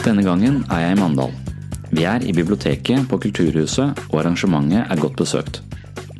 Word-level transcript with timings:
Denne 0.00 0.22
gangen 0.24 0.62
er 0.72 0.80
jeg 0.80 0.94
i 0.94 0.96
Mandal. 0.96 1.32
Vi 1.92 2.06
er 2.08 2.22
i 2.24 2.32
biblioteket 2.32 3.04
på 3.10 3.18
Kulturhuset, 3.20 3.98
og 4.08 4.20
arrangementet 4.22 4.86
er 4.88 5.00
godt 5.00 5.18
besøkt. 5.18 5.58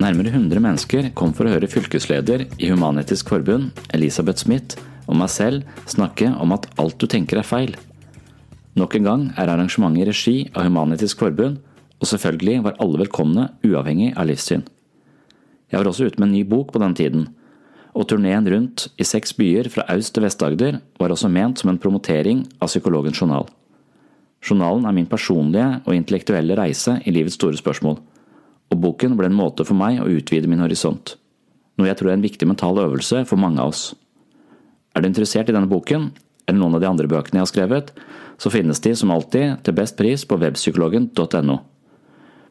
Nærmere 0.02 0.28
100 0.34 0.60
mennesker 0.60 1.06
kom 1.16 1.32
for 1.32 1.48
å 1.48 1.54
høre 1.54 1.68
fylkesleder 1.70 2.42
i 2.60 2.68
Human-Etisk 2.68 3.30
Forbund, 3.32 3.70
Elisabeth 3.96 4.44
Smith, 4.44 4.76
og 5.08 5.16
meg 5.16 5.32
selv 5.32 5.64
snakke 5.88 6.28
om 6.28 6.52
at 6.52 6.68
alt 6.76 6.98
du 7.00 7.06
tenker 7.08 7.40
er 7.40 7.46
feil. 7.48 7.72
Nok 8.76 8.98
en 8.98 9.08
gang 9.08 9.22
er 9.40 9.48
arrangementet 9.48 10.02
i 10.02 10.08
regi 10.10 10.34
av 10.52 10.68
Human-Etisk 10.68 11.22
Forbund, 11.24 11.56
og 12.00 12.10
selvfølgelig 12.10 12.58
var 12.66 12.76
alle 12.84 13.00
velkomne 13.06 13.46
uavhengig 13.64 14.10
av 14.12 14.28
livssyn. 14.28 14.66
Jeg 15.72 15.80
var 15.80 15.88
også 15.88 16.10
ute 16.10 16.20
med 16.20 16.28
en 16.28 16.34
ny 16.36 16.42
bok 16.44 16.74
på 16.74 16.82
den 16.84 16.98
tiden, 17.00 17.30
og 17.96 18.10
turneen 18.12 18.44
rundt 18.44 18.90
i 19.00 19.08
seks 19.08 19.32
byer 19.40 19.72
fra 19.72 19.88
Aust- 19.88 20.12
til 20.12 20.26
Vest-Agder 20.26 20.82
var 21.00 21.16
også 21.16 21.32
ment 21.32 21.64
som 21.64 21.72
en 21.72 21.80
promotering 21.80 22.44
av 22.60 22.68
Psykologens 22.68 23.16
journal. 23.16 23.48
Journalen 24.40 24.86
er 24.88 24.96
min 24.96 25.08
personlige 25.08 25.82
og 25.84 25.94
intellektuelle 25.94 26.56
reise 26.56 26.96
i 27.04 27.12
livets 27.12 27.36
store 27.36 27.58
spørsmål, 27.60 27.98
og 28.70 28.80
boken 28.80 29.16
ble 29.18 29.28
en 29.28 29.36
måte 29.36 29.66
for 29.68 29.76
meg 29.76 30.00
å 30.00 30.08
utvide 30.08 30.48
min 30.48 30.62
horisont, 30.62 31.16
noe 31.76 31.90
jeg 31.90 31.98
tror 32.00 32.12
er 32.12 32.18
en 32.18 32.24
viktig 32.24 32.48
mental 32.48 32.80
øvelse 32.80 33.24
for 33.28 33.40
mange 33.40 33.60
av 33.60 33.74
oss. 33.74 33.90
Er 34.96 35.02
du 35.02 35.10
interessert 35.10 35.50
i 35.50 35.54
denne 35.54 35.70
boken, 35.70 36.10
eller 36.46 36.58
noen 36.58 36.78
av 36.78 36.82
de 36.82 36.88
andre 36.88 37.10
bøkene 37.10 37.38
jeg 37.38 37.46
har 37.46 37.52
skrevet, 37.52 37.92
så 38.40 38.52
finnes 38.52 38.80
de 38.82 38.94
som 38.96 39.12
alltid 39.12 39.60
til 39.66 39.76
best 39.76 39.98
pris 39.98 40.24
på 40.26 40.38
webpsykologen.no. 40.40 41.58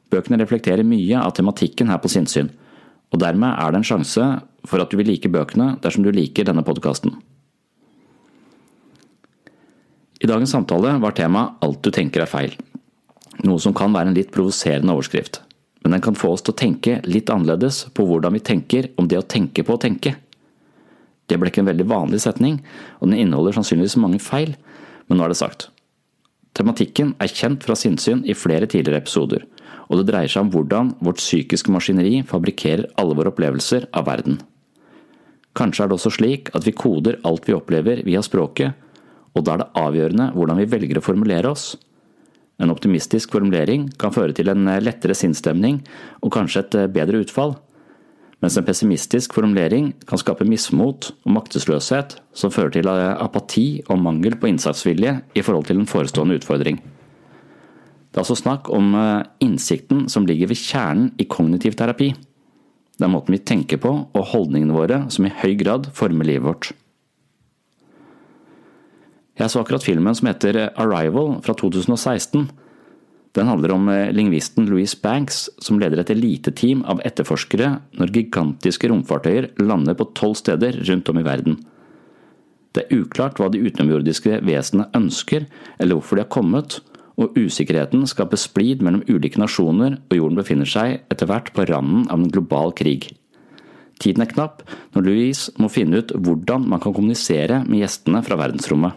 Bøkene 0.09 0.39
reflekterer 0.41 0.85
mye 0.87 1.19
av 1.21 1.33
tematikken 1.37 1.89
her 1.89 1.99
på 2.01 2.11
sinnssyn, 2.11 2.51
og 3.09 3.21
dermed 3.21 3.57
er 3.57 3.73
det 3.73 3.81
en 3.81 3.89
sjanse 3.89 4.29
for 4.69 4.81
at 4.81 4.91
du 4.91 4.99
vil 4.99 5.09
like 5.09 5.31
bøkene 5.31 5.73
dersom 5.81 6.05
du 6.05 6.13
liker 6.13 6.45
denne 6.45 6.65
podkasten. 6.65 7.15
I 10.19 10.27
dagens 10.27 10.51
samtale 10.51 10.97
var 10.99 11.15
temaet 11.15 11.61
Alt 11.63 11.83
du 11.85 11.93
tenker 11.95 12.25
er 12.25 12.27
feil, 12.27 12.55
noe 13.47 13.59
som 13.63 13.75
kan 13.75 13.93
være 13.95 14.11
en 14.11 14.17
litt 14.17 14.33
provoserende 14.35 14.91
overskrift, 14.91 15.39
men 15.79 15.95
den 15.95 16.03
kan 16.03 16.17
få 16.19 16.33
oss 16.35 16.43
til 16.43 16.51
å 16.51 16.59
tenke 16.59 16.97
litt 17.07 17.31
annerledes 17.31 17.85
på 17.95 18.03
hvordan 18.07 18.35
vi 18.35 18.41
tenker 18.43 18.89
om 18.99 19.07
det 19.07 19.21
å 19.21 19.23
tenke 19.23 19.63
på 19.63 19.77
å 19.77 19.79
tenke. 19.79 20.17
Det 21.29 21.37
ble 21.39 21.51
ikke 21.51 21.63
en 21.63 21.69
veldig 21.69 21.87
vanlig 21.87 22.19
setning, 22.25 22.57
og 22.99 23.07
den 23.07 23.21
inneholder 23.21 23.55
sannsynligvis 23.55 23.95
mange 24.01 24.19
feil, 24.19 24.57
men 25.07 25.21
nå 25.21 25.23
er 25.23 25.31
det 25.31 25.39
sagt. 25.39 25.69
Tematikken 26.57 27.13
er 27.23 27.31
kjent 27.31 27.63
fra 27.63 27.77
sinnssyn 27.79 28.25
i 28.27 28.35
flere 28.35 28.67
tidligere 28.67 28.99
episoder, 29.05 29.47
og 29.87 30.01
det 30.01 30.09
dreier 30.09 30.31
seg 30.31 30.43
om 30.43 30.51
hvordan 30.51 30.91
vårt 30.99 31.21
psykiske 31.21 31.71
maskineri 31.71 32.19
fabrikkerer 32.27 32.89
alle 32.99 33.15
våre 33.15 33.31
opplevelser 33.31 33.87
av 33.95 34.09
verden. 34.09 34.41
Kanskje 35.55 35.85
er 35.85 35.89
det 35.89 35.95
også 35.95 36.11
slik 36.17 36.51
at 36.57 36.67
vi 36.67 36.75
koder 36.75 37.21
alt 37.23 37.47
vi 37.47 37.55
opplever 37.55 38.03
via 38.03 38.19
språket, 38.25 38.75
og 39.39 39.45
da 39.47 39.55
er 39.55 39.63
det 39.63 39.71
avgjørende 39.79 40.31
hvordan 40.35 40.59
vi 40.59 40.67
velger 40.69 40.99
å 40.99 41.05
formulere 41.05 41.53
oss. 41.53 41.71
En 42.59 42.73
optimistisk 42.73 43.31
formulering 43.31 43.87
kan 43.99 44.11
føre 44.11 44.35
til 44.35 44.51
en 44.51 44.67
lettere 44.83 45.15
sinnsstemning 45.15 45.79
og 46.19 46.33
kanskje 46.35 46.65
et 46.65 46.79
bedre 46.91 47.23
utfall, 47.23 47.55
mens 48.43 48.55
en 48.59 48.67
pessimistisk 48.67 49.33
formulering 49.35 49.93
kan 50.07 50.19
skape 50.19 50.47
mismot 50.47 51.09
og 51.25 51.33
maktesløshet 51.35 52.17
som 52.35 52.51
fører 52.55 52.75
til 52.75 52.91
apati 52.91 53.81
og 53.87 53.99
mangel 54.03 54.37
på 54.39 54.51
innsatsvilje 54.51 55.17
i 55.35 55.43
forhold 55.43 55.67
til 55.67 55.81
en 55.81 55.89
forestående 55.89 56.39
utfordring. 56.39 56.79
Det 58.09 58.17
er 58.17 58.23
altså 58.23 58.39
snakk 58.39 58.71
om 58.73 58.95
innsikten 59.43 60.07
som 60.11 60.27
ligger 60.27 60.51
ved 60.51 60.59
kjernen 60.59 61.11
i 61.19 61.27
kognitiv 61.29 61.75
terapi. 61.79 62.13
Det 62.99 63.05
er 63.07 63.11
måten 63.11 63.35
vi 63.35 63.43
tenker 63.43 63.79
på 63.79 63.91
og 64.07 64.29
holdningene 64.33 64.75
våre 64.75 65.03
som 65.13 65.27
i 65.27 65.35
høy 65.43 65.53
grad 65.59 65.91
former 65.95 66.27
livet 66.27 66.47
vårt. 66.47 66.71
Jeg 69.39 69.53
så 69.53 69.61
akkurat 69.61 69.85
filmen 69.85 70.15
som 70.17 70.27
heter 70.27 70.65
Arrival 70.75 71.37
fra 71.45 71.55
2016. 71.55 72.49
Den 73.37 73.47
handler 73.47 73.71
om 73.71 73.87
lingvisten 74.11 74.67
Louise 74.67 74.97
Banks, 74.99 75.45
som 75.63 75.79
leder 75.79 76.01
et 76.01 76.11
eliteteam 76.11 76.81
av 76.89 76.99
etterforskere 77.07 77.77
når 77.95 78.11
gigantiske 78.17 78.89
romfartøyer 78.91 79.51
lander 79.61 79.95
på 79.95 80.09
tolv 80.17 80.35
steder 80.41 80.81
rundt 80.89 81.11
om 81.13 81.21
i 81.21 81.23
verden. 81.23 81.59
Det 82.75 82.83
er 82.85 82.99
uklart 83.01 83.39
hva 83.39 83.47
de 83.49 83.61
utenomjordiske 83.63 84.41
vesenene 84.45 84.89
ønsker, 84.97 85.47
eller 85.79 85.97
hvorfor 85.97 86.19
de 86.19 86.25
har 86.25 86.33
kommet, 86.35 86.81
og 87.19 87.35
usikkerheten 87.39 88.05
skaper 88.07 88.39
splid 88.39 88.83
mellom 88.85 89.03
ulike 89.09 89.39
nasjoner, 89.41 89.97
og 90.09 90.19
jorden 90.19 90.39
befinner 90.39 90.69
seg 90.69 90.99
etter 91.11 91.29
hvert 91.29 91.51
på 91.55 91.65
randen 91.69 92.05
av 92.07 92.19
en 92.19 92.31
global 92.31 92.75
krig. 92.75 93.09
Tiden 93.99 94.23
er 94.23 94.31
knapp 94.31 94.63
når 94.95 95.07
Louise 95.07 95.51
må 95.59 95.67
finne 95.71 95.99
ut 95.99 96.13
hvordan 96.15 96.67
man 96.71 96.79
kan 96.83 96.95
kommunisere 96.95 97.63
med 97.65 97.81
gjestene 97.81 98.21
fra 98.23 98.37
verdensrommet. 98.39 98.95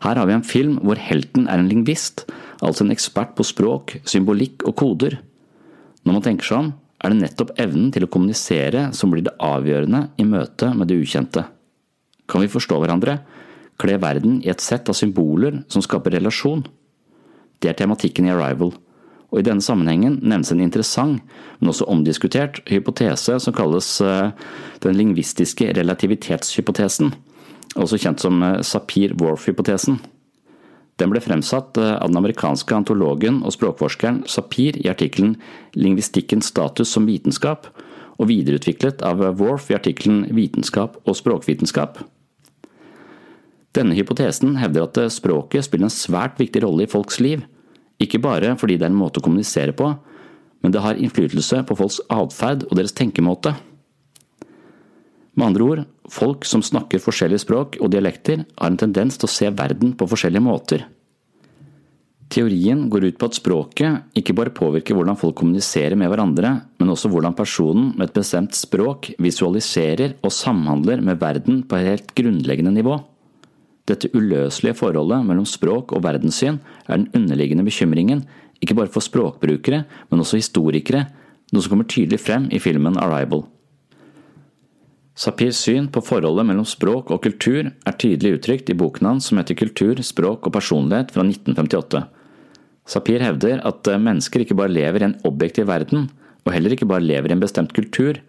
Her 0.00 0.16
har 0.16 0.28
vi 0.28 0.36
en 0.36 0.46
film 0.46 0.78
hvor 0.84 1.00
helten 1.00 1.48
er 1.48 1.60
en 1.60 1.68
lingvist, 1.68 2.24
altså 2.64 2.86
en 2.86 2.94
ekspert 2.94 3.34
på 3.36 3.44
språk, 3.44 3.98
symbolikk 4.08 4.64
og 4.68 4.76
koder. 4.80 5.18
Når 6.04 6.16
man 6.16 6.24
tenker 6.24 6.48
seg 6.48 6.62
om, 6.62 6.70
er 7.00 7.12
det 7.12 7.20
nettopp 7.20 7.54
evnen 7.60 7.88
til 7.92 8.04
å 8.04 8.10
kommunisere 8.12 8.88
som 8.96 9.12
blir 9.12 9.24
det 9.26 9.36
avgjørende 9.44 10.06
i 10.20 10.26
møte 10.28 10.72
med 10.76 10.88
det 10.90 10.98
ukjente. 11.00 11.46
Kan 12.28 12.44
vi 12.44 12.52
forstå 12.52 12.80
hverandre? 12.80 13.20
Kle 13.80 13.96
verden 14.00 14.40
i 14.44 14.50
et 14.52 14.60
sett 14.60 14.88
av 14.92 14.96
symboler 14.96 15.62
som 15.72 15.84
skaper 15.84 16.16
relasjon? 16.16 16.66
Det 17.60 17.72
er 17.72 17.76
tematikken 17.76 18.28
i 18.28 18.32
Arrival, 18.32 18.72
og 19.30 19.40
i 19.40 19.44
denne 19.46 19.64
sammenhengen 19.64 20.18
nevnes 20.20 20.52
en 20.52 20.62
interessant, 20.64 21.20
men 21.60 21.72
også 21.72 21.88
omdiskutert, 21.92 22.60
hypotese 22.68 23.36
som 23.40 23.56
kalles 23.56 23.88
eh, 24.04 24.32
den 24.84 24.96
lingvistiske 24.96 25.70
relativitetshypotesen, 25.76 27.12
også 27.76 28.00
kjent 28.00 28.22
som 28.22 28.42
eh, 28.42 28.60
Sapir-Whorf-hypotesen. 28.66 30.00
Den 31.00 31.12
ble 31.12 31.22
fremsatt 31.22 31.78
eh, 31.80 31.96
av 31.96 32.10
den 32.10 32.20
amerikanske 32.20 32.76
antologen 32.76 33.42
og 33.44 33.54
språkforskeren 33.56 34.24
Sapir 34.30 34.78
i 34.80 34.88
artikkelen 34.90 35.36
Lingvistikkens 35.78 36.50
status 36.50 36.92
som 36.92 37.08
vitenskap, 37.08 37.70
og 38.20 38.28
videreutviklet 38.28 39.00
av 39.06 39.22
Worf 39.40 39.70
i 39.70 39.76
artikkelen 39.78 40.26
Vitenskap 40.36 40.98
og 41.08 41.16
språkvitenskap. 41.16 42.02
Denne 43.72 43.96
hypotesen 43.96 44.58
hevder 44.60 44.84
at 44.84 44.98
språket 45.14 45.64
spiller 45.64 45.88
en 45.88 45.94
svært 45.94 46.36
viktig 46.42 46.60
rolle 46.66 46.84
i 46.84 46.90
folks 46.90 47.20
liv, 47.22 47.46
ikke 48.00 48.20
bare 48.20 48.52
fordi 48.60 48.76
det 48.76 48.88
er 48.88 48.92
en 48.92 49.00
måte 49.00 49.22
å 49.22 49.24
kommunisere 49.24 49.72
på, 49.76 49.92
men 50.60 50.74
det 50.74 50.82
har 50.84 51.00
innflytelse 51.00 51.62
på 51.68 51.76
folks 51.78 52.00
atferd 52.12 52.66
og 52.68 52.76
deres 52.76 52.92
tenkemåte. 52.96 53.54
Med 55.32 55.46
andre 55.46 55.64
ord, 55.64 55.82
folk 56.10 56.46
som 56.48 56.62
snakker 56.64 57.02
forskjellige 57.02 57.44
språk 57.44 57.78
og 57.80 57.92
dialekter, 57.92 58.44
har 58.58 58.70
en 58.70 58.80
tendens 58.80 59.18
til 59.18 59.28
å 59.28 59.34
se 59.34 59.50
verden 59.54 59.94
på 59.96 60.08
forskjellige 60.10 60.44
måter. 60.44 60.86
Teorien 62.30 62.84
går 62.90 63.08
ut 63.08 63.16
på 63.18 63.26
at 63.26 63.36
språket 63.40 64.18
ikke 64.18 64.36
bare 64.38 64.54
påvirker 64.54 64.94
hvordan 64.94 65.18
folk 65.18 65.34
kommuniserer 65.40 65.98
med 65.98 66.12
hverandre, 66.12 66.52
men 66.78 66.92
også 66.92 67.10
hvordan 67.10 67.34
personen 67.34 67.88
med 67.96 68.06
et 68.06 68.18
bestemt 68.20 68.54
språk 68.54 69.10
visualiserer 69.18 70.14
og 70.22 70.34
samhandler 70.34 71.02
med 71.02 71.18
verden 71.18 71.64
på 71.66 71.78
et 71.78 71.88
helt 71.88 72.14
grunnleggende 72.14 72.74
nivå. 72.76 73.00
Dette 73.90 74.12
uløselige 74.14 74.78
forholdet 74.78 75.26
mellom 75.26 75.48
språk 75.48 75.90
og 75.96 76.04
verdenssyn 76.06 76.60
er 76.86 77.00
den 77.00 77.08
underliggende 77.18 77.66
bekymringen, 77.66 78.22
ikke 78.62 78.76
bare 78.78 78.92
for 78.92 79.02
språkbrukere, 79.02 79.82
men 80.12 80.22
også 80.22 80.38
historikere, 80.38 81.08
noe 81.50 81.64
som 81.64 81.74
kommer 81.74 81.90
tydelig 81.90 82.20
frem 82.22 82.46
i 82.54 82.62
filmen 82.62 83.00
Arrival. 83.00 83.42
Sapirs 85.20 85.58
syn 85.60 85.90
på 85.92 86.00
forholdet 86.00 86.46
mellom 86.48 86.64
språk 86.64 87.10
og 87.12 87.20
kultur 87.26 87.66
er 87.68 87.96
tydelig 88.00 88.38
uttrykt 88.38 88.70
i 88.72 88.76
boken 88.78 89.10
hans 89.10 89.26
som 89.28 89.36
heter 89.36 89.58
Kultur, 89.58 89.98
språk 90.00 90.46
og 90.48 90.54
personlighet 90.54 91.12
fra 91.12 91.26
1958. 91.26 92.00
Sapir 92.88 93.20
hevder 93.20 93.60
at 93.68 93.90
eh, 93.90 94.00
mennesker 94.00 94.46
ikke 94.46 94.56
bare 94.56 94.72
lever 94.72 95.02
i 95.02 95.08
en 95.10 95.18
objektiv 95.28 95.68
verden, 95.68 96.08
og 96.46 96.54
heller 96.54 96.72
ikke 96.72 96.88
bare 96.88 97.04
lever 97.04 97.28
i 97.28 97.36
en 97.36 97.42
bestemt 97.42 97.74
kultur, 97.76 98.22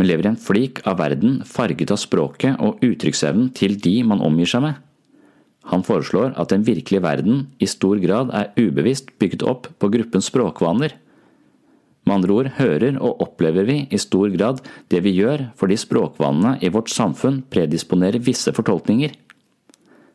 men 0.00 0.08
lever 0.08 0.24
i 0.24 0.30
en 0.32 0.40
flik 0.40 0.80
av 0.88 1.02
verden 1.02 1.42
farget 1.44 1.92
av 1.92 2.00
språket 2.00 2.56
og 2.64 2.80
uttrykksevnen 2.86 3.50
til 3.58 3.76
de 3.84 3.98
man 4.08 4.24
omgir 4.24 4.48
seg 4.48 4.64
med. 4.64 4.80
Han 5.68 5.84
foreslår 5.84 6.32
at 6.40 6.48
den 6.48 6.64
virkelige 6.64 7.04
verden 7.04 7.44
i 7.60 7.68
stor 7.68 8.00
grad 8.00 8.32
er 8.32 8.54
ubevisst 8.56 9.12
bygget 9.20 9.44
opp 9.44 9.68
på 9.76 9.92
gruppens 9.92 10.30
språkvaner. 10.32 10.96
Med 12.08 12.22
andre 12.22 12.36
ord 12.38 12.46
hører 12.56 12.96
og 13.04 13.20
opplever 13.20 13.66
vi 13.68 13.82
i 13.92 13.98
stor 14.00 14.30
grad 14.32 14.62
det 14.88 15.02
vi 15.04 15.12
gjør 15.18 15.50
fordi 15.60 15.76
språkvanene 15.76 16.54
i 16.64 16.70
vårt 16.72 16.88
samfunn 16.88 17.42
predisponerer 17.52 18.24
visse 18.24 18.54
fortolkninger. 18.56 19.12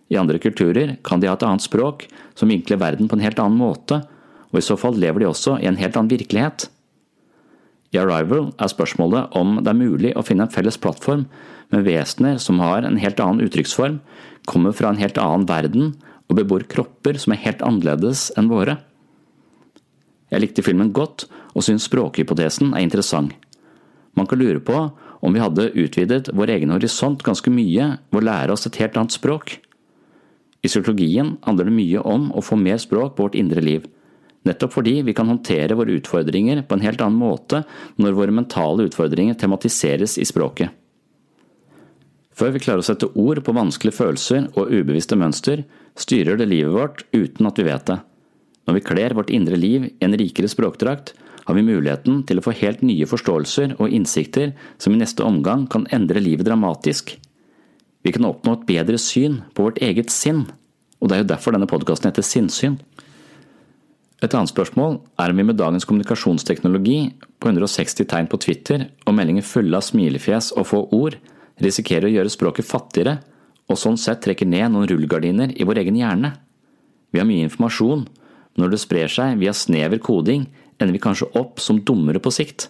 I 0.09 0.17
andre 0.17 0.39
kulturer 0.41 0.95
kan 1.05 1.21
de 1.21 1.29
ha 1.29 1.35
et 1.37 1.45
annet 1.45 1.61
språk 1.61 2.07
som 2.33 2.49
vinkler 2.49 2.81
verden 2.81 3.09
på 3.09 3.19
en 3.19 3.23
helt 3.23 3.41
annen 3.41 3.59
måte, 3.61 4.01
og 4.49 4.57
i 4.57 4.65
så 4.65 4.77
fall 4.77 4.97
lever 4.97 5.21
de 5.21 5.29
også 5.29 5.59
i 5.61 5.69
en 5.69 5.77
helt 5.77 5.99
annen 5.99 6.09
virkelighet. 6.09 6.65
I 7.93 7.99
Arrival 8.01 8.49
er 8.57 8.71
spørsmålet 8.73 9.35
om 9.37 9.59
det 9.61 9.69
er 9.69 9.77
mulig 9.77 10.15
å 10.17 10.23
finne 10.25 10.47
en 10.47 10.53
felles 10.53 10.79
plattform 10.81 11.27
med 11.73 11.85
vesener 11.85 12.39
som 12.41 12.61
har 12.61 12.87
en 12.87 12.97
helt 13.01 13.21
annen 13.21 13.45
uttrykksform, 13.45 13.99
kommer 14.49 14.73
fra 14.73 14.89
en 14.89 15.01
helt 15.01 15.21
annen 15.21 15.45
verden 15.49 15.93
og 16.25 16.39
bebor 16.41 16.65
kropper 16.69 17.21
som 17.21 17.35
er 17.35 17.43
helt 17.45 17.61
annerledes 17.61 18.31
enn 18.37 18.49
våre. 18.49 18.79
Jeg 20.33 20.41
likte 20.41 20.65
filmen 20.65 20.89
godt 20.95 21.27
og 21.53 21.65
syns 21.65 21.85
språkhypotesen 21.85 22.73
er 22.73 22.81
interessant. 22.81 23.35
Man 24.17 24.27
kan 24.29 24.41
lure 24.41 24.61
på 24.61 24.77
om 25.23 25.33
vi 25.33 25.41
hadde 25.41 25.71
utvidet 25.79 26.31
vår 26.33 26.55
egen 26.57 26.73
horisont 26.73 27.21
ganske 27.25 27.53
mye 27.53 27.93
ved 28.11 28.19
å 28.19 28.25
lære 28.27 28.53
oss 28.53 28.67
et 28.67 28.79
helt 28.81 28.97
annet 28.99 29.15
språk. 29.15 29.55
I 30.63 30.69
psykologien 30.69 31.35
handler 31.45 31.69
det 31.69 31.75
mye 31.75 32.03
om 32.07 32.29
å 32.33 32.43
få 32.43 32.57
mer 32.59 32.79
språk 32.81 33.15
på 33.15 33.27
vårt 33.27 33.37
indre 33.39 33.61
liv, 33.63 33.85
nettopp 34.47 34.75
fordi 34.75 34.97
vi 35.07 35.15
kan 35.15 35.29
håndtere 35.29 35.77
våre 35.79 35.95
utfordringer 35.99 36.63
på 36.67 36.77
en 36.77 36.85
helt 36.85 37.01
annen 37.03 37.19
måte 37.19 37.63
når 38.01 38.17
våre 38.17 38.35
mentale 38.35 38.87
utfordringer 38.89 39.37
tematiseres 39.39 40.17
i 40.19 40.27
språket. 40.27 40.71
Før 42.33 42.55
vi 42.55 42.63
klarer 42.63 42.81
å 42.81 42.87
sette 42.87 43.11
ord 43.13 43.43
på 43.45 43.53
vanskelige 43.53 43.95
følelser 43.99 44.47
og 44.57 44.71
ubevisste 44.73 45.17
mønster, 45.19 45.67
styrer 45.99 46.39
det 46.39 46.49
livet 46.49 46.73
vårt 46.73 47.05
uten 47.13 47.47
at 47.47 47.59
vi 47.59 47.67
vet 47.67 47.85
det. 47.91 47.99
Når 48.67 48.77
vi 48.77 48.85
kler 48.87 49.15
vårt 49.17 49.31
indre 49.33 49.59
liv 49.59 49.89
i 49.89 49.93
en 50.05 50.15
rikere 50.17 50.49
språkdrakt, 50.51 51.13
har 51.43 51.57
vi 51.57 51.65
muligheten 51.65 52.21
til 52.27 52.39
å 52.39 52.43
få 52.45 52.53
helt 52.55 52.83
nye 52.85 53.07
forståelser 53.09 53.75
og 53.75 53.91
innsikter 53.91 54.53
som 54.79 54.95
i 54.95 54.99
neste 55.01 55.25
omgang 55.27 55.65
kan 55.67 55.87
endre 55.91 56.23
livet 56.23 56.47
dramatisk. 56.47 57.17
Vi 58.03 58.13
kan 58.15 58.27
oppnå 58.27 58.55
et 58.55 58.67
bedre 58.67 58.99
syn 58.99 59.41
på 59.55 59.67
vårt 59.67 59.81
eget 59.83 60.11
sinn, 60.11 60.45
og 60.99 61.09
det 61.09 61.17
er 61.17 61.23
jo 61.23 61.31
derfor 61.33 61.55
denne 61.55 61.67
podkasten 61.67 62.07
heter 62.09 62.23
Sinnsyn. 62.23 62.77
Et 64.23 64.31
annet 64.31 64.51
spørsmål 64.53 65.01
er 65.19 65.33
om 65.33 65.39
vi 65.39 65.43
med 65.43 65.59
dagens 65.59 65.83
kommunikasjonsteknologi 65.87 66.97
på 67.43 67.51
160 67.51 68.07
tegn 68.07 68.29
på 68.31 68.39
Twitter 68.39 68.85
og 69.03 69.17
meldinger 69.17 69.43
fulle 69.43 69.75
av 69.75 69.83
smilefjes 69.83 70.53
og 70.55 70.69
få 70.69 70.85
ord 70.95 71.17
risikerer 71.63 72.07
å 72.07 72.13
gjøre 72.13 72.31
språket 72.31 72.67
fattigere 72.67 73.17
og 73.67 73.79
sånn 73.79 73.99
sett 73.99 74.23
trekker 74.23 74.47
ned 74.47 74.71
noen 74.71 74.87
rullegardiner 74.87 75.51
i 75.59 75.67
vår 75.67 75.81
egen 75.83 75.99
hjerne. 75.99 76.31
Vi 77.11 77.19
har 77.19 77.27
mye 77.27 77.43
informasjon, 77.49 78.05
når 78.59 78.73
det 78.73 78.81
sprer 78.83 79.11
seg 79.11 79.39
via 79.41 79.53
snever 79.55 80.01
koding, 80.03 80.47
ender 80.77 80.93
vi 80.95 81.01
kanskje 81.01 81.31
opp 81.39 81.61
som 81.63 81.81
dummere 81.85 82.21
på 82.23 82.33
sikt. 82.33 82.69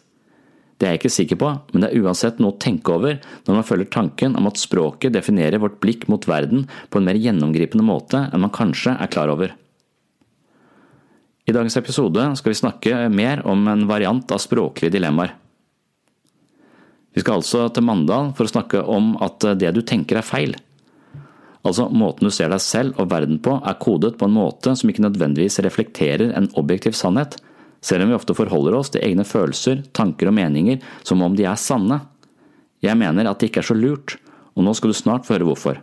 Det 0.77 0.87
er 0.87 0.95
jeg 0.95 1.03
ikke 1.03 1.13
sikker 1.15 1.39
på, 1.39 1.49
men 1.71 1.83
det 1.83 1.89
er 1.91 2.03
uansett 2.03 2.39
noe 2.41 2.55
å 2.55 2.59
tenke 2.59 2.91
over 2.95 3.19
når 3.45 3.55
man 3.55 3.67
følger 3.67 3.91
tanken 3.93 4.37
om 4.39 4.49
at 4.49 4.59
språket 4.59 5.13
definerer 5.15 5.61
vårt 5.61 5.77
blikk 5.83 6.07
mot 6.11 6.25
verden 6.27 6.65
på 6.89 6.99
en 6.99 7.07
mer 7.07 7.19
gjennomgripende 7.19 7.85
måte 7.85 8.25
enn 8.25 8.43
man 8.43 8.53
kanskje 8.53 8.95
er 8.97 9.11
klar 9.13 9.31
over. 9.31 9.53
I 11.43 11.55
dagens 11.55 11.77
episode 11.77 12.25
skal 12.39 12.53
vi 12.53 12.59
snakke 12.59 12.99
mer 13.11 13.43
om 13.47 13.67
en 13.67 13.85
variant 13.87 14.31
av 14.31 14.41
språklige 14.41 14.95
dilemmaer. 14.95 15.35
Vi 17.13 17.21
skal 17.21 17.41
altså 17.41 17.67
til 17.69 17.85
Mandal 17.85 18.31
for 18.33 18.47
å 18.47 18.53
snakke 18.53 18.81
om 18.89 19.13
at 19.21 19.43
det 19.59 19.69
du 19.75 19.83
tenker 19.85 20.17
er 20.17 20.25
feil. 20.25 20.55
Altså, 21.63 21.87
måten 21.87 22.27
du 22.27 22.33
ser 22.33 22.51
deg 22.51 22.59
selv 22.59 22.97
og 22.99 23.07
verden 23.11 23.39
på 23.43 23.55
er 23.63 23.79
kodet 23.79 24.17
på 24.19 24.27
en 24.27 24.35
måte 24.35 24.73
som 24.75 24.89
ikke 24.91 25.05
nødvendigvis 25.05 25.61
reflekterer 25.63 26.33
en 26.35 26.49
objektiv 26.59 26.95
sannhet, 26.99 27.37
selv 27.83 28.03
om 28.03 28.11
vi 28.11 28.17
ofte 28.17 28.35
forholder 28.35 28.75
oss 28.75 28.91
til 28.91 29.03
egne 29.03 29.23
følelser, 29.27 29.85
tanker 29.95 30.31
og 30.31 30.35
meninger 30.35 30.83
som 31.07 31.23
om 31.23 31.35
de 31.35 31.47
er 31.47 31.59
sanne. 31.59 32.01
Jeg 32.83 32.99
mener 32.99 33.29
at 33.29 33.39
det 33.39 33.51
ikke 33.51 33.63
er 33.63 33.69
så 33.71 33.79
lurt, 33.79 34.17
og 34.55 34.67
nå 34.67 34.75
skal 34.75 34.91
du 34.91 34.97
snart 34.97 35.27
få 35.27 35.37
høre 35.37 35.47
hvorfor. 35.47 35.79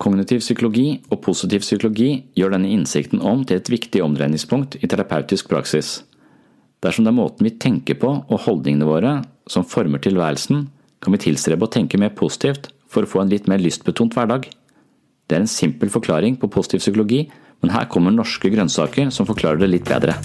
Kognitiv 0.00 0.40
psykologi 0.40 1.02
og 1.10 1.20
positiv 1.26 1.66
psykologi 1.66 2.12
gjør 2.38 2.54
denne 2.54 2.70
innsikten 2.72 3.20
om 3.20 3.42
til 3.44 3.58
et 3.58 3.68
viktig 3.68 4.00
omdreiningspunkt 4.00 4.78
i 4.80 4.88
terapeutisk 4.88 5.50
praksis. 5.50 5.98
Dersom 6.80 7.04
det 7.04 7.12
er 7.12 7.18
måten 7.18 7.44
vi 7.44 7.58
tenker 7.60 7.98
på 8.00 8.14
og 8.22 8.44
holdningene 8.46 8.88
våre 8.88 9.16
som 9.50 9.66
former 9.66 10.00
tilværelsen, 10.00 10.68
kan 11.02 11.16
vi 11.16 11.20
tilstrebe 11.26 11.66
å 11.66 11.72
tenke 11.72 11.98
mer 12.00 12.14
positivt 12.16 12.70
for 12.90 13.06
å 13.06 13.10
få 13.10 13.22
en 13.24 13.32
litt 13.32 13.48
mer 13.50 13.62
lystbetont 13.62 14.16
hverdag. 14.18 14.50
Det 15.30 15.38
er 15.38 15.44
en 15.44 15.50
simpel 15.50 15.92
forklaring 15.92 16.40
på 16.42 16.50
positiv 16.50 16.82
psykologi, 16.82 17.28
men 17.62 17.74
her 17.74 17.86
kommer 17.92 18.14
norske 18.14 18.50
grønnsaker 18.50 19.12
som 19.14 19.28
forklarer 19.28 19.62
det 19.62 19.74
litt 19.76 19.88
bedre. 19.88 20.16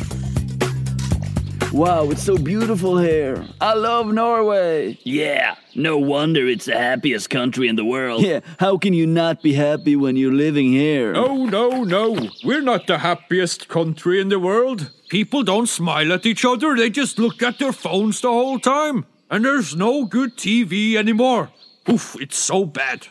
Wow, 1.76 2.10
it's 2.10 2.24
so 2.24 2.38
beautiful 2.38 2.98
here. 2.98 3.46
I 3.60 3.74
love 3.74 4.08
Norway. 4.08 4.98
Yeah, 5.04 5.56
no 5.76 5.98
wonder 5.98 6.48
it's 6.48 6.64
the 6.66 6.78
happiest 6.78 7.30
country 7.30 7.68
in 7.68 7.76
the 7.76 7.84
world. 7.84 8.24
Yeah, 8.24 8.40
how 8.60 8.78
can 8.78 8.94
you 8.94 9.06
not 9.06 9.44
be 9.44 9.52
happy 9.52 9.98
when 9.98 10.16
you're 10.16 10.32
living 10.32 10.72
here? 10.72 11.12
No, 11.12 11.46
no, 11.46 11.84
no. 11.84 12.30
We're 12.46 12.62
not 12.62 12.88
the 12.88 13.00
happiest 13.00 13.68
country 13.68 14.22
in 14.22 14.30
the 14.30 14.40
world. 14.40 14.90
People 15.10 15.44
don't 15.44 15.68
smile 15.68 16.14
at 16.14 16.26
each 16.26 16.46
other, 16.46 16.78
they 16.78 16.90
just 16.90 17.20
look 17.20 17.44
at 17.44 17.60
their 17.60 17.74
phones 17.74 18.22
the 18.22 18.32
whole 18.32 18.58
time. 18.58 19.06
And 19.30 19.44
there's 19.44 19.76
no 19.76 20.06
good 20.06 20.38
TV 20.38 20.96
anymore. 20.96 21.50
Oof, 21.90 22.16
it's 22.20 22.38
so 22.38 22.66
bad. 22.66 23.08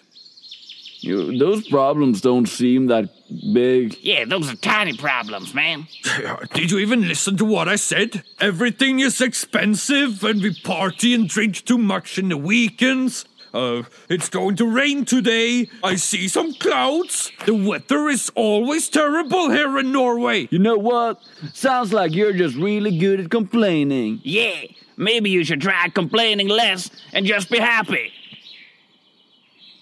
You, 1.00 1.36
those 1.38 1.68
problems 1.68 2.22
don't 2.22 2.46
seem 2.46 2.86
that 2.86 3.10
big. 3.52 3.96
Yeah, 4.00 4.24
those 4.24 4.50
are 4.50 4.56
tiny 4.56 4.96
problems, 4.96 5.52
man. 5.54 5.86
Did 6.54 6.70
you 6.70 6.78
even 6.78 7.06
listen 7.06 7.36
to 7.36 7.44
what 7.44 7.68
I 7.68 7.76
said? 7.76 8.22
Everything 8.40 9.00
is 9.00 9.20
expensive, 9.20 10.24
and 10.24 10.40
we 10.40 10.58
party 10.62 11.12
and 11.14 11.28
drink 11.28 11.64
too 11.66 11.76
much 11.76 12.18
in 12.18 12.30
the 12.30 12.38
weekends. 12.38 13.26
Uh, 13.52 13.84
it's 14.08 14.28
going 14.28 14.56
to 14.56 14.66
rain 14.66 15.04
today. 15.04 15.68
I 15.82 15.94
see 15.94 16.26
some 16.26 16.54
clouds. 16.54 17.30
The 17.46 17.54
weather 17.54 18.08
is 18.08 18.32
always 18.34 18.88
terrible 18.88 19.50
here 19.50 19.78
in 19.78 19.92
Norway. 19.92 20.48
You 20.50 20.58
know 20.58 20.76
what? 20.76 21.22
Sounds 21.52 21.92
like 21.92 22.14
you're 22.14 22.32
just 22.32 22.56
really 22.56 22.98
good 22.98 23.20
at 23.20 23.30
complaining. 23.30 24.20
Yeah, 24.24 24.62
maybe 24.96 25.30
you 25.30 25.44
should 25.44 25.60
try 25.60 25.88
complaining 25.90 26.48
less 26.48 26.90
and 27.12 27.26
just 27.26 27.48
be 27.48 27.58
happy. 27.58 28.12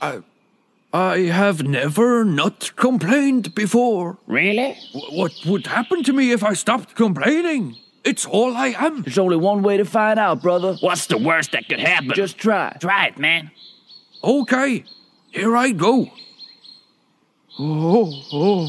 I, 0.02 0.22
I 0.92 1.18
have 1.20 1.62
never 1.62 2.24
not 2.24 2.74
complained 2.76 3.54
before. 3.54 4.18
Really? 4.26 4.76
Wh- 4.92 5.12
What 5.12 5.32
would 5.46 5.66
happen 5.68 6.02
to 6.04 6.12
me 6.12 6.32
if 6.32 6.42
I 6.42 6.54
stopped 6.54 6.94
complaining? 6.96 7.76
It's 8.04 8.26
all 8.26 8.56
I 8.56 8.74
am. 8.76 9.02
There's 9.02 9.16
only 9.18 9.36
one 9.36 9.62
way 9.62 9.76
to 9.76 9.84
find 9.84 10.18
out, 10.18 10.42
brother. 10.42 10.76
What's 10.80 11.06
the 11.06 11.18
worst 11.18 11.52
that 11.52 11.68
could 11.68 11.78
happen? 11.80 12.10
Just 12.14 12.36
try. 12.36 12.76
try 12.80 13.06
it, 13.06 13.16
man. 13.18 13.52
Okay, 14.24 14.84
here 15.30 15.56
I 15.56 15.70
go. 15.70 16.10
Oh, 17.58 18.12
oh. 18.32 18.68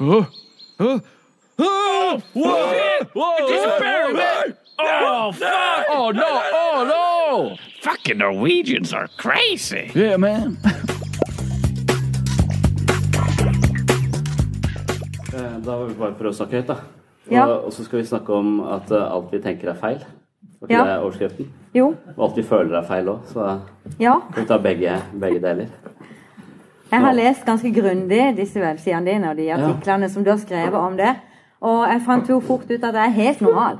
Oh, 0.00 0.28
oh. 0.80 1.00
Oh, 1.60 2.22
whoa! 2.34 3.04
Whoa! 3.14 3.36
It's 3.40 3.64
a 3.64 3.80
bear! 3.80 4.56
Oh, 4.78 5.32
fuck! 5.32 5.86
Oh 5.90 6.10
no! 6.12 6.24
Oh 6.52 7.56
Fucking 7.88 8.18
Norwegians 8.18 8.92
are 8.92 9.08
crazy. 9.16 9.90
Yeah, 9.94 10.16
man. 10.18 10.58
Eh, 15.34 15.58
Da 15.64 15.76
var 15.78 15.86
vi 15.86 15.94
bare 15.94 16.12
prøve 16.18 16.32
å 16.32 16.36
snakke 16.36 16.58
høyt, 16.60 16.66
da. 16.68 16.74
Og, 17.28 17.32
Ja. 17.32 17.46
og 17.46 17.72
så 17.72 17.84
skal 17.84 17.98
vi 18.00 18.04
snakke 18.06 18.34
om 18.34 18.60
at 18.60 18.90
eh, 18.90 19.12
alt 19.14 19.32
vi 19.32 19.38
tenker 19.38 19.68
er 19.70 19.74
feil. 19.74 19.98
Var 20.60 20.68
ikke 20.68 20.72
Ja. 20.74 20.84
det 20.84 20.92
er 20.92 21.00
overskriften? 21.00 21.46
Jo. 21.74 21.94
Og 22.16 22.24
alt 22.28 22.36
vi 22.36 22.42
føler 22.42 22.76
er 22.78 22.82
feil 22.86 23.06
òg. 23.08 23.18
Så 23.32 23.60
Ja. 23.98 24.18
kan 24.34 24.42
vi 24.42 24.48
ta 24.48 24.58
begge, 24.58 25.02
begge 25.20 25.40
deler. 25.40 25.66
Jeg 26.92 27.00
har 27.00 27.12
lest 27.12 27.44
ganske 27.46 27.72
grundig 27.74 28.36
disse 28.36 28.60
websidene 28.60 29.04
dine 29.06 29.30
og 29.30 29.36
de 29.36 29.48
artiklene 29.52 30.08
som 30.10 30.24
du 30.24 30.30
har 30.30 30.38
skrevet 30.38 30.74
om 30.74 30.96
det. 30.96 31.16
Og 31.62 31.88
jeg 31.88 32.02
fant 32.02 32.28
jo 32.28 32.40
fort 32.40 32.70
ut 32.70 32.84
at 32.84 32.94
jeg 32.94 33.06
er 33.06 33.10
helt 33.12 33.40
normal. 33.40 33.78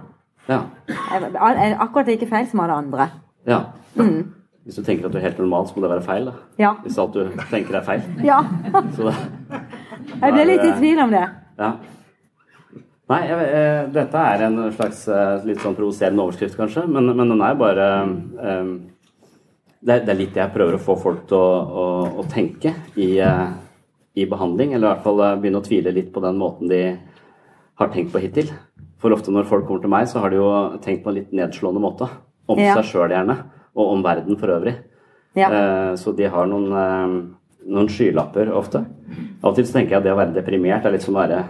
Ja. 0.48 0.60
Jeg 0.88 1.22
jeg 1.32 1.72
er 1.72 1.76
akkurat 1.78 2.06
like 2.06 2.26
feil 2.26 2.46
som 2.46 2.60
alle 2.60 2.72
andre. 2.72 3.10
ja. 3.46 3.60
Mm. 3.97 4.35
Hvis 4.68 4.76
du 4.76 4.83
tenker 4.85 5.07
at 5.09 5.12
du 5.14 5.18
er 5.18 5.25
helt 5.25 5.38
normal, 5.40 5.64
så 5.66 5.76
må 5.78 5.83
det 5.87 5.90
være 5.95 6.04
feil. 6.04 6.26
da. 6.28 6.33
Ja. 6.61 6.75
Hvis 6.85 6.99
alt 7.00 7.14
du 7.16 7.30
tenker 7.50 7.78
er 7.78 7.87
feil. 7.87 8.02
Ja. 8.26 8.42
Så 8.97 9.07
det, 9.09 9.14
Jeg 10.21 10.33
ble 10.35 10.45
litt 10.50 10.64
i 10.66 10.75
tvil 10.76 11.00
om 11.07 11.11
det. 11.14 11.23
ja. 11.59 11.71
Nei, 13.09 13.23
jeg, 13.25 13.45
jeg, 13.49 13.85
dette 13.95 14.21
er 14.21 14.42
en 14.45 14.57
slags 14.76 14.99
eh, 15.09 15.45
litt 15.49 15.62
sånn 15.64 15.73
provoserende 15.78 16.21
overskrift, 16.26 16.59
kanskje. 16.59 16.83
Men, 16.92 17.07
men 17.16 17.30
den 17.33 17.40
er 17.40 17.54
bare 17.57 17.87
um, 18.04 18.75
det, 19.80 19.95
er- 19.95 20.02
det 20.04 20.12
er 20.12 20.18
litt 20.18 20.35
det 20.37 20.42
jeg 20.42 20.52
prøver 20.52 20.76
å 20.76 20.83
få 20.85 20.97
folk 21.00 21.23
til 21.30 21.38
å, 21.40 21.54
å, 21.64 21.87
å 22.21 22.26
tenke 22.28 22.75
i, 23.00 23.07
uh, 23.25 23.54
i 24.12 24.26
behandling. 24.28 24.75
Eller 24.76 24.85
i 24.85 24.90
hvert 24.90 25.07
fall 25.07 25.23
eh, 25.25 25.38
begynne 25.40 25.62
å 25.62 25.64
tvile 25.64 25.95
litt 25.97 26.11
på 26.12 26.21
den 26.26 26.37
måten 26.37 26.68
de 26.68 26.83
har 27.80 27.95
tenkt 27.95 28.12
på 28.12 28.21
hittil. 28.21 28.52
For 29.00 29.16
ofte 29.16 29.33
når 29.33 29.49
folk 29.49 29.64
kommer 29.64 29.80
til 29.87 29.95
meg, 29.97 30.04
så 30.12 30.21
har 30.21 30.35
de 30.35 30.42
jo 30.42 30.50
tenkt 30.85 31.00
på 31.07 31.09
en 31.14 31.16
litt 31.23 31.33
nedslående 31.33 31.80
måte. 31.80 32.11
Om 32.49 32.61
Ja. 32.61 32.76
seg 32.76 32.90
sjøl 32.92 33.12
gjerne, 33.16 33.38
og 33.78 33.94
om 33.94 34.04
verden 34.04 34.38
for 34.40 34.52
øvrig. 34.58 34.75
Ja. 35.38 35.49
Eh, 35.49 35.94
Så 35.97 36.14
de 36.16 36.28
har 36.28 36.47
noen, 36.50 36.73
eh, 36.73 37.68
noen 37.68 37.88
skylapper 37.88 38.50
ofte. 38.52 38.85
Av 39.42 39.52
og 39.52 39.56
til 39.56 39.64
tenker 39.64 39.97
jeg 39.97 40.00
at 40.00 40.04
det 40.04 40.12
å 40.12 40.18
være 40.18 40.35
deprimert 40.35 40.85
er 40.85 40.92
litt 40.97 41.02
som 41.06 41.14
å 41.14 41.23
være 41.23 41.44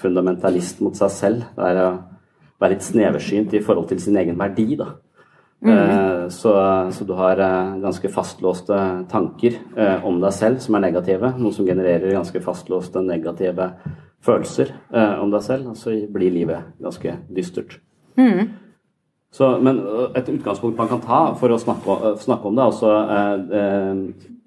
fundamentalist 0.00 0.80
mot 0.80 0.96
seg 0.96 1.10
selv. 1.10 1.44
Det 1.56 1.66
er 1.66 1.82
å 1.82 1.90
være 2.60 2.74
litt 2.74 2.86
sneversynt 2.86 3.54
i 3.54 3.62
forhold 3.64 3.88
til 3.88 4.00
sin 4.00 4.16
egen 4.16 4.38
verdi, 4.38 4.76
da. 4.78 4.94
Mm. 5.60 6.30
Så, 6.30 6.52
så 6.94 7.04
du 7.04 7.16
har 7.18 7.40
eh, 7.42 7.78
ganske 7.82 8.08
fastlåste 8.14 8.76
tanker 9.10 9.56
eh, 9.76 10.04
om 10.06 10.20
deg 10.22 10.32
selv 10.36 10.60
som 10.62 10.76
er 10.78 10.84
negative, 10.86 11.32
noe 11.34 11.54
som 11.54 11.66
genererer 11.66 12.14
ganske 12.14 12.42
fastlåste 12.44 13.02
negative 13.02 13.72
følelser 14.22 14.70
eh, 14.94 15.16
om 15.18 15.32
deg 15.34 15.42
selv, 15.42 15.72
og 15.72 15.80
så 15.80 15.96
blir 16.14 16.30
livet 16.34 16.78
ganske 16.78 17.16
dystert. 17.34 17.80
Så, 19.34 19.58
men 19.60 19.82
et 20.16 20.28
utgangspunkt 20.32 20.78
man 20.78 20.88
kan 20.88 21.02
ta 21.04 21.18
for 21.36 21.52
å 21.52 21.60
snakke, 21.60 22.14
snakke 22.22 22.48
om 22.48 22.56
det, 22.56 22.64
er 22.64 22.72
også 22.72 22.92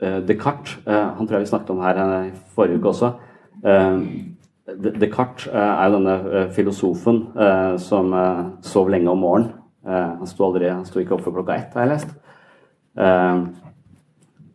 eh, 0.01 0.21
Descartes. 0.25 0.79
eh, 0.87 1.09
han 1.17 1.27
tror 1.27 1.37
jeg 1.37 1.45
vi 1.45 1.51
snakket 1.51 1.73
om 1.73 1.83
her 1.85 1.99
i 2.01 2.31
forrige 2.55 2.79
uke 2.81 2.89
også. 2.89 3.11
Descartes 4.81 5.49
er 5.53 5.83
jo 5.85 5.99
denne 5.99 6.45
filosofen 6.55 7.19
som 7.81 8.13
sov 8.65 8.89
lenge 8.89 9.11
om 9.11 9.21
morgenen. 9.21 9.51
Han 9.85 10.29
sto 10.29 10.47
aldri, 10.47 10.69
han 10.69 10.85
sto 10.87 11.01
ikke 11.01 11.17
opp 11.17 11.25
før 11.25 11.35
klokka 11.39 11.57
ett, 11.59 11.75
har 11.75 11.85
jeg 11.85 11.91
lest. 11.91 12.15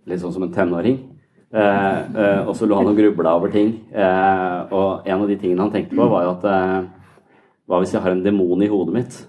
Litt 0.06 0.22
sånn 0.22 0.34
som 0.34 0.46
en 0.46 0.54
tenåring. 0.54 0.98
Og 1.52 2.52
så 2.56 2.66
lå 2.66 2.80
han 2.80 2.90
og 2.90 2.98
grubla 2.98 3.36
over 3.38 3.52
ting. 3.54 3.74
Og 3.92 5.06
en 5.06 5.20
av 5.20 5.28
de 5.28 5.38
tingene 5.38 5.66
han 5.66 5.74
tenkte 5.74 5.98
på, 5.98 6.10
var 6.10 6.26
jo 6.26 6.34
at 6.38 6.44
Hva 7.66 7.82
hvis 7.82 7.94
jeg 7.94 8.02
har 8.02 8.14
en 8.14 8.24
demon 8.24 8.62
i 8.62 8.70
hodet 8.70 8.94
mitt? 8.94 9.22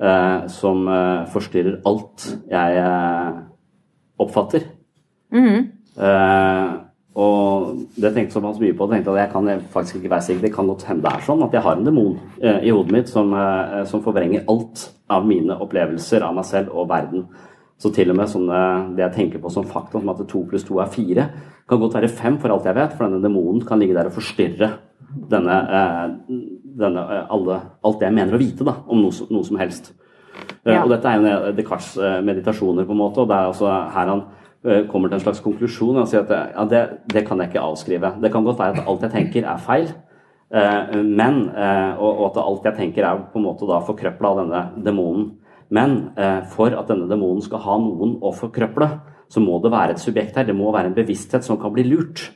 Eh, 0.00 0.46
som 0.52 0.86
eh, 0.88 1.26
forstyrrer 1.32 1.82
alt 1.88 2.28
jeg 2.50 2.78
eh, 2.80 3.42
oppfatter. 4.22 4.66
Eh, 5.98 6.72
og 7.12 7.72
det 8.00 8.14
tenkte 8.14 8.38
såpass 8.38 8.60
mye 8.62 8.72
på, 8.76 8.88
tenkte 8.88 9.12
at 9.12 9.20
jeg 9.20 9.32
kan 9.34 9.64
faktisk 9.74 9.98
ikke 9.98 10.14
være 10.14 10.26
sikker. 10.28 10.44
Det 10.46 10.54
kan 10.54 10.70
godt 10.70 10.86
hende 10.88 11.04
det 11.04 11.12
er 11.12 11.26
sånn 11.26 11.44
at 11.44 11.52
jeg 11.52 11.64
har 11.66 11.76
en 11.76 11.84
demon 11.84 12.14
i 12.40 12.72
hodet 12.72 12.94
mitt 12.94 13.10
som, 13.12 13.34
som 13.84 14.00
forvrenger 14.00 14.46
alt 14.48 14.86
av 15.12 15.26
mine 15.28 15.58
opplevelser 15.60 16.24
av 16.24 16.38
meg 16.38 16.48
selv 16.48 16.72
og 16.72 16.88
verden. 16.88 17.26
Så 17.82 17.90
til 17.92 18.12
og 18.14 18.16
med 18.16 18.30
sånne, 18.30 18.58
det 18.96 19.02
jeg 19.02 19.14
tenker 19.16 19.42
på 19.42 19.50
som 19.52 19.66
fakta, 19.68 20.00
som 20.00 20.08
at 20.12 20.24
to 20.30 20.40
pluss 20.48 20.64
to 20.64 20.78
er 20.80 20.88
fire, 20.88 21.26
kan 21.68 21.80
godt 21.82 21.98
være 21.98 22.10
fem 22.14 22.36
for 22.40 22.54
alt 22.54 22.68
jeg 22.68 22.78
vet, 22.78 22.96
for 22.96 23.08
denne 23.08 23.20
demonen 23.24 23.64
kan 23.66 23.80
ligge 23.82 23.96
der 23.96 24.08
og 24.08 24.16
forstyrre 24.16 24.68
denne, 25.32 25.56
eh, 25.78 26.36
denne, 26.78 27.00
eh, 27.00 27.26
alle, 27.30 27.58
alt 27.84 27.98
det 28.00 28.08
jeg 28.08 28.16
mener 28.16 28.36
å 28.36 28.40
vite 28.40 28.66
da, 28.66 28.76
om 28.86 29.02
noe, 29.02 29.26
noe 29.30 29.48
som 29.48 29.58
helst. 29.60 29.92
Eh, 30.64 30.72
Ja. 30.74 30.82
Og 30.84 30.90
dette 30.90 31.08
er 31.08 31.18
jo 31.20 31.52
Descartes' 31.56 31.98
eh, 31.98 32.20
meditasjoner, 32.22 32.86
på 32.86 32.94
en 32.94 33.02
måte, 33.02 33.20
og 33.22 33.28
det 33.28 33.36
er 33.36 33.50
også 33.50 33.68
her 33.92 34.06
han 34.14 34.24
kommer 34.86 35.10
til 35.10 35.16
en 35.18 35.24
slags 35.24 35.40
konklusjon. 35.42 35.96
og 35.98 36.06
sier 36.06 36.22
at 36.22 36.54
ja, 36.54 36.64
det, 36.64 36.82
det 37.10 37.26
kan 37.26 37.40
jeg 37.42 37.50
ikke 37.50 37.64
avskrive. 37.66 38.12
Det 38.22 38.30
kan 38.30 38.44
godt 38.44 38.60
være 38.60 38.78
at 38.78 38.86
alt 38.86 39.02
jeg 39.02 39.10
tenker, 39.10 39.42
er 39.42 39.58
feil. 39.58 39.88
Men, 41.02 41.48
og, 41.98 42.12
og 42.12 42.22
at 42.28 42.38
alt 42.44 42.68
jeg 42.68 42.76
tenker 42.76 43.02
er 43.02 43.24
på 43.32 43.40
en 43.40 43.46
måte 43.48 43.66
da 43.66 43.80
forkrøpla 43.82 44.30
av 44.30 44.38
denne 44.38 44.60
demonen. 44.86 45.32
Men 45.68 46.12
for 46.54 46.70
at 46.78 46.86
denne 46.86 47.10
demonen 47.10 47.42
skal 47.42 47.58
ha 47.58 47.74
noen 47.82 48.20
å 48.22 48.30
forkrøple, 48.30 48.86
så 49.26 49.42
må 49.42 49.58
det 49.64 49.74
være 49.74 49.96
et 49.96 50.04
subjekt 50.04 50.38
her. 50.38 50.46
Det 50.46 50.54
må 50.54 50.70
være 50.70 50.92
en 50.92 50.94
bevissthet 50.94 51.42
som 51.42 51.58
kan 51.58 51.74
bli 51.74 51.82
lurt. 51.88 52.28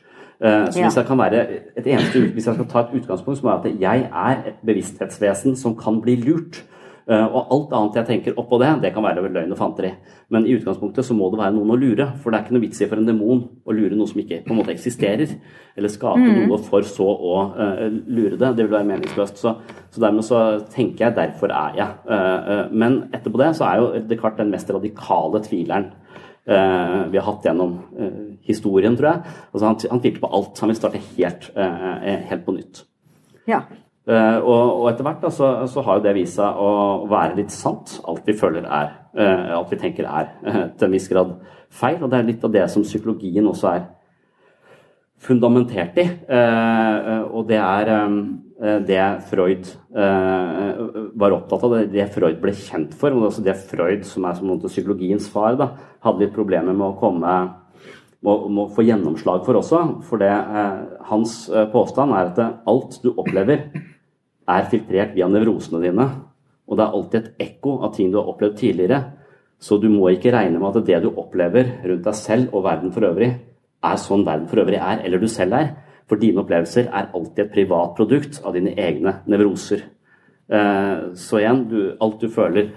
Eh, 0.44 0.70
Så 0.70 0.82
hvis 0.82 0.96
jeg 0.96 1.06
kan 1.06 1.18
være 1.18 1.46
et 1.76 1.86
eneste, 1.86 2.32
hvis 2.32 2.46
jeg 2.46 2.54
skal 2.54 2.66
ta 2.68 2.78
et 2.80 2.96
utgangspunkt, 3.00 3.38
så 3.38 3.46
må 3.46 3.52
jeg 3.52 3.74
at 3.74 3.80
jeg 3.80 4.08
er 4.12 4.48
et 4.50 4.58
bevissthetsvesen 4.66 5.56
som 5.56 5.76
kan 5.76 6.00
bli 6.00 6.16
lurt. 6.16 6.64
Eh, 7.08 7.34
Og 7.34 7.46
alt 7.54 7.72
annet 7.72 7.96
jeg 7.96 8.06
tenker 8.06 8.38
oppå 8.38 8.58
det, 8.58 8.82
det 8.82 8.92
kan 8.92 9.02
være 9.02 9.28
løgn 9.32 9.52
og 9.52 9.58
fanteri. 9.58 9.92
Men 10.28 10.46
i 10.46 10.56
utgangspunktet 10.56 11.04
så 11.04 11.14
må 11.14 11.30
det 11.30 11.38
være 11.38 11.54
noen 11.54 11.70
å 11.70 11.78
lure. 11.78 12.12
For 12.20 12.30
det 12.30 12.38
er 12.38 12.44
ikke 12.44 12.56
noe 12.56 12.66
vits 12.66 12.80
i 12.82 12.88
for 12.90 12.96
en 12.96 13.06
demon 13.06 13.48
å 13.64 13.72
lure 13.72 13.94
noe 13.94 14.08
som 14.10 14.20
ikke 14.20 14.42
på 14.44 14.50
en 14.50 14.58
måte 14.58 14.74
eksisterer. 14.74 15.36
Eller 15.76 15.88
skape 15.88 16.18
noe 16.18 16.58
for 16.58 16.82
så 16.82 17.06
å 17.06 17.36
uh, 17.54 17.86
lure 18.08 18.36
det. 18.36 18.56
Det 18.56 18.64
vil 18.64 18.72
være 18.72 18.88
meningsløst. 18.90 19.38
Så, 19.38 19.54
så 19.92 20.02
dermed 20.02 20.24
så 20.26 20.58
tenker 20.72 21.06
jeg 21.06 21.14
derfor 21.14 21.54
er 21.54 21.78
jeg. 21.78 21.94
Uh, 22.10 22.16
uh, 22.16 22.74
men 22.74 23.04
etterpå 23.14 23.38
det 23.38 23.52
så 23.54 23.68
er 23.68 23.78
jo 23.78 24.02
Descartes 24.10 24.42
den 24.42 24.50
mest 24.50 24.72
radikale 24.74 25.44
tvileren 25.46 25.92
vi 26.46 27.18
har 27.18 27.24
hatt 27.26 27.46
gjennom 27.48 27.72
eh, 27.98 28.20
historien, 28.46 28.94
tror 28.94 29.08
jeg. 29.08 29.32
Altså 29.50 29.64
han, 29.66 29.80
han 29.90 30.02
tvilte 30.04 30.22
på 30.22 30.30
alt. 30.38 30.60
Han 30.62 30.70
vil 30.70 30.78
starte 30.78 31.00
helt, 31.16 31.48
eh, 31.58 32.12
helt 32.30 32.44
på 32.46 32.54
nytt. 32.54 32.84
Ja. 33.50 33.64
Eh, 34.06 34.38
og, 34.38 34.82
og 34.82 34.88
etter 34.92 35.02
hvert 35.02 35.24
da, 35.24 35.32
så, 35.34 35.48
så 35.66 35.82
har 35.82 35.98
jo 35.98 36.04
det 36.04 36.14
vist 36.14 36.38
seg 36.38 36.60
å 36.62 36.70
være 37.10 37.40
litt 37.40 37.54
sant. 37.54 37.96
Alt 38.06 38.28
vi 38.28 38.36
føler 38.38 38.62
er, 38.62 38.92
eh, 39.18 39.50
alt 39.56 39.72
vi 39.74 39.80
tenker 39.82 40.06
er 40.06 40.30
eh, 40.46 40.62
til 40.78 40.86
en 40.86 40.94
viss 40.94 41.10
grad 41.10 41.34
feil. 41.74 41.98
Og 41.98 42.12
det 42.12 42.20
er 42.20 42.28
litt 42.28 42.46
av 42.46 42.54
det 42.54 42.66
som 42.70 42.86
psykologien 42.86 43.50
også 43.50 43.72
er 43.72 43.88
fundamentert 45.26 45.98
i. 45.98 46.06
Eh, 46.06 46.96
eh, 47.16 47.24
og 47.26 47.48
det 47.50 47.58
er 47.58 47.90
eh, 47.96 48.20
det 48.56 49.02
Freud 49.28 49.66
eh, 49.92 50.78
var 51.20 51.34
opptatt 51.36 51.64
av, 51.66 51.74
det, 51.92 52.06
Freud 52.14 52.38
ble 52.40 52.54
kjent 52.56 52.94
for. 52.96 53.12
Men 53.12 53.28
også 53.28 53.44
det 53.44 53.56
Freud, 53.68 54.06
som 54.08 54.24
er 54.24 54.38
som 54.38 54.54
psykologiens 54.64 55.28
far, 55.32 55.58
da, 55.60 55.74
hadde 56.06 56.24
litt 56.24 56.36
problemer 56.36 56.72
med 56.72 56.86
å 56.88 56.96
komme 57.00 57.36
må, 58.24 58.36
må 58.48 58.66
få 58.74 58.84
gjennomslag 58.86 59.44
for 59.46 59.60
også. 59.60 59.82
For 60.06 60.22
det, 60.22 60.32
eh, 60.32 60.78
hans 61.10 61.36
eh, 61.50 61.68
påstand 61.72 62.16
er 62.16 62.32
at 62.32 62.40
alt 62.68 62.98
du 63.04 63.12
opplever, 63.14 63.68
er 64.46 64.68
filtrert 64.70 65.14
via 65.16 65.28
nevrosene 65.30 65.82
dine. 65.82 66.06
Og 66.66 66.78
det 66.78 66.84
er 66.84 66.96
alltid 66.98 67.20
et 67.20 67.46
ekko 67.48 67.80
av 67.86 67.94
ting 67.96 68.12
du 68.12 68.20
har 68.20 68.30
opplevd 68.30 68.56
tidligere. 68.60 69.02
Så 69.62 69.78
du 69.80 69.88
må 69.90 70.10
ikke 70.12 70.32
regne 70.34 70.60
med 70.60 70.76
at 70.76 70.86
det 70.86 71.00
du 71.04 71.10
opplever 71.14 71.78
rundt 71.84 72.04
deg 72.04 72.16
selv 72.18 72.54
og 72.54 72.66
verden 72.66 72.92
for 72.94 73.06
øvrig, 73.08 73.30
er 73.86 74.00
sånn 74.00 74.24
verden 74.26 74.48
for 74.50 74.60
øvrig 74.62 74.80
er, 74.80 75.02
eller 75.06 75.22
du 75.22 75.28
selv 75.30 75.56
er. 75.56 75.70
For 76.06 76.16
dine 76.22 76.38
opplevelser 76.44 76.86
er 76.94 77.08
alltid 77.14 77.44
et 77.46 77.52
privat 77.54 77.96
produkt 77.98 78.40
av 78.46 78.54
dine 78.54 78.74
egne 78.78 79.16
nevroser. 79.26 79.82
Eh, 80.48 81.14
Så 81.18 81.40
igjen, 81.40 81.64
du, 81.68 81.96
alt 82.00 82.20
du 82.20 82.28
føler 82.30 82.70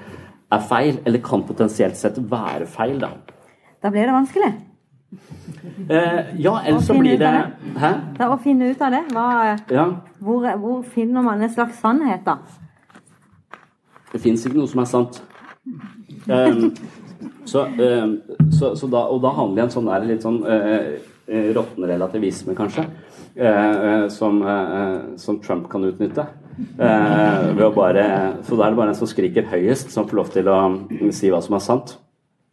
er 0.52 0.64
feil, 0.66 0.98
eller 1.06 1.22
kan 1.22 1.44
potensielt 1.46 1.96
sett 1.98 2.18
være 2.18 2.66
feil, 2.66 2.98
da. 3.00 3.12
Da 3.84 3.92
blir 3.94 4.08
det 4.10 4.16
vanskelig. 4.16 4.50
Eh, 5.90 6.26
ja, 6.42 6.56
ellers 6.66 6.86
så 6.86 6.94
blir 6.98 7.18
det 7.18 7.30
Hæ? 7.82 7.90
Det 8.18 8.22
er 8.26 8.34
å 8.34 8.40
finne 8.42 8.72
ut 8.72 8.82
av 8.82 8.92
det. 8.94 9.04
Hva, 9.14 9.28
Ja. 9.70 9.86
hvor, 10.20 10.46
hvor 10.58 10.82
finner 10.84 11.22
man 11.22 11.42
en 11.42 11.50
slags 11.50 11.80
sannhet, 11.82 12.26
da? 12.26 12.38
Det 14.12 14.22
fins 14.22 14.46
ikke 14.46 14.58
noe 14.58 14.68
som 14.68 14.82
er 14.82 14.90
sant. 14.90 15.22
Um, 16.30 16.74
Så, 17.46 17.66
um, 17.66 18.22
så, 18.52 18.76
så 18.78 18.88
da, 18.90 19.06
og 19.10 19.22
da 19.22 19.30
handler 19.34 19.56
det 19.56 19.64
om 19.64 19.70
sånn 19.74 19.88
der 19.90 20.06
litt 20.06 20.22
sånn 20.24 20.38
eh, 20.46 21.00
råtten 21.56 21.86
relativisme, 21.90 22.54
kanskje, 22.58 22.86
eh, 23.40 23.76
eh, 23.90 24.08
som, 24.14 24.42
eh, 24.44 25.18
som 25.18 25.40
Trump 25.40 25.70
kan 25.72 25.84
utnytte. 25.84 26.26
Eh, 26.80 27.72
bare, 27.76 28.06
så 28.44 28.56
da 28.56 28.66
er 28.66 28.74
det 28.74 28.80
bare 28.80 28.92
en 28.94 28.98
som 28.98 29.10
skriker 29.10 29.48
høyest, 29.52 29.94
som 29.94 30.08
får 30.08 30.20
lov 30.20 30.32
til 30.34 30.50
å 30.52 30.58
mm, 30.70 31.12
si 31.16 31.32
hva 31.32 31.42
som 31.44 31.56
er 31.56 31.64
sant. 31.64 31.96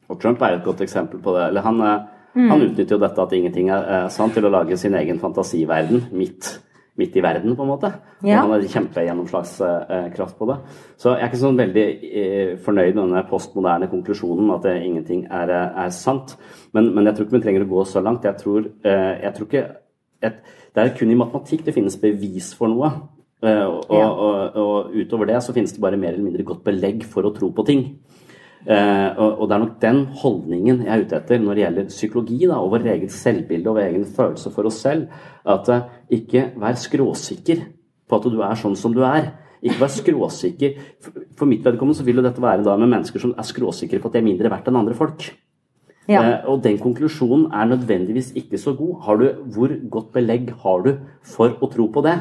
Og 0.07 0.21
Trump 0.23 0.43
er 0.43 0.57
et 0.57 0.67
godt 0.67 0.85
eksempel 0.85 1.23
på 1.23 1.35
det. 1.35 1.49
Eller 1.49 1.67
han, 1.67 1.83
mm. 1.83 2.51
han 2.53 2.63
utnytter 2.69 2.95
jo 2.95 3.03
dette 3.03 3.25
at 3.25 3.35
ingenting 3.35 3.73
er, 3.75 4.07
sant, 4.15 4.37
til 4.37 4.47
å 4.47 4.53
lage 4.55 4.79
sin 4.79 4.95
egen 4.95 5.19
fantasiverden 5.19 6.05
midt, 6.15 6.53
midt 6.97 7.17
i 7.19 7.25
verden, 7.25 7.57
på 7.59 7.65
en 7.67 7.73
måte. 7.73 7.91
Ja. 8.23 8.45
Og 8.45 8.45
han 8.45 8.55
har 8.55 8.69
kjempegjennomslagskraft 8.77 10.39
på 10.39 10.49
det. 10.53 10.61
Så 11.03 11.17
jeg 11.17 11.25
er 11.25 11.33
ikke 11.33 11.43
sånn 11.43 11.59
veldig 11.59 11.87
eh, 12.07 12.53
fornøyd 12.63 12.93
med 12.93 13.03
denne 13.03 13.25
postmoderne 13.27 13.91
konklusjonen 13.91 14.55
at 14.55 14.69
det, 14.69 14.77
ingenting 14.87 15.27
er, 15.27 15.51
eh, 15.51 15.83
er 15.87 15.91
sant. 15.97 16.37
Men, 16.77 16.93
men 16.95 17.11
jeg 17.11 17.19
tror 17.19 17.27
ikke 17.27 17.41
vi 17.41 17.43
trenger 17.49 17.67
å 17.67 17.73
gå 17.75 17.85
så 17.91 18.05
langt. 18.05 18.31
Jeg 18.31 18.39
tror, 18.45 18.71
eh, 18.87 19.13
jeg 19.27 19.35
tror 19.35 19.51
ikke 19.51 19.67
et, 20.23 20.41
Det 20.77 20.83
er 20.83 20.97
kun 20.97 21.11
i 21.11 21.17
matematikk 21.19 21.65
det 21.65 21.75
finnes 21.75 21.97
bevis 22.01 22.53
for 22.55 22.69
noe. 22.69 22.91
Eh, 23.43 23.65
og, 23.67 23.93
Ja. 23.93 24.09
og, 24.11 24.57
og 24.57 24.95
utover 24.97 25.27
det 25.27 25.43
så 25.45 25.53
finnes 25.53 25.73
det 25.73 25.81
bare 25.81 25.97
mer 25.97 26.13
eller 26.15 26.25
mindre 26.25 26.45
godt 26.45 26.65
belegg 26.65 27.05
for 27.05 27.23
å 27.23 27.35
tro 27.37 27.51
på 27.53 27.65
ting. 27.67 27.99
Eh, 28.67 29.11
og, 29.17 29.41
og 29.41 29.49
det 29.49 29.55
er 29.55 29.63
nok 29.63 29.81
den 29.81 29.99
holdningen 30.23 30.81
jeg 30.83 30.91
er 30.91 31.05
ute 31.05 31.17
etter 31.21 31.39
når 31.39 31.55
det 31.55 31.63
gjelder 31.63 31.91
psykologi 31.93 32.39
da, 32.49 32.57
og 32.59 32.73
vårt 32.73 32.89
eget 32.91 33.13
selvbilde 33.15 33.71
og 33.71 33.77
vår 33.79 33.85
egen 33.93 34.07
følelse 34.17 34.51
for 34.51 34.67
oss 34.67 34.81
selv. 34.83 35.09
At 35.47 35.69
eh, 35.71 35.85
ikke 36.19 36.49
vær 36.59 36.79
skråsikker 36.81 37.63
på 38.07 38.19
at 38.19 38.31
du 38.33 38.41
er 38.43 38.59
sånn 38.59 38.77
som 38.79 38.95
du 38.97 39.05
er. 39.07 39.33
Ikke 39.63 39.81
vær 39.85 39.93
skråsikker. 39.95 40.81
For, 41.03 41.25
for 41.39 41.51
mitt 41.51 41.65
vedkommende 41.65 41.99
så 41.99 42.05
vil 42.07 42.21
jo 42.21 42.27
dette 42.27 42.43
være 42.43 42.65
da 42.67 42.77
med 42.81 42.91
mennesker 42.91 43.23
som 43.23 43.35
er 43.37 43.47
skråsikre 43.47 44.01
på 44.03 44.11
at 44.11 44.19
de 44.19 44.23
er 44.25 44.29
mindre 44.29 44.51
verdt 44.53 44.69
enn 44.71 44.81
andre 44.83 44.97
folk. 44.99 45.29
Ja. 46.07 46.23
Eh, 46.23 46.49
og 46.51 46.63
den 46.65 46.79
konklusjonen 46.79 47.49
er 47.55 47.69
nødvendigvis 47.73 48.33
ikke 48.39 48.59
så 48.59 48.75
god. 48.79 49.07
Du, 49.21 49.27
hvor 49.55 49.75
godt 49.91 50.13
belegg 50.15 50.53
har 50.63 50.85
du 50.87 50.93
for 51.27 51.57
å 51.61 51.71
tro 51.73 51.89
på 51.93 52.03
det? 52.07 52.17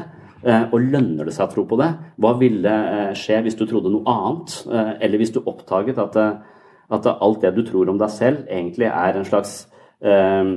Eh, 0.46 0.66
og 0.72 0.82
lønner 0.92 1.26
det 1.26 1.34
seg 1.36 1.46
å 1.46 1.54
tro 1.54 1.66
på 1.68 1.78
det? 1.80 1.90
Hva 2.22 2.34
ville 2.40 2.72
eh, 2.72 3.12
skje 3.18 3.40
hvis 3.46 3.58
du 3.58 3.64
trodde 3.66 3.92
noe 3.92 4.06
annet? 4.10 4.58
Eh, 4.66 4.92
eller 5.06 5.22
hvis 5.22 5.34
du 5.34 5.40
oppdaget 5.44 6.00
at, 6.02 6.18
eh, 6.20 6.66
at 6.98 7.08
alt 7.14 7.46
det 7.46 7.54
du 7.56 7.62
tror 7.66 7.90
om 7.90 8.00
deg 8.00 8.12
selv, 8.14 8.44
egentlig 8.50 8.90
er 8.90 9.18
en 9.18 9.28
slags 9.28 9.56
eh, 10.02 10.52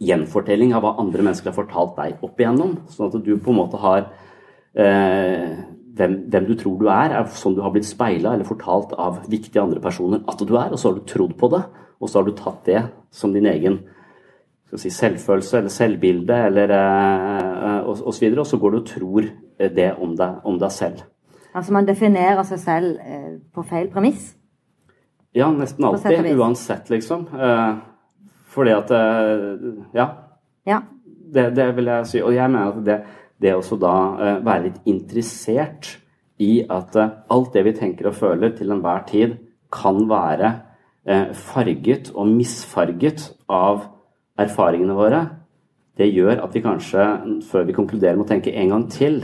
gjenfortelling 0.00 0.74
av 0.74 0.86
hva 0.86 0.96
andre 1.02 1.26
mennesker 1.26 1.50
har 1.50 1.58
fortalt 1.58 1.98
deg 1.98 2.24
opp 2.26 2.40
igjennom? 2.40 2.78
Sånn 2.90 3.10
at 3.10 3.18
du 3.18 3.34
på 3.36 3.52
en 3.52 3.60
måte 3.60 3.82
har 3.82 4.10
hvem, 4.70 6.12
hvem 6.30 6.44
du 6.46 6.52
tror 6.54 6.76
du 6.78 6.84
er, 6.86 7.10
er 7.18 7.30
sånn 7.34 7.56
du 7.56 7.62
har 7.64 7.72
blitt 7.74 7.88
speila 7.88 8.36
eller 8.36 8.46
fortalt 8.46 8.92
av 8.94 9.24
viktige 9.28 9.58
andre 9.58 9.82
personer 9.82 10.22
at 10.30 10.44
du 10.46 10.52
er, 10.54 10.70
og 10.70 10.78
så 10.78 10.92
har 10.92 11.00
du 11.00 11.08
trodd 11.10 11.34
på 11.40 11.50
det, 11.50 11.64
og 12.00 12.08
så 12.08 12.20
har 12.20 12.28
du 12.28 12.32
tatt 12.38 12.64
det 12.66 12.82
som 13.12 13.32
din 13.34 13.46
egen 13.50 13.78
si, 14.76 14.90
selvfølelse 14.90 15.58
eller 15.58 15.72
selvbilde 15.74 16.36
eller 16.46 16.74
eh, 16.76 17.78
og, 17.84 18.00
og 18.06 18.14
så 18.14 18.20
videre, 18.24 18.40
og 18.44 18.46
så 18.50 18.58
går 18.62 18.70
du 18.74 18.78
og 18.80 18.86
tror 18.88 19.26
eh, 19.58 19.70
det 19.76 19.90
om 20.00 20.14
deg, 20.16 20.40
om 20.46 20.58
deg 20.62 20.72
selv. 20.72 21.02
Altså 21.54 21.74
man 21.74 21.88
definerer 21.88 22.42
seg 22.46 22.60
selv 22.62 23.00
eh, 23.02 23.32
på 23.54 23.64
feil 23.66 23.88
premiss. 23.90 24.30
Ja, 25.34 25.50
nesten 25.54 25.84
og 25.86 25.98
alltid, 25.98 26.32
uansett, 26.38 26.88
liksom. 26.90 27.26
Eh, 27.34 27.72
fordi 28.50 28.72
at 28.74 28.90
eh, 28.90 29.68
Ja, 29.94 30.08
Ja. 30.66 30.80
det, 31.34 31.50
det 31.56 31.68
vil 31.76 31.86
jeg 31.90 32.06
si. 32.06 32.22
Og 32.22 32.34
jeg 32.34 32.50
mener 32.50 32.72
at 32.72 32.84
det, 32.86 32.96
det 33.42 33.54
også 33.54 33.78
da 33.80 33.92
eh, 34.18 34.40
være 34.46 34.64
litt 34.68 34.80
interessert 34.90 35.96
i 36.40 36.64
at 36.70 36.96
eh, 36.98 37.12
alt 37.30 37.52
det 37.54 37.64
vi 37.66 37.72
tenker 37.78 38.10
og 38.10 38.18
føler 38.18 38.54
til 38.56 38.70
enhver 38.74 39.04
tid, 39.10 39.36
kan 39.70 40.02
være 40.10 40.46
eh, 40.50 40.58
farget 41.00 42.10
og 42.12 42.28
misfarget 42.28 43.22
av 43.48 43.86
erfaringene 44.40 44.94
våre. 44.94 45.20
Det 45.96 46.08
gjør 46.08 46.42
at 46.44 46.54
vi 46.54 46.62
kanskje, 46.64 47.06
før 47.48 47.66
vi 47.68 47.76
konkluderer 47.76 48.18
med 48.18 48.26
å 48.26 48.30
tenke 48.30 48.52
en 48.56 48.72
gang 48.74 48.86
til, 48.92 49.20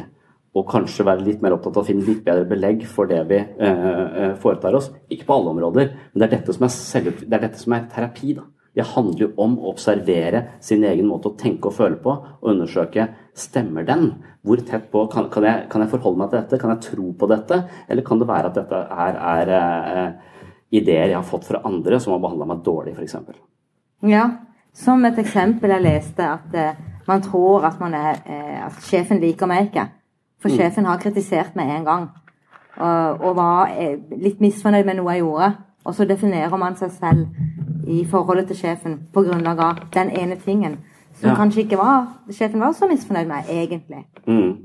og 0.57 0.69
kanskje 0.71 1.05
være 1.05 1.25
litt 1.27 1.43
mer 1.45 1.55
opptatt 1.57 1.77
av 1.77 1.85
å 1.85 1.87
finne 1.87 2.05
litt 2.07 2.23
bedre 2.25 2.47
belegg 2.49 2.87
for 2.89 3.09
det 3.11 3.23
vi 3.29 3.39
eh, 3.39 3.65
eh, 3.69 4.35
foretar 4.41 4.77
oss. 4.79 4.89
Ikke 5.13 5.29
på 5.29 5.37
alle 5.37 5.53
områder, 5.53 5.91
men 6.13 6.23
det 6.23 6.29
er 6.29 6.39
dette 6.39 6.55
som 6.57 6.65
er, 6.65 6.73
selv, 6.73 7.19
det 7.21 7.33
er, 7.33 7.43
dette 7.45 7.61
som 7.61 7.75
er 7.77 7.89
terapi. 7.93 8.37
da. 8.39 8.47
Det 8.77 8.85
handler 8.93 9.23
jo 9.25 9.29
om 9.41 9.59
å 9.59 9.71
observere 9.73 10.43
sin 10.65 10.85
egen 10.85 11.09
måte 11.09 11.31
å 11.31 11.37
tenke 11.41 11.71
og 11.71 11.77
føle 11.77 12.01
på, 12.01 12.13
og 12.13 12.51
undersøke 12.53 13.09
stemmer 13.37 13.85
den. 13.89 14.11
Hvor 14.45 14.61
tett 14.65 14.89
på 14.93 15.05
kan, 15.13 15.29
kan, 15.33 15.45
jeg, 15.49 15.67
kan 15.73 15.85
jeg 15.85 15.93
forholde 15.93 16.23
meg 16.23 16.33
til 16.33 16.41
dette? 16.41 16.61
Kan 16.63 16.73
jeg 16.73 16.85
tro 16.89 17.13
på 17.21 17.29
dette? 17.33 17.61
Eller 17.89 18.05
kan 18.07 18.21
det 18.21 18.29
være 18.33 18.53
at 18.53 18.61
dette 18.61 18.83
er, 19.07 19.21
er 19.37 19.55
eh, 19.61 20.35
ideer 20.71 21.13
jeg 21.13 21.17
har 21.17 21.27
fått 21.27 21.47
fra 21.49 21.61
andre 21.65 22.01
som 22.01 22.13
har 22.13 22.23
behandla 22.25 22.49
meg 22.51 22.65
dårlig, 22.67 22.97
f.eks.? 22.97 23.17
Ja, 24.07 24.25
som 24.77 25.05
et 25.09 25.19
eksempel 25.19 25.73
jeg 25.73 25.85
leste 25.87 26.27
at 26.27 26.55
eh, 26.55 26.79
man 27.07 27.23
tror 27.23 27.65
at, 27.65 27.79
man 27.81 27.95
er, 27.95 28.19
eh, 28.27 28.59
at 28.67 28.81
sjefen 28.85 29.21
liker 29.23 29.47
meg 29.47 29.69
ikke. 29.69 29.87
For 30.43 30.53
sjefen 30.53 30.85
har 30.85 30.99
kritisert 31.01 31.55
meg 31.57 31.71
en 31.79 31.87
gang 31.87 32.09
og, 32.77 33.23
og 33.25 33.37
var 33.39 33.73
eh, 33.73 33.97
litt 34.21 34.43
misfornøyd 34.43 34.85
med 34.85 34.99
noe 34.99 35.15
jeg 35.15 35.25
gjorde. 35.25 35.53
Og 35.87 35.95
så 35.95 36.05
definerer 36.05 36.59
man 36.59 36.77
seg 36.77 36.91
selv 36.93 37.87
i 37.87 38.03
forholdet 38.11 38.51
til 38.51 38.59
sjefen 38.59 38.99
på 39.15 39.23
grunnlag 39.23 39.61
av 39.63 39.83
den 39.95 40.11
ene 40.11 40.37
tingen 40.43 40.81
som 41.17 41.31
Ja. 41.31 41.37
kanskje 41.39 41.63
ikke 41.65 41.79
var, 41.79 42.07
sjefen 42.31 42.61
var 42.61 42.73
så 42.77 42.89
misfornøyd 42.91 43.27
med, 43.31 43.45
egentlig. 43.49 44.03
Mm. 44.27 44.57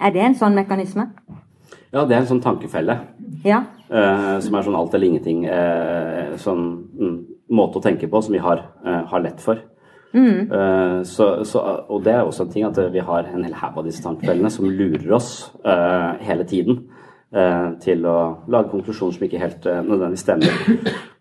Er 0.00 0.10
det 0.10 0.22
en 0.22 0.34
sånn 0.38 0.54
mekanisme? 0.54 1.08
Ja, 1.90 2.04
det 2.06 2.14
er 2.14 2.20
en 2.22 2.28
sånn 2.30 2.42
tankefelle. 2.44 2.98
Ja. 3.44 3.64
eh, 3.90 4.38
som 4.44 4.54
er 4.54 4.66
sånn 4.66 4.76
alt 4.78 4.94
eller 4.94 5.08
ingenting 5.08 5.44
eh, 5.48 6.36
sånn 6.38 6.64
mm, 7.00 7.16
måte 7.56 7.80
å 7.80 7.82
tenke 7.82 8.06
på 8.10 8.20
som 8.22 8.36
vi 8.36 8.42
har, 8.42 8.62
eh, 8.84 9.02
har 9.10 9.24
lett 9.24 9.40
for. 9.42 9.58
Eh, 10.14 11.02
så, 11.06 11.26
så, 11.46 11.62
og 11.88 12.02
det 12.06 12.14
er 12.14 12.24
også 12.26 12.46
en 12.46 12.52
ting 12.54 12.64
at 12.66 12.78
vi 12.92 13.02
har 13.06 13.28
en 13.30 13.44
hel 13.46 13.54
haug 13.54 13.78
av 13.78 13.86
disse 13.86 14.02
tankefellene 14.02 14.50
som 14.50 14.66
lurer 14.70 15.12
oss 15.14 15.50
eh, 15.64 16.20
hele 16.26 16.46
tiden 16.50 16.80
eh, 17.34 17.68
til 17.82 18.06
å 18.10 18.16
lage 18.50 18.72
konklusjoner 18.72 19.16
som 19.16 19.26
ikke 19.26 19.42
helt 19.42 19.66
nødvendigvis 19.66 20.26
stemmer. 20.26 20.64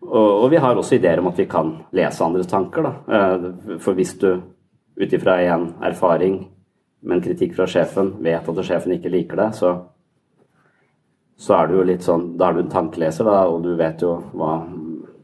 Og, 0.09 0.29
og 0.43 0.47
vi 0.49 0.57
har 0.57 0.73
også 0.73 0.97
ideer 0.97 1.19
om 1.21 1.27
at 1.29 1.37
vi 1.37 1.45
kan 1.45 1.75
lese 1.93 2.23
andres 2.25 2.49
tanker. 2.49 2.81
Da. 2.81 2.93
Eh, 3.13 3.77
for 3.81 3.93
hvis 3.97 4.15
du 4.17 4.31
ut 4.99 5.13
ifra 5.13 5.37
en 5.45 5.69
erfaring 5.85 6.41
med 7.05 7.19
en 7.19 7.23
kritikk 7.23 7.53
fra 7.55 7.67
sjefen 7.69 8.15
vet 8.25 8.49
at 8.49 8.65
sjefen 8.65 8.95
ikke 8.97 9.11
liker 9.13 9.37
det, 9.39 9.51
så 9.55 9.75
så 11.39 11.55
er 11.55 11.69
du 11.69 11.77
jo 11.77 11.87
litt 11.87 12.03
sånn 12.03 12.33
Da 12.39 12.49
er 12.49 12.57
du 12.57 12.65
en 12.65 12.71
tankeleser, 12.73 13.27
da, 13.27 13.45
og 13.47 13.63
du 13.63 13.71
vet 13.79 14.03
jo 14.03 14.17
hva 14.35 14.59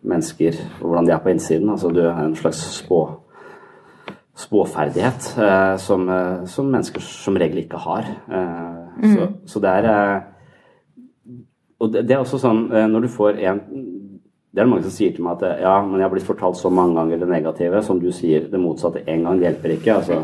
mennesker 0.06 0.58
og 0.80 0.88
hvordan 0.88 1.08
de 1.08 1.14
er 1.16 1.24
på 1.24 1.32
innsiden. 1.34 1.72
Altså 1.74 1.92
du 1.94 2.02
er 2.06 2.20
en 2.24 2.36
slags 2.38 2.62
spå 2.80 3.04
spåferdighet 4.36 5.30
eh, 5.40 5.78
som, 5.80 6.10
eh, 6.12 6.46
som 6.52 6.68
mennesker 6.68 7.04
som 7.04 7.38
regel 7.40 7.62
ikke 7.62 7.80
har. 7.80 8.08
Eh, 8.28 9.12
så, 9.14 9.28
så 9.48 9.62
det 9.64 9.76
er 9.80 9.92
eh, 9.92 10.32
Og 11.80 11.92
det, 11.92 12.06
det 12.08 12.16
er 12.16 12.24
også 12.24 12.40
sånn 12.40 12.66
eh, 12.72 12.88
når 12.88 13.06
du 13.06 13.12
får 13.12 13.40
en 13.50 13.62
det 14.56 14.62
er 14.62 14.68
det 14.68 14.72
mange 14.72 14.86
som 14.86 14.94
sier 14.96 15.12
til 15.12 15.26
meg 15.26 15.42
at 15.44 15.60
ja, 15.60 15.72
men 15.84 16.00
jeg 16.00 16.06
har 16.06 16.12
blitt 16.14 16.28
fortalt 16.28 16.56
så 16.56 16.70
mange 16.72 16.96
ganger 16.96 17.20
det 17.20 17.28
negative. 17.28 17.82
Som 17.84 17.98
du 18.00 18.06
sier, 18.16 18.46
det 18.48 18.62
motsatte 18.64 19.02
én 19.04 19.26
gang 19.28 19.42
hjelper 19.44 19.74
ikke. 19.74 19.98
Altså, 19.98 20.22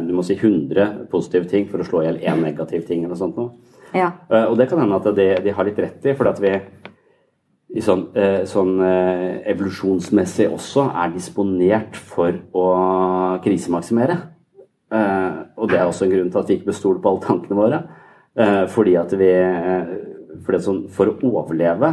du 0.00 0.14
må 0.16 0.24
si 0.24 0.38
100 0.38 1.02
positive 1.12 1.50
ting 1.50 1.66
for 1.68 1.84
å 1.84 1.84
slå 1.84 2.00
i 2.00 2.06
hjel 2.06 2.22
én 2.24 2.40
negativ 2.40 2.86
ting. 2.88 3.02
eller 3.02 3.12
noe 3.12 3.20
sånt 3.20 3.36
noe. 3.36 3.73
Ja. 3.94 4.10
Eh, 4.30 4.44
Og 4.50 4.56
det 4.58 4.68
kan 4.68 4.80
hende 4.82 4.98
at 4.98 5.14
det, 5.16 5.28
de 5.44 5.54
har 5.54 5.64
litt 5.64 5.78
rett 5.78 6.06
i, 6.06 6.14
fordi 6.18 6.30
at 6.30 6.40
vi 6.42 7.80
sånn, 7.82 8.08
eh, 8.14 8.42
sånn 8.46 8.74
eh, 8.82 9.42
evolusjonsmessig 9.50 10.48
også 10.50 10.88
er 10.90 11.14
disponert 11.14 11.96
for 11.96 12.34
å 12.54 12.68
krisemaksimere. 13.44 14.18
Og 14.94 15.66
det 15.70 15.78
er 15.80 15.88
også 15.88 16.04
en 16.04 16.12
grunn 16.12 16.28
til 16.30 16.38
at 16.38 16.50
vi 16.50 16.54
ikke 16.54 16.68
bør 16.68 16.76
stole 16.76 17.00
på 17.02 17.10
alle 17.10 17.24
tankene 17.24 17.56
våre. 17.58 17.78
Fordi 18.70 18.92
at 18.94 19.10
vi 19.18 19.30
fordi 20.44 20.58
at 20.58 20.66
sånn, 20.66 20.82
For 20.90 21.10
å 21.10 21.16
overleve 21.26 21.90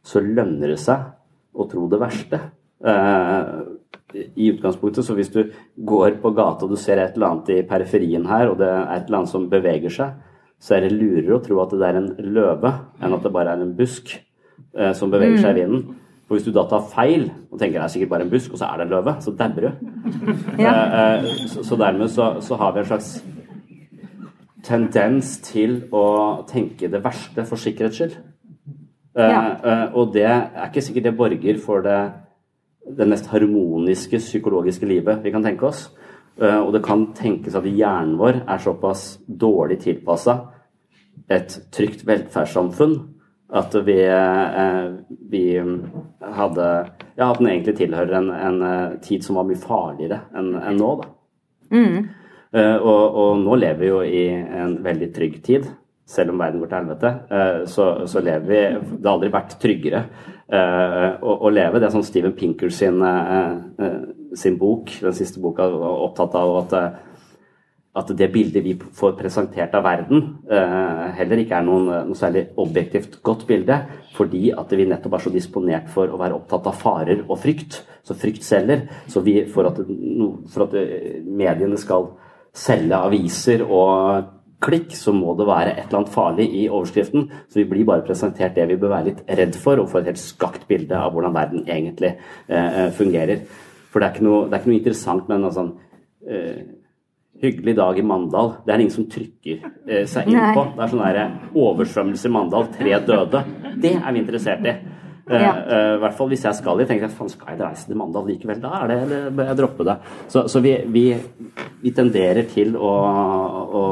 så 0.00 0.22
lønner 0.24 0.72
det 0.72 0.78
seg 0.80 1.10
å 1.52 1.66
tro 1.68 1.84
det 1.92 2.00
verste. 2.00 2.40
I 4.14 4.48
utgangspunktet, 4.54 5.04
så 5.04 5.12
hvis 5.18 5.32
du 5.34 5.42
går 5.76 6.22
på 6.22 6.32
gata 6.32 6.64
og 6.64 6.72
du 6.72 6.80
ser 6.80 7.02
et 7.02 7.18
eller 7.18 7.28
annet 7.34 7.52
i 7.52 7.62
periferien 7.68 8.24
her, 8.30 8.48
og 8.48 8.62
det 8.62 8.70
er 8.70 8.96
et 8.96 9.10
eller 9.10 9.18
annet 9.18 9.34
som 9.34 9.48
beveger 9.52 9.92
seg, 9.92 10.16
så 10.58 10.74
er 10.76 10.84
det 10.86 10.92
lurere 10.96 11.36
å 11.36 11.42
tro 11.44 11.60
at 11.62 11.70
det 11.78 11.86
er 11.86 11.98
en 12.00 12.10
løve 12.34 12.72
enn 13.00 13.14
at 13.14 13.22
det 13.22 13.32
bare 13.32 13.52
er 13.54 13.62
en 13.62 13.74
busk 13.78 14.16
eh, 14.74 14.92
som 14.98 15.10
beveger 15.12 15.38
seg 15.42 15.56
i 15.56 15.62
vinden. 15.62 15.84
For 16.28 16.36
hvis 16.36 16.44
du 16.44 16.52
da 16.52 16.64
tar 16.68 16.82
feil 16.90 17.28
og 17.48 17.56
tenker 17.60 17.78
det 17.78 17.84
er 17.86 17.92
sikkert 17.94 18.10
bare 18.12 18.26
en 18.26 18.32
busk, 18.32 18.52
og 18.52 18.58
så 18.60 18.66
er 18.68 18.80
det 18.82 18.86
en 18.88 18.94
løve, 18.96 19.14
så 19.24 19.32
dauer 19.38 19.64
du. 19.64 19.70
Ja. 20.64 20.72
Eh, 20.74 21.28
eh, 21.28 21.46
så, 21.48 21.62
så 21.64 21.78
dermed 21.80 22.10
så, 22.12 22.26
så 22.44 22.58
har 22.60 22.74
vi 22.74 22.82
en 22.82 22.90
slags 22.90 23.12
tendens 24.66 25.36
til 25.46 25.78
å 25.94 26.04
tenke 26.48 26.90
det 26.90 27.00
verste 27.04 27.44
for 27.48 27.60
sikkerhets 27.60 28.00
skyld. 28.00 28.16
Eh, 29.18 29.30
Ja. 29.30 29.42
eh, 29.64 29.86
og 29.94 30.12
det 30.14 30.26
er 30.26 30.66
ikke 30.68 30.82
sikkert 30.84 31.04
det 31.08 31.16
borger 31.16 31.58
for 31.62 31.80
det, 31.86 32.12
det 32.98 33.08
mest 33.08 33.26
harmoniske 33.32 34.18
psykologiske 34.18 34.86
livet 34.86 35.22
vi 35.24 35.30
kan 35.30 35.42
tenke 35.42 35.66
oss. 35.70 35.88
Eh, 36.38 36.58
og 36.58 36.72
det 36.74 36.84
kan 36.86 37.08
tenkes 37.18 37.56
at 37.58 37.66
hjernen 37.66 38.14
vår 38.18 38.42
er 38.46 38.62
såpass 38.62 39.16
dårlig 39.26 39.80
tilpassa 39.82 40.38
et 41.28 41.56
trygt 41.74 42.04
velferdssamfunn 42.06 42.94
At 43.58 43.74
vi, 43.84 43.96
eh, 44.04 44.84
vi 45.30 45.42
hadde 45.58 46.68
Ja, 47.16 47.30
at 47.30 47.40
den 47.40 47.48
egentlig 47.48 47.74
tilhører 47.80 48.20
en, 48.20 48.30
en 48.30 48.62
eh, 48.62 48.98
tid 49.02 49.24
som 49.24 49.40
var 49.40 49.48
mye 49.48 49.58
farligere 49.58 50.20
enn 50.36 50.54
en 50.60 50.78
nå, 50.78 50.92
da. 51.02 51.10
Mm. 51.68 52.06
og, 52.80 53.16
og 53.20 53.40
nå 53.42 53.56
lever 53.60 53.80
vi 53.82 53.88
jo 53.90 53.98
i 54.00 54.22
en 54.32 54.78
veldig 54.80 55.08
trygg 55.12 55.34
tid. 55.44 55.66
Selv 56.08 56.32
om 56.32 56.38
verden 56.40 56.62
går 56.62 56.70
til 56.70 56.78
helvete, 56.78 57.10
så, 57.68 57.88
så 58.08 58.22
lever 58.24 58.46
vi 58.48 58.60
Det 58.94 59.04
har 59.04 59.18
aldri 59.18 59.28
vært 59.34 59.58
tryggere 59.60 60.00
å, 61.20 61.34
å 61.44 61.50
leve. 61.52 61.76
Det 61.76 61.90
er 61.90 61.92
sånn 61.92 62.06
Steven 62.08 62.32
Pinker 62.38 62.72
sin, 62.72 63.04
sin 64.36 64.58
bok, 64.60 64.90
den 65.00 65.16
siste 65.16 65.40
boka, 65.40 65.68
opptatt 65.68 66.34
av 66.38 66.56
at 66.62 66.74
at 67.98 68.12
det 68.16 68.28
bildet 68.32 68.62
vi 68.64 68.74
får 68.76 69.16
presentert 69.18 69.74
av 69.74 69.84
verden, 69.86 70.38
eh, 70.50 71.04
heller 71.18 71.42
ikke 71.42 71.56
er 71.58 71.66
noen, 71.66 71.88
noe 72.08 72.18
særlig 72.18 72.46
objektivt 72.60 73.18
godt 73.26 73.46
bilde, 73.48 73.80
fordi 74.14 74.52
at 74.52 74.72
vi 74.76 74.86
nettopp 74.88 75.18
er 75.18 75.24
så 75.24 75.32
disponert 75.34 75.90
for 75.92 76.10
å 76.10 76.20
være 76.20 76.36
opptatt 76.36 76.68
av 76.70 76.78
farer 76.78 77.24
og 77.26 77.38
frykt. 77.42 77.82
Så 78.06 78.16
frykt 78.16 78.44
selger. 78.46 78.86
Så 79.10 79.20
vi, 79.24 79.42
for, 79.52 79.68
at, 79.68 79.80
for 80.52 80.68
at 80.68 80.74
eh, 80.78 81.20
mediene 81.24 81.78
skal 81.80 82.12
selge 82.56 82.96
aviser 82.96 83.64
og 83.66 84.34
klikk, 84.64 84.94
så 84.96 85.12
må 85.14 85.34
det 85.38 85.46
være 85.46 85.74
et 85.76 85.84
eller 85.86 86.00
annet 86.00 86.14
farlig 86.14 86.48
i 86.60 86.64
overskriften. 86.68 87.28
Så 87.48 87.60
vi 87.60 87.68
blir 87.70 87.86
bare 87.88 88.06
presentert 88.06 88.56
det 88.56 88.66
vi 88.70 88.78
bør 88.80 88.96
være 88.96 89.10
litt 89.12 89.24
redd 89.38 89.58
for, 89.58 89.78
og 89.78 89.90
får 89.90 90.04
et 90.04 90.12
helt 90.12 90.22
skakt 90.22 90.68
bilde 90.70 90.98
av 90.98 91.14
hvordan 91.14 91.36
verden 91.36 91.64
egentlig 91.66 92.14
eh, 92.14 92.84
eh, 92.84 92.90
fungerer. 92.94 93.42
For 93.88 94.00
det 94.00 94.08
er 94.08 94.16
ikke 94.16 94.26
noe, 94.26 94.42
det 94.48 94.56
er 94.56 94.60
ikke 94.62 94.70
noe 94.72 94.78
interessant 94.80 95.28
med 95.30 95.38
en 95.44 95.54
sånn 95.56 95.70
eh, 96.28 96.58
Hyggelig 97.38 97.76
dag 97.78 97.98
i 98.00 98.02
Mandal. 98.02 98.48
Det 98.66 98.72
er 98.74 98.80
ingen 98.82 98.90
som 98.90 99.04
trykker 99.06 99.60
eh, 99.86 100.06
seg 100.10 100.26
inn 100.26 100.40
på. 100.56 100.64
Det 100.74 100.82
er 100.82 100.90
sånn 100.90 101.02
der 101.04 101.18
oversvømmelse 101.54 102.26
i 102.26 102.32
Mandal, 102.34 102.64
tre 102.74 102.96
døde. 103.06 103.42
Det 103.78 103.92
er 103.94 104.12
vi 104.16 104.22
interessert 104.24 104.66
i. 104.66 104.72
I 105.28 105.38
Ja. 105.38 105.52
uh, 105.52 105.98
hvert 106.00 106.16
fall 106.16 106.30
hvis 106.32 106.42
jeg 106.46 106.56
skal 106.56 106.78
dit. 106.80 106.88
tenker 106.88 107.04
jeg 107.04 107.12
faen 107.14 107.28
skal 107.28 107.52
jeg 107.52 107.60
reise 107.60 107.86
til 107.86 107.98
Mandal 108.00 108.24
likevel? 108.26 108.58
Da 108.62 108.70
er 108.80 108.88
det, 108.88 108.96
eller 109.04 109.30
bør 109.36 109.50
jeg 109.50 109.58
droppe 109.60 109.84
det? 109.86 109.96
Så, 110.32 110.46
så 110.48 110.62
vi, 110.64 110.72
vi, 110.88 111.04
vi 111.82 111.92
tenderer 111.94 112.48
til 112.48 112.74
å, 112.80 112.92
å, 113.76 113.82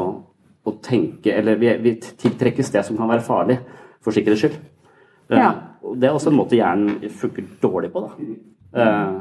å 0.65 0.75
tenke 0.83 1.35
Eller 1.37 1.61
vi, 1.61 1.71
vi 1.85 1.93
tiltrekkes 2.01 2.73
det 2.73 2.83
som 2.89 2.97
kan 2.97 3.13
være 3.13 3.27
farlig, 3.29 3.59
for 4.03 4.17
sikkerhets 4.17 4.43
skyld. 4.47 4.59
Uh, 5.31 5.39
Ja. 5.39 5.53
Det 5.87 6.09
er 6.09 6.17
også 6.17 6.33
en 6.33 6.41
måte 6.41 6.57
hjernen 6.59 7.05
funker 7.21 7.45
dårlig 7.63 7.93
på, 7.95 8.01
da. 8.03 8.81
Eh, 8.83 9.21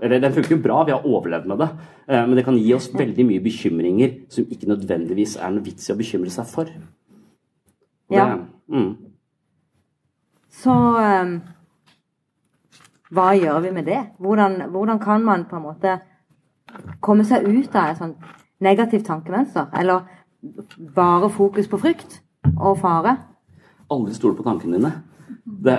eller 0.00 0.20
den 0.20 0.32
funker 0.32 0.56
jo 0.56 0.62
bra, 0.62 0.84
vi 0.84 0.92
har 0.92 1.04
overlevd 1.06 1.46
med 1.46 1.58
det. 1.58 1.68
Eh, 2.08 2.26
Men 2.26 2.36
det 2.36 2.44
kan 2.44 2.56
gi 2.58 2.72
oss 2.74 2.88
veldig 2.94 3.26
mye 3.26 3.40
bekymringer 3.44 4.14
som 4.32 4.44
ikke 4.44 4.68
nødvendigvis 4.68 5.36
er 5.36 5.50
noe 5.50 5.62
vits 5.64 5.88
i 5.88 5.92
å 5.92 5.96
bekymre 5.98 6.30
seg 6.30 6.46
for. 6.46 6.64
Det- 6.64 8.16
Ja. 8.16 8.38
Mm. 8.70 8.96
Så 10.50 10.70
um, 10.72 11.42
hva 13.12 13.28
gjør 13.38 13.60
vi 13.62 13.70
med 13.72 13.84
det? 13.86 14.00
Hvordan, 14.18 14.60
hvordan 14.70 14.98
kan 15.02 15.24
man 15.24 15.44
på 15.44 15.56
en 15.56 15.62
måte 15.62 16.00
komme 17.00 17.24
seg 17.24 17.44
ut 17.48 17.74
av 17.74 17.90
et 17.90 17.98
sånt 17.98 18.16
negativt 18.60 19.06
tankemønster? 19.06 19.68
Eller 19.78 20.02
bare 20.94 21.30
fokus 21.30 21.68
på 21.68 21.78
frykt 21.80 22.20
og 22.58 22.78
fare? 22.78 23.16
Aldri 23.90 24.14
stole 24.14 24.36
på 24.38 24.42
tankene 24.46 24.78
dine. 24.78 24.92
Det, 25.44 25.78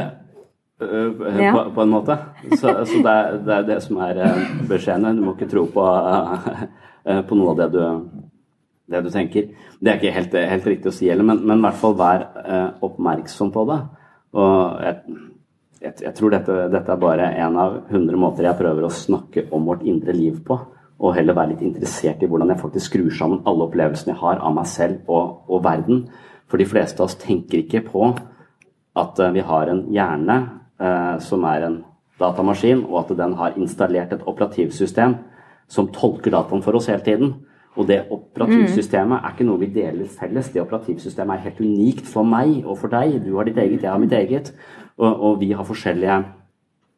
Ja. 0.81 1.51
på, 1.53 1.63
på 1.75 1.85
en 1.85 1.93
måte. 1.93 2.17
Så, 2.51 2.73
så 2.89 3.01
det, 3.05 3.13
er, 3.13 3.39
det 3.45 3.55
er 3.55 3.67
det 3.69 3.79
som 3.85 4.01
er 4.01 4.19
beskjeden. 4.19 4.67
beskjedene. 4.69 5.15
Du 5.17 5.23
må 5.25 5.35
ikke 5.35 5.49
tro 5.51 5.65
på, 5.71 5.85
øh, 5.85 7.21
på 7.27 7.39
noe 7.39 7.53
av 7.53 7.61
det 7.61 7.69
du, 7.75 7.81
det 8.91 9.03
du 9.05 9.09
tenker. 9.13 9.51
Det 9.79 9.93
er 9.93 9.99
ikke 9.99 10.15
helt, 10.17 10.37
helt 10.53 10.69
riktig 10.73 10.91
å 10.91 10.95
si 10.95 11.09
heller, 11.09 11.27
men, 11.27 11.43
men 11.45 11.61
i 11.61 11.67
hvert 11.67 11.81
fall 11.81 11.97
vær 11.99 12.27
oppmerksom 12.85 13.53
på 13.53 13.65
det. 13.69 13.79
Og 14.37 14.83
jeg, 14.85 15.21
jeg, 15.81 15.95
jeg 16.05 16.13
tror 16.17 16.35
dette, 16.35 16.59
dette 16.71 16.93
er 16.93 17.01
bare 17.01 17.31
en 17.45 17.57
av 17.59 17.79
hundre 17.91 18.19
måter 18.19 18.47
jeg 18.47 18.59
prøver 18.59 18.85
å 18.87 18.93
snakke 18.93 19.47
om 19.55 19.65
vårt 19.67 19.83
indre 19.87 20.15
liv 20.15 20.39
på. 20.47 20.59
Og 21.01 21.15
heller 21.17 21.33
være 21.33 21.55
litt 21.55 21.63
interessert 21.65 22.21
i 22.21 22.29
hvordan 22.29 22.53
jeg 22.53 22.61
faktisk 22.61 22.91
skrur 22.91 23.13
sammen 23.17 23.41
alle 23.49 23.65
opplevelsene 23.65 24.13
jeg 24.13 24.21
har 24.21 24.41
av 24.45 24.53
meg 24.53 24.67
selv 24.69 25.09
og, 25.09 25.47
og 25.49 25.63
verden. 25.65 26.03
For 26.51 26.61
de 26.61 26.67
fleste 26.69 27.01
av 27.01 27.09
oss 27.09 27.17
tenker 27.17 27.63
ikke 27.63 27.81
på 27.87 28.11
at 29.01 29.21
eh, 29.23 29.33
vi 29.33 29.43
har 29.47 29.71
en 29.71 29.85
hjerne 29.93 30.35
eh, 30.37 30.49
som 31.21 31.43
er 31.45 31.65
en 31.67 31.75
datamaskin, 32.21 32.83
og 32.87 33.03
at 33.03 33.13
den 33.17 33.35
har 33.37 33.57
installert 33.59 34.13
et 34.15 34.25
operativsystem 34.25 35.15
som 35.71 35.89
tolker 35.93 36.33
dataen 36.33 36.63
for 36.65 36.77
oss 36.79 36.89
hele 36.91 37.03
tiden. 37.05 37.33
Og 37.79 37.87
det 37.87 38.01
operativsystemet 38.11 39.21
er 39.21 39.31
ikke 39.31 39.47
noe 39.47 39.61
vi 39.61 39.69
deler 39.71 40.09
felles. 40.11 40.49
Det 40.51 40.59
operativsystemet 40.59 41.37
er 41.37 41.45
helt 41.45 41.61
unikt 41.63 42.09
for 42.09 42.27
meg 42.27 42.65
og 42.65 42.75
for 42.81 42.91
deg. 42.91 43.21
Du 43.23 43.37
har 43.37 43.47
ditt 43.47 43.59
eget, 43.61 43.85
jeg 43.85 43.91
har 43.91 44.01
mitt 44.01 44.15
eget. 44.15 44.51
Og, 44.99 45.11
og 45.11 45.39
vi 45.39 45.53
har 45.55 45.67
forskjellige 45.67 46.17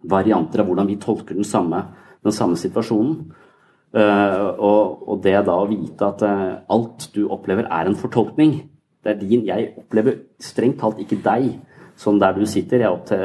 varianter 0.09 0.63
av 0.63 0.67
hvordan 0.67 0.89
vi 0.89 0.97
tolker 1.01 1.37
den 1.37 1.47
samme, 1.47 1.83
den 2.25 2.35
samme 2.35 2.57
situasjonen. 2.59 3.21
Uh, 3.93 4.49
og, 4.57 5.03
og 5.05 5.19
det 5.21 5.35
da 5.45 5.53
å 5.53 5.69
vite 5.69 6.07
at 6.07 6.23
uh, 6.25 6.63
alt 6.73 7.11
du 7.13 7.27
opplever 7.29 7.69
er 7.69 7.91
en 7.91 7.99
fortolkning. 7.99 8.63
Det 9.05 9.13
er 9.13 9.19
din 9.21 9.45
Jeg 9.45 9.75
opplever 9.77 10.23
strengt 10.41 10.79
talt 10.81 10.97
ikke 11.03 11.21
deg 11.21 11.51
sånn 11.99 12.19
der 12.21 12.35
du 12.35 12.43
sitter. 12.49 12.83
Jeg, 12.83 13.01
til, 13.07 13.23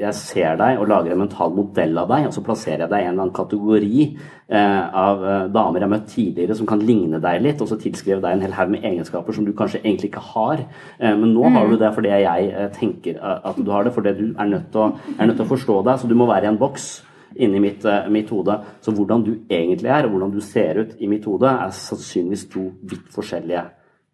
jeg 0.00 0.16
ser 0.18 0.58
deg 0.60 0.80
og 0.80 0.88
lager 0.90 1.14
en 1.14 1.22
mental 1.24 1.54
modell 1.54 1.96
av 2.00 2.10
deg, 2.12 2.28
og 2.28 2.34
så 2.36 2.42
plasserer 2.44 2.84
jeg 2.84 2.92
deg 2.92 3.04
i 3.04 3.06
en 3.06 3.14
eller 3.14 3.26
annen 3.26 3.36
kategori 3.36 4.02
eh, 4.04 4.98
av 5.04 5.24
eh, 5.24 5.46
damer 5.54 5.80
jeg 5.80 5.86
har 5.86 5.92
møtt 5.94 6.10
tidligere 6.12 6.58
som 6.58 6.68
kan 6.68 6.84
ligne 6.84 7.20
deg 7.22 7.40
litt, 7.44 7.62
og 7.64 7.70
så 7.70 7.78
tilskrive 7.80 8.20
deg 8.24 8.36
en 8.36 8.44
hel 8.46 8.56
haug 8.58 8.74
med 8.74 8.84
egenskaper 8.84 9.36
som 9.36 9.46
du 9.46 9.54
kanskje 9.56 9.82
egentlig 9.82 10.12
ikke 10.12 10.26
har. 10.34 10.66
Eh, 10.98 11.14
men 11.14 11.32
nå 11.36 11.48
har 11.56 11.70
du 11.70 11.78
det 11.80 11.92
fordi 11.96 12.12
jeg 12.12 12.52
eh, 12.52 12.68
tenker 12.76 13.18
eh, 13.18 13.40
at 13.50 13.60
du 13.60 13.72
har 13.72 13.86
det, 13.86 13.94
fordi 13.96 14.14
du 14.20 14.26
er 14.32 14.52
nødt 14.52 14.70
til 14.74 14.84
å, 14.84 15.50
forstå 15.54 15.80
deg, 15.86 16.00
så 16.00 16.10
du 16.10 16.16
må 16.18 16.28
være 16.30 16.48
i 16.48 16.52
en 16.52 16.60
boks 16.60 16.88
inni 17.34 17.58
mitt, 17.58 17.82
mitt 18.14 18.28
hode. 18.30 18.60
Så 18.84 18.92
hvordan 18.94 19.24
du 19.26 19.32
egentlig 19.50 19.90
er, 19.90 20.06
og 20.06 20.14
hvordan 20.14 20.34
du 20.34 20.42
ser 20.44 20.84
ut 20.84 20.92
i 21.02 21.08
mitt 21.10 21.24
hode, 21.26 21.50
er 21.50 21.72
sannsynligvis 21.74 22.46
to 22.52 22.68
vidt 22.86 23.08
forskjellige 23.14 23.64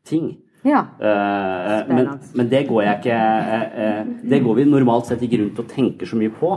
ting. 0.08 0.30
Ja. 0.66 0.80
Eh, 1.00 1.86
men, 1.88 2.08
men 2.36 2.48
det 2.50 2.66
går 2.68 2.82
jeg 2.84 2.98
ikke 2.98 3.18
eh, 3.18 3.62
eh, 3.84 4.00
Det 4.28 4.40
går 4.44 4.58
vi 4.58 4.64
normalt 4.68 5.06
sett 5.08 5.22
ikke 5.24 5.38
rundt 5.40 5.60
og 5.62 5.70
tenker 5.70 6.08
så 6.10 6.18
mye 6.20 6.32
på. 6.36 6.50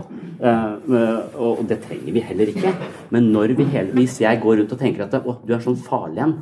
Eh, 0.44 0.74
og, 1.40 1.62
det 1.70 1.80
trenger 1.86 2.12
vi 2.18 2.24
heller 2.28 2.52
ikke. 2.52 2.74
Men 3.16 3.30
når 3.32 3.54
vi 3.56 3.68
hele, 3.72 3.94
hvis 3.96 4.18
jeg 4.26 4.42
går 4.44 4.60
rundt 4.60 4.76
og 4.76 4.82
tenker 4.82 5.06
at 5.06 5.16
å, 5.22 5.38
du 5.48 5.54
er 5.56 5.64
sånn 5.64 5.80
farlig 5.80 6.26
en, 6.26 6.34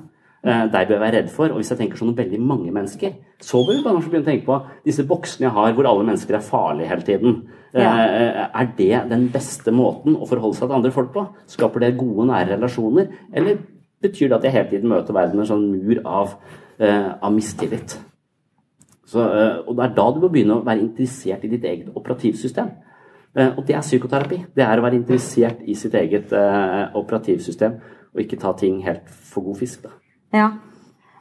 eh, 0.41 0.63
deg 0.73 0.87
bør 0.89 0.95
jeg 0.97 1.03
være 1.05 1.17
redd 1.19 1.29
for, 1.35 1.53
og 1.53 1.61
hvis 1.61 1.69
jeg 1.75 1.81
tenker 1.83 2.01
sånn 2.01 2.13
om 2.15 2.17
veldig 2.17 2.39
mange 2.41 2.73
mennesker, 2.73 3.13
så 3.41 3.61
bør 3.67 3.77
vi 3.77 3.83
bare 3.85 4.01
begynne 4.07 4.25
å 4.25 4.29
tenke 4.31 4.47
på 4.49 4.57
disse 4.87 5.05
boksene 5.09 5.45
jeg 5.45 5.53
har 5.59 5.75
hvor 5.77 5.89
alle 5.91 6.07
mennesker 6.09 6.39
er 6.39 6.47
farlige 6.47 6.89
hele 6.89 7.05
tiden. 7.11 7.43
Eh, 7.75 7.79
Ja. 7.81 8.49
Er 8.51 8.73
det 8.75 9.03
den 9.13 9.29
beste 9.31 9.71
måten 9.71 10.17
å 10.17 10.25
forholde 10.27 10.57
seg 10.57 10.67
til 10.67 10.75
andre 10.79 10.91
folk 10.91 11.13
på? 11.13 11.27
Skaper 11.47 11.85
det 11.85 11.93
gode, 12.01 12.25
nære 12.27 12.57
relasjoner? 12.57 13.13
Eller 13.31 13.61
betyr 14.01 14.27
det 14.27 14.39
at 14.39 14.43
jeg 14.49 14.55
hele 14.57 14.69
tiden 14.73 14.89
møter 14.89 15.13
verden 15.13 15.37
med 15.37 15.45
en 15.45 15.51
sånn 15.53 15.69
mur 15.85 16.01
av, 16.09 16.33
eh, 16.33 16.60
av 16.81 17.33
mistillit? 17.35 17.99
Så, 19.11 19.19
eh, 19.19 19.59
og 19.67 19.75
det 19.75 19.85
er 19.85 19.95
da 19.97 20.07
du 20.13 20.21
må 20.23 20.29
begynne 20.31 20.59
å 20.59 20.65
være 20.65 20.85
interessert 20.85 21.43
i 21.43 21.51
ditt 21.51 21.65
eget 21.67 21.91
operativsystem. 21.99 22.69
Eh, 23.35 23.53
og 23.57 23.65
det 23.67 23.75
er 23.75 23.83
psykoterapi. 23.83 24.37
Det 24.55 24.63
er 24.63 24.79
å 24.79 24.85
være 24.85 24.99
interessert 25.01 25.63
i 25.67 25.75
sitt 25.75 25.95
eget 25.99 26.31
eh, 26.35 26.83
operativsystem, 26.99 27.79
og 28.11 28.21
ikke 28.23 28.39
ta 28.39 28.53
ting 28.59 28.81
helt 28.85 29.09
for 29.09 29.43
god 29.47 29.59
fisk. 29.59 29.87
Da. 29.87 29.95
Ja. 30.35 30.49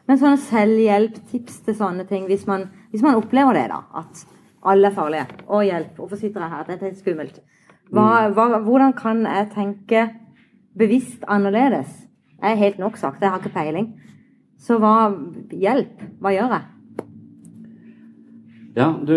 Men 0.06 0.18
sånne 0.18 0.38
selvhjelptips 0.42 1.60
til 1.66 1.76
sånne 1.78 2.06
ting, 2.06 2.26
hvis 2.30 2.46
man, 2.46 2.68
hvis 2.90 3.02
man 3.06 3.18
opplever 3.18 3.58
det, 3.58 3.68
da, 3.70 3.80
at 4.02 4.24
alle 4.70 4.90
er 4.90 4.94
farlige, 4.94 5.40
å 5.46 5.62
hjelp, 5.64 5.94
hvorfor 5.98 6.18
sitter 6.18 6.44
jeg 6.44 6.54
her, 6.54 6.64
dette 6.68 6.88
er 6.88 6.96
skummelt. 6.98 7.42
Hva, 7.90 8.28
hva, 8.34 8.60
hvordan 8.62 8.94
kan 8.98 9.22
jeg 9.26 9.50
tenke 9.54 10.04
bevisst 10.78 11.26
annerledes? 11.30 11.90
Jeg 12.40 12.54
er 12.54 12.62
helt 12.62 12.78
nok 12.82 12.98
sagt, 12.98 13.22
jeg 13.22 13.30
har 13.30 13.42
ikke 13.42 13.54
peiling. 13.54 13.90
Så 14.60 14.76
hva, 14.80 15.08
hjelp, 15.56 16.04
hva 16.20 16.34
gjør 16.34 16.54
jeg? 16.56 16.66
Ja, 18.76 18.92
du 19.02 19.16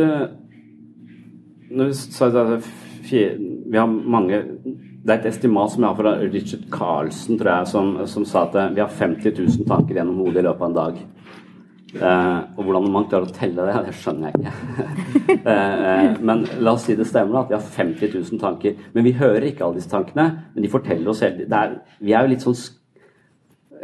Når 1.73 1.91
du 1.91 1.93
sa 1.93 2.29
det 2.33 2.45
vi 3.03 3.77
har 3.77 3.87
mange 3.87 4.39
Det 5.03 5.11
er 5.11 5.17
et 5.19 5.27
estimat 5.33 5.73
som 5.73 5.83
jeg 5.83 5.89
har 5.89 5.97
fra 5.99 6.13
Richard 6.21 6.63
Carlsen, 6.71 7.37
tror 7.37 7.51
jeg, 7.51 7.67
som, 7.73 7.89
som 8.07 8.25
sa 8.25 8.45
at 8.47 8.55
vi 8.75 8.79
har 8.79 8.87
50 8.87 9.33
000 9.35 9.67
tanker 9.67 9.97
gjennom 9.99 10.21
hodet 10.23 10.39
i 10.39 10.45
løpet 10.47 10.63
av 10.63 10.69
en 10.69 10.77
dag. 10.77 11.01
Eh, 11.93 12.37
og 12.55 12.61
hvordan 12.63 12.87
man 12.93 13.09
klarer 13.11 13.27
å 13.27 13.35
telle 13.35 13.65
det, 13.67 13.81
det 13.89 13.95
skjønner 13.99 14.31
jeg 14.31 14.39
ikke. 14.39 14.85
eh, 15.51 15.83
eh, 15.89 16.21
men 16.23 16.45
la 16.63 16.77
oss 16.77 16.87
si 16.87 16.95
det 16.95 17.09
stemmer, 17.09 17.41
at 17.41 17.51
vi 17.51 17.57
har 17.57 17.67
50 17.75 18.15
000 18.15 18.41
tanker. 18.41 18.79
Men 18.95 19.05
vi 19.09 19.13
hører 19.19 19.49
ikke 19.49 19.67
alle 19.67 19.81
disse 19.81 19.91
tankene, 19.91 20.29
men 20.55 20.65
de 20.65 20.71
forteller 20.71 21.11
oss 21.11 21.25
det 21.25 21.49
er, 21.51 21.75
Vi 21.99 22.15
er 22.15 22.23
jo 22.23 22.31
litt 22.31 22.47
sånn 22.47 22.57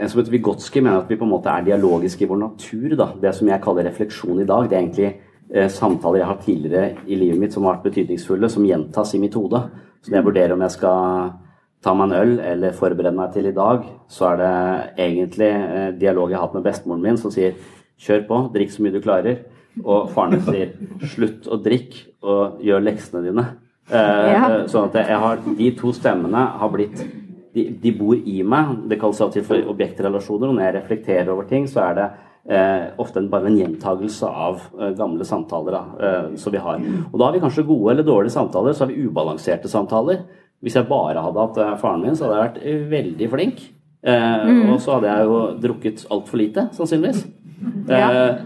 som 0.07 0.19
heter 0.21 0.31
Vygotsky 0.31 0.81
mener 0.81 0.97
at 1.01 1.09
vi 1.09 1.15
på 1.19 1.25
en 1.27 1.31
måte 1.33 1.49
er 1.51 1.65
dialogiske 1.65 2.23
i 2.23 2.29
vår 2.29 2.37
natur. 2.39 2.95
Da. 2.95 3.09
Det 3.21 3.33
som 3.35 3.47
jeg 3.47 3.61
kaller 3.61 3.83
refleksjon 3.89 4.39
i 4.41 4.45
dag, 4.47 4.69
det 4.69 4.77
er 4.77 4.81
egentlig 4.83 5.09
eh, 5.53 5.67
samtaler 5.69 6.19
jeg 6.21 6.27
har 6.29 6.39
tidligere 6.45 6.97
i 7.07 7.15
livet 7.19 7.39
mitt 7.39 7.53
som 7.53 7.63
har 7.65 7.75
vært 7.77 7.89
betydningsfulle, 7.91 8.49
som 8.49 8.65
gjentas 8.65 9.13
i 9.15 9.19
mitt 9.19 9.33
hode. 9.35 9.63
Så 10.01 10.11
når 10.11 10.17
jeg 10.21 10.25
vurderer 10.29 10.53
om 10.55 10.61
jeg 10.61 10.71
skal 10.77 11.31
ta 11.83 11.93
meg 11.95 12.09
en 12.11 12.17
øl 12.21 12.39
eller 12.43 12.71
forberede 12.75 13.15
meg 13.15 13.33
til 13.33 13.45
i 13.47 13.55
dag, 13.55 13.83
så 14.11 14.33
er 14.33 14.37
det 14.37 14.53
egentlig 15.09 15.51
eh, 15.51 15.91
dialog 15.99 16.29
jeg 16.31 16.37
har 16.39 16.47
hatt 16.47 16.55
med 16.59 16.63
bestemoren 16.67 17.01
min 17.03 17.17
som 17.17 17.31
sier 17.31 17.55
kjør 17.99 18.27
på, 18.27 18.37
drikk 18.53 18.71
så 18.71 18.83
mye 18.83 18.95
du 18.95 19.01
klarer. 19.03 19.39
og 19.85 20.09
faren 20.11 20.31
min 20.31 20.41
sier 20.43 20.71
'slutt 20.99 21.47
å 21.47 21.55
drikke 21.63 22.07
og 22.23 22.59
gjør 22.63 22.81
leksene 22.83 23.21
dine'. 23.23 23.45
Eh, 23.91 24.31
Ja. 24.33 24.49
eh, 24.49 24.65
Sånn 24.67 24.85
at 24.89 24.93
jeg 25.07 25.17
har, 25.17 25.37
de 25.57 25.71
to 25.71 25.91
stemmene 25.93 26.47
har 26.59 26.69
blitt 26.69 26.99
de, 27.55 27.67
de 27.81 27.91
bor 27.97 28.15
i 28.17 28.41
meg. 28.43 28.75
Det 28.89 28.99
kalles 29.01 29.21
av 29.21 29.29
og 29.31 29.33
til 29.37 29.45
for 29.47 29.69
objektrelasjoner. 29.73 30.49
Og 30.51 30.57
når 30.57 30.65
jeg 30.67 30.75
reflekterer 30.79 31.31
over 31.33 31.47
ting, 31.49 31.65
så 31.69 31.81
er 31.87 31.95
det 31.97 32.07
eh, 32.49 32.85
ofte 33.01 33.19
en, 33.21 33.29
bare 33.31 33.49
en 33.49 33.57
gjentagelse 33.57 34.29
av 34.29 34.61
eh, 34.79 34.91
gamle 34.99 35.25
samtaler 35.27 35.75
da, 35.77 35.81
eh, 35.99 36.29
som 36.41 36.53
vi 36.53 36.61
har. 36.61 36.77
Og 37.11 37.17
da 37.19 37.25
har 37.29 37.33
vi 37.37 37.41
kanskje 37.43 37.65
gode 37.67 37.95
eller 37.95 38.07
dårlige 38.07 38.35
samtaler, 38.37 38.73
så 38.77 38.85
har 38.85 38.93
vi 38.93 39.07
ubalanserte 39.07 39.71
samtaler. 39.71 40.23
Hvis 40.61 40.75
jeg 40.75 40.89
bare 40.89 41.21
hadde 41.23 41.39
hatt 41.45 41.57
eh, 41.63 41.75
faren 41.81 42.01
min, 42.05 42.15
så 42.19 42.27
hadde 42.27 42.39
jeg 42.39 42.47
vært 42.47 42.89
veldig 42.93 43.29
flink. 43.33 43.65
Eh, 44.03 44.45
Og 44.73 44.79
så 44.81 44.95
hadde 44.97 45.09
jeg 45.11 45.25
jo 45.27 45.39
drukket 45.65 46.05
altfor 46.11 46.37
lite, 46.39 46.67
sannsynligvis. 46.77 47.25
Eh, 47.89 48.45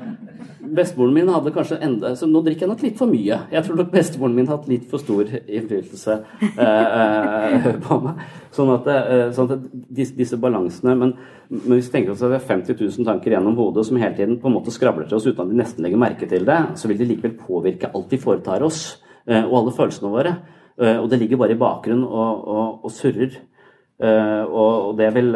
Bestemoren 0.73 1.13
min 1.13 1.29
hadde 1.29 1.51
kanskje 1.53 1.77
enda 1.83 2.13
Så 2.17 2.27
nå 2.29 2.41
drikker 2.45 2.65
jeg 2.65 2.71
nok 2.71 2.83
litt 2.86 2.97
for 2.99 3.12
mye. 3.12 3.38
Jeg 3.51 3.65
tror 3.65 3.77
nok 3.79 3.91
bestemoren 3.93 4.36
min 4.38 4.49
hatt 4.49 4.65
litt 4.69 4.86
for 4.89 5.01
stor 5.01 5.27
innflytelse 5.29 6.15
eh, 6.49 6.95
eh, 6.99 7.67
på 7.86 7.99
meg. 8.03 8.23
Sånn 8.55 8.71
at, 8.73 8.89
eh, 8.89 9.27
sånn 9.36 9.51
at 9.53 9.67
disse, 9.71 10.15
disse 10.17 10.39
balansene 10.41 10.95
men, 10.99 11.13
men 11.53 11.75
hvis 11.75 11.89
vi 11.91 11.97
tenker 11.97 12.13
oss 12.13 12.23
at 12.23 12.31
vi 12.31 12.39
har 12.39 12.47
50 12.47 12.79
000 12.79 13.07
tanker 13.09 13.36
gjennom 13.36 13.57
hodet 13.59 13.86
som 13.88 13.99
hele 14.01 14.15
tiden 14.17 14.39
på 14.41 14.49
en 14.49 14.57
måte 14.57 14.73
skravler 14.73 15.09
til 15.09 15.19
oss 15.19 15.27
uten 15.29 15.43
at 15.43 15.51
vi 15.51 15.59
nesten 15.59 15.86
legger 15.86 16.01
merke 16.01 16.29
til 16.29 16.47
det, 16.47 16.59
så 16.79 16.89
vil 16.89 17.01
det 17.01 17.09
likevel 17.12 17.38
påvirke 17.38 17.91
alt 17.93 18.13
vi 18.13 18.21
foretar 18.21 18.65
oss, 18.65 18.83
eh, 19.27 19.43
og 19.43 19.57
alle 19.62 19.77
følelsene 19.77 20.13
våre. 20.13 20.36
Og 20.73 21.05
det 21.05 21.19
ligger 21.21 21.38
bare 21.38 21.53
i 21.53 21.59
bakgrunnen 21.62 22.01
og, 22.07 22.47
og, 22.49 22.86
og 22.88 22.91
surrer. 22.91 23.36
Og, 24.01 24.95
det 24.97 25.12
vil 25.13 25.29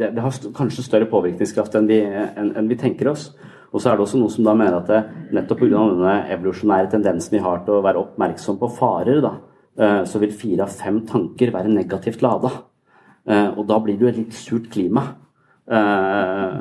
det, 0.00 0.10
det 0.10 0.20
har 0.20 0.36
kanskje 0.56 0.84
større 0.84 1.08
påvirkningskraft 1.08 1.78
enn 1.78 1.88
vi, 1.88 1.96
enn, 2.04 2.52
enn 2.60 2.68
vi 2.68 2.76
tenker 2.80 3.08
oss. 3.14 3.30
Og 3.72 3.80
så 3.80 3.90
er 3.90 3.96
det 3.96 4.04
også 4.06 4.18
noen 4.18 4.32
som 4.34 4.44
da 4.44 4.54
mener 4.58 4.80
at 4.80 4.88
det, 4.90 5.00
nettopp 5.36 5.60
pga. 5.62 5.68
denne 5.70 6.14
evolusjonære 6.34 6.90
tendensen 6.90 7.36
vi 7.36 7.44
har 7.44 7.62
til 7.64 7.74
å 7.74 7.84
være 7.84 8.02
oppmerksom 8.02 8.58
på 8.58 8.70
farer, 8.76 9.20
da, 9.22 9.34
eh, 9.78 10.02
så 10.04 10.18
vil 10.18 10.32
fire 10.32 10.62
av 10.62 10.68
fem 10.74 11.06
tanker 11.06 11.52
være 11.54 11.68
negativt 11.72 12.22
lada. 12.22 12.50
Eh, 13.26 13.50
Og 13.58 13.66
da 13.66 13.78
blir 13.78 13.98
det 13.98 14.00
jo 14.00 14.08
et 14.08 14.16
litt 14.16 14.32
surt 14.32 14.70
klima. 14.70 15.14
eh, 15.68 16.60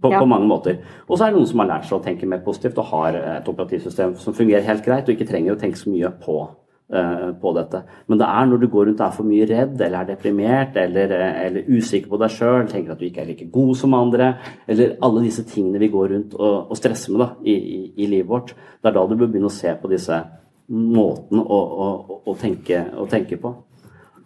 På, 0.00 0.12
Ja. 0.12 0.20
på 0.20 0.28
mange 0.28 0.46
måter. 0.46 0.78
Og 1.08 1.18
så 1.18 1.24
er 1.26 1.30
det 1.32 1.38
noen 1.40 1.46
som 1.48 1.58
har 1.58 1.66
lært 1.66 1.84
seg 1.84 1.98
å 1.98 2.04
tenke 2.04 2.24
mer 2.24 2.38
positivt 2.38 2.78
og 2.78 2.84
har 2.84 3.14
et 3.16 3.44
operativsystem 3.44 4.16
som 4.16 4.32
fungerer 4.32 4.62
helt 4.62 4.84
greit, 4.84 5.08
og 5.08 5.16
ikke 5.16 5.26
trenger 5.28 5.56
å 5.56 5.58
tenke 5.58 5.74
så 5.76 5.90
mye 5.90 6.08
på, 6.20 6.48
på 6.88 7.50
dette. 7.52 7.82
Men 8.08 8.20
det 8.20 8.26
er 8.32 8.46
når 8.48 8.60
du 8.62 8.66
går 8.72 8.86
rundt 8.88 9.00
og 9.02 9.06
er 9.06 9.16
for 9.18 9.28
mye 9.28 9.46
redd, 9.50 9.74
eller 9.76 9.98
er 9.98 10.06
deprimert, 10.08 10.76
eller, 10.80 11.10
eh, 11.12 11.40
eller 11.46 11.66
usikker 11.68 12.08
på 12.08 12.20
deg 12.22 12.32
sjøl, 12.32 12.68
tenker 12.70 12.94
at 12.94 13.02
du 13.02 13.04
ikke 13.04 13.20
er 13.20 13.28
like 13.28 13.48
god 13.52 13.74
som 13.76 13.96
andre, 13.98 14.30
eller 14.66 14.94
alle 15.04 15.24
disse 15.26 15.44
tingene 15.44 15.82
vi 15.82 15.90
går 15.92 16.14
rundt 16.14 16.36
og, 16.38 16.70
og 16.72 16.80
stresser 16.80 17.12
med 17.12 17.24
da, 17.24 17.28
i, 17.44 17.56
i, 17.58 17.80
i 17.92 18.08
livet 18.08 18.30
vårt, 18.30 18.54
det 18.56 18.88
er 18.88 18.96
da 18.96 19.04
du 19.04 19.16
bør 19.18 19.28
begynne 19.28 19.50
å 19.50 19.58
se 19.58 19.74
på 19.76 19.90
disse 19.92 20.22
måtene 20.68 21.44
å, 21.44 21.58
å, 21.58 22.20
å, 22.24 22.36
tenke, 22.40 22.80
å 22.96 23.04
tenke 23.08 23.36
på. 23.40 23.52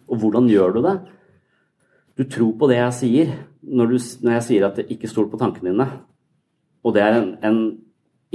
Og 0.07 0.23
hvordan 0.23 0.47
gjør 0.51 0.77
du 0.77 0.81
det? 0.87 0.97
Du 2.19 2.23
tror 2.29 2.55
på 2.59 2.69
det 2.71 2.79
jeg 2.79 2.97
sier 2.99 3.37
når, 3.63 3.91
du, 3.91 4.09
når 4.23 4.37
jeg 4.37 4.47
sier 4.47 4.67
at 4.67 4.83
ikke 4.83 5.11
stol 5.11 5.27
på 5.31 5.39
tankene 5.41 5.71
dine. 5.71 5.87
Og 6.83 6.95
det 6.95 7.03
er 7.03 7.19
en, 7.19 7.29
en 7.43 7.61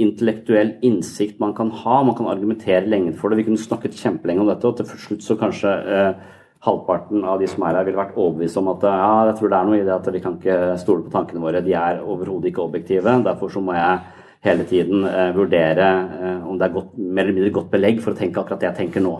intellektuell 0.01 0.75
innsikt 0.85 1.39
man 1.41 1.53
kan 1.57 1.71
ha. 1.83 2.01
Man 2.07 2.15
kan 2.17 2.29
argumentere 2.31 2.87
lenge 2.87 3.13
for 3.19 3.29
det. 3.29 3.41
Vi 3.41 3.47
kunne 3.49 3.61
snakket 3.61 3.97
kjempelenge 3.99 4.43
om 4.43 4.51
dette, 4.51 4.67
og 4.67 4.77
til 4.79 4.87
slutt 5.07 5.25
så 5.25 5.37
kanskje 5.39 5.71
eh, 5.71 6.27
halvparten 6.65 7.23
av 7.23 7.39
de 7.39 7.47
som 7.47 7.63
er 7.63 7.77
her, 7.77 7.87
ville 7.87 7.99
vært 7.99 8.17
overbevist 8.19 8.59
om 8.59 8.71
at 8.73 8.85
ja, 8.87 9.11
jeg 9.29 9.37
tror 9.39 9.51
det 9.51 9.59
er 9.59 9.67
noe 9.69 9.79
i 9.79 9.83
det 9.87 9.95
at 9.95 10.09
vi 10.11 10.21
kan 10.23 10.39
ikke 10.39 10.57
stole 10.81 11.05
på 11.05 11.13
tankene 11.13 11.43
våre. 11.43 11.63
De 11.63 11.75
er 11.75 12.01
overhodet 12.03 12.51
ikke 12.51 12.65
objektive. 12.65 13.13
Derfor 13.27 13.51
så 13.53 13.63
må 13.63 13.75
jeg 13.77 13.99
hele 14.47 14.65
tiden 14.67 15.03
eh, 15.07 15.29
vurdere 15.35 15.89
eh, 16.19 16.47
om 16.47 16.59
det 16.59 16.67
er 16.67 16.75
godt, 16.75 16.95
mer 16.97 17.25
eller 17.25 17.37
mindre 17.37 17.55
godt 17.59 17.71
belegg 17.73 18.01
for 18.03 18.15
å 18.15 18.19
tenke 18.19 18.41
akkurat 18.41 18.63
det 18.63 18.69
jeg 18.71 18.79
tenker 18.85 19.03
nå. 19.03 19.15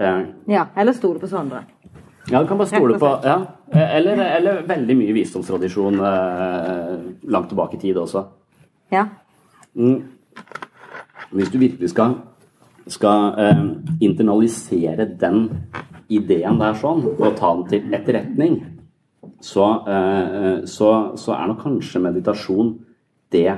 Eh, 0.00 0.20
Ja, 0.52 0.66
eller 0.76 0.96
stole 0.96 1.20
på 1.20 1.28
Sondre. 1.28 1.64
ja, 2.30 2.40
du 2.40 2.46
kan 2.48 2.58
bare 2.60 2.68
stole 2.68 2.98
på 3.00 3.10
ja. 3.24 3.38
eller, 3.72 4.20
eller 4.38 4.62
veldig 4.68 4.96
mye 4.96 5.16
visdomstradisjon 5.16 6.00
eh, 6.00 6.94
langt 7.32 7.50
tilbake 7.52 7.76
i 7.76 7.82
tid 7.84 8.00
også. 8.00 8.24
Ja. 8.92 9.06
Hvis 9.74 11.52
du 11.52 11.58
virkelig 11.58 11.92
skal, 11.92 12.16
skal 12.90 13.38
eh, 13.38 13.64
internalisere 14.02 15.06
den 15.20 15.48
ideen 16.10 16.58
der 16.58 16.78
sånn, 16.78 17.04
og 17.12 17.36
ta 17.38 17.52
den 17.54 17.66
til 17.70 17.94
etterretning, 17.94 18.60
så, 19.40 19.66
eh, 19.88 20.64
så, 20.68 20.90
så 21.16 21.34
er 21.36 21.50
nok 21.50 21.62
kanskje 21.64 22.02
meditasjon 22.02 22.74
det 23.32 23.50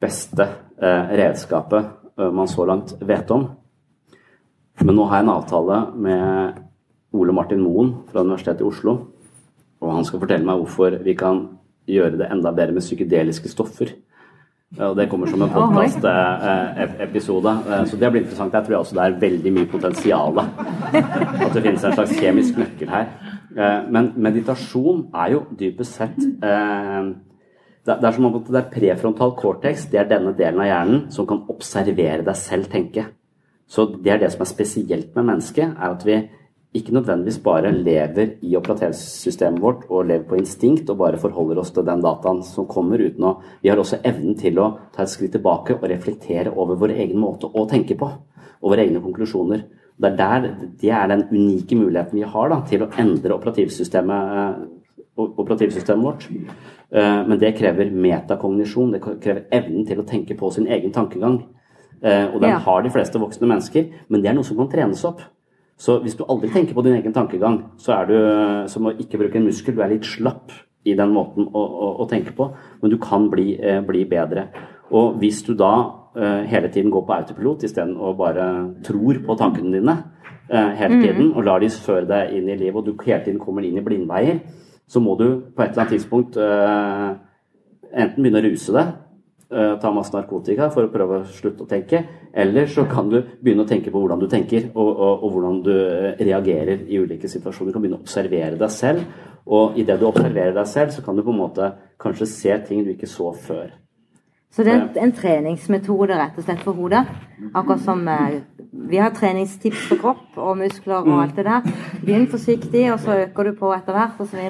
beste 0.00 0.46
eh, 0.80 1.14
redskapet 1.20 1.90
eh, 2.16 2.30
man 2.32 2.48
så 2.48 2.64
langt 2.68 2.94
vet 3.04 3.30
om. 3.34 3.48
Men 4.80 4.96
nå 4.96 5.06
har 5.10 5.20
jeg 5.20 5.26
en 5.26 5.34
avtale 5.34 5.80
med 6.00 6.60
Ole 7.12 7.34
Martin 7.36 7.60
Moen 7.60 7.92
fra 8.08 8.22
Universitetet 8.24 8.62
i 8.62 8.68
Oslo. 8.68 8.94
Og 9.80 9.92
han 9.92 10.06
skal 10.08 10.22
fortelle 10.22 10.46
meg 10.46 10.62
hvorfor 10.62 10.96
vi 11.04 11.16
kan 11.18 11.42
gjøre 11.90 12.20
det 12.20 12.30
enda 12.32 12.52
bedre 12.54 12.76
med 12.76 12.84
psykedeliske 12.84 13.50
stoffer. 13.52 13.92
Ja, 14.78 14.90
Og 14.90 14.96
det 14.96 15.08
kommer 15.10 15.26
som 15.26 15.42
en 15.42 15.50
podkast-episode. 15.50 17.52
Så 17.90 17.96
det 17.98 18.10
blir 18.12 18.22
interessant. 18.22 18.52
Jeg 18.54 18.64
tror 18.68 18.76
også 18.78 18.94
det 18.94 19.02
er 19.02 19.16
veldig 19.24 19.52
mye 19.56 19.66
potensial. 19.70 20.38
At 20.38 21.54
det 21.54 21.62
finnes 21.64 21.84
en 21.84 21.92
slags 21.96 22.14
kjemisk 22.14 22.56
nøkkel 22.60 22.88
her. 22.92 23.06
Eh, 23.56 23.80
Men 23.90 24.12
meditasjon 24.16 25.08
er 25.14 25.28
jo 25.34 25.40
dypest 25.58 25.94
sett 25.98 26.18
eh, 26.22 27.02
det 27.86 28.04
er 28.04 28.12
som 28.14 28.24
om 28.28 28.36
det 28.46 28.54
er 28.60 28.70
prefrontal 28.70 29.32
cortex, 29.34 29.86
det 29.90 29.98
er 29.98 30.04
denne 30.06 30.36
delen 30.38 30.60
av 30.60 30.66
hjernen 30.68 31.00
som 31.10 31.26
kan 31.26 31.40
observere 31.50 32.22
deg 32.22 32.36
selv 32.38 32.68
tenke. 32.70 33.04
Så 33.66 33.86
det 34.04 34.12
er 34.12 34.18
det 34.22 34.30
som 34.34 34.42
er 34.44 34.50
spesielt 34.52 35.16
med 35.16 35.24
mennesket, 35.24 35.72
er 35.74 35.90
at 35.96 36.04
vi 36.06 36.20
ikke 36.74 36.92
nødvendigvis 36.94 37.40
bare 37.42 37.72
lever 37.74 38.36
i 38.46 38.54
operatørsystemet 38.54 39.60
vårt 39.62 39.88
og 39.90 40.06
lever 40.06 40.24
på 40.28 40.36
instinkt 40.38 40.90
og 40.92 41.00
bare 41.00 41.18
forholder 41.18 41.58
oss 41.58 41.72
til 41.74 41.82
den 41.88 42.02
dataen 42.04 42.44
som 42.46 42.68
kommer 42.70 43.02
uten 43.02 43.24
å 43.26 43.32
Vi 43.62 43.68
har 43.72 43.76
også 43.82 43.98
evnen 44.06 44.36
til 44.38 44.58
å 44.62 44.68
ta 44.94 45.02
et 45.02 45.10
skritt 45.10 45.32
tilbake 45.34 45.74
og 45.80 45.88
reflektere 45.90 46.52
over 46.54 46.76
vår 46.78 46.94
egen 46.94 47.18
måte 47.18 47.50
å 47.50 47.66
tenke 47.68 47.96
på. 47.98 48.06
Og 48.62 48.70
våre 48.70 48.84
egne 48.86 49.00
konklusjoner. 49.02 49.64
Det 50.00 50.12
er, 50.12 50.16
der, 50.16 50.68
det 50.80 50.90
er 50.90 51.08
den 51.08 51.26
unike 51.32 51.76
muligheten 51.76 52.20
vi 52.20 52.22
har 52.22 52.48
da, 52.48 52.60
til 52.68 52.82
å 52.84 52.90
endre 53.02 53.34
operativsystemet, 53.34 54.68
operativsystemet 55.16 56.04
vårt. 56.04 56.28
Eh, 56.92 57.26
Men 57.26 57.38
det 57.38 57.56
krever 57.58 57.90
metakognisjon. 57.90 58.92
Det 58.92 59.00
krever 59.02 59.44
evnen 59.50 59.86
til 59.86 59.98
å 59.98 60.06
tenke 60.06 60.36
på 60.38 60.52
sin 60.52 60.66
egen 60.66 60.92
tankegang. 60.92 61.42
Eh, 62.02 62.28
Og 62.32 62.40
den 62.40 62.50
Ja. 62.50 62.58
har 62.58 62.82
de 62.82 62.90
fleste 62.90 63.18
voksne 63.18 63.46
mennesker, 63.48 63.88
men 64.08 64.22
det 64.22 64.30
er 64.30 64.34
noe 64.34 64.44
som 64.44 64.56
kan 64.56 64.68
trenes 64.68 65.04
opp. 65.04 65.20
Så 65.80 65.96
hvis 66.04 66.16
du 66.18 66.26
aldri 66.28 66.50
tenker 66.52 66.76
på 66.76 66.84
din 66.84 66.98
egen 66.98 67.14
tankegang, 67.16 67.62
så 67.80 67.94
er 68.00 68.10
du 68.10 68.16
som 68.68 68.88
å 68.88 68.92
ikke 68.92 69.20
bruke 69.22 69.40
en 69.40 69.46
muskel. 69.48 69.76
Du 69.76 69.80
er 69.80 69.94
litt 69.94 70.08
slapp 70.08 70.52
i 70.84 70.92
den 70.96 71.14
måten 71.14 71.48
å, 71.48 71.62
å, 71.62 71.88
å 72.04 72.08
tenke 72.08 72.34
på, 72.36 72.50
men 72.82 72.92
du 72.92 72.98
kan 73.00 73.28
bli, 73.32 73.54
eh, 73.56 73.80
bli 73.84 74.04
bedre. 74.08 74.46
Og 74.96 75.16
hvis 75.20 75.42
du 75.46 75.54
da 75.56 75.72
eh, 76.16 76.46
hele 76.50 76.70
tiden 76.72 76.92
går 76.92 77.04
på 77.06 77.16
autopilot 77.16 77.64
istedenfor 77.68 78.12
og 78.12 78.20
bare 78.20 78.46
tror 78.84 79.20
på 79.24 79.36
tankene 79.40 79.74
dine 79.76 79.96
eh, 80.48 80.70
hele 80.80 81.00
tiden, 81.02 81.32
og 81.34 81.44
lar 81.48 81.60
de 81.62 81.68
føre 81.72 82.08
deg 82.08 82.36
inn 82.36 82.48
i 82.48 82.58
livet, 82.60 82.80
og 82.80 82.86
du 82.88 83.04
hele 83.06 83.22
tiden 83.24 83.40
kommer 83.40 83.64
inn 83.64 83.80
i 83.80 83.84
blindveier, 83.84 84.40
så 84.90 85.00
må 85.04 85.16
du 85.20 85.26
på 85.54 85.62
et 85.62 85.70
eller 85.70 85.84
annet 85.84 85.94
tidspunkt 85.96 86.36
eh, 86.40 87.08
enten 87.90 88.20
begynne 88.20 88.42
å 88.42 88.48
ruse 88.48 88.76
deg, 88.76 88.96
ta 89.82 89.90
masse 89.90 90.14
narkotika 90.14 90.68
for 90.70 90.86
å 90.86 90.92
prøve 90.92 91.20
å 91.20 91.26
slutte 91.26 91.64
å 91.64 91.70
tenke, 91.70 92.04
eller 92.32 92.68
så 92.70 92.84
kan 92.90 93.08
du 93.10 93.18
begynne 93.42 93.64
å 93.64 93.70
tenke 93.70 93.90
på 93.90 93.98
hvordan 93.98 94.22
du 94.22 94.28
tenker, 94.30 94.68
og, 94.74 94.90
og, 94.92 95.24
og 95.24 95.34
hvordan 95.34 95.60
du 95.66 95.72
eh, 95.74 96.22
reagerer 96.22 96.84
i 96.86 97.00
ulike 97.02 97.28
situasjoner. 97.30 97.72
Du 97.72 97.74
kan 97.74 97.82
begynne 97.82 97.98
å 97.98 98.04
observere 98.04 98.58
deg 98.60 98.70
selv, 98.70 99.02
og 99.50 99.78
idet 99.80 99.98
du 99.98 100.06
observerer 100.06 100.54
deg 100.54 100.70
selv, 100.70 100.94
så 100.94 101.02
kan 101.02 101.18
du 101.18 101.24
på 101.26 101.34
en 101.34 101.40
måte 101.40 101.72
kanskje 102.00 102.28
se 102.30 102.58
ting 102.68 102.84
du 102.86 102.92
ikke 102.94 103.10
så 103.10 103.32
før. 103.34 103.72
Så 104.50 104.64
det 104.66 104.72
er 104.72 104.80
en, 104.80 104.88
en 104.98 105.12
treningsmetode 105.14 106.16
rett 106.18 106.38
og 106.38 106.46
slett 106.46 106.62
for 106.66 106.74
hodet. 106.74 107.04
Akkurat 107.54 107.82
som 107.84 108.06
eh, 108.10 108.40
vi 108.90 108.98
har 109.02 109.12
treningstips 109.14 109.84
for 109.90 110.00
kropp 110.02 110.38
og 110.38 110.56
muskler 110.58 111.02
og 111.02 111.20
alt 111.24 111.36
det 111.38 111.46
der. 111.46 111.66
Begynn 112.04 112.30
forsiktig, 112.30 112.86
og 112.94 113.02
så 113.02 113.18
øker 113.26 113.50
du 113.50 113.58
på 113.58 113.70
etter 113.74 113.94
hvert 113.98 114.22
osv. 114.22 114.40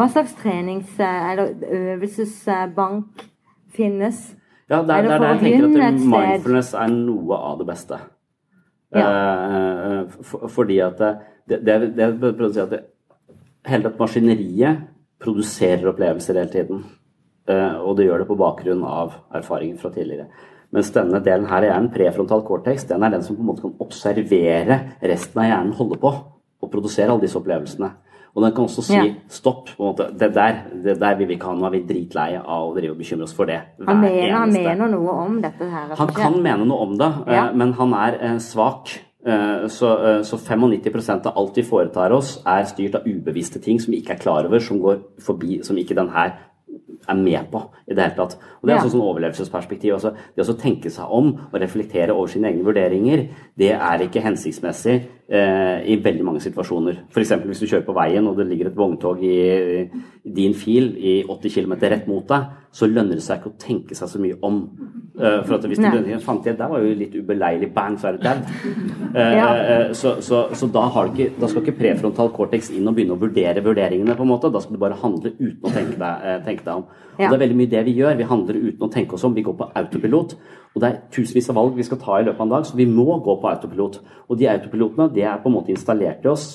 Hva 0.00 0.08
slags 0.12 0.36
trenings- 0.40 1.00
eh, 1.00 1.30
eller 1.32 1.54
øvelsesbank 1.82 3.24
finnes? 3.74 4.24
Ja, 4.70 4.80
det 4.80 4.90
er, 4.90 4.96
Er 4.96 5.02
det 5.02 5.12
er 5.12 5.18
der 5.18 5.32
jeg 5.34 5.40
tenker 5.44 5.86
at 5.86 6.00
mindfulness 6.14 6.72
er 6.74 6.90
noe 6.94 7.36
av 7.36 7.60
det 7.60 7.68
beste. 7.68 8.00
Ja. 8.94 9.06
Eh, 9.10 10.18
for, 10.22 10.48
fordi 10.48 10.78
at 10.80 10.98
det, 11.00 11.14
det, 11.48 11.60
det, 11.66 11.78
det 11.96 12.04
jeg 12.06 12.18
prøvde 12.22 12.50
å 12.50 12.54
si 12.54 12.62
at 12.62 12.72
det, 12.72 12.82
hele 13.68 13.88
dette 13.88 14.00
maskineriet 14.00 14.84
produserer 15.24 15.90
opplevelser 15.92 16.40
hele 16.40 16.52
tiden. 16.52 16.84
Eh, 17.48 17.76
og 17.76 17.98
det 17.98 18.08
gjør 18.08 18.24
det 18.24 18.28
på 18.30 18.38
bakgrunn 18.40 18.84
av 18.88 19.18
erfaringer 19.36 19.80
fra 19.80 19.92
tidligere. 19.92 20.28
Mens 20.74 20.90
denne 20.94 21.20
delen 21.22 21.46
her 21.50 21.66
i 21.66 21.68
hjernen, 21.68 21.90
prefrontal 21.94 22.42
cortex, 22.46 22.86
den 22.88 23.04
er 23.04 23.12
den 23.14 23.22
som 23.22 23.36
på 23.36 23.44
en 23.44 23.50
måte 23.52 23.62
kan 23.62 23.76
observere 23.84 24.80
resten 25.04 25.42
av 25.42 25.50
hjernen 25.50 25.76
holde 25.78 26.00
på 26.02 26.10
og 26.64 26.72
produsere 26.72 27.12
alle 27.12 27.26
disse 27.26 27.38
opplevelsene. 27.38 27.92
Og 28.36 28.42
den 28.42 28.52
kan 28.52 28.64
også 28.66 28.82
si 28.82 28.94
Ja. 28.96 29.04
stopp. 29.28 29.68
det 30.18 30.34
der, 30.34 30.54
det 30.82 30.98
der 31.00 31.14
vil 31.16 31.28
vi 31.28 31.34
ikke 31.36 31.46
ha, 31.46 31.54
nå 31.54 31.66
er 31.66 31.70
vi 31.70 31.82
dritleie 31.86 32.40
av 32.44 32.70
å 32.70 32.74
drive 32.74 32.90
og 32.90 32.98
bekymre 32.98 33.22
oss 33.22 33.32
for 33.32 33.46
det. 33.46 33.60
Han 33.86 34.00
mener, 34.00 34.32
han 34.32 34.52
mener 34.52 34.88
noe 34.90 35.08
om 35.26 35.40
dette 35.40 35.70
her. 35.70 35.94
han 35.96 36.08
kan 36.08 36.42
mene 36.42 36.66
noe 36.66 36.80
om 36.82 36.96
det, 36.98 37.12
eh, 37.28 37.32
Ja. 37.34 37.52
men 37.52 37.72
han 37.74 37.92
er 37.94 38.18
eh, 38.20 38.36
svak. 38.38 38.98
Eh, 39.26 39.68
Så, 39.68 40.22
så 40.22 40.36
95% 40.36 41.26
av 41.26 41.32
alt 41.38 41.54
vi 41.56 41.62
foretar 41.62 42.10
oss, 42.12 42.42
er 42.44 42.64
styrt 42.64 42.94
av 42.96 43.02
ubevisste 43.06 43.58
ting 43.62 43.78
som 43.80 43.92
vi 43.92 44.02
ikke 44.02 44.10
er 44.14 44.18
klar 44.18 44.44
over, 44.44 44.58
som 44.60 44.80
går 44.80 44.98
forbi, 45.20 45.62
som 45.64 45.76
ikke 45.76 45.94
den 45.94 46.08
her 46.10 46.32
er 47.08 47.14
med 47.14 47.50
på 47.50 47.62
i 47.88 47.94
det 47.94 48.02
hele 48.02 48.16
tatt. 48.16 48.36
Og 48.62 48.66
Det 48.66 48.70
er 48.72 48.76
Ja. 48.76 48.82
også 48.82 48.96
sånn 48.96 49.02
overlevelsesperspektiv. 49.02 49.94
Også. 49.94 50.14
det 50.36 50.44
å 50.46 50.58
tenke 50.58 50.90
seg 50.90 51.06
om 51.10 51.38
og 51.52 51.60
reflektere 51.60 52.10
over 52.10 52.26
sine 52.26 52.48
egne 52.52 52.64
vurderinger, 52.64 53.28
det 53.56 53.72
er 53.72 53.98
ikke 54.00 54.22
hensiktsmessig 54.22 55.02
i 55.24 55.94
veldig 56.04 56.24
mange 56.26 56.40
situasjoner. 56.44 56.98
F.eks. 57.08 57.30
hvis 57.46 57.62
du 57.62 57.66
kjører 57.66 57.86
på 57.86 57.94
veien 57.96 58.26
og 58.28 58.36
det 58.36 58.44
ligger 58.44 58.68
et 58.68 58.76
vogntog 58.76 59.22
i, 59.24 59.86
din 60.24 60.52
fil 60.52 60.90
i 61.00 61.14
80 61.24 61.54
km 61.54 61.72
rett 61.80 62.10
mot 62.10 62.26
deg, 62.28 62.50
så 62.74 62.88
lønner 62.90 63.16
det 63.16 63.22
seg 63.24 63.38
ikke 63.38 63.52
å 63.52 63.58
tenke 63.60 63.96
seg 63.96 64.10
så 64.10 64.20
mye 64.20 64.36
om. 64.44 64.58
Eh, 65.14 65.36
for 65.46 65.54
at 65.56 65.66
hvis 65.70 65.78
du 65.78 65.86
lønner, 65.86 66.18
fant 66.22 66.46
jeg, 66.46 66.56
Der 66.58 66.70
var 66.72 66.82
jo 66.82 66.94
litt 66.98 67.12
ubeleilig. 67.14 67.68
Bang, 67.74 67.94
så 68.00 68.10
er 68.10 68.18
det 68.18 68.24
dau. 68.26 68.38
Eh, 69.14 69.92
så, 69.94 70.16
så, 70.26 70.40
så 70.58 70.66
da, 70.74 70.88
har 70.90 71.06
du 71.06 71.12
ikke, 71.14 71.36
da 71.38 71.46
skal 71.46 71.62
ikke 71.62 71.76
prefrontal 71.78 72.32
cortex 72.34 72.72
inn 72.74 72.88
og 72.90 72.96
begynne 72.96 73.14
å 73.14 73.20
vurdere 73.20 73.62
vurderingene. 73.62 74.16
på 74.18 74.26
en 74.26 74.32
måte, 74.32 74.50
Da 74.50 74.58
skal 74.58 74.74
du 74.74 74.80
bare 74.82 74.98
handle 74.98 75.30
uten 75.38 75.62
å 75.62 75.70
tenke 75.70 75.94
deg, 76.00 76.24
eh, 76.26 76.40
tenke 76.42 76.66
deg 76.66 76.74
om. 76.74 76.88
Og 77.14 77.22
Det 77.22 77.36
er 77.36 77.44
veldig 77.44 77.58
mye 77.60 77.70
det 77.70 77.84
vi 77.86 77.94
gjør. 78.00 78.16
Vi 78.18 78.26
handler 78.32 78.58
uten 78.58 78.88
å 78.88 78.90
tenke 78.90 79.14
oss 79.14 79.24
om. 79.24 79.34
Vi 79.34 79.46
går 79.46 79.54
på 79.54 79.70
autopilot. 79.70 80.34
Og 80.74 80.82
det 80.82 80.90
er 80.90 81.00
tusenvis 81.14 81.48
av 81.52 81.58
valg 81.60 81.76
vi 81.78 81.86
skal 81.86 82.00
ta 82.02 82.18
i 82.18 82.26
løpet 82.26 82.40
av 82.40 82.48
en 82.48 82.54
dag, 82.56 82.66
så 82.66 82.78
vi 82.78 82.86
må 82.90 83.06
gå 83.22 83.36
på 83.40 83.50
autopilot. 83.50 84.00
Og 84.28 84.38
de 84.38 84.50
autopilotene 84.50 85.12
det 85.14 85.26
er 85.26 85.42
på 85.42 85.50
en 85.50 85.56
måte 85.58 85.74
installert 85.74 86.26
i 86.26 86.32
oss 86.32 86.48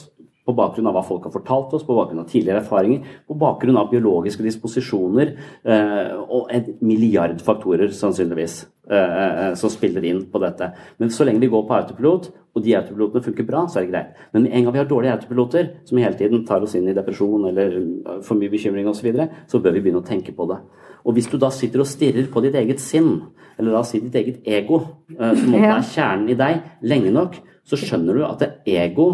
på 0.49 0.55
bakgrunn 0.58 0.89
av 0.89 0.97
hva 0.97 1.03
folk 1.05 1.27
har 1.27 1.34
fortalt 1.34 1.75
oss, 1.77 1.86
på 1.86 1.95
bakgrunn 1.95 2.23
av 2.23 2.29
tidligere 2.29 2.63
erfaringer, 2.63 3.05
på 3.29 3.38
bakgrunn 3.38 3.77
av 3.77 3.91
biologiske 3.91 4.45
disposisjoner 4.45 5.36
eh, 5.36 6.15
og 6.25 6.49
en 6.55 6.71
milliard 6.82 7.38
faktorer, 7.45 7.91
sannsynligvis, 7.93 8.63
eh, 8.89 9.17
eh, 9.19 9.53
som 9.60 9.73
spiller 9.73 10.08
inn 10.10 10.23
på 10.32 10.41
dette. 10.41 10.71
Men 11.01 11.13
så 11.13 11.27
lenge 11.27 11.43
vi 11.43 11.51
går 11.53 11.67
på 11.69 11.77
autopilot, 11.77 12.32
og 12.58 12.65
de 12.65 12.75
autopilotene 12.79 13.25
funker 13.29 13.47
bra, 13.47 13.63
så 13.69 13.79
er 13.79 13.86
det 13.86 13.93
greit. 13.93 14.25
Men 14.34 14.47
en 14.49 14.65
gang 14.65 14.73
vi 14.73 14.82
har 14.82 14.89
dårlige 14.89 15.19
autopiloter, 15.19 15.73
som 15.86 16.01
hele 16.01 16.17
tiden 16.17 16.45
tar 16.47 16.65
oss 16.65 16.73
inn 16.79 16.89
i 16.89 16.97
depresjon 16.97 17.45
eller 17.51 17.77
eh, 17.77 18.19
for 18.25 18.39
mye 18.39 18.53
bekymring 18.53 18.89
osv., 18.89 19.03
så, 19.03 19.10
videre, 19.12 19.29
så 19.51 19.62
bør 19.62 19.77
vi 19.77 19.86
begynne 19.86 20.01
å 20.01 20.10
tenke 20.10 20.34
på 20.36 20.49
det. 20.49 20.63
Og 21.05 21.15
hvis 21.15 21.29
du 21.31 21.38
da 21.41 21.51
sitter 21.53 21.83
og 21.83 21.89
stirrer 21.89 22.27
på 22.31 22.43
ditt 22.43 22.57
eget 22.59 22.81
sinn, 22.83 23.21
eller 23.59 23.75
la 23.75 23.81
oss 23.83 23.93
si 23.93 24.01
ditt 24.03 24.15
eget 24.15 24.47
ego, 24.47 24.81
eh, 25.15 25.35
som 25.35 25.51
måtte 25.53 25.75
er 25.75 25.91
kjernen 25.91 26.31
i 26.31 26.38
deg, 26.39 26.63
lenge 26.81 27.13
nok, 27.15 27.39
så 27.67 27.79
skjønner 27.79 28.17
du 28.17 28.25
at 28.27 28.45
ego 28.67 29.09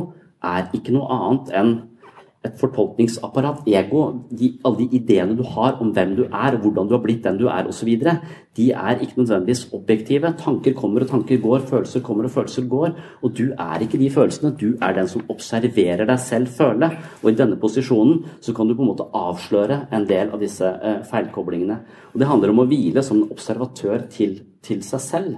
er 0.46 0.70
ikke 0.78 0.94
noe 0.96 1.10
annet 1.12 1.54
enn 1.58 1.74
et 2.46 2.58
fortolkningsapparat. 2.60 3.64
Ego, 3.68 4.04
de, 4.30 4.54
alle 4.66 4.84
de 4.84 5.00
ideene 5.00 5.36
du 5.38 5.44
har 5.56 5.80
om 5.84 5.92
hvem 5.96 6.16
du 6.18 6.24
er, 6.26 6.58
hvordan 6.62 6.90
du 6.90 6.96
har 6.96 7.04
blitt 7.04 7.24
den 7.26 7.40
du 7.40 7.48
er 7.52 7.68
osv., 7.70 7.92
de 8.56 8.70
er 8.72 9.02
ikke 9.04 9.20
nødvendigvis 9.20 9.66
objektive. 9.76 10.32
Tanker 10.40 10.74
kommer 10.78 11.04
og 11.04 11.10
tanker 11.10 11.42
går, 11.44 11.66
følelser 11.68 12.04
kommer 12.06 12.28
og 12.30 12.32
følelser 12.32 12.68
går. 12.72 12.94
Og 13.22 13.34
du 13.36 13.50
er 13.52 13.84
ikke 13.84 14.00
de 14.00 14.10
følelsene, 14.10 14.54
du 14.56 14.78
er 14.82 14.96
den 14.96 15.10
som 15.12 15.26
observerer 15.30 16.06
deg 16.08 16.22
selv 16.24 16.54
føle. 16.56 16.90
Og 17.24 17.34
i 17.34 17.36
denne 17.36 17.60
posisjonen 17.60 18.24
så 18.40 18.56
kan 18.56 18.70
du 18.70 18.76
på 18.78 18.86
en 18.86 18.94
måte 18.94 19.10
avsløre 19.12 19.82
en 19.92 20.08
del 20.08 20.32
av 20.32 20.40
disse 20.40 20.70
eh, 20.72 21.02
feilkoblingene. 21.10 21.82
Og 22.14 22.22
det 22.22 22.30
handler 22.32 22.54
om 22.54 22.64
å 22.64 22.70
hvile 22.70 23.04
som 23.04 23.20
en 23.20 23.36
observatør 23.36 24.08
til, 24.14 24.40
til 24.64 24.80
seg 24.88 25.04
selv. 25.04 25.36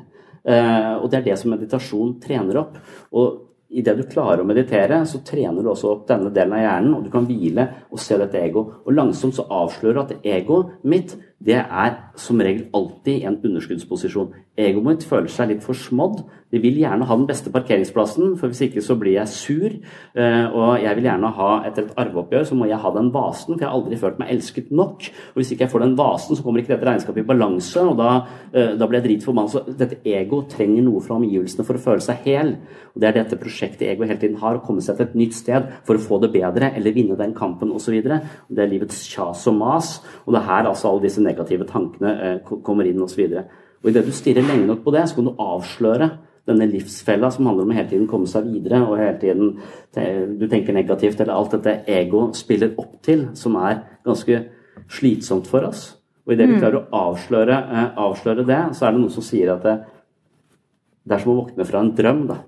Eh, 0.47 0.93
og 1.01 1.09
det 1.09 1.21
er 1.21 1.29
det 1.31 1.41
som 1.41 1.51
meditasjon 1.55 2.17
trener 2.23 2.61
opp. 2.61 2.77
Og 3.17 3.46
Idet 3.67 3.97
du 3.97 4.03
klarer 4.07 4.39
å 4.41 4.47
meditere, 4.47 5.01
så 5.03 5.19
trener 5.27 5.59
du 5.59 5.71
også 5.73 5.89
opp 5.91 6.05
denne 6.07 6.31
delen 6.31 6.55
av 6.55 6.61
hjernen, 6.63 6.93
og 6.95 7.03
du 7.03 7.11
kan 7.11 7.25
hvile 7.27 7.65
og 7.91 7.99
se 7.99 8.15
dette 8.19 8.39
egoet. 8.39 8.77
Og 8.87 8.95
langsomt 8.95 9.35
så 9.35 9.43
avslører 9.51 9.97
du 9.97 10.03
at 10.05 10.29
egoet 10.37 10.77
mitt, 10.87 11.17
det 11.37 11.59
er 11.59 11.93
som 12.17 12.39
regel 12.41 12.65
alltid 12.73 13.25
en 13.27 13.37
underskuddsposisjon. 13.45 14.31
Egoet 14.57 14.85
mitt 14.87 15.03
føler 15.05 15.29
seg 15.29 15.51
litt 15.51 15.61
forsmådd. 15.61 16.23
De 16.49 16.57
vil 16.63 16.79
gjerne 16.79 17.05
ha 17.05 17.15
den 17.19 17.27
beste 17.29 17.51
parkeringsplassen, 17.53 18.31
for 18.39 18.49
hvis 18.49 18.63
ikke 18.65 18.81
så 18.81 18.95
blir 18.97 19.19
jeg 19.19 19.29
sur. 19.29 19.75
Eh, 20.17 20.45
Og 20.47 20.81
jeg 20.81 20.95
vil 20.95 21.05
gjerne 21.05 21.29
ha, 21.35 21.49
etter 21.67 21.85
et 21.85 21.99
arveoppgjør, 22.01 22.45
så 22.47 22.55
må 22.55 22.65
jeg 22.65 22.79
ha 22.81 22.91
den 22.95 23.11
vasen, 23.13 23.53
for 23.53 23.61
jeg 23.61 23.69
har 23.69 23.77
aldri 23.77 23.99
følt 24.01 24.17
meg 24.17 24.31
elsket 24.33 24.71
nok. 24.71 25.09
Og 25.35 25.35
hvis 25.35 25.51
ikke 25.51 25.67
jeg 25.67 25.73
får 25.75 25.83
den 25.85 25.97
vasen, 25.99 26.35
så 26.35 26.43
kommer 26.43 26.63
ikke 26.63 26.73
dette 26.73 26.89
regnskapet 26.89 27.21
i 27.21 27.27
balanse, 27.27 27.83
og 27.83 27.97
da, 27.97 28.25
eh, 28.53 28.73
da 28.79 28.87
blir 28.87 29.01
jeg 29.01 29.09
dritforbanna. 29.09 29.49
Så 29.51 29.77
dette 29.77 30.01
ego 30.05 30.41
trenger 30.49 30.81
noe 30.83 31.01
fra 31.01 31.19
omgivelsene 31.19 31.65
for 31.67 31.77
å 31.77 31.83
føle 31.83 32.01
seg 32.01 32.25
hel. 32.25 32.57
Og 32.95 33.01
det 33.01 33.09
er 33.09 33.23
dette 33.23 33.37
prosjektet 33.37 33.85
ego 33.91 34.07
hele 34.07 34.17
tiden 34.17 34.37
har, 34.41 34.57
å 34.57 34.65
komme 34.65 34.81
seg 34.81 34.97
til 34.97 35.05
et 35.05 35.15
nytt 35.15 35.33
sted 35.33 35.69
for 35.83 35.93
å 35.93 36.01
få 36.01 36.19
det 36.21 36.33
bedre, 36.33 36.73
eller 36.73 36.95
vinne 36.95 37.15
den 37.15 37.35
kampen 37.35 37.69
osv. 37.69 38.01
Det 38.01 38.63
er 38.63 38.71
livets 38.71 39.05
kjas 39.13 39.45
og 39.51 39.59
mas, 39.59 40.01
og 40.25 40.33
det 40.33 40.41
er 40.41 40.47
her 40.47 40.71
altså 40.71 40.89
alle 40.89 41.05
disse 41.05 41.21
negative 41.27 41.67
tankene 41.69 42.13
eh, 42.17 42.37
ko- 42.47 42.61
kommer 42.65 42.87
inn 42.89 43.03
osv. 43.03 43.21
Idet 43.87 44.05
du 44.07 44.13
stirrer 44.15 44.47
lenge 44.47 44.65
nok 44.67 44.81
på 44.85 44.93
det, 44.95 45.05
så 45.11 45.19
kan 45.19 45.27
du 45.29 45.35
avsløre 45.43 46.09
denne 46.47 46.65
livsfella 46.71 47.27
som 47.31 47.45
handler 47.49 47.67
om 47.67 47.73
hele 47.75 47.89
tiden 47.91 48.07
komme 48.07 48.27
seg 48.31 48.47
videre, 48.47 48.79
og 48.87 48.97
hele 48.97 49.17
tiden 49.19 50.37
du 50.39 50.45
tenker 50.47 50.71
negativt, 50.75 51.19
eller 51.19 51.35
alt 51.35 51.51
dette 51.57 51.73
ego 51.91 52.29
spiller 52.35 52.71
opp 52.79 52.93
til, 53.03 53.25
som 53.35 53.57
er 53.59 53.81
ganske 54.07 54.39
slitsomt 54.95 55.49
for 55.51 55.67
oss. 55.67 55.89
Og 56.25 56.33
idet 56.35 56.47
vi 56.49 56.57
klarer 56.61 56.79
å 56.81 57.01
avsløre, 57.11 57.57
eh, 57.71 57.89
avsløre 58.03 58.45
det, 58.47 58.61
så 58.75 58.87
er 58.87 58.95
det 58.95 59.01
noen 59.03 59.13
som 59.13 59.23
sier 59.27 59.51
at 59.53 59.63
det, 59.67 59.75
det 61.07 61.15
er 61.17 61.23
som 61.23 61.33
å 61.35 61.37
våkne 61.41 61.67
fra 61.67 61.83
en 61.83 61.91
drøm, 61.95 62.23
da. 62.31 62.39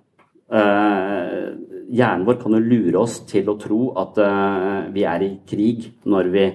Eh, 0.49 1.45
hjernen 1.93 2.25
vår 2.25 2.39
kan 2.41 2.55
jo 2.57 2.63
lure 2.63 3.03
oss 3.03 3.19
til 3.29 3.51
å 3.51 3.57
tro 3.61 3.81
at 4.01 4.17
eh, 4.23 4.89
vi 4.95 5.03
er 5.07 5.23
i 5.27 5.29
krig 5.47 5.91
når 6.09 6.31
vi 6.33 6.45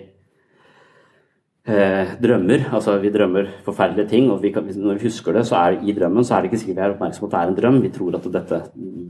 eh, 1.69 2.15
drømmer. 2.23 2.67
Altså 2.75 2.97
vi 3.03 3.11
drømmer 3.15 3.49
forferdelige 3.65 4.09
ting, 4.09 4.31
og 4.31 4.43
vi 4.43 4.51
kan, 4.53 4.65
når 4.67 4.99
vi 4.99 5.09
husker 5.09 5.33
det, 5.37 5.47
så 5.49 5.57
er 5.61 5.79
i 5.83 5.93
drømmen 5.97 6.25
så 6.25 6.37
er 6.37 6.43
det 6.45 6.53
ikke 6.53 6.61
sikkert 6.63 6.77
vi 6.77 6.85
er 6.87 6.95
oppmerksom 6.95 7.25
på 7.25 7.31
at 7.31 7.35
det 7.35 7.41
er 7.43 7.53
en 7.53 7.59
drøm. 7.63 7.83
Vi 7.83 7.93
tror 7.95 8.19
at 8.19 8.29
dette, 8.39 8.61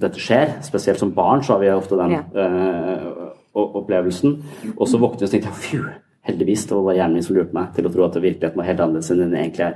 dette 0.04 0.20
skjer. 0.22 0.56
Spesielt 0.66 0.98
som 1.02 1.12
barn 1.16 1.42
så 1.42 1.54
har 1.56 1.60
vi 1.64 1.70
ofte 1.74 1.98
den 2.00 2.10
Ja. 2.16 2.22
eh, 2.34 3.06
opplevelsen. 3.54 4.38
Og 4.76 4.88
så 4.88 4.98
våkner 4.98 5.20
vi 5.20 5.26
og 5.28 5.30
tenker 5.30 5.54
fju, 5.54 5.82
heldigvis, 6.26 6.66
det 6.66 6.74
var 6.76 6.82
bare 6.88 6.96
hjernen 6.96 7.14
min 7.14 7.22
som 7.22 7.36
lurte 7.36 7.54
meg 7.54 7.74
til 7.76 7.86
å 7.86 7.92
tro 7.92 8.04
at 8.06 8.14
virkeligheten 8.18 8.56
var 8.58 8.66
helt 8.66 8.80
annerledes 8.80 9.10
enn 9.12 9.18
den 9.22 9.34
egentlig 9.34 9.66
er. 9.66 9.74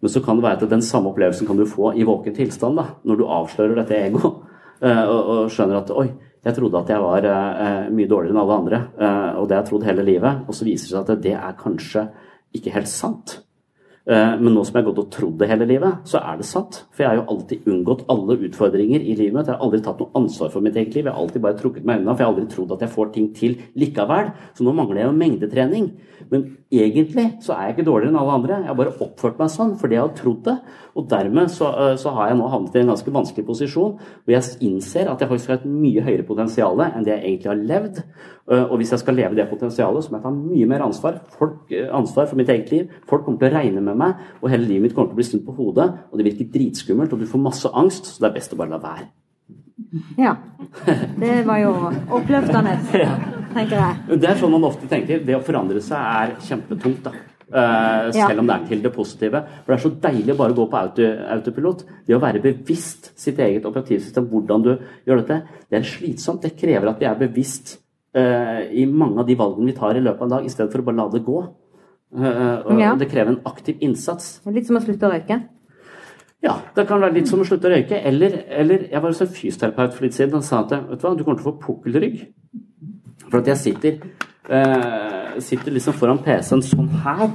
Men 0.00 0.10
så 0.10 0.22
kan 0.24 0.36
det 0.38 0.44
være 0.44 0.62
at 0.62 0.70
den 0.70 0.82
samme 0.82 1.10
opplevelsen 1.10 1.46
kan 1.46 1.56
du 1.58 1.64
få 1.66 1.92
i 1.98 2.04
våken 2.06 2.34
tilstand, 2.34 2.76
da, 2.78 2.84
når 3.04 3.16
du 3.18 3.24
avslører 3.26 3.74
dette 3.80 3.96
ego 3.98 4.20
eh, 4.82 5.04
og, 5.04 5.30
og 5.34 5.50
skjønner 5.50 5.80
at 5.80 5.90
oi, 5.90 6.08
jeg 6.48 6.56
trodde 6.58 6.80
at 6.80 6.94
jeg 6.94 7.04
var 7.04 7.26
eh, 7.28 7.90
mye 7.94 8.08
dårligere 8.10 8.34
enn 8.34 8.42
alle 8.44 8.56
andre, 8.62 8.80
eh, 8.98 9.28
og 9.40 9.48
det 9.48 9.56
har 9.56 9.62
jeg 9.62 9.70
trodd 9.72 9.84
hele 9.88 10.06
livet, 10.06 10.46
og 10.48 10.56
så 10.56 10.68
viser 10.68 10.88
det 10.88 10.94
seg 10.94 11.12
at 11.18 11.26
det 11.26 11.36
er 11.36 11.60
kanskje 11.60 12.08
ikke 12.56 12.74
helt 12.74 12.90
sant. 12.90 13.38
Eh, 14.08 14.34
Men 14.40 14.54
nå 14.56 14.62
som 14.64 14.78
jeg 14.78 14.84
har 14.86 14.88
gått 14.88 15.02
og 15.02 15.10
trodd 15.12 15.36
det 15.40 15.50
hele 15.50 15.66
livet, 15.68 16.06
så 16.08 16.22
er 16.24 16.38
det 16.40 16.46
sant. 16.48 16.78
For 16.94 17.04
jeg 17.04 17.10
har 17.10 17.18
jo 17.18 17.26
alltid 17.28 17.66
unngått 17.68 18.06
alle 18.08 18.38
utfordringer 18.46 19.04
i 19.04 19.16
livet 19.18 19.34
mitt. 19.36 19.50
Jeg 19.50 19.58
har 19.58 19.64
aldri 19.66 19.82
tatt 19.84 20.00
noe 20.00 20.14
ansvar 20.16 20.48
for 20.54 20.64
mitt 20.64 20.78
eget 20.80 20.96
liv. 20.96 21.04
Jeg 21.04 21.12
har 21.12 21.20
alltid 21.20 21.44
bare 21.44 21.58
trukket 21.58 21.84
meg 21.84 22.00
unna, 22.00 22.14
for 22.14 22.24
jeg 22.24 22.28
har 22.30 22.32
aldri 22.32 22.48
trodd 22.54 22.72
at 22.72 22.84
jeg 22.86 22.94
får 22.94 23.10
ting 23.12 23.26
til 23.36 23.58
likevel. 23.76 24.32
Så 24.56 24.64
nå 24.64 24.72
mangler 24.72 25.02
jeg 25.02 25.10
jo 25.10 25.18
mengdetrening. 25.18 25.90
Men 26.32 26.46
egentlig 26.72 27.26
så 27.44 27.52
er 27.52 27.68
jeg 27.68 27.76
ikke 27.76 27.88
dårligere 27.90 28.14
enn 28.14 28.20
alle 28.22 28.38
andre. 28.40 28.62
Jeg 28.62 28.70
har 28.72 28.80
bare 28.80 28.96
oppført 28.96 29.38
meg 29.42 29.52
sånn 29.52 29.76
fordi 29.76 29.98
jeg 29.98 30.06
har 30.06 30.16
trodd 30.16 30.40
det. 30.48 30.56
Og 30.98 31.06
dermed 31.10 31.46
så, 31.54 31.68
eh, 31.78 31.96
så 32.00 32.10
har 32.16 32.28
jeg 32.32 32.38
nå 32.40 32.48
havnet 32.50 32.74
i 32.74 32.80
en 32.82 32.90
ganske 32.90 33.12
vanskelig 33.14 33.44
posisjon 33.46 33.92
hvor 34.00 34.32
jeg 34.34 34.58
innser 34.66 35.06
at 35.12 35.20
jeg 35.22 35.30
faktisk 35.30 35.52
har 35.52 35.60
et 35.60 35.68
mye 35.70 36.02
høyere 36.02 36.26
potensial 36.26 36.80
enn 36.82 37.04
det 37.06 37.12
jeg 37.14 37.22
egentlig 37.28 37.52
har 37.52 37.60
levd. 37.70 38.00
Eh, 38.50 38.64
Og 38.64 38.78
hvis 38.80 38.90
jeg 38.90 39.02
skal 39.04 39.14
leve 39.14 39.36
det 39.38 39.46
potensialet, 39.50 40.02
så 40.04 40.10
må 40.10 40.18
jeg 40.18 40.24
ta 40.26 40.32
mye 40.34 40.66
mer 40.66 40.84
ansvar. 40.88 41.20
Folk, 41.38 41.70
eh, 41.70 41.86
ansvar 41.94 42.26
for 42.26 42.36
mitt 42.40 42.48
eget 42.50 42.72
liv. 42.72 42.88
Folk 43.06 43.24
kommer 43.24 43.38
til 43.38 43.50
å 43.52 43.54
regne 43.60 43.80
med 43.80 43.96
meg, 43.96 44.14
og 44.42 44.50
hele 44.50 44.66
livet 44.66 44.82
mitt 44.88 44.94
kommer 44.96 45.12
til 45.12 45.18
å 45.18 45.20
bli 45.22 45.28
snudd 45.30 45.46
på 45.46 45.54
hodet. 45.56 45.88
Og 46.10 46.18
det 46.18 46.26
virker 46.26 46.50
dritskummelt, 46.58 47.12
og 47.12 47.20
du 47.20 47.26
får 47.26 47.40
masse 47.46 47.70
angst, 47.72 48.04
så 48.16 48.20
det 48.24 48.30
er 48.30 48.34
best 48.40 48.52
å 48.54 48.58
bare 48.58 48.70
la 48.74 48.78
være. 48.82 49.06
Ja. 50.18 50.34
Det 51.18 51.46
var 51.46 51.58
jo 51.62 51.72
oppløftende, 52.18 52.74
tenker 53.54 53.76
jeg. 53.78 54.18
Det 54.20 54.28
er 54.28 54.34
sånn 54.40 54.50
man 54.50 54.64
ofte 54.68 54.88
tenker. 54.90 55.22
Det 55.24 55.36
å 55.38 55.44
forandre 55.46 55.80
seg 55.80 55.96
er 55.98 56.34
kjempetungt, 56.42 57.04
da. 57.06 57.12
Ja. 57.48 58.28
selv 58.28 58.42
om 58.42 58.46
det 58.46 58.54
er 58.54 58.64
til 58.68 58.82
det 58.84 58.92
positive. 58.92 59.40
For 59.64 59.72
det 59.72 59.76
er 59.78 59.84
så 59.84 59.92
deilig 60.02 60.34
å 60.34 60.38
bare 60.38 60.56
gå 60.56 60.66
på 60.68 60.80
auto, 60.80 61.08
autopilot. 61.34 61.84
Det 62.06 62.16
å 62.16 62.22
være 62.22 62.42
bevisst 62.44 63.12
sitt 63.18 63.38
eget 63.40 63.64
operativsystem, 63.68 64.26
hvordan 64.28 64.64
du 64.66 64.72
gjør 65.08 65.22
dette, 65.22 65.38
det 65.70 65.78
er 65.80 65.86
slitsomt. 65.88 66.42
Det 66.44 66.56
krever 66.58 66.90
at 66.90 67.00
vi 67.00 67.08
er 67.08 67.20
bevisst 67.20 67.78
uh, 68.16 68.60
i 68.68 68.84
mange 68.84 69.22
av 69.22 69.28
de 69.28 69.36
valgene 69.38 69.70
vi 69.72 69.76
tar 69.78 69.96
i 69.96 70.04
løpet 70.04 70.20
av 70.20 70.28
en 70.28 70.34
dag, 70.36 70.44
i 70.44 70.52
stedet 70.52 70.72
for 70.72 70.84
å 70.84 70.88
bare 70.90 71.00
la 71.00 71.08
det 71.14 71.24
gå. 71.24 71.38
Uh, 72.18 72.78
Ja. 72.80 72.94
Det 73.00 73.08
krever 73.10 73.34
en 73.34 73.42
aktiv 73.48 73.80
innsats. 73.84 74.40
Litt 74.48 74.68
som 74.68 74.76
å 74.76 74.84
slutte 74.84 75.08
å 75.08 75.12
røyke. 75.12 75.40
Ja, 76.44 76.54
det 76.76 76.84
kan 76.86 77.00
være 77.02 77.16
litt 77.16 77.28
som 77.30 77.40
å 77.42 77.46
slutte 77.48 77.66
å 77.66 77.72
røyke. 77.72 77.98
Eller, 78.06 78.42
eller 78.48 78.86
jeg 78.92 79.02
var 79.02 79.10
hos 79.10 79.24
en 79.24 79.32
fysioterapeut 79.34 79.96
for 79.96 80.06
litt 80.06 80.14
siden 80.14 80.38
og 80.38 80.46
sa 80.46 80.60
at 80.62 80.76
vet 80.76 81.00
du 81.00 81.06
hva, 81.08 81.16
du 81.18 81.24
kommer 81.24 81.40
til 81.40 81.48
å 81.48 81.50
få 81.50 81.58
pukkelrygg. 81.64 82.20
For 83.24 83.40
at 83.40 83.50
jeg 83.50 83.60
sitter, 83.64 83.98
sitter 85.44 85.74
liksom 85.74 85.96
foran 85.96 86.20
PC-en 86.24 86.62
sånn 86.64 86.90
her, 87.04 87.30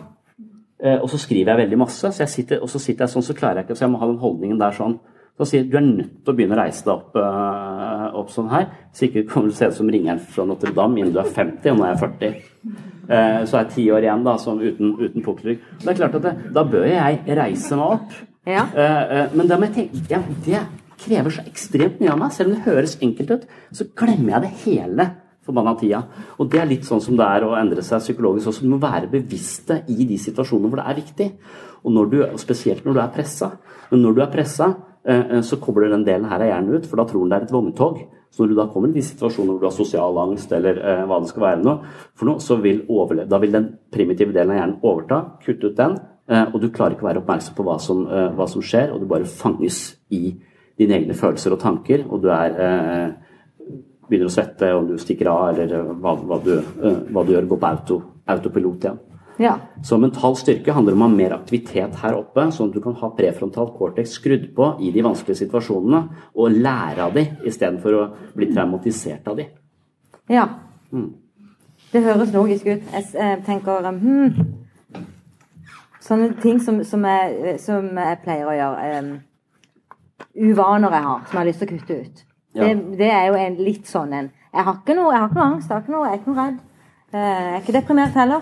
eh, 0.84 1.00
og 1.00 1.10
så 1.12 1.20
skriver 1.22 1.54
jeg 1.54 1.62
veldig 1.64 1.82
masse. 1.84 2.12
Så 2.12 2.24
jeg 2.24 2.34
sitter, 2.34 2.62
og 2.64 2.72
så 2.72 2.82
sitter 2.82 3.06
jeg 3.06 3.14
sånn, 3.16 3.26
så 3.26 3.36
klarer 3.38 3.62
jeg 3.62 3.70
ikke, 3.70 3.80
så 3.80 3.86
jeg 3.86 3.94
må 3.94 4.02
ha 4.02 4.10
den 4.10 4.22
holdningen 4.22 4.62
der 4.62 4.76
sånn. 4.76 5.00
Så 5.40 5.48
sier 5.50 5.66
du 5.66 5.78
er 5.80 5.86
nødt 5.86 6.20
til 6.22 6.34
å 6.34 6.38
begynne 6.38 6.54
å 6.54 6.62
reise 6.62 6.86
deg 6.86 6.94
opp, 6.94 7.16
eh, 7.18 8.08
opp 8.20 8.30
sånn 8.30 8.52
her. 8.52 8.68
så 8.94 9.08
ikke 9.08 9.28
kommer 9.28 9.50
du 9.50 9.54
til 9.54 9.68
å 9.68 9.72
se 9.72 9.74
ut 9.74 9.78
som 9.80 9.90
ringeren 9.90 10.20
fra 10.20 10.46
Notre-Dame 10.46 11.00
innen 11.00 11.14
du 11.14 11.20
er 11.20 11.30
50, 11.30 11.72
og 11.72 11.78
nå 11.80 11.86
er 11.86 11.94
jeg 11.94 12.02
40. 12.04 12.36
Eh, 13.10 13.46
så 13.46 13.58
er 13.58 13.64
jeg 13.64 13.74
ti 13.74 13.88
år 13.92 14.06
igjen 14.06 14.24
da, 14.24 14.38
som 14.38 14.62
uten, 14.62 14.94
uten 15.00 15.24
pukkelrygg. 15.24 15.60
Det 15.82 15.90
er 15.90 15.98
klart 15.98 16.16
at 16.16 16.22
det, 16.28 16.54
da 16.54 16.64
bør 16.64 16.86
jeg 16.86 17.20
reise 17.28 17.76
meg 17.76 17.98
opp. 17.98 18.14
Ja. 18.46 18.68
Eh, 18.76 19.02
eh, 19.18 19.28
men 19.34 19.48
da 19.48 19.58
må 19.58 19.70
jeg 19.70 19.76
tenke 19.90 20.12
ja, 20.12 20.22
det 20.46 20.62
krever 21.04 21.32
så 21.32 21.44
ekstremt 21.48 22.00
mye 22.00 22.14
av 22.14 22.20
meg. 22.20 22.32
Selv 22.32 22.52
om 22.52 22.56
det 22.56 22.68
høres 22.68 22.98
enkelt 23.02 23.32
ut, 23.32 23.48
så 23.74 23.90
glemmer 23.98 24.36
jeg 24.36 24.42
det 24.46 24.54
hele 24.68 25.10
forbanna 25.46 25.76
tida. 25.80 26.02
Og 26.40 26.50
det 26.52 26.62
er 26.62 26.70
litt 26.70 26.88
sånn 26.88 27.04
som 27.04 27.18
det 27.20 27.28
er 27.28 27.46
å 27.46 27.54
endre 27.60 27.84
seg 27.86 28.04
psykologisk 28.04 28.52
også. 28.52 28.66
Du 28.66 28.72
må 28.74 28.82
være 28.82 29.12
bevisste 29.12 29.82
i 29.92 30.08
de 30.10 30.18
situasjonene 30.22 30.72
hvor 30.72 30.82
det 30.82 30.88
er 30.90 31.00
viktig. 31.02 31.30
Og 31.84 31.96
når 31.96 32.12
du, 32.12 32.18
spesielt 32.42 32.86
når 32.88 32.98
du 32.98 33.04
er 33.04 33.14
pressa. 33.16 33.54
Men 33.92 34.06
når 34.06 34.18
du 34.18 34.22
er 34.24 34.34
pressa, 34.34 34.70
eh, 35.04 35.40
så 35.44 35.60
kobler 35.62 35.92
den 35.92 36.06
delen 36.08 36.30
her 36.32 36.42
av 36.42 36.52
hjernen 36.52 36.78
ut, 36.78 36.88
for 36.90 37.02
da 37.02 37.08
tror 37.10 37.26
den 37.26 37.34
det 37.34 37.42
er 37.42 37.48
et 37.48 37.56
vogntog. 37.56 38.04
Så 38.34 38.42
når 38.42 38.50
du 38.50 38.56
da 38.58 38.66
kommer 38.74 38.90
i 38.90 38.96
de 38.96 39.04
situasjonene 39.06 39.54
hvor 39.54 39.62
du 39.62 39.68
har 39.68 39.76
sosial 39.76 40.18
angst, 40.24 40.54
eller 40.58 40.80
eh, 40.82 41.04
hva 41.10 41.20
det 41.22 41.30
skal 41.30 41.44
være 41.44 41.62
noe, 41.62 41.92
for 42.18 42.32
noe, 42.32 42.42
så 42.42 42.58
vil 42.64 42.82
overleve, 42.88 43.30
da 43.30 43.38
vil 43.44 43.54
den 43.54 43.68
primitive 43.94 44.34
delen 44.34 44.56
av 44.56 44.58
hjernen 44.58 44.80
overta, 44.82 45.20
kutte 45.44 45.70
ut 45.70 45.78
den, 45.78 46.00
eh, 46.32 46.48
og 46.48 46.58
du 46.64 46.72
klarer 46.74 46.96
ikke 46.96 47.06
å 47.06 47.12
være 47.12 47.22
oppmerksom 47.22 47.60
på 47.60 47.68
hva 47.68 47.78
som, 47.84 48.08
eh, 48.08 48.32
hva 48.34 48.48
som 48.50 48.64
skjer, 48.66 48.90
og 48.90 49.04
du 49.04 49.06
bare 49.12 49.30
fanges 49.30 49.84
i 50.10 50.24
dine 50.80 50.98
egne 50.98 51.14
følelser 51.14 51.54
og 51.54 51.62
tanker, 51.62 52.08
og 52.10 52.24
du 52.24 52.32
er 52.34 52.58
eh, 52.58 53.14
begynner 54.14 54.30
å 54.30 54.34
svette, 54.34 54.70
om 54.78 54.86
du 54.92 54.98
stikker 55.02 55.30
av, 55.32 55.48
eller 55.54 55.74
eh, 55.80 55.90
hva, 56.04 56.14
hva, 56.22 56.38
du, 56.44 56.54
eh, 56.60 57.02
hva 57.10 57.26
du 57.26 57.34
gjør, 57.34 57.50
Gå 57.50 57.60
på 57.60 57.70
auto, 57.70 58.00
autopilot 58.30 58.88
igjen. 58.88 59.02
Ja. 59.42 59.56
Så 59.84 59.98
mental 59.98 60.36
styrke 60.38 60.76
handler 60.76 60.94
om 60.94 61.02
å 61.02 61.08
ha 61.08 61.16
mer 61.16 61.34
aktivitet 61.34 61.98
her 62.04 62.20
oppe, 62.20 62.46
sånn 62.54 62.70
at 62.70 62.78
du 62.78 62.84
kan 62.84 62.94
ha 63.00 63.10
prefrontal 63.18 63.72
cortex 63.74 64.14
skrudd 64.20 64.52
på 64.54 64.68
i 64.86 64.92
de 64.94 65.02
vanskelige 65.06 65.42
situasjonene, 65.42 66.04
og 66.38 66.60
lære 66.62 67.08
av 67.08 67.18
de 67.18 67.26
istedenfor 67.50 67.98
å 67.98 68.06
bli 68.38 68.52
traumatisert 68.54 69.28
av 69.28 69.42
de. 69.42 69.50
ja. 70.30 70.48
Mm. 70.94 71.10
Det 71.94 72.02
høres 72.02 72.32
logisk 72.34 72.66
ut. 72.66 72.86
Jeg 72.90 73.06
eh, 73.22 73.40
tenker 73.46 73.86
um, 73.86 73.98
hmm. 74.02 75.04
Sånne 76.02 76.32
ting 76.42 76.58
som, 76.62 76.80
som, 76.84 77.06
jeg, 77.06 77.60
som 77.62 77.86
jeg 77.86 78.18
pleier 78.24 78.50
å 78.50 78.56
gjøre. 78.58 78.96
Um, 78.98 79.12
uvaner 80.34 80.96
jeg 80.98 81.06
har, 81.06 81.20
som 81.28 81.38
jeg 81.38 81.40
har 81.40 81.50
lyst 81.50 81.62
til 81.62 81.70
å 81.70 81.78
kutte 81.78 82.00
ut. 82.02 82.24
Ja. 82.54 82.68
Det, 82.68 82.98
det 83.00 83.10
er 83.10 83.28
jo 83.32 83.34
en 83.42 83.56
litt 83.66 83.88
sånn 83.90 84.12
en 84.14 84.28
Jeg 84.54 84.64
har 84.68 84.76
noe, 84.96 85.12
jeg 85.14 85.20
har 85.20 85.30
ikke 85.30 85.40
noe 85.40 85.48
angst, 85.56 85.70
jeg, 85.70 85.74
har 85.74 85.82
ikke 85.82 85.94
noe, 85.96 86.06
jeg 86.06 86.14
er 86.14 86.20
ikke 86.22 86.34
noe 86.34 86.44
redd. 86.44 86.60
Eh, 87.14 87.20
Jeg 87.20 87.54
er 87.56 87.62
ikke 87.64 87.74
deprimert 87.80 88.14
heller. 88.20 88.42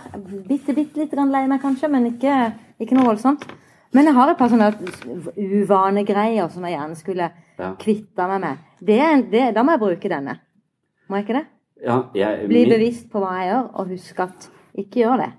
Bitte, 0.50 0.74
bitte 0.76 1.00
litt 1.00 1.14
lei 1.32 1.46
meg 1.48 1.62
kanskje, 1.64 1.88
men 1.92 2.06
ikke, 2.12 2.36
ikke 2.84 2.98
noe 2.98 3.06
voldsomt. 3.08 3.46
Men 3.94 4.06
jeg 4.08 4.16
har 4.16 4.30
et 4.32 4.38
par 4.40 4.52
sånne 4.52 4.68
uvanegreier 5.36 6.52
som 6.52 6.64
jeg 6.68 6.76
gjerne 6.78 6.96
skulle 7.00 7.32
Ja. 7.60 7.74
kvitta 7.80 8.28
meg 8.28 8.42
med. 8.42 8.58
Det, 8.82 9.00
det, 9.32 9.54
da 9.56 9.64
må 9.64 9.72
jeg 9.76 9.80
bruke 9.84 10.10
denne. 10.10 10.38
Må 11.10 11.18
jeg 11.20 11.26
ikke 11.28 11.40
det? 11.40 11.46
Ja, 11.84 11.98
jeg, 12.16 12.48
Bli 12.48 12.66
min- 12.66 12.70
bevisst 12.76 13.10
på 13.12 13.20
hva 13.20 13.32
jeg 13.40 13.52
gjør, 13.52 13.70
og 13.80 13.88
husk 13.90 14.20
at 14.20 14.50
ikke 14.78 15.02
gjør 15.04 15.18
det. 15.26 15.32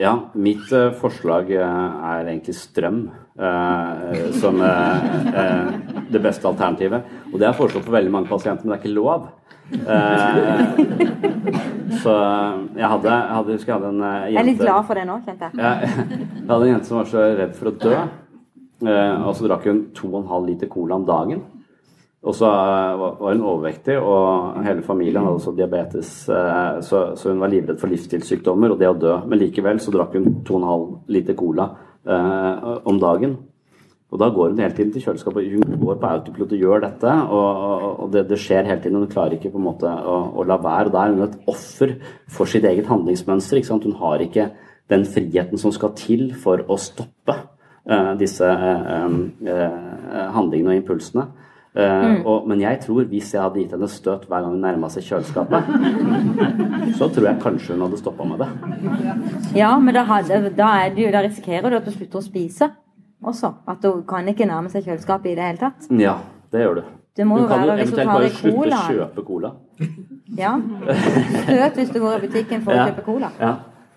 Ja, 0.00 0.14
mitt 0.34 0.72
eh, 0.72 0.90
forslag 0.98 1.50
eh, 1.50 1.60
er 1.62 2.26
egentlig 2.26 2.54
strøm 2.58 3.10
som 3.34 4.60
eh, 4.62 5.06
eh, 5.34 5.72
det 6.08 6.20
beste 6.22 6.46
alternativet. 6.48 7.02
Og 7.32 7.40
det 7.40 7.48
er 7.48 7.56
foreslått 7.56 7.86
for 7.86 7.96
veldig 7.96 8.12
mange 8.14 8.30
pasienter, 8.30 8.62
men 8.64 8.74
det 8.74 8.78
er 8.78 8.84
ikke 8.84 8.94
lov. 8.94 9.26
Eh, 9.74 10.60
så 12.02 12.12
jeg 12.76 12.90
hadde, 12.92 13.08
jeg 13.08 13.34
hadde, 13.38 13.56
husker 13.56 13.72
jeg 13.72 13.78
hadde 13.78 13.90
en 13.90 14.04
eh, 14.04 14.12
jente 14.12 14.34
Jeg 14.34 14.42
er 14.42 14.50
litt 14.50 14.60
glad 14.62 14.86
for 14.86 15.00
det 15.00 15.06
nå, 15.08 15.16
kjente 15.24 15.48
jeg. 15.48 15.56
Jeg, 15.64 16.20
hadde 16.52 16.60
en 16.68 16.70
jente 16.74 16.90
som 16.90 17.00
var 17.00 17.10
så 17.10 17.24
redd 17.40 17.56
for 17.58 17.70
å 17.70 17.74
dø, 17.80 17.96
eh, 18.86 19.16
og 19.24 19.34
så 19.34 19.48
drakk 19.48 19.66
hun 19.70 19.82
2,5 19.98 20.48
liter 20.52 20.70
cola 20.70 21.00
om 21.00 21.08
dagen. 21.08 21.42
Og 22.24 22.36
så 22.38 22.48
eh, 22.48 23.00
var 23.00 23.34
hun 23.34 23.42
overvektig, 23.42 23.96
og 23.98 24.62
hele 24.64 24.84
familien 24.86 25.26
hadde 25.26 25.40
også 25.40 25.56
diabetes. 25.58 26.12
eh, 26.30 26.78
Så, 26.86 27.02
så 27.18 27.34
hun 27.34 27.42
var 27.42 27.50
livredd 27.52 27.82
for 27.82 27.90
livsstilssykdommer 27.90 28.76
og 28.76 28.78
det 28.80 28.92
å 28.92 28.96
dø. 28.96 29.16
Men 29.26 29.42
likevel 29.42 29.82
så 29.82 29.92
drakk 29.96 30.14
hun 30.20 30.30
2,5 30.46 30.86
liter 31.18 31.36
cola 31.40 31.72
eh, 32.06 32.70
om 32.84 33.00
dagen. 33.00 33.36
Og 34.14 34.20
da 34.22 34.28
går 34.30 34.52
hun 34.52 34.60
hele 34.62 34.74
tiden 34.76 34.92
til 34.94 35.02
kjøleskapet. 35.02 35.46
Hun 35.56 35.78
går 35.80 35.96
på 35.98 36.06
autopilot 36.06 36.52
og 36.54 36.60
gjør 36.62 36.84
dette. 36.84 37.14
Og, 37.34 37.62
og, 37.68 37.86
og 38.04 38.12
det, 38.14 38.28
det 38.30 38.38
skjer 38.38 38.68
hele 38.68 38.78
tiden. 38.82 39.00
Hun 39.02 39.10
klarer 39.10 39.34
ikke 39.34 39.50
på 39.50 39.58
en 39.58 39.66
måte 39.66 39.90
å, 39.90 40.18
å 40.38 40.44
la 40.46 40.58
være. 40.62 40.86
Og 40.86 40.94
da 40.94 41.02
er 41.02 41.16
hun 41.16 41.24
et 41.26 41.40
offer 41.50 41.96
for 42.30 42.50
sitt 42.50 42.66
eget 42.68 42.86
handlingsmønster. 42.86 43.58
Hun 43.74 43.96
har 43.98 44.22
ikke 44.22 44.52
den 44.92 45.02
friheten 45.08 45.58
som 45.58 45.74
skal 45.74 45.96
til 45.98 46.28
for 46.38 46.62
å 46.70 46.78
stoppe 46.78 47.34
eh, 47.34 48.12
disse 48.20 48.46
eh, 48.46 49.18
eh, 49.50 50.28
handlingene 50.36 50.76
og 50.76 50.82
impulsene. 50.82 51.26
Eh, 51.74 52.20
og, 52.22 52.44
men 52.46 52.60
jeg 52.62 52.78
tror 52.84 53.08
hvis 53.10 53.32
jeg 53.34 53.42
hadde 53.42 53.58
gitt 53.58 53.72
henne 53.74 53.88
støt 53.90 54.28
hver 54.30 54.44
gang 54.44 54.52
hun 54.52 54.60
nærma 54.62 54.86
seg 54.94 55.02
kjøleskapet, 55.08 55.70
så 56.98 57.08
tror 57.10 57.26
jeg 57.26 57.40
kanskje 57.42 57.74
hun 57.74 57.82
hadde 57.88 57.98
stoppa 57.98 58.26
med 58.30 58.44
det. 58.44 58.48
Ja, 59.58 59.72
men 59.82 59.96
da, 59.96 60.04
hadde, 60.06 60.52
da, 60.54 60.68
er 60.84 60.94
det 60.94 61.08
da 61.16 61.24
risikerer 61.26 61.74
du 61.74 61.80
at 61.80 61.88
du 61.88 61.90
slutter 61.96 62.20
å 62.20 62.24
spise 62.28 62.70
også. 63.24 63.50
At 63.66 63.82
du 63.82 64.04
kan 64.06 64.28
ikke 64.30 64.46
nærme 64.46 64.70
seg 64.70 64.86
kjøleskapet 64.86 65.32
i 65.32 65.34
det 65.40 65.48
hele 65.48 65.62
tatt. 65.64 65.90
Ja, 65.98 66.20
det 66.54 66.62
gjør 66.62 66.78
du. 66.78 66.84
Det 67.14 67.26
må 67.26 67.36
du 67.38 67.44
jo 67.44 67.50
kan 67.50 67.62
jo 67.62 67.70
være 67.70 67.76
du 67.76 67.82
eventuelt 67.88 68.10
bare 68.10 68.26
i 68.26 68.34
slutte 68.38 68.78
å 68.78 68.86
kjøpe 68.94 69.26
cola. 69.26 69.50
Ja. 70.38 70.54
Støt 71.44 71.76
hvis 71.78 71.92
du 71.94 72.00
går 72.02 72.16
i 72.16 72.26
butikken 72.28 72.62
for 72.64 72.74
Ja. 72.74 72.86
å 72.86 72.90
kjøpe 72.90 73.04
cola. 73.06 73.30
Ja. 73.42 73.52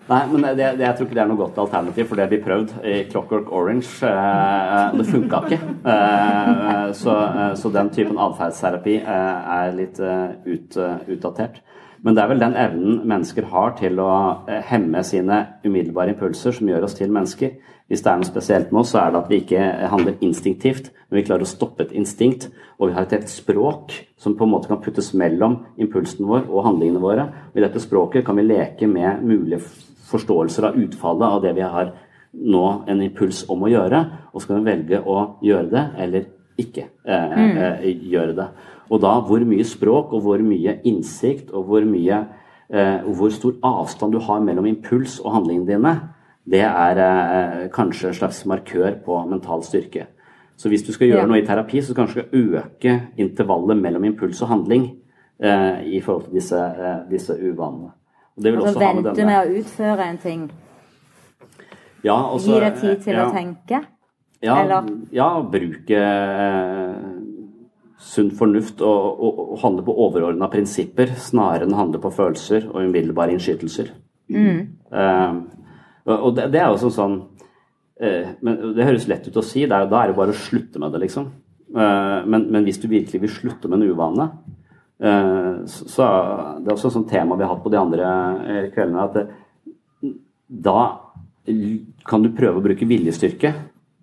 Nei, 0.08 0.22
men 0.32 0.40
det, 0.56 0.56
det, 0.56 0.86
jeg 0.86 0.96
tror 0.96 1.04
ikke 1.04 1.16
det 1.18 1.20
er 1.20 1.28
noe 1.28 1.40
godt 1.42 1.58
alternativ, 1.60 2.06
for 2.08 2.16
det 2.16 2.24
har 2.24 2.30
vi 2.32 2.40
prøvd 2.40 2.70
i 2.80 2.92
Clockwork 3.10 3.50
Orange. 3.52 3.90
Eh, 4.08 4.94
det 4.96 5.04
funka 5.04 5.40
ikke. 5.44 5.58
Eh, 5.92 6.84
så, 6.96 7.16
eh, 7.26 7.50
så 7.60 7.72
den 7.74 7.90
typen 7.92 8.20
atferdsterapi 8.24 8.94
eh, 9.02 9.50
er 9.58 9.74
litt 9.76 10.00
eh, 10.00 10.30
ut, 10.48 10.78
eh, 10.80 11.02
utdatert. 11.12 11.60
Men 12.00 12.16
det 12.16 12.22
er 12.22 12.30
vel 12.30 12.40
den 12.40 12.56
evnen 12.56 13.02
mennesker 13.10 13.50
har 13.50 13.74
til 13.76 14.00
å 14.00 14.12
eh, 14.48 14.62
hemme 14.70 15.02
sine 15.04 15.42
umiddelbare 15.66 16.14
impulser 16.14 16.56
som 16.56 16.70
gjør 16.70 16.86
oss 16.88 16.96
til 16.96 17.12
mennesker. 17.12 17.58
Hvis 17.88 18.04
det 18.04 18.12
er 18.12 18.22
noe 18.22 18.28
spesielt 18.28 18.72
med 18.72 18.80
oss, 18.86 18.94
så 18.94 19.02
er 19.02 19.12
det 19.12 19.20
at 19.20 19.28
vi 19.28 19.40
ikke 19.42 19.66
handler 19.92 20.24
instinktivt, 20.24 20.88
men 21.08 21.18
vi 21.18 21.24
klarer 21.28 21.44
å 21.44 21.50
stoppe 21.50 21.84
et 21.84 21.92
instinkt. 21.96 22.48
Og 22.78 22.88
vi 22.88 22.96
har 22.96 23.04
et 23.04 23.12
helt 23.16 23.32
språk 23.32 23.92
som 24.20 24.36
på 24.38 24.46
en 24.46 24.54
måte 24.54 24.70
kan 24.70 24.80
puttes 24.80 25.12
mellom 25.18 25.60
impulsen 25.80 26.28
vår 26.28 26.46
og 26.46 26.64
handlingene 26.64 27.02
våre. 27.02 27.28
Og 27.52 27.60
I 27.60 27.66
dette 27.66 27.82
språket 27.84 28.24
kan 28.24 28.40
vi 28.40 28.46
leke 28.46 28.88
med 28.88 29.24
mulige 29.26 29.60
forståelser 30.08 30.70
av 30.70 30.78
utfallet 30.80 31.28
av 31.28 31.42
det 31.44 31.54
vi 31.58 31.66
har 31.66 31.92
nå 32.32 32.64
en 32.88 33.02
impuls 33.02 33.44
om 33.50 33.62
å 33.64 33.70
gjøre, 33.72 34.02
og 34.32 34.42
så 34.42 34.50
kan 34.50 34.60
vi 34.60 34.70
velge 34.70 35.00
å 35.00 35.20
gjøre 35.44 35.70
det 35.72 35.84
eller 36.04 36.26
ikke 36.58 36.88
eh, 37.06 37.38
eh, 37.62 37.88
gjøre 38.10 38.34
det. 38.36 38.48
Og 38.90 39.00
da 39.04 39.14
hvor 39.24 39.44
mye 39.46 39.64
språk 39.68 40.12
og 40.16 40.24
hvor 40.24 40.42
mye 40.44 40.78
innsikt 40.88 41.52
og 41.52 41.68
hvor 41.70 41.86
mye 41.86 42.20
eh, 42.68 43.00
og 43.04 43.14
hvor 43.20 43.32
stor 43.34 43.58
avstand 43.64 44.16
du 44.16 44.20
har 44.24 44.40
mellom 44.44 44.66
impuls 44.68 45.18
og 45.24 45.34
handlingene 45.36 45.68
dine, 45.68 45.94
det 46.48 46.64
er 46.64 47.02
eh, 47.04 47.66
kanskje 47.74 48.10
en 48.10 48.16
slags 48.16 48.44
markør 48.48 48.96
på 49.04 49.18
mental 49.28 49.62
styrke. 49.66 50.06
Så 50.58 50.70
hvis 50.72 50.82
du 50.82 50.92
skal 50.92 51.12
gjøre 51.12 51.20
Ja. 51.20 51.26
noe 51.30 51.38
i 51.38 51.46
terapi, 51.46 51.82
så 51.82 51.94
kanskje 51.94 52.24
du 52.24 52.26
skal 52.26 52.62
øke 52.62 53.00
intervallet 53.16 53.78
mellom 53.78 54.04
impuls 54.04 54.42
og 54.42 54.48
handling 54.48 54.88
eh, 55.38 55.84
i 55.86 56.00
forhold 56.00 56.24
til 56.24 56.40
disse, 56.40 56.58
eh, 56.58 57.04
disse 57.10 57.36
uvanene. 57.36 57.92
Og 58.38 58.42
det 58.44 58.52
vil 58.54 58.60
Altså 58.62 58.78
også 58.78 58.86
ha 58.86 58.94
med 58.94 59.04
vente 59.08 59.24
med 59.26 59.38
å 59.38 59.60
utføre 59.60 60.04
en 60.12 60.18
ting. 60.22 60.50
ja, 62.06 62.14
også- 62.22 62.54
Gi 62.54 62.60
deg 62.60 62.76
tid 62.80 63.02
til 63.02 63.14
ja, 63.18 63.24
å 63.26 63.32
tenke. 63.34 63.80
Ja, 64.40 64.56
eller- 64.62 64.90
ja 65.10 65.42
bruke 65.42 65.98
eh, 65.98 66.94
sunn 67.98 68.30
fornuft 68.30 68.80
og, 68.80 69.18
og, 69.18 69.40
og 69.52 69.58
handle 69.64 69.82
på 69.82 69.96
overordna 70.06 70.48
prinsipper 70.52 71.10
snarere 71.18 71.66
enn 71.66 71.74
handle 71.74 71.98
på 71.98 72.12
følelser 72.14 72.68
og 72.70 72.84
umiddelbare 72.86 73.34
innskytelser. 73.34 73.90
Eh, 74.30 75.34
og 76.06 76.22
og 76.28 76.34
det, 76.36 76.52
det 76.52 76.60
er 76.62 76.68
jo 76.70 76.78
sånn 76.86 76.94
sånn 76.94 77.16
eh, 78.00 78.30
men 78.40 78.74
Det 78.76 78.84
høres 78.86 79.08
lett 79.08 79.26
ut 79.26 79.36
å 79.36 79.42
si, 79.44 79.64
er, 79.64 79.68
da 79.90 80.04
er 80.04 80.06
det 80.12 80.16
bare 80.16 80.30
å 80.30 80.38
slutte 80.38 80.78
med 80.78 80.92
det, 80.94 81.00
liksom. 81.08 81.26
Eh, 81.74 82.22
men, 82.24 82.46
men 82.52 82.64
hvis 82.64 82.78
du 82.80 82.86
virkelig 82.88 83.20
vil 83.20 83.28
slutte 83.34 83.68
med 83.68 83.82
en 83.82 83.90
uvane, 83.90 84.30
så, 84.98 85.84
så 85.86 86.06
Det 86.58 86.66
er 86.66 86.74
også 86.74 86.88
et 86.88 86.96
sånt 86.96 87.10
tema 87.10 87.36
vi 87.38 87.44
har 87.46 87.52
hatt 87.52 87.62
på 87.62 87.70
de 87.70 87.78
andre 87.78 88.08
eh, 88.48 88.64
kveldene, 88.74 89.04
at 89.04 89.14
da 90.48 90.80
kan 92.08 92.24
du 92.24 92.32
prøve 92.36 92.58
å 92.60 92.64
bruke 92.64 92.88
viljestyrke, 92.88 93.52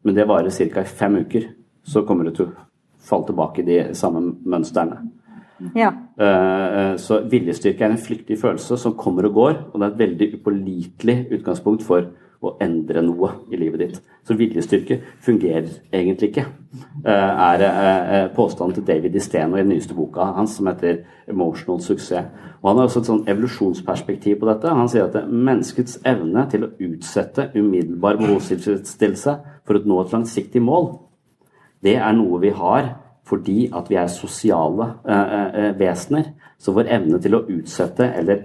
men 0.05 0.15
det 0.15 0.27
varer 0.29 0.53
ca. 0.53 0.81
i 0.81 0.95
fem 1.01 1.19
uker. 1.25 1.49
Så 1.85 2.05
kommer 2.07 2.25
du 2.25 2.31
til 2.33 2.47
å 2.47 2.53
falle 3.05 3.27
tilbake 3.27 3.61
i 3.61 3.67
de 3.67 3.77
samme 3.97 4.23
mønstrene. 4.45 5.03
Ja. 5.77 5.91
Eh, 6.17 6.95
Så 7.01 7.21
viljestyrke 7.29 7.85
er 7.85 7.93
en 7.93 8.01
flyktig 8.01 8.39
følelse 8.41 8.77
som 8.79 8.95
kommer 8.97 9.27
og 9.29 9.33
går, 9.37 9.55
og 9.71 9.79
det 9.79 9.85
er 9.85 9.91
et 9.91 10.03
veldig 10.03 10.29
upålitelig 10.39 11.17
utgangspunkt 11.37 11.85
for 11.85 12.09
å 12.45 12.55
endre 12.63 13.01
noe 13.05 13.31
i 13.51 13.59
livet 13.59 13.81
ditt. 13.81 13.99
Så 14.25 14.37
viljestyrke 14.37 14.99
fungerer 15.25 15.67
egentlig 15.93 16.31
ikke, 16.31 16.45
eh, 17.05 17.43
er 17.45 17.63
eh, 17.67 18.27
påstanden 18.35 18.75
til 18.75 18.87
David 18.87 19.15
Isteno 19.15 19.57
i 19.57 19.63
den 19.63 19.73
nyeste 19.73 19.97
boka 19.97 20.31
hans 20.35 20.57
som 20.57 20.67
heter 20.67 21.03
'Emotional 21.27 21.79
Success'. 21.79 22.29
Og 22.61 22.69
Han 22.69 22.77
har 22.77 22.87
også 22.87 22.99
et 22.99 23.05
sånn 23.05 23.27
evolusjonsperspektiv 23.27 24.39
på 24.39 24.53
dette. 24.53 24.69
Han 24.69 24.89
sier 24.89 25.03
at 25.03 25.13
det- 25.13 25.29
menneskets 25.29 25.99
evne 26.05 26.49
til 26.49 26.63
å 26.63 26.71
utsette 26.79 27.51
umiddelbar 27.55 28.17
behovstilfredsstillelse 28.17 29.39
for 29.65 29.73
å 29.73 29.85
nå 29.85 30.01
et 30.01 30.11
langsiktig 30.11 30.61
mål, 30.61 30.99
det 31.83 31.97
er 31.97 32.11
noe 32.13 32.39
vi 32.39 32.49
har 32.49 32.95
fordi 33.25 33.69
at 33.73 33.89
vi 33.89 33.95
er 33.95 34.07
sosiale 34.07 34.93
eh, 35.09 35.45
eh, 35.65 35.79
vesener. 35.79 36.33
Så 36.57 36.73
vår 36.75 36.89
evne 36.89 37.19
til 37.21 37.35
å 37.37 37.45
utsette 37.49 38.13
eller 38.19 38.43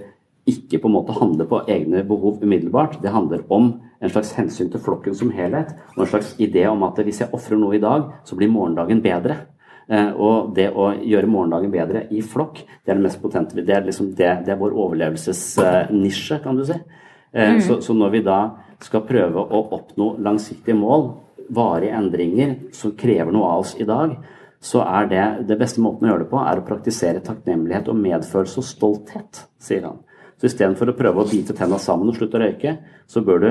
ikke 0.51 0.80
på 0.82 0.90
en 0.90 0.96
måte 0.98 1.14
handler 1.16 1.48
på 1.48 1.62
egne 1.70 2.03
behov 2.07 2.42
umiddelbart, 2.42 2.98
det 3.03 3.14
handler 3.14 3.46
om 3.53 3.72
en 4.01 4.12
slags 4.12 4.32
hensyn 4.36 4.70
til 4.72 4.82
flokken 4.82 5.16
som 5.16 5.32
helhet. 5.34 5.72
Og 5.96 6.05
en 6.05 6.12
slags 6.12 6.34
idé 6.40 6.66
om 6.70 6.82
at 6.88 6.98
hvis 7.05 7.22
jeg 7.22 7.32
ofrer 7.36 7.61
noe 7.61 7.76
i 7.76 7.82
dag, 7.82 8.09
så 8.24 8.38
blir 8.38 8.53
morgendagen 8.53 9.03
bedre. 9.05 9.36
Eh, 9.90 10.11
og 10.14 10.53
det 10.57 10.70
å 10.70 10.92
gjøre 10.94 11.30
morgendagen 11.30 11.72
bedre 11.74 12.05
i 12.14 12.22
flokk, 12.22 12.62
det 12.62 12.92
er 12.92 12.98
det 12.98 13.07
mest 13.09 13.20
potente. 13.22 13.59
Det 13.59 13.76
er, 13.76 13.86
liksom 13.86 14.12
det, 14.16 14.32
det 14.46 14.55
er 14.55 14.61
vår 14.61 14.76
overlevelsesnisje, 14.86 16.40
kan 16.44 16.59
du 16.59 16.64
si. 16.68 16.78
Eh, 17.32 17.57
mm. 17.57 17.62
Så, 17.66 17.80
så, 17.84 17.96
når 17.96 18.14
vi 18.14 18.24
da 18.26 18.40
skal 18.80 19.05
prøve 19.09 19.42
å 19.42 19.64
oppnå 19.76 20.14
langsiktige 20.24 20.78
mål, 20.78 21.11
varige 21.51 21.96
endringer 21.98 22.55
som 22.76 22.94
krever 22.96 23.34
noe 23.34 23.48
av 23.51 23.64
oss 23.64 23.74
i 23.82 23.86
dag, 23.88 24.14
så 24.61 24.84
er 24.84 25.09
det 25.11 25.24
det 25.48 25.57
beste 25.61 25.82
måten 25.82 26.07
å 26.07 26.12
gjøre 26.12 26.24
det 26.24 26.30
på, 26.30 26.40
er 26.44 26.61
å 26.61 26.66
praktisere 26.68 27.24
takknemlighet 27.24 27.88
og 27.90 27.98
medfølelse 27.98 28.61
og 28.61 28.68
stolthet, 28.68 29.44
sier 29.61 29.88
han. 29.88 30.01
Så 30.41 30.49
istedenfor 30.49 30.88
å 30.88 30.97
prøve 30.97 31.20
å 31.20 31.28
bite 31.28 31.53
tenna 31.57 31.78
sammen 31.78 32.09
og 32.09 32.16
slutte 32.16 32.38
å 32.38 32.41
røyke, 32.41 32.78
så 33.07 33.20
bør 33.24 33.43
du 33.45 33.51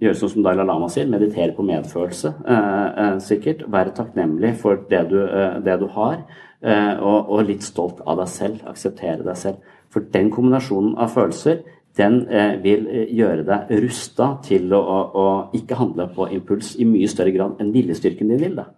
gjøre 0.00 0.16
sånn 0.16 0.32
som 0.32 0.44
Dalai 0.46 0.64
Lama 0.64 0.88
sier, 0.88 1.08
meditere 1.12 1.52
på 1.52 1.64
medfølelse, 1.68 2.32
eh, 2.48 2.86
eh, 3.02 3.18
sikkert. 3.20 3.66
Være 3.68 3.92
takknemlig 3.92 4.54
for 4.62 4.80
det 4.88 5.02
du, 5.10 5.18
eh, 5.26 5.58
det 5.60 5.76
du 5.80 5.86
har, 5.88 6.24
eh, 6.62 6.94
og, 6.96 7.28
og, 7.28 7.44
litt 7.46 7.62
stolt 7.62 8.00
av 8.06 8.16
deg 8.16 8.28
selv. 8.28 8.64
Akseptere 8.64 9.22
deg 9.22 9.36
selv. 9.36 9.56
For 9.90 10.00
den 10.00 10.30
kombinasjonen 10.30 10.96
av 10.96 11.12
følelser 11.12 11.60
den 11.98 12.26
eh, 12.30 12.56
vil 12.62 12.86
eh, 12.88 13.14
gjøre 13.18 13.44
deg 13.44 13.70
rusta 13.84 14.38
til 14.46 14.72
å, 14.72 14.80
å, 14.80 14.98
å, 15.12 15.26
ikke 15.52 15.78
handle 15.80 16.08
på 16.14 16.30
impuls 16.32 16.76
i 16.78 16.86
mye 16.88 17.08
større 17.10 17.34
grad 17.34 17.60
enn 17.60 17.72
viljestyrken 17.74 18.30
din 18.30 18.40
vil. 18.40 18.56
da. 18.56 18.70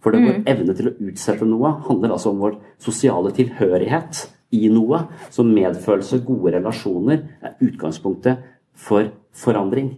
For 0.00 0.14
det, 0.14 0.22
mm. 0.22 0.28
vår 0.28 0.52
evne 0.54 0.76
til 0.78 0.88
å 0.88 0.96
utsette 1.10 1.48
noe 1.48 1.74
handler 1.88 2.14
altså 2.14 2.32
om 2.32 2.40
vår 2.40 2.56
sosiale 2.80 3.34
tilhørighet 3.36 4.22
i 4.56 4.68
noe. 4.72 5.04
Så 5.30 5.44
medfølelse, 5.46 6.22
gode 6.26 6.54
relasjoner, 6.56 7.24
er 7.42 7.58
utgangspunktet 7.66 8.46
for 8.74 9.10
forandring. 9.36 9.92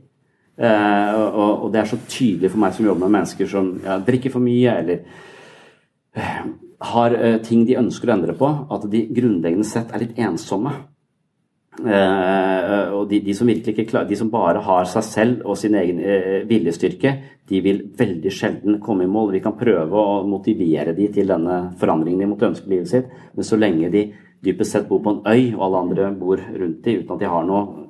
Eh, 0.62 1.14
og, 1.16 1.64
og, 1.64 1.68
det 1.72 1.80
er 1.80 1.90
så 1.90 1.98
tydelig 2.06 2.52
for 2.52 2.62
meg 2.62 2.74
som 2.76 2.86
jobber 2.86 3.06
med 3.06 3.16
mennesker 3.16 3.48
som 3.48 3.72
ja, 3.82 3.96
drikker 4.04 4.34
for 4.34 4.44
mye, 4.44 4.76
eller 4.82 5.00
eh, 6.12 6.40
har 6.92 7.16
eh, 7.16 7.38
ting 7.44 7.64
de 7.66 7.78
ønsker 7.80 8.10
å 8.10 8.16
endre 8.16 8.36
på, 8.38 8.50
at 8.74 8.88
de 8.92 9.06
grunnleggende 9.16 9.68
sett 9.68 9.94
er 9.94 10.04
litt 10.04 10.18
ensomme. 10.20 10.74
Uh, 11.72 12.92
og 12.98 13.06
de, 13.08 13.22
de, 13.24 13.32
som 13.32 13.48
virkelig 13.48 13.72
ikke 13.72 13.86
klar, 13.88 14.04
de 14.04 14.16
som 14.20 14.28
bare 14.28 14.60
har 14.60 14.84
seg 14.90 15.04
selv 15.06 15.46
og 15.48 15.56
sin 15.56 15.72
egen 15.80 16.02
uh, 16.04 16.42
viljestyrke, 16.44 17.14
de 17.48 17.62
vil 17.64 17.80
veldig 17.96 18.32
sjelden 18.34 18.76
komme 18.84 19.06
i 19.06 19.10
mål. 19.10 19.32
Vi 19.32 19.40
kan 19.40 19.56
prøve 19.56 19.88
å 19.96 20.18
motivere 20.28 20.92
de 20.92 21.08
til 21.14 21.32
denne 21.32 21.62
forandringen 21.80 22.20
de 22.20 22.28
måtte 22.28 22.50
ønske 22.50 22.68
livet 22.68 22.92
sitt, 22.92 23.08
men 23.32 23.48
så 23.48 23.56
lenge 23.56 23.88
de 23.94 24.04
dypest 24.42 24.74
sett 24.74 24.88
bor 24.88 25.02
på 25.02 25.16
en 25.16 25.22
øy, 25.26 25.54
og 25.54 25.64
alle 25.66 25.82
andre 25.86 26.10
bor 26.18 26.40
rundt 26.40 26.84
dem 26.84 27.02
uten 27.02 27.14
at 27.14 27.22
de 27.22 27.30
har 27.30 27.46
noe 27.46 27.88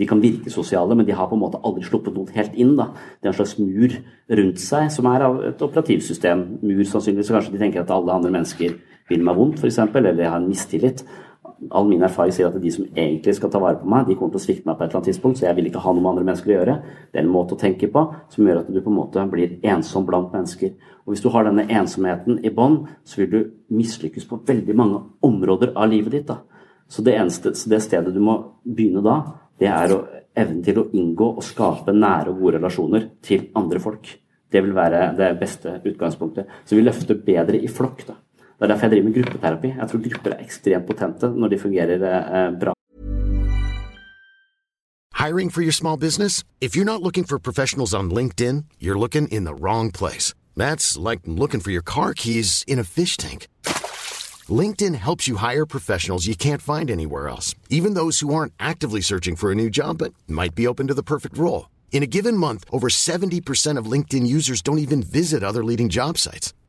de 0.00 0.06
kan 0.08 0.20
virke 0.22 0.48
sosiale, 0.48 0.96
men 0.96 1.04
de 1.04 1.12
har 1.12 1.28
på 1.28 1.36
en 1.36 1.42
måte 1.42 1.58
aldri 1.66 1.82
sluppet 1.84 2.14
noe 2.16 2.32
helt 2.32 2.54
inn. 2.56 2.72
Da. 2.78 2.86
Det 3.20 3.28
er 3.28 3.34
en 3.34 3.36
slags 3.36 3.58
mur 3.60 3.96
rundt 4.38 4.62
seg, 4.62 4.86
som 4.94 5.08
er 5.10 5.24
av 5.26 5.40
et 5.50 5.64
operativsystem. 5.66 6.44
Mur 6.62 6.86
sannsynligvis, 6.88 7.28
så 7.28 7.36
kanskje 7.36 7.52
de 7.52 7.60
tenker 7.60 7.82
at 7.82 7.92
alle 7.92 8.14
andre 8.14 8.32
mennesker 8.32 8.78
vil 9.10 9.26
meg 9.26 9.36
vondt, 9.36 9.60
f.eks., 9.60 9.80
eller 9.90 10.22
jeg 10.22 10.30
har 10.32 10.40
en 10.40 10.48
mistillit 10.48 11.04
all 11.70 11.88
min 11.88 12.02
erfaring 12.02 12.32
sier 12.34 12.48
at 12.48 12.56
de 12.62 12.70
som 12.72 12.86
egentlig 12.88 13.34
skal 13.36 13.50
ta 13.52 13.60
vare 13.62 13.78
på 13.80 13.88
meg, 13.90 14.06
de 14.08 14.16
kommer 14.18 14.34
til 14.34 14.40
å 14.40 14.44
svikte 14.46 14.68
meg 14.68 14.78
på 14.78 14.84
et 14.84 14.88
eller 14.88 15.00
annet 15.00 15.10
tidspunkt, 15.10 15.40
så 15.40 15.46
jeg 15.46 15.56
vil 15.58 15.68
ikke 15.70 15.82
ha 15.84 15.92
noe 15.92 16.02
med 16.02 16.10
andre 16.12 16.26
mennesker 16.28 16.52
å 16.52 16.56
gjøre. 16.56 16.76
Det 17.10 17.20
er 17.20 17.26
en 17.26 17.32
måte 17.34 17.56
å 17.56 17.60
tenke 17.60 17.90
på 17.92 18.04
som 18.32 18.46
gjør 18.46 18.62
at 18.62 18.70
du 18.70 18.78
på 18.80 18.92
en 18.92 18.96
måte 18.96 19.26
blir 19.32 19.58
ensom 19.74 20.06
blant 20.08 20.32
mennesker. 20.32 20.72
Og 21.04 21.12
hvis 21.14 21.24
du 21.24 21.28
har 21.34 21.48
denne 21.48 21.66
ensomheten 21.68 22.40
i 22.46 22.52
bånn, 22.54 22.78
så 23.04 23.22
vil 23.22 23.30
du 23.32 23.40
mislykkes 23.76 24.28
på 24.30 24.40
veldig 24.48 24.76
mange 24.78 25.02
områder 25.26 25.74
av 25.76 25.90
livet 25.92 26.16
ditt. 26.16 26.30
da. 26.30 26.40
Så 26.90 27.04
det, 27.06 27.18
eneste, 27.18 27.54
så 27.54 27.70
det 27.70 27.82
stedet 27.84 28.14
du 28.14 28.22
må 28.24 28.38
begynne 28.64 29.04
da, 29.04 29.20
det 29.60 29.68
er 29.68 29.94
å 29.94 30.00
evnen 30.40 30.62
til 30.64 30.80
å 30.80 30.88
inngå 30.96 31.28
og 31.36 31.44
skape 31.44 31.92
nære 31.94 32.32
og 32.32 32.42
gode 32.42 32.58
relasjoner 32.58 33.06
til 33.24 33.48
andre 33.58 33.82
folk. 33.82 34.08
Det 34.50 34.62
vil 34.64 34.74
være 34.74 35.10
det 35.18 35.30
beste 35.38 35.76
utgangspunktet. 35.86 36.48
Så 36.64 36.78
vi 36.78 36.82
løfter 36.82 37.18
bedre 37.26 37.60
i 37.60 37.70
flokk. 37.70 38.06
da. 38.08 38.16
Det 38.60 38.66
er 38.66 38.74
derfor 38.74 38.86
jeg 38.86 38.90
driver 38.90 39.08
med 39.08 39.14
gruppeterapi. 39.14 39.68
Jeg 39.68 39.88
tror 39.88 40.00
grupper 40.08 40.30
er 40.30 40.42
ekstremt 40.44 40.86
potente 40.86 41.28
når 41.32 41.48
de 41.48 41.58
fungerer 41.58 41.94
eh, 41.94 42.58
bra. 42.60 42.74
Hiring 45.24 45.50
for 45.52 45.62
your 45.62 45.72
small 45.72 45.96
business? 45.96 46.44
If 46.60 46.76
you're 46.76 46.92
not 46.92 47.02
looking 47.02 47.24
for 47.28 47.38
professionals 47.38 47.94
on 47.94 48.10
LinkedIn, 48.10 48.64
you're 48.78 48.98
looking 48.98 49.28
in 49.28 49.44
the 49.44 49.54
wrong 49.54 49.90
place. 49.90 50.34
That's 50.56 50.98
like 51.08 51.20
looking 51.24 51.60
for 51.60 51.70
your 51.70 51.82
car 51.82 52.12
keys 52.12 52.64
in 52.66 52.78
a 52.78 52.84
fish 52.84 53.16
tank. 53.16 53.46
LinkedIn 54.60 54.94
helps 54.94 55.26
you 55.26 55.36
hire 55.36 55.64
professionals 55.64 56.26
you 56.26 56.34
can't 56.34 56.62
find 56.62 56.90
anywhere 56.90 57.28
else, 57.28 57.54
even 57.70 57.94
those 57.94 58.20
who 58.20 58.34
aren't 58.34 58.52
actively 58.58 59.00
searching 59.00 59.36
for 59.36 59.50
a 59.50 59.54
new 59.54 59.70
job 59.70 59.98
but 59.98 60.12
might 60.28 60.54
be 60.54 60.66
open 60.66 60.86
to 60.86 60.94
the 60.94 61.02
perfect 61.02 61.38
role. 61.38 61.70
In 61.92 62.02
a 62.02 62.12
given 62.16 62.36
month, 62.36 62.64
over 62.70 62.88
70% 62.88 63.78
of 63.78 63.90
LinkedIn 63.92 64.26
users 64.26 64.60
don't 64.60 64.84
even 64.86 65.02
visit 65.02 65.42
other 65.42 65.64
leading 65.64 65.88
job 65.88 66.18
sites. 66.18 66.52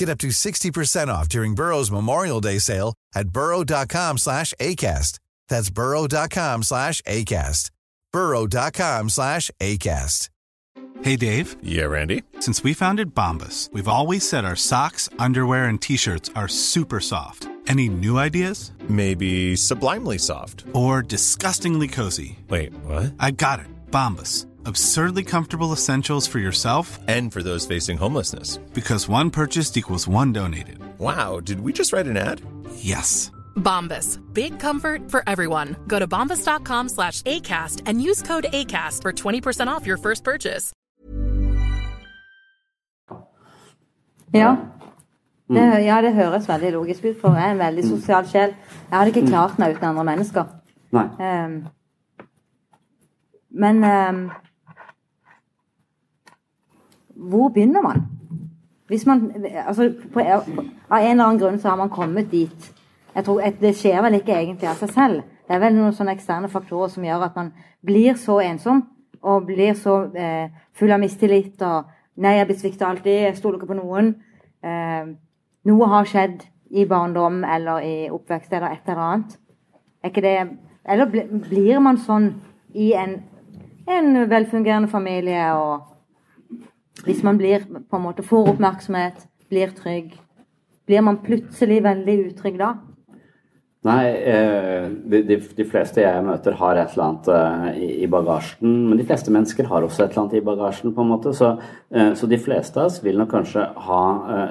Get 0.00 0.08
up 0.08 0.16
to 0.20 0.28
60% 0.28 1.08
off 1.08 1.28
during 1.28 1.54
Burrow's 1.54 1.90
Memorial 1.90 2.40
Day 2.40 2.58
sale 2.58 2.94
at 3.14 3.28
burrow.com 3.28 4.16
slash 4.16 4.54
ACAST. 4.58 5.18
That's 5.50 5.68
burrow.com 5.68 6.62
slash 6.62 7.02
ACAST. 7.02 7.70
burrow.com 8.10 9.10
slash 9.10 9.50
ACAST. 9.60 10.30
Hey, 11.02 11.16
Dave. 11.16 11.54
Yeah, 11.62 11.84
Randy. 11.84 12.22
Since 12.38 12.64
we 12.64 12.72
founded 12.72 13.14
Bombus, 13.14 13.68
we've 13.74 13.88
always 13.88 14.26
said 14.26 14.46
our 14.46 14.56
socks, 14.56 15.10
underwear, 15.18 15.66
and 15.66 15.78
T-shirts 15.78 16.30
are 16.34 16.48
super 16.48 17.00
soft. 17.00 17.48
Any 17.66 17.90
new 17.90 18.16
ideas? 18.16 18.72
Maybe 18.88 19.54
sublimely 19.54 20.16
soft. 20.16 20.64
Or 20.72 21.02
disgustingly 21.02 21.88
cozy. 21.88 22.38
Wait, 22.48 22.72
what? 22.84 23.12
I 23.18 23.32
got 23.32 23.60
it. 23.60 23.66
Bombus 23.90 24.46
Absurdly 24.66 25.24
comfortable 25.24 25.72
essentials 25.72 26.26
for 26.26 26.38
yourself 26.38 26.98
and 27.08 27.32
for 27.32 27.42
those 27.42 27.66
facing 27.66 27.96
homelessness. 27.96 28.58
Because 28.74 29.08
one 29.08 29.30
purchased 29.30 29.76
equals 29.76 30.08
one 30.08 30.32
donated. 30.32 30.78
Wow, 30.98 31.40
did 31.40 31.60
we 31.60 31.72
just 31.72 31.92
write 31.92 32.06
an 32.06 32.16
ad? 32.16 32.42
Yes. 32.74 33.30
Bombas. 33.56 34.18
Big 34.34 34.58
comfort 34.58 35.10
for 35.10 35.22
everyone. 35.26 35.76
Go 35.86 35.98
to 35.98 36.06
bombas.com 36.06 36.88
slash 36.88 37.22
ACAST 37.22 37.82
and 37.86 38.02
use 38.02 38.22
code 38.22 38.46
ACAST 38.52 39.02
for 39.02 39.12
20% 39.12 39.68
off 39.68 39.86
your 39.86 39.96
first 39.96 40.24
purchase. 40.24 40.72
Ja. 44.32 44.56
Det, 45.48 45.84
ja, 45.84 46.00
det 46.02 46.14
høres 46.14 46.48
veldig 46.48 46.72
logisk 46.72 47.04
ut, 47.04 47.16
for 47.20 47.34
jeg 47.34 47.48
er 47.48 47.52
en 47.56 47.58
veldig 47.58 47.84
sosial 47.88 48.28
sjel. 48.30 48.52
Jeg 48.90 48.98
hadde 48.98 49.10
ikke 49.10 49.26
klart 49.26 49.58
meg 49.58 49.74
uten 49.74 49.88
andre 49.88 50.04
mennesker. 50.06 50.44
Nei. 50.94 51.06
Um, 51.18 51.56
men 53.50 53.82
um, 53.84 54.20
hvor 57.20 57.48
begynner 57.48 57.82
man? 57.84 58.06
Hvis 58.90 59.06
man 59.06 59.44
altså, 59.66 59.92
på, 60.12 60.20
Av 60.90 60.98
en 60.98 61.10
eller 61.10 61.24
annen 61.24 61.38
grunn 61.38 61.58
så 61.58 61.68
har 61.68 61.76
man 61.76 61.90
kommet 61.90 62.30
dit. 62.30 62.72
Jeg 63.14 63.24
tror 63.24 63.40
Det 63.60 63.74
skjer 63.76 64.02
vel 64.02 64.16
ikke 64.18 64.34
egentlig 64.34 64.68
av 64.68 64.80
seg 64.80 64.90
selv. 64.94 65.22
Det 65.46 65.54
er 65.54 65.62
vel 65.62 65.76
noen 65.76 65.94
sånne 65.94 66.14
eksterne 66.16 66.48
faktorer 66.50 66.90
som 66.90 67.04
gjør 67.04 67.26
at 67.26 67.36
man 67.36 67.52
blir 67.86 68.14
så 68.18 68.40
ensom 68.40 68.84
og 69.22 69.46
blir 69.46 69.74
så 69.76 69.96
eh, 70.16 70.50
full 70.72 70.92
av 70.92 71.00
mistillit 71.00 71.62
og 71.62 71.84
'Nei, 72.20 72.36
jeg 72.36 72.46
blir 72.46 72.56
svikta 72.58 72.86
alltid. 72.86 73.22
Jeg 73.22 73.36
stoler 73.36 73.58
ikke 73.58 73.72
på 73.72 73.78
noen.' 73.78 74.14
Eh, 74.62 75.06
noe 75.64 75.86
har 75.88 76.04
skjedd 76.04 76.42
i 76.70 76.84
barndom 76.84 77.44
eller 77.44 77.80
i 77.80 78.10
oppvekst 78.10 78.52
eller 78.52 78.74
et 78.74 78.88
eller 78.88 79.02
annet. 79.02 79.38
Er 80.02 80.08
ikke 80.08 80.22
det 80.22 80.58
Eller 80.84 81.06
blir 81.06 81.78
man 81.78 81.98
sånn 81.98 82.34
i 82.74 82.92
en, 82.96 83.22
en 83.86 84.30
velfungerende 84.30 84.88
familie 84.88 85.52
og 85.54 85.89
hvis 87.06 87.22
man 87.26 87.38
blir 87.40 87.64
på 87.66 87.98
en 87.98 88.04
måte 88.04 88.26
får 88.26 88.54
oppmerksomhet, 88.54 89.26
blir 89.50 89.72
trygg, 89.76 90.14
blir 90.86 91.02
man 91.06 91.20
plutselig 91.24 91.82
veldig 91.84 92.16
utrygg 92.30 92.60
da? 92.60 92.74
Nei, 93.88 94.10
eh, 94.28 94.90
de, 95.08 95.22
de, 95.24 95.36
de 95.56 95.64
fleste 95.64 96.02
jeg 96.02 96.24
møter 96.26 96.52
har 96.58 96.76
et 96.76 96.90
eller 96.92 97.04
annet 97.06 97.28
eh, 97.32 97.78
i, 98.04 98.08
bagasjen. 98.12 98.74
Men 98.90 98.98
de 99.00 99.06
fleste 99.08 99.32
mennesker 99.32 99.70
har 99.70 99.86
også 99.86 100.02
et 100.04 100.10
eller 100.10 100.26
annet 100.26 100.36
i 100.36 100.42
bagasjen, 100.44 100.92
på 100.92 101.00
en 101.00 101.08
måte. 101.14 101.32
Så, 101.36 101.54
eh, 101.88 102.10
så 102.12 102.28
de 102.28 102.36
fleste 102.44 102.76
av 102.76 102.90
oss 102.90 102.98
vil 103.00 103.16
nok 103.16 103.32
kanskje 103.32 103.64
ha, 103.86 104.02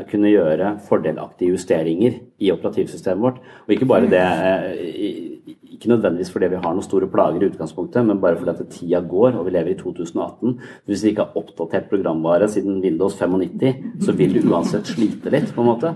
kunne 0.10 0.34
gjøre 0.34 0.72
fordelaktige 0.88 1.54
justeringer 1.54 2.18
i 2.41 2.50
operativsystemet 2.56 3.22
vårt. 3.28 3.38
Og 3.68 3.76
ikke 3.76 3.91
bare 3.91 4.10
det 4.10 4.26
ikke 5.80 5.91
nødvendigvis 5.93 6.32
fordi 6.34 6.49
vi 6.51 6.59
har 6.59 6.75
noen 6.75 6.86
store 6.86 7.07
plager 7.11 7.43
i 7.43 7.49
utgangspunktet, 7.49 8.05
men 8.05 8.19
bare 8.21 8.38
fordi 8.38 8.53
at 8.53 8.73
tida 8.73 8.99
går, 9.01 9.38
og 9.39 9.47
vi 9.47 9.53
lever 9.55 9.73
i 9.73 9.77
2018. 9.80 10.57
Hvis 10.89 11.05
vi 11.05 11.13
ikke 11.13 11.25
har 11.25 11.39
oppdatert 11.39 11.88
programvare 11.91 12.49
siden 12.51 12.82
Windows 12.84 13.15
95, 13.17 13.86
så 14.05 14.15
vil 14.19 14.36
du 14.36 14.51
uansett 14.51 14.91
slite 14.91 15.32
litt, 15.34 15.53
på 15.55 15.63
en 15.63 15.71
måte. 15.71 15.93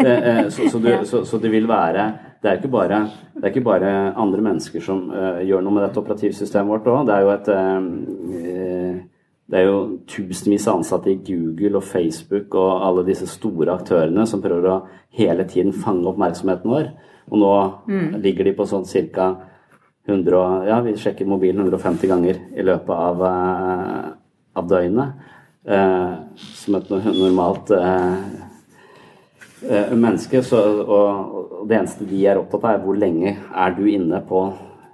Eh, 0.00 0.10
eh, 0.10 0.48
Så, 0.50 0.68
så, 0.72 0.78
du, 0.82 0.90
så, 1.06 1.22
så 1.24 1.38
det 1.38 1.50
vil 1.52 1.68
være 1.68 2.10
det 2.42 2.48
er, 2.48 2.56
ikke 2.56 2.72
bare, 2.72 2.98
det 3.36 3.44
er 3.44 3.52
ikke 3.52 3.66
bare 3.66 3.88
andre 4.16 4.40
mennesker 4.40 4.80
som 4.80 5.10
uh, 5.12 5.42
gjør 5.44 5.60
noe 5.60 5.76
med 5.76 5.84
dette 5.84 6.00
operativsystemet 6.00 6.72
vårt 6.72 6.88
òg. 6.88 7.02
Det 7.04 7.14
er 7.14 7.26
jo 7.26 7.32
et 7.34 7.50
uh, 7.52 9.02
det 9.50 9.58
er 9.58 9.66
jo 9.66 9.78
tusenvis 10.08 10.68
av 10.70 10.78
ansatte 10.78 11.10
i 11.10 11.18
Google 11.26 11.80
og 11.80 11.84
Facebook 11.84 12.54
og 12.54 12.84
alle 12.86 13.04
disse 13.08 13.26
store 13.28 13.74
aktørene 13.74 14.24
som 14.30 14.42
prøver 14.42 14.68
å 14.70 14.76
hele 15.18 15.44
tiden 15.50 15.74
fange 15.74 16.06
oppmerksomheten 16.06 16.70
vår. 16.70 16.92
Og 17.30 17.38
nå 17.38 17.52
Mm. 17.86 18.20
ligger 18.22 18.44
de 18.44 18.52
på 18.52 18.66
sånn 18.66 18.84
ca. 19.14 19.36
100 20.08 20.66
Ja, 20.66 20.80
vi 20.80 20.92
sjekker 20.96 21.26
mobilen 21.26 21.60
150 21.60 22.08
ganger 22.08 22.36
i 22.56 22.62
løpet 22.62 22.90
av, 22.90 23.22
eh, 23.22 24.10
av 24.56 24.68
døgnet. 24.68 25.12
Eh, 25.66 26.14
som 26.36 26.74
et 26.74 26.88
normalt 26.90 27.70
eh, 27.70 28.14
eh, 29.68 29.92
menneske. 29.94 30.42
Så, 30.42 30.56
og, 30.88 31.68
det 31.68 31.76
eneste 31.78 32.08
de 32.08 32.26
er 32.26 32.40
opptatt 32.40 32.64
av, 32.64 32.74
er 32.74 32.84
hvor 32.84 32.96
lenge 32.98 33.36
er 33.54 33.76
du 33.76 33.84
inne 33.86 34.22
på 34.26 34.44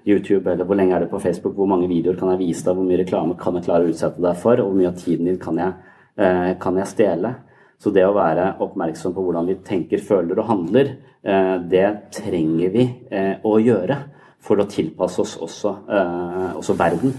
YouTube, 0.07 0.47
eller 0.51 0.65
hvor 0.67 0.77
lenge 0.79 0.95
er 0.95 1.01
du 1.01 1.07
på 1.07 1.21
Facebook, 1.23 1.55
hvor 1.55 1.67
mange 1.71 1.89
videoer 1.89 2.19
kan 2.19 2.31
jeg 2.35 2.39
vise 2.45 2.65
deg, 2.67 2.77
hvor 2.77 2.87
mye 2.87 3.01
reklame 3.01 3.39
kan 3.39 3.55
jeg 3.55 3.65
klare 3.67 3.87
å 3.87 3.91
utsette 3.91 4.23
deg 4.23 4.37
for, 4.43 4.61
og 4.61 4.71
hvor 4.71 4.79
mye 4.79 4.91
av 4.93 5.01
tiden 5.01 5.27
din 5.31 5.39
kan 5.39 5.57
jeg, 5.59 5.73
eh, 6.19 6.55
kan 6.63 6.77
jeg 6.77 6.87
stjele. 6.87 7.35
Så 7.79 7.93
det 7.93 8.07
å 8.07 8.15
være 8.17 8.55
oppmerksom 8.65 9.15
på 9.15 9.23
hvordan 9.25 9.49
vi 9.51 9.59
tenker, 9.67 10.01
føler 10.03 10.39
og 10.41 10.49
handler, 10.49 10.95
eh, 11.23 11.57
det 11.69 11.89
trenger 12.17 12.73
vi 12.73 12.87
eh, 13.11 13.35
å 13.45 13.59
gjøre 13.61 13.99
for 14.41 14.63
å 14.63 14.69
tilpasse 14.71 15.21
oss 15.21 15.37
også, 15.43 15.75
eh, 15.91 16.53
også 16.57 16.79
verden. 16.79 17.17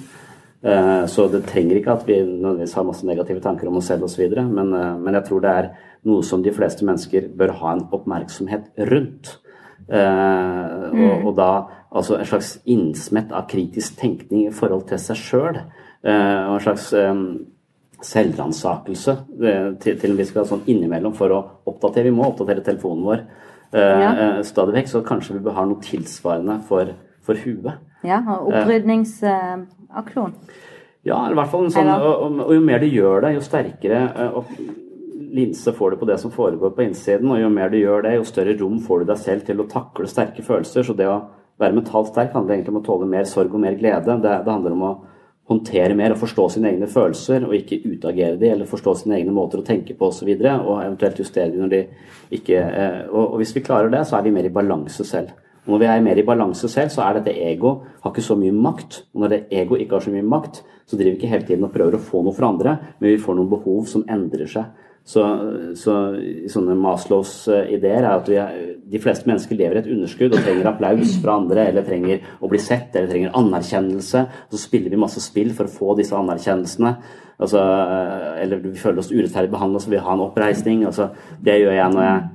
Så 1.08 1.28
det 1.32 1.44
trenger 1.48 1.78
ikke 1.78 1.94
at 1.94 2.08
vi 2.08 2.16
nødvendigvis 2.18 2.74
har 2.76 2.84
masse 2.84 3.06
negative 3.06 3.40
tanker 3.40 3.70
om 3.70 3.78
oss 3.78 3.88
selv 3.88 4.08
osv., 4.08 4.24
men, 4.50 4.72
men 5.00 5.16
jeg 5.16 5.28
tror 5.28 5.44
det 5.44 5.52
er 5.54 5.68
noe 6.10 6.26
som 6.26 6.42
de 6.44 6.52
fleste 6.52 6.84
mennesker 6.84 7.28
bør 7.38 7.54
ha 7.62 7.76
en 7.76 7.84
oppmerksomhet 7.94 8.66
rundt. 8.90 9.38
Eh, 9.88 10.90
og, 10.90 10.98
Mm. 10.98 11.28
og 11.28 11.36
da 11.38 11.52
altså 11.94 12.18
en 12.18 12.26
slags 12.26 12.58
innsmett 12.66 13.32
av 13.32 13.48
kritisk 13.48 14.00
tenkning 14.02 14.48
i 14.48 14.52
forhold 14.52 14.88
til 14.90 14.98
seg 14.98 15.22
sjøl. 15.22 15.62
Og 16.04 16.54
en 16.58 16.64
slags 16.66 16.90
selvransakelse 18.06 19.14
eh, 19.42 19.68
til, 19.82 19.98
til 20.00 20.12
en 20.14 20.18
viss 20.20 20.32
grad 20.36 20.50
sånn 20.50 20.66
innimellom 20.70 21.16
for 21.18 21.34
å 21.34 21.42
oppdatere. 21.70 22.10
Vi 22.10 22.16
må 22.18 22.28
oppdatere 22.30 22.64
telefonen 22.66 23.06
vår 23.08 23.22
eh, 23.24 23.82
Ja. 23.82 24.12
eh, 24.14 24.42
stadig 24.48 24.76
vekk, 24.78 24.92
så 24.92 25.04
kanskje 25.08 25.38
vi 25.38 25.44
bør 25.48 25.58
ha 25.58 25.66
noe 25.70 25.82
tilsvarende 25.84 26.60
for, 26.70 26.94
for 27.26 27.40
huet. 27.46 27.80
Ja, 28.06 28.22
og 28.38 28.52
opprydningsaksjon. 28.54 30.36
Ja, 31.08 31.22
i 31.32 31.38
hvert 31.38 31.50
fall 31.52 31.66
en 31.66 31.72
sånn, 31.74 31.88
og, 31.88 32.14
og, 32.26 32.40
og 32.50 32.54
jo 32.54 32.62
mer 32.68 32.84
du 32.84 32.90
gjør 32.92 33.24
det, 33.24 33.34
jo 33.38 33.44
sterkere 33.46 34.02
og 34.36 34.50
linse 35.38 35.72
får 35.76 35.94
du 35.94 35.98
på 36.02 36.08
det 36.10 36.18
som 36.22 36.32
foregår 36.34 36.74
på 36.76 36.86
innsiden, 36.86 37.30
og 37.32 37.40
jo 37.42 37.50
mer 37.52 37.72
du 37.72 37.78
gjør 37.80 38.06
det, 38.06 38.16
jo 38.18 38.26
større 38.28 38.56
rom 38.60 38.80
får 38.84 39.04
du 39.04 39.10
deg 39.12 39.20
selv 39.22 39.46
til 39.48 39.62
å 39.64 39.68
takle 39.72 40.08
sterke 40.10 40.44
følelser. 40.46 40.86
Så 40.88 40.96
det 40.98 41.08
å 41.10 41.18
være 41.60 41.76
mentalt 41.80 42.12
sterk 42.12 42.36
handler 42.36 42.58
egentlig 42.58 42.76
om 42.76 42.82
å 42.82 42.86
tåle 42.86 43.10
mer 43.10 43.28
sorg 43.30 43.54
og 43.56 43.64
mer 43.64 43.76
glede. 43.80 44.18
Det, 44.24 44.34
det 44.46 44.54
handler 44.54 44.76
om 44.78 44.86
å 44.88 44.92
håndtere 45.48 45.96
mer 45.96 46.14
og 46.14 46.22
forstå 46.22 46.50
sine 46.58 46.72
egne 46.74 46.90
følelser, 46.92 47.46
og 47.48 47.56
ikke 47.56 47.80
utagere 47.88 48.36
de, 48.40 48.52
eller 48.52 48.68
forstå 48.68 48.94
sine 49.02 49.18
egne 49.20 49.34
måter 49.36 49.62
å 49.62 49.68
tenke 49.68 49.96
på 49.96 50.10
osv., 50.12 50.30
og, 50.36 50.48
og 50.60 50.80
eventuelt 50.84 51.22
justere 51.24 51.54
de 51.54 51.62
når 51.62 51.74
de 51.74 51.84
ikke 52.38 52.64
eh, 52.64 53.04
og, 53.08 53.22
og 53.24 53.38
hvis 53.42 53.54
vi 53.56 53.64
klarer 53.64 53.92
det, 53.94 54.04
så 54.08 54.18
er 54.18 54.26
vi 54.28 54.34
mer 54.36 54.50
i 54.50 54.54
balanse 54.54 55.08
selv. 55.08 55.32
Og 55.68 55.74
når 55.74 55.82
vi 55.84 55.88
er 55.92 56.04
mer 56.04 56.20
i 56.20 56.26
balanse 56.28 56.70
selv, 56.72 56.92
så 56.92 57.04
er 57.04 57.18
dette 57.18 57.36
ego 57.44 57.74
har 58.04 58.12
ikke 58.14 58.24
så 58.24 58.38
mye 58.40 58.56
makt. 58.56 59.02
Og 59.14 59.24
når 59.24 59.34
det 59.34 59.40
ego 59.60 59.76
ikke 59.76 59.98
har 59.98 60.06
så 60.06 60.14
mye 60.14 60.24
makt, 60.24 60.62
så 60.88 60.96
driver 60.96 61.16
vi 61.16 61.20
ikke 61.20 61.32
hele 61.32 61.48
tiden 61.48 61.68
og 61.68 61.74
prøver 61.74 61.98
å 61.98 62.04
få 62.04 62.22
noe 62.24 62.36
fra 62.36 62.52
andre, 62.54 62.76
men 63.00 63.12
vi 63.12 63.20
får 63.20 63.36
noen 63.36 63.50
behov 63.52 63.88
som 63.92 64.06
endrer 64.08 64.48
seg. 64.52 64.70
Så, 65.08 65.24
så 65.80 65.94
sånne 66.52 66.76
Maslows 66.76 67.46
ideer 67.48 68.04
er 68.04 68.10
at 68.10 68.28
er, 68.28 68.58
de 68.92 69.00
fleste 69.00 69.30
mennesker 69.30 69.56
lever 69.56 69.78
i 69.78 69.82
et 69.86 69.92
underskudd 69.94 70.36
og 70.36 70.42
trenger 70.44 70.68
applaus 70.68 71.14
fra 71.24 71.38
andre, 71.40 71.70
eller 71.70 71.86
trenger 71.88 72.26
å 72.44 72.50
bli 72.52 72.60
sett, 72.60 72.92
eller 72.92 73.08
trenger 73.14 73.38
anerkjennelse. 73.40 74.26
Og 74.48 74.58
så 74.58 74.60
spiller 74.60 74.92
vi 74.92 75.00
masse 75.00 75.24
spill 75.24 75.54
for 75.56 75.70
å 75.70 75.76
få 75.78 75.96
disse 76.00 76.18
anerkjennelsene. 76.18 76.92
Altså, 77.38 77.62
eller 78.44 78.60
vi 78.66 78.76
føler 78.82 79.00
oss 79.00 79.14
urettferdig 79.14 79.54
behandla, 79.54 79.80
så 79.80 79.92
vil 79.92 80.00
vi 80.00 80.06
ha 80.10 80.18
en 80.18 80.26
oppreisning. 80.28 80.84
Altså, 80.90 81.12
det 81.40 81.62
gjør 81.62 81.78
jeg 81.78 81.96
når 81.96 82.08
jeg 82.08 82.26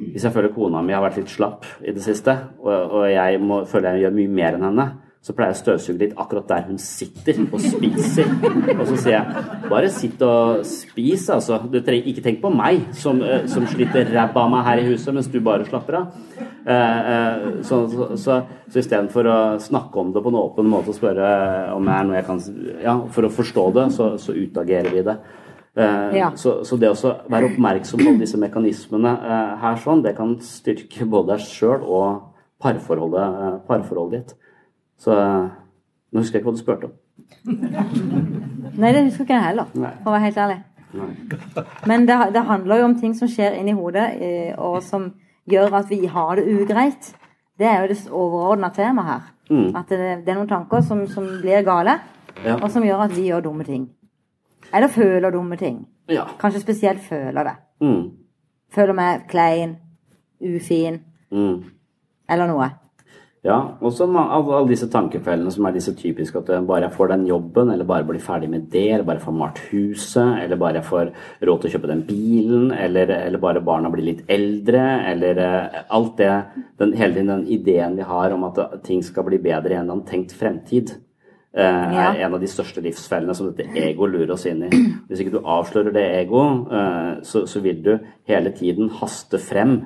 hvis 0.00 0.24
jeg 0.24 0.32
føler 0.32 0.52
kona 0.54 0.80
mi 0.86 0.94
har 0.94 1.02
vært 1.02 1.18
litt 1.18 1.32
slapp 1.32 1.66
i 1.82 1.92
det 1.92 2.02
siste, 2.04 2.32
og, 2.62 2.70
og 2.70 3.06
jeg 3.10 3.40
må, 3.42 3.64
føler 3.68 3.98
jeg 3.98 4.06
gjør 4.06 4.14
mye 4.16 4.34
mer 4.38 4.56
enn 4.56 4.66
henne, 4.68 4.86
så 5.20 5.34
pleier 5.36 5.50
jeg 5.52 5.58
å 5.58 5.60
støvsuge 5.60 6.00
litt 6.00 6.20
akkurat 6.22 6.46
der 6.48 6.62
hun 6.70 6.78
sitter 6.80 7.42
og 7.42 7.60
spiser. 7.60 8.30
Og 8.72 8.86
så 8.88 8.94
sier 9.02 9.18
jeg 9.18 9.66
bare 9.68 9.90
sitt 9.92 10.22
og 10.24 10.62
spis, 10.64 11.26
altså. 11.34 11.58
Du 11.68 11.76
trenger 11.84 12.08
ikke 12.08 12.24
tenk 12.24 12.40
på 12.40 12.52
meg 12.54 12.86
som, 12.96 13.20
eh, 13.20 13.44
som 13.52 13.66
sliter 13.68 14.08
ræva 14.08 14.46
av 14.46 14.48
meg 14.54 14.64
her 14.64 14.80
i 14.80 14.86
huset 14.88 15.12
mens 15.12 15.28
du 15.28 15.36
bare 15.44 15.68
slapper 15.68 15.98
av. 15.98 16.16
Eh, 16.40 17.12
eh, 17.12 17.44
så 17.68 17.82
så, 17.92 18.08
så, 18.16 18.38
så 18.64 18.80
istedenfor 18.80 19.28
å 19.28 19.36
snakke 19.60 20.00
om 20.00 20.14
det 20.16 20.24
på 20.24 20.32
en 20.32 20.40
åpen 20.40 20.72
måte 20.72 20.94
og 20.94 20.96
spørre 20.96 21.28
om 21.76 21.84
det 21.84 21.98
er 21.98 22.08
noe 22.08 22.16
jeg 22.16 22.28
kan 22.30 22.42
Ja, 22.80 22.96
for 23.12 23.28
å 23.28 23.34
forstå 23.36 23.68
det, 23.76 23.86
så, 23.92 24.10
så 24.16 24.32
utagerer 24.32 24.88
vi 24.94 25.04
det. 25.04 25.20
Ja. 26.16 26.32
Så, 26.34 26.62
så 26.66 26.76
det 26.80 26.88
å 26.90 27.12
være 27.30 27.52
oppmerksom 27.52 28.00
på 28.02 28.16
disse 28.18 28.40
mekanismene 28.40 29.12
her 29.60 29.76
sånn, 29.84 30.00
det 30.02 30.16
kan 30.16 30.34
styrke 30.42 31.04
både 31.04 31.36
deg 31.36 31.44
sjøl 31.44 31.84
og 31.84 32.30
parforholdet, 32.60 33.66
parforholdet 33.68 34.16
ditt. 34.16 34.39
Så 35.00 35.14
eh, 35.16 35.46
nå 36.12 36.20
husker 36.22 36.38
jeg 36.38 36.42
ikke 36.42 36.50
hva 36.50 36.56
du 36.56 36.60
spurte 36.60 36.90
om. 36.90 36.96
Nei, 38.80 38.92
det 38.92 39.04
husker 39.06 39.24
ikke 39.26 39.36
jeg 39.38 39.46
heller, 39.50 39.70
for 39.72 40.10
å 40.10 40.14
være 40.14 40.26
helt 40.28 40.40
ærlig. 40.44 40.58
Men 41.86 42.06
det, 42.08 42.16
det 42.34 42.42
handler 42.48 42.80
jo 42.80 42.88
om 42.90 42.96
ting 43.00 43.12
som 43.16 43.28
skjer 43.30 43.56
inni 43.60 43.74
hodet, 43.76 44.06
eh, 44.20 44.54
og 44.58 44.80
som 44.84 45.10
gjør 45.50 45.76
at 45.80 45.90
vi 45.90 46.02
har 46.10 46.36
det 46.40 46.46
ugreit. 46.50 47.12
Det 47.60 47.68
er 47.68 47.82
jo 47.84 47.90
det 47.92 47.98
overordna 48.10 48.70
temaet 48.74 49.10
her. 49.10 49.28
Mm. 49.50 49.70
At 49.76 49.88
det, 49.90 49.98
det 50.24 50.32
er 50.32 50.38
noen 50.38 50.48
tanker 50.50 50.82
som, 50.86 51.04
som 51.10 51.26
blir 51.42 51.64
gale, 51.66 51.98
Ja. 52.44 52.54
og 52.62 52.70
som 52.72 52.84
gjør 52.86 53.02
at 53.04 53.12
vi 53.16 53.26
gjør 53.28 53.42
dumme 53.44 53.64
ting. 53.66 53.88
Eller 54.72 54.88
føler 54.88 55.32
dumme 55.34 55.56
ting. 55.60 55.80
Ja. 56.08 56.22
Kanskje 56.40 56.60
spesielt 56.62 57.02
føler 57.04 57.44
det. 57.44 57.54
Mm. 57.82 58.04
Føler 58.72 58.94
meg 58.96 59.26
klein, 59.28 59.76
ufin, 60.40 61.00
Mm. 61.30 61.64
eller 62.28 62.46
noe. 62.50 62.70
Ja, 63.42 63.54
og 63.80 63.94
så 63.96 64.04
ma- 64.04 64.26
alle, 64.36 64.58
disse 64.68 64.84
tankefellene 64.92 65.48
som 65.54 65.64
er 65.64 65.72
disse 65.72 65.94
typiske 65.96 66.36
at 66.42 66.50
bare 66.68 66.82
jeg 66.84 66.92
får 66.92 67.08
den 67.14 67.22
jobben, 67.24 67.70
eller 67.72 67.86
bare 67.88 68.04
blir 68.04 68.20
ferdig 68.20 68.50
med 68.52 68.66
det, 68.68 68.82
eller 68.92 69.06
bare 69.08 69.22
får 69.22 69.32
malt 69.32 69.60
huset, 69.70 70.42
eller 70.42 70.58
bare 70.60 70.74
jeg 70.82 70.84
får 70.90 71.12
råd 71.48 71.62
til 71.62 71.70
å 71.70 71.72
kjøpe 71.72 71.88
den 71.88 72.02
bilen, 72.04 72.66
eller, 72.76 73.08
eller 73.16 73.40
bare 73.40 73.62
barna 73.64 73.88
blir 73.88 74.04
litt 74.10 74.20
eldre, 74.28 74.82
eller 75.08 75.40
eh, 75.40 75.78
alt 75.88 76.18
det 76.20 76.28
den, 76.82 76.92
Hele 77.00 77.14
tiden 77.14 77.32
den 77.32 77.46
ideen 77.48 77.96
vi 77.96 78.02
har 78.10 78.34
om 78.36 78.44
at 78.50 78.60
ting 78.84 79.00
skal 79.02 79.24
bli 79.24 79.38
bedre 79.40 79.72
i 79.72 79.78
en 79.78 79.86
eller 79.86 79.94
annen 79.96 80.08
tenkt 80.10 80.36
fremtid. 80.36 80.98
Uh, 81.50 81.64
Ja. 81.64 82.12
er 82.12 82.20
en 82.26 82.34
av 82.36 82.40
de 82.40 82.46
største 82.46 82.78
livsfellene 82.84 83.34
som 83.34 83.48
dette 83.50 83.72
ego 83.74 84.06
lurer 84.06 84.30
oss 84.36 84.44
inn 84.46 84.60
i. 84.68 84.68
Hvis 85.08 85.24
ikke 85.24 85.32
du 85.32 85.40
avslører 85.42 85.90
det 85.96 86.04
ego, 86.20 86.44
uh, 86.70 87.16
så, 87.26 87.42
så 87.48 87.58
vil 87.64 87.80
du 87.82 87.96
hele 88.28 88.52
tiden 88.54 88.92
haste 89.00 89.40
frem 89.42 89.80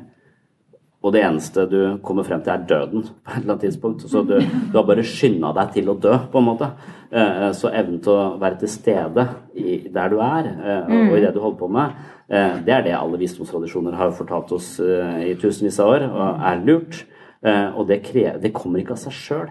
og 1.05 1.13
det 1.13 1.21
eneste 1.21 1.67
du 1.69 1.79
kommer 2.01 2.25
frem 2.25 2.41
til, 2.41 2.55
er 2.55 2.63
døden 2.65 3.03
på 3.05 3.29
et 3.29 3.43
eller 3.43 3.53
annet 3.53 3.65
tidspunkt. 3.67 4.05
Så 4.09 4.23
du, 4.25 4.39
du 4.41 4.77
har 4.79 4.87
bare 4.89 5.05
skynda 5.05 5.51
deg 5.59 5.75
til 5.75 5.91
å 5.93 5.95
dø, 6.01 6.15
på 6.33 6.41
en 6.41 6.47
måte. 6.47 6.71
Eh, 7.13 7.51
Så 7.53 7.69
evnen 7.77 7.99
til 8.01 8.15
å 8.15 8.39
være 8.41 8.57
til 8.63 8.71
stede 8.73 9.27
i, 9.53 9.75
der 9.93 10.09
du 10.09 10.17
er, 10.25 10.49
eh, 10.49 10.89
og, 10.89 11.13
i 11.19 11.21
det 11.21 11.35
du 11.35 11.43
holder 11.43 11.59
på 11.61 11.69
med, 11.69 11.99
eh, 12.33 12.57
det 12.65 12.73
er 12.73 12.87
det 12.87 12.95
alle 12.97 13.21
visdomstradisjoner 13.21 13.99
har 14.01 14.15
fortalt 14.17 14.55
oss 14.57 14.79
i 14.81 15.35
tusenvis 15.43 15.79
av 15.85 15.93
år, 15.93 16.07
og 16.09 16.49
er 16.53 16.65
lurt. 16.65 17.05
Og 17.45 17.85
det, 17.91 18.01
det 18.41 18.55
kommer 18.57 18.81
ikke 18.81 18.95
av 18.97 19.03
seg 19.03 19.13
sjøl, 19.13 19.49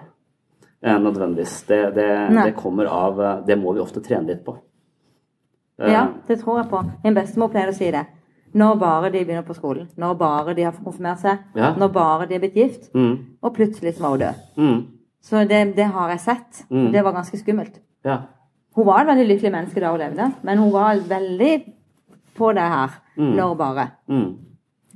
nødvendigvis. 0.81 1.59
Det, 1.69 1.81
det, 1.93 2.09
det 2.33 2.55
kommer 2.57 2.89
av 2.89 3.21
Det 3.45 3.53
må 3.61 3.75
vi 3.77 3.83
ofte 3.83 4.01
trene 4.01 4.31
litt 4.31 4.41
på. 4.41 4.55
Ja, 5.77 6.07
det 6.25 6.39
tror 6.41 6.63
jeg 6.63 6.71
på. 6.73 6.81
Min 7.03 7.13
bestemor 7.13 7.53
pleier 7.53 7.69
å 7.69 7.77
si 7.77 7.91
det. 7.93 8.01
Når 8.53 8.75
bare 8.79 9.09
de 9.11 9.23
begynner 9.25 9.45
på 9.47 9.53
skolen. 9.57 9.87
Når 9.97 10.13
bare 10.19 10.53
de 10.53 10.63
har 10.63 10.71
konfirmert 10.83 11.19
seg. 11.19 11.37
Ja. 11.55 11.71
Når 11.77 11.87
bare 11.93 12.27
de 12.29 12.35
er 12.35 12.39
blitt 12.43 12.53
gift. 12.55 12.89
Mm. 12.93 13.15
Og 13.41 13.53
plutselig 13.55 13.95
så 13.95 14.03
var 14.03 14.09
hun 14.09 14.19
død. 14.19 14.41
Mm. 14.57 14.81
Så 15.23 15.43
det, 15.49 15.75
det 15.75 15.85
har 15.85 16.09
jeg 16.09 16.19
sett. 16.19 16.65
Mm. 16.69 16.91
Det 16.91 17.03
var 17.03 17.11
ganske 17.15 17.37
skummelt. 17.39 17.79
Ja. 18.05 18.17
Hun 18.75 18.85
var 18.85 19.01
et 19.01 19.07
veldig 19.07 19.27
lykkelig 19.27 19.51
menneske 19.51 19.79
da 19.81 19.91
hun 19.91 19.99
levde, 20.01 20.31
men 20.43 20.57
hun 20.57 20.71
var 20.73 20.95
veldig 21.09 21.53
på 22.37 22.51
det 22.57 22.61
her. 22.75 22.89
Mm. 23.17 23.31
Når 23.37 23.55
bare. 23.55 23.87
Mm. 24.09 24.27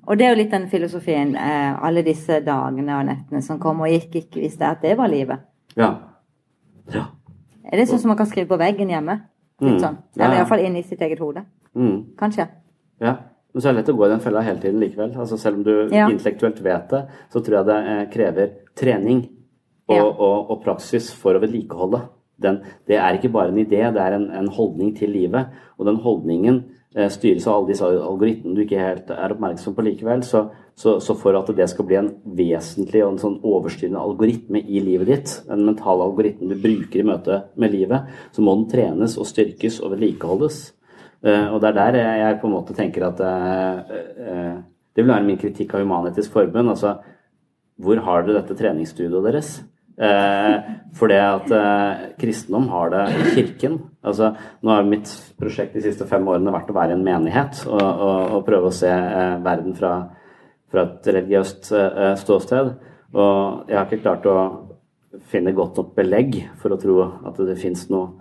Og 0.07 0.17
det 0.17 0.25
er 0.25 0.29
jo 0.35 0.39
litt 0.41 0.51
den 0.51 0.67
filosofien. 0.71 1.35
Eh, 1.35 1.83
alle 1.83 2.01
disse 2.05 2.39
dagene 2.45 2.95
og 2.99 3.05
nettene 3.09 3.41
som 3.43 3.59
kom 3.59 3.81
og 3.81 3.89
gikk, 3.91 4.15
ikke 4.21 4.41
visste 4.45 4.65
at 4.69 4.81
det 4.81 4.95
var 4.97 5.07
livet. 5.11 5.39
Ja. 5.77 5.95
Er 7.67 7.77
det 7.81 7.87
sånn 7.89 7.99
som 7.99 8.13
man 8.13 8.17
kan 8.17 8.29
skrive 8.29 8.47
på 8.53 8.57
veggen 8.61 8.89
hjemme? 8.89 9.17
Litt 9.59 9.73
Mm. 9.73 9.79
sånn. 9.81 9.97
Ja, 10.15 10.23
Eller 10.25 10.35
ja. 10.35 10.39
iallfall 10.43 10.59
i 10.77 10.81
sitt 10.83 11.01
eget 11.01 11.19
hode. 11.19 11.43
Kanskje. 12.17 12.47
Ja. 13.01 13.15
Men 13.57 13.63
så 13.63 13.69
er 13.71 13.73
det 13.73 13.79
lett 13.81 13.87
å 13.89 13.97
gå 13.97 14.05
i 14.05 14.09
den 14.11 14.19
fella 14.21 14.41
hele 14.45 14.59
tiden 14.61 14.81
likevel. 14.83 15.15
Altså 15.17 15.37
Selv 15.41 15.57
om 15.57 15.63
du 15.65 15.89
Ja. 15.89 16.03
intellektuelt 16.13 16.59
vet 16.61 16.89
det, 16.91 16.99
så 17.33 17.41
tror 17.41 17.55
jeg 17.57 17.65
det 17.65 17.77
eh, 17.89 18.05
krever 18.13 18.51
trening 18.77 19.23
og, 19.89 19.95
Ja. 19.97 20.03
og, 20.05 20.51
og 20.51 20.61
praksis 20.61 21.09
for 21.11 21.33
å 21.33 21.41
vedlikeholde. 21.41 22.03
Den, 22.39 22.59
det 22.85 22.99
er 23.01 23.17
ikke 23.17 23.31
bare 23.33 23.49
en 23.49 23.57
idé, 23.57 23.81
det 23.91 23.97
er 23.97 24.13
en, 24.13 24.29
en 24.29 24.47
holdning 24.47 24.93
til 24.95 25.09
livet. 25.09 25.47
Og 25.79 25.87
den 25.89 25.97
holdningen 26.05 26.65
eh, 26.95 27.09
styres 27.09 27.47
av 27.47 27.55
alle 27.63 27.71
disse 27.73 27.81
algoritmene 27.81 28.53
du 28.53 28.61
ikke 28.61 28.77
helt 28.77 29.09
er 29.09 29.33
oppmerksom 29.33 29.73
på 29.73 29.87
likevel. 29.89 30.21
Så, 30.21 30.51
så, 30.77 30.99
så 31.01 31.17
for 31.17 31.33
at 31.33 31.49
det 31.57 31.65
skal 31.73 31.85
bli 31.89 31.97
en 31.97 32.13
vesentlig 32.37 33.01
og 33.07 33.15
en 33.15 33.21
sånn 33.25 33.41
overstyrende 33.41 33.97
algoritme 33.97 34.61
i 34.61 34.85
livet 34.85 35.07
ditt, 35.09 35.33
en 35.49 35.65
mental 35.65 36.05
algoritme 36.05 36.53
du 36.53 36.61
bruker 36.61 37.01
i 37.01 37.09
møte 37.09 37.41
med 37.57 37.73
livet, 37.73 38.05
så 38.31 38.45
må 38.45 38.53
den 38.53 38.69
trenes 38.69 39.17
og 39.17 39.25
styrkes 39.25 39.81
og 39.81 39.95
vedlikeholdes. 39.97 40.75
Eh, 41.25 41.47
og 41.49 41.61
det 41.61 41.71
er 41.71 41.77
der 41.77 41.97
jeg, 41.97 42.39
på 42.41 42.49
en 42.49 42.53
måte 42.53 42.75
tenker 42.77 43.07
at 43.07 43.21
eh, 43.25 43.95
eh, 44.21 44.57
Det 44.93 45.03
vil 45.03 45.13
være 45.13 45.25
min 45.25 45.39
kritikk 45.39 45.73
av 45.73 45.81
Human-Etisk 45.81 46.33
Forbund. 46.33 46.69
Altså, 46.73 46.97
hvor 47.77 47.99
har 48.01 48.23
dere 48.25 48.41
dette 48.41 48.57
treningsstudioet 48.57 49.27
deres? 49.29 49.57
For 50.97 51.09
det 51.09 51.17
at 51.17 51.51
kristendom 52.21 52.67
har 52.69 52.89
det 52.93 53.03
i 53.13 53.31
kirken. 53.35 53.75
Altså, 54.05 54.31
nå 54.61 54.73
har 54.73 54.85
mitt 54.85 55.09
prosjekt 55.37 55.73
de 55.77 55.83
siste 55.85 56.05
fem 56.09 56.25
årene 56.25 56.53
vært 56.53 56.69
å 56.69 56.75
være 56.77 56.93
i 56.93 56.97
en 56.97 57.05
menighet 57.05 57.63
og, 57.65 57.81
og, 57.81 58.33
og 58.37 58.45
prøve 58.45 58.69
å 58.69 58.73
se 58.73 58.89
verden 59.45 59.77
fra, 59.77 59.91
fra 60.73 60.85
et 60.85 61.09
religiøst 61.13 61.69
ståsted. 62.23 62.73
Og 63.13 63.69
jeg 63.69 63.77
har 63.77 63.85
ikke 63.85 64.01
klart 64.05 64.25
å 64.29 64.37
finne 65.29 65.53
godt 65.57 65.77
nok 65.77 65.93
belegg 65.97 66.39
for 66.57 66.73
å 66.73 66.81
tro 66.81 66.97
at 67.05 67.37
det 67.45 67.59
fins 67.61 67.85
noe 67.93 68.15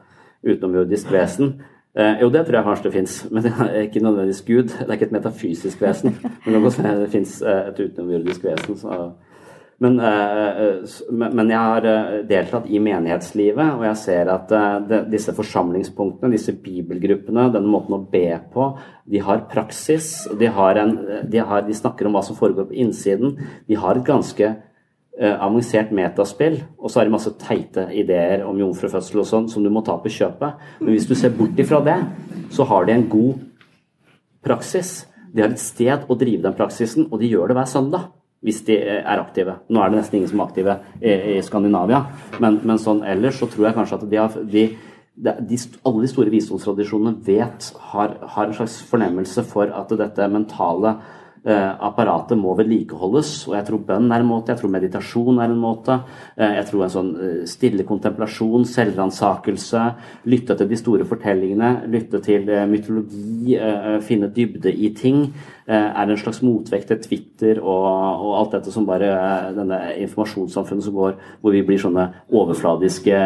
utenomjordisk 0.45 1.13
vesen. 1.13 1.57
Eh, 1.97 2.19
jo, 2.21 2.29
det 2.29 2.43
tror 2.45 2.59
jeg 2.59 2.67
kanskje 2.67 2.85
det 2.85 2.93
fins, 2.93 3.15
men 3.33 3.45
det 3.47 3.53
er 3.57 3.87
ikke 3.87 4.03
nødvendigvis 4.05 4.43
Gud. 4.45 4.75
Det 4.75 4.85
er 4.85 4.99
ikke 4.99 5.07
et 5.09 5.15
metafysisk 5.17 5.81
vesen. 5.81 6.19
Men 6.45 6.59
det, 6.59 6.75
det 6.85 7.07
fins 7.15 7.39
eh, 7.41 7.71
et 7.71 7.81
utenomjordisk 7.81 8.45
vesen. 8.45 8.77
Så, 8.77 8.99
men, 9.81 9.97
eh, 10.05 10.61
eh, 10.67 10.99
men 11.23 11.53
jeg 11.55 11.63
har 11.71 11.89
deltatt 12.29 12.69
i 12.69 12.83
menighetslivet, 12.85 13.79
og 13.79 13.87
jeg 13.89 14.01
ser 14.03 14.33
at 14.35 14.53
disse 15.09 15.33
forsamlingspunktene, 15.39 16.35
disse 16.37 16.53
bibelgruppene, 16.53 17.49
denne 17.55 17.73
måten 17.73 17.97
å 17.97 18.05
be 18.13 18.29
på, 18.53 18.69
de 19.09 19.25
har 19.25 19.47
praksis. 19.49 20.27
De, 20.37 20.53
har 20.53 20.83
en, 20.83 20.95
de, 21.25 21.41
har, 21.41 21.65
de 21.65 21.81
snakker 21.81 22.11
om 22.11 22.19
hva 22.19 22.27
som 22.29 22.37
foregår 22.37 22.69
på 22.69 22.77
innsiden. 22.85 23.39
De 23.65 23.81
har 23.81 23.97
et 23.97 24.05
ganske 24.05 24.53
avansert 25.17 25.93
metaspill, 25.97 26.59
og 26.77 26.91
så 26.91 27.01
har 27.01 27.09
de 27.09 27.15
masse 27.15 27.31
teite 27.41 27.87
ideer 27.97 28.43
om 28.45 28.59
jomfrufødsel 28.61 29.23
og 29.23 29.29
sånn 29.29 29.47
som 29.49 29.65
du 29.65 29.71
må 29.73 29.81
ta 29.85 29.95
på 30.01 30.13
kjøpet. 30.13 30.59
Men 30.83 30.93
hvis 30.93 31.09
du 31.09 31.15
ser 31.17 31.33
bort 31.37 31.57
ifra 31.61 31.81
det, 31.85 31.97
så 32.53 32.67
har 32.69 32.85
de 32.85 32.93
en 32.93 33.07
god 33.09 33.39
praksis. 34.45 35.07
De 35.33 35.43
har 35.43 35.53
et 35.53 35.63
sted 35.63 36.07
å 36.09 36.19
drive 36.19 36.45
den 36.45 36.57
praksisen, 36.57 37.09
og 37.11 37.21
de 37.21 37.31
gjør 37.33 37.51
det 37.51 37.59
hver 37.59 37.71
søndag. 37.71 38.11
Hvis 38.45 38.61
de 38.67 38.77
eh, 38.77 39.01
er 39.01 39.19
aktive. 39.19 39.57
Nå 39.73 39.81
er 39.81 39.91
det 39.91 40.03
nesten 40.03 40.19
ingen 40.19 40.31
som 40.31 40.43
er 40.43 40.51
aktive 40.51 40.75
i, 41.01 41.39
Skandinavia, 41.43 42.03
men, 42.43 42.61
men 42.69 42.79
sånn 42.79 43.01
ellers 43.09 43.41
så 43.41 43.49
tror 43.51 43.71
jeg 43.71 43.79
kanskje 43.79 43.97
at 43.97 44.05
de 44.13 44.21
har 44.21 44.37
de, 44.53 44.65
de, 45.17 45.59
alle 45.89 46.05
de 46.05 46.11
store 46.13 46.33
visdomstradisjonene 46.35 47.17
vet, 47.27 47.71
har, 47.95 48.13
har 48.37 48.47
en 48.47 48.55
slags 48.59 48.77
fornemmelse 48.91 49.47
for 49.49 49.73
at 49.73 49.95
dette 49.99 50.29
mentale 50.31 50.93
eh, 50.93 51.16
apparatet 51.47 52.39
må 52.39 52.55
vedlikeholdes. 52.59 53.33
Og 53.51 53.57
jeg 53.57 53.67
tror 53.69 53.83
bønn 53.87 54.11
er 54.11 54.23
en 54.23 54.29
måte, 54.29 54.53
jeg 54.53 54.61
tror 54.61 54.73
meditasjon 54.75 55.41
er 55.43 55.53
en 55.53 55.61
måte. 55.63 55.99
Eh, 56.37 56.57
jeg 56.59 56.69
tror 56.71 56.85
en 56.87 56.95
sånn 56.95 57.13
eh, 57.17 57.37
stille 57.51 57.87
kontemplasjon, 57.87 58.67
selvransakelse, 58.69 59.83
lytte 60.33 60.57
til 60.59 60.71
de 60.71 60.81
store 60.81 61.07
fortellingene, 61.09 61.73
lytte 61.93 62.23
til 62.25 62.51
eh, 62.51 62.67
mytologi, 62.71 63.57
eh, 63.61 63.97
finne 64.07 64.31
dybde 64.35 64.73
i 64.73 64.91
ting, 64.97 65.23
eh, 65.67 65.89
er 65.89 66.11
en 66.11 66.21
slags 66.21 66.43
motvekt 66.47 66.91
til 66.93 67.03
Twitter 67.05 67.63
og, 67.63 67.87
og 68.27 68.37
alt 68.41 68.59
dette 68.59 68.75
som 68.75 68.89
bare 68.89 69.13
eh, 69.15 69.51
denne 69.57 69.81
informasjonssamfunnet 70.07 70.89
som 70.89 70.99
går, 70.99 71.19
hvor 71.41 71.55
vi 71.55 71.65
blir 71.67 71.83
sånne 71.83 72.11
overfladiske 72.35 73.19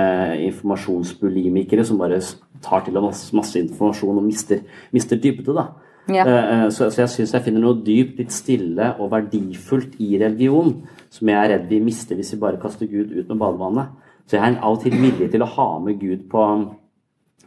informasjonsbulimikere 0.51 1.87
som 1.89 2.01
bare 2.01 2.21
tar 2.61 2.85
til 2.85 2.99
oss 3.01 3.31
masse 3.37 3.57
informasjon 3.61 4.21
og 4.21 4.27
mister, 4.27 4.61
mister 4.93 5.21
dybde, 5.21 5.55
da. 5.57 5.71
Ja. 6.15 6.25
Eh, 6.27 6.69
Så, 6.71 6.91
så 6.91 7.05
jeg 7.05 7.13
syns 7.15 7.35
jeg 7.35 7.45
finner 7.47 7.65
noe 7.65 7.81
dypt, 7.87 8.19
litt 8.19 8.35
stille 8.35 8.95
og 8.99 9.11
verdifullt 9.13 9.97
i 10.03 10.19
religion 10.21 10.75
som 11.11 11.31
jeg 11.31 11.39
er 11.39 11.51
redd 11.55 11.67
vi 11.71 11.81
mister 11.83 12.19
hvis 12.19 12.35
vi 12.35 12.43
bare 12.43 12.61
kaster 12.63 12.87
Gud 12.91 13.11
ut 13.13 13.29
med 13.29 13.41
badevannet. 13.41 13.97
Så 14.27 14.39
jeg 14.39 14.47
er 14.47 14.61
av 14.63 14.77
og 14.77 14.85
til 14.85 14.95
villig 14.95 15.31
til 15.33 15.43
å 15.43 15.49
ha 15.57 15.71
med 15.83 15.99
Gud 15.99 16.29
på 16.31 16.45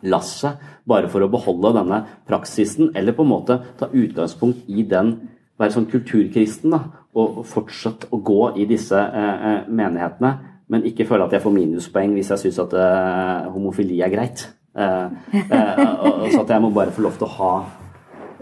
lasset, 0.04 0.60
bare 0.84 1.08
for 1.08 1.24
å 1.24 1.30
beholde 1.32 1.72
denne 1.78 2.02
praksisen, 2.28 2.92
eller 2.96 3.16
på 3.16 3.24
en 3.24 3.32
måte 3.32 3.56
ta 3.80 3.88
utgangspunkt 3.88 4.66
i 4.68 4.84
den, 4.84 5.14
være 5.60 5.78
sånn 5.78 5.88
kulturkristen, 5.88 6.74
da, 6.76 6.82
og 7.16 7.44
fortsette 7.48 8.10
å 8.12 8.20
gå 8.26 8.42
i 8.60 8.66
disse 8.68 9.00
eh, 9.00 9.46
eh, 9.48 9.70
menighetene, 9.72 10.34
men 10.74 10.84
ikke 10.90 11.06
føle 11.08 11.28
at 11.28 11.38
jeg 11.38 11.44
får 11.46 11.56
minuspoeng 11.56 12.18
hvis 12.18 12.34
jeg 12.34 12.42
syns 12.42 12.60
at 12.66 12.76
eh, 12.76 13.48
homofili 13.54 14.02
er 14.04 14.12
greit. 14.12 14.44
Eh, 14.76 15.08
eh, 15.40 16.28
så 16.34 16.42
at 16.42 16.52
jeg 16.52 16.64
må 16.66 16.74
bare 16.74 16.92
få 16.92 17.06
lov 17.06 17.16
til 17.20 17.30
å 17.30 17.34
ha 17.38 17.54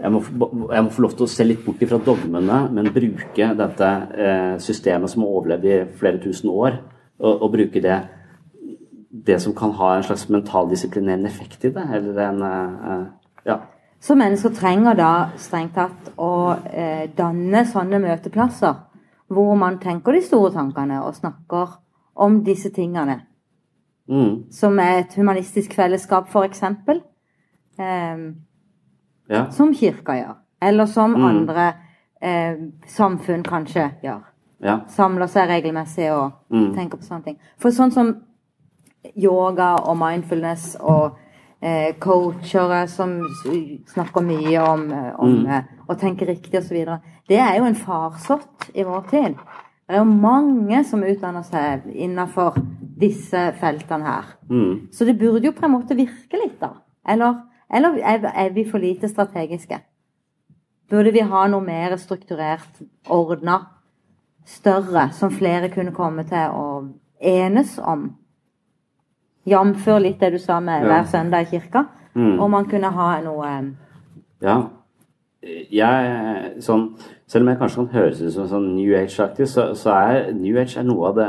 jeg 0.02 0.10
må, 0.10 0.20
jeg 0.72 0.84
må 0.84 0.90
få 0.90 1.04
lov 1.04 1.12
til 1.14 1.26
å 1.26 1.30
se 1.30 1.46
litt 1.46 1.62
bort 1.64 1.82
ifra 1.84 2.00
dogmene, 2.02 2.58
men 2.74 2.90
bruke 2.94 3.52
dette 3.58 3.90
eh, 4.18 4.56
systemet 4.62 5.12
som 5.12 5.22
har 5.22 5.36
overlevd 5.36 5.68
i 5.68 5.78
flere 6.00 6.18
tusen 6.22 6.50
år, 6.50 6.80
og, 7.22 7.32
og 7.36 7.52
bruke 7.54 7.82
det 7.84 8.00
det 9.12 9.40
som 9.40 9.54
kan 9.54 9.70
ha 9.76 9.96
en 9.96 10.02
slags 10.02 10.28
mentaldisiplinerende 10.28 11.28
effekt 11.28 11.64
i 11.64 11.70
det. 11.70 11.84
Eller 11.94 12.28
en 12.28 12.42
eh, 12.42 12.92
eh, 12.92 13.04
Ja. 13.44 13.60
Så 14.00 14.14
mennesker 14.14 14.50
trenger 14.50 14.94
da 14.98 15.30
strengt 15.38 15.74
tatt 15.74 16.08
å 16.18 16.56
eh, 16.66 17.10
danne 17.16 17.62
sånne 17.66 18.00
møteplasser 18.02 18.74
hvor 19.32 19.54
man 19.54 19.78
tenker 19.78 20.16
de 20.16 20.22
store 20.26 20.50
tankene 20.54 20.98
og 21.04 21.14
snakker 21.14 21.76
om 22.14 22.40
disse 22.44 22.70
tingene. 22.74 23.20
Mm, 24.10 24.50
Som 24.50 24.78
er 24.82 25.04
et 25.04 25.14
humanistisk 25.14 25.74
fellesskap, 25.74 26.26
f.eks. 26.28 26.62
Eh, 27.78 28.24
ja. 29.28 29.50
som 29.50 29.72
kirka 29.74 30.12
gjør. 30.18 30.36
Eller 30.62 30.86
som 30.86 31.14
Mm. 31.14 31.24
andre 31.24 31.72
eh, 32.22 32.54
samfunn 32.86 33.42
kanskje 33.42 33.90
gjør. 34.04 34.20
Ja. 34.62 34.80
Samler 34.88 35.26
seg 35.26 35.48
regelmessig 35.48 36.10
og 36.12 36.32
Mm. 36.50 36.74
tenker 36.74 36.98
på 36.98 37.02
sånne 37.04 37.24
ting. 37.24 37.38
For 37.58 37.70
sånn 37.70 37.90
som 37.92 38.22
yoga 39.16 39.74
og 39.82 39.96
mindfulness 39.98 40.76
og 40.80 41.18
eh, 41.62 41.94
coachere 42.00 42.88
som 42.90 43.20
snakker 43.86 44.20
mye 44.26 44.58
om, 44.62 44.92
eh, 44.92 45.12
om 45.18 45.28
Mm. 45.44 45.46
eh, 45.46 45.62
å 45.88 45.94
tenke 45.98 46.26
riktig 46.26 46.58
osv. 46.58 46.98
Det 47.28 47.38
er 47.38 47.58
jo 47.58 47.64
en 47.64 47.74
farsott 47.74 48.70
i 48.74 48.82
vår 48.82 49.08
tid. 49.10 49.36
Det 49.88 49.96
er 49.96 49.98
jo 49.98 50.04
mange 50.04 50.84
som 50.84 51.02
utdanner 51.02 51.42
seg 51.44 51.82
innenfor 51.94 52.54
disse 52.98 53.52
feltene 53.60 54.04
her. 54.04 54.24
Mm. 54.50 54.88
Så 54.92 55.04
det 55.04 55.18
burde 55.18 55.42
jo 55.44 55.52
på 55.52 55.64
en 55.64 55.70
måte 55.72 55.94
virke 55.96 56.32
litt, 56.42 56.58
da. 56.60 56.70
Eller, 57.06 57.42
eller 57.72 57.98
er, 57.98 58.50
vi 58.54 58.64
for 58.68 58.78
lite 58.78 59.08
strategiske? 59.08 59.78
Burde 60.90 61.12
vi 61.12 61.20
ha 61.24 61.46
noe 61.48 61.64
mer 61.64 61.96
strukturert, 61.96 62.82
ordna, 63.08 63.60
større, 64.44 65.08
som 65.16 65.32
flere 65.32 65.70
kunne 65.72 65.94
komme 65.96 66.24
til 66.28 66.52
å 66.52 66.66
enes 67.18 67.78
om? 67.78 68.10
Jf. 69.48 69.86
litt 69.98 70.20
det 70.20 70.34
du 70.34 70.38
sa 70.38 70.60
med 70.60 70.84
hver 70.86 71.04
søndag 71.10 71.48
i 71.48 71.56
kirka. 71.56 71.86
Mm. 72.14 72.40
Om 72.40 72.50
man 72.50 72.68
kunne 72.70 72.92
ha 72.92 73.20
noe 73.24 73.48
Ja. 74.42 74.60
Jeg, 75.42 76.60
sånn, 76.62 76.92
selv 77.32 77.46
om 77.46 77.48
jeg 77.48 77.58
kanskje 77.62 77.80
kan 77.80 77.94
høres 77.96 78.18
ut 78.20 78.32
som 78.34 78.48
sånn 78.50 78.66
New 78.76 78.92
Age-aktig, 78.98 79.46
så, 79.48 79.70
så 79.78 79.92
er 79.96 80.32
New 80.36 80.58
Age 80.60 80.76
er 80.76 80.84
noe 80.84 81.08
av 81.08 81.14
det, 81.16 81.28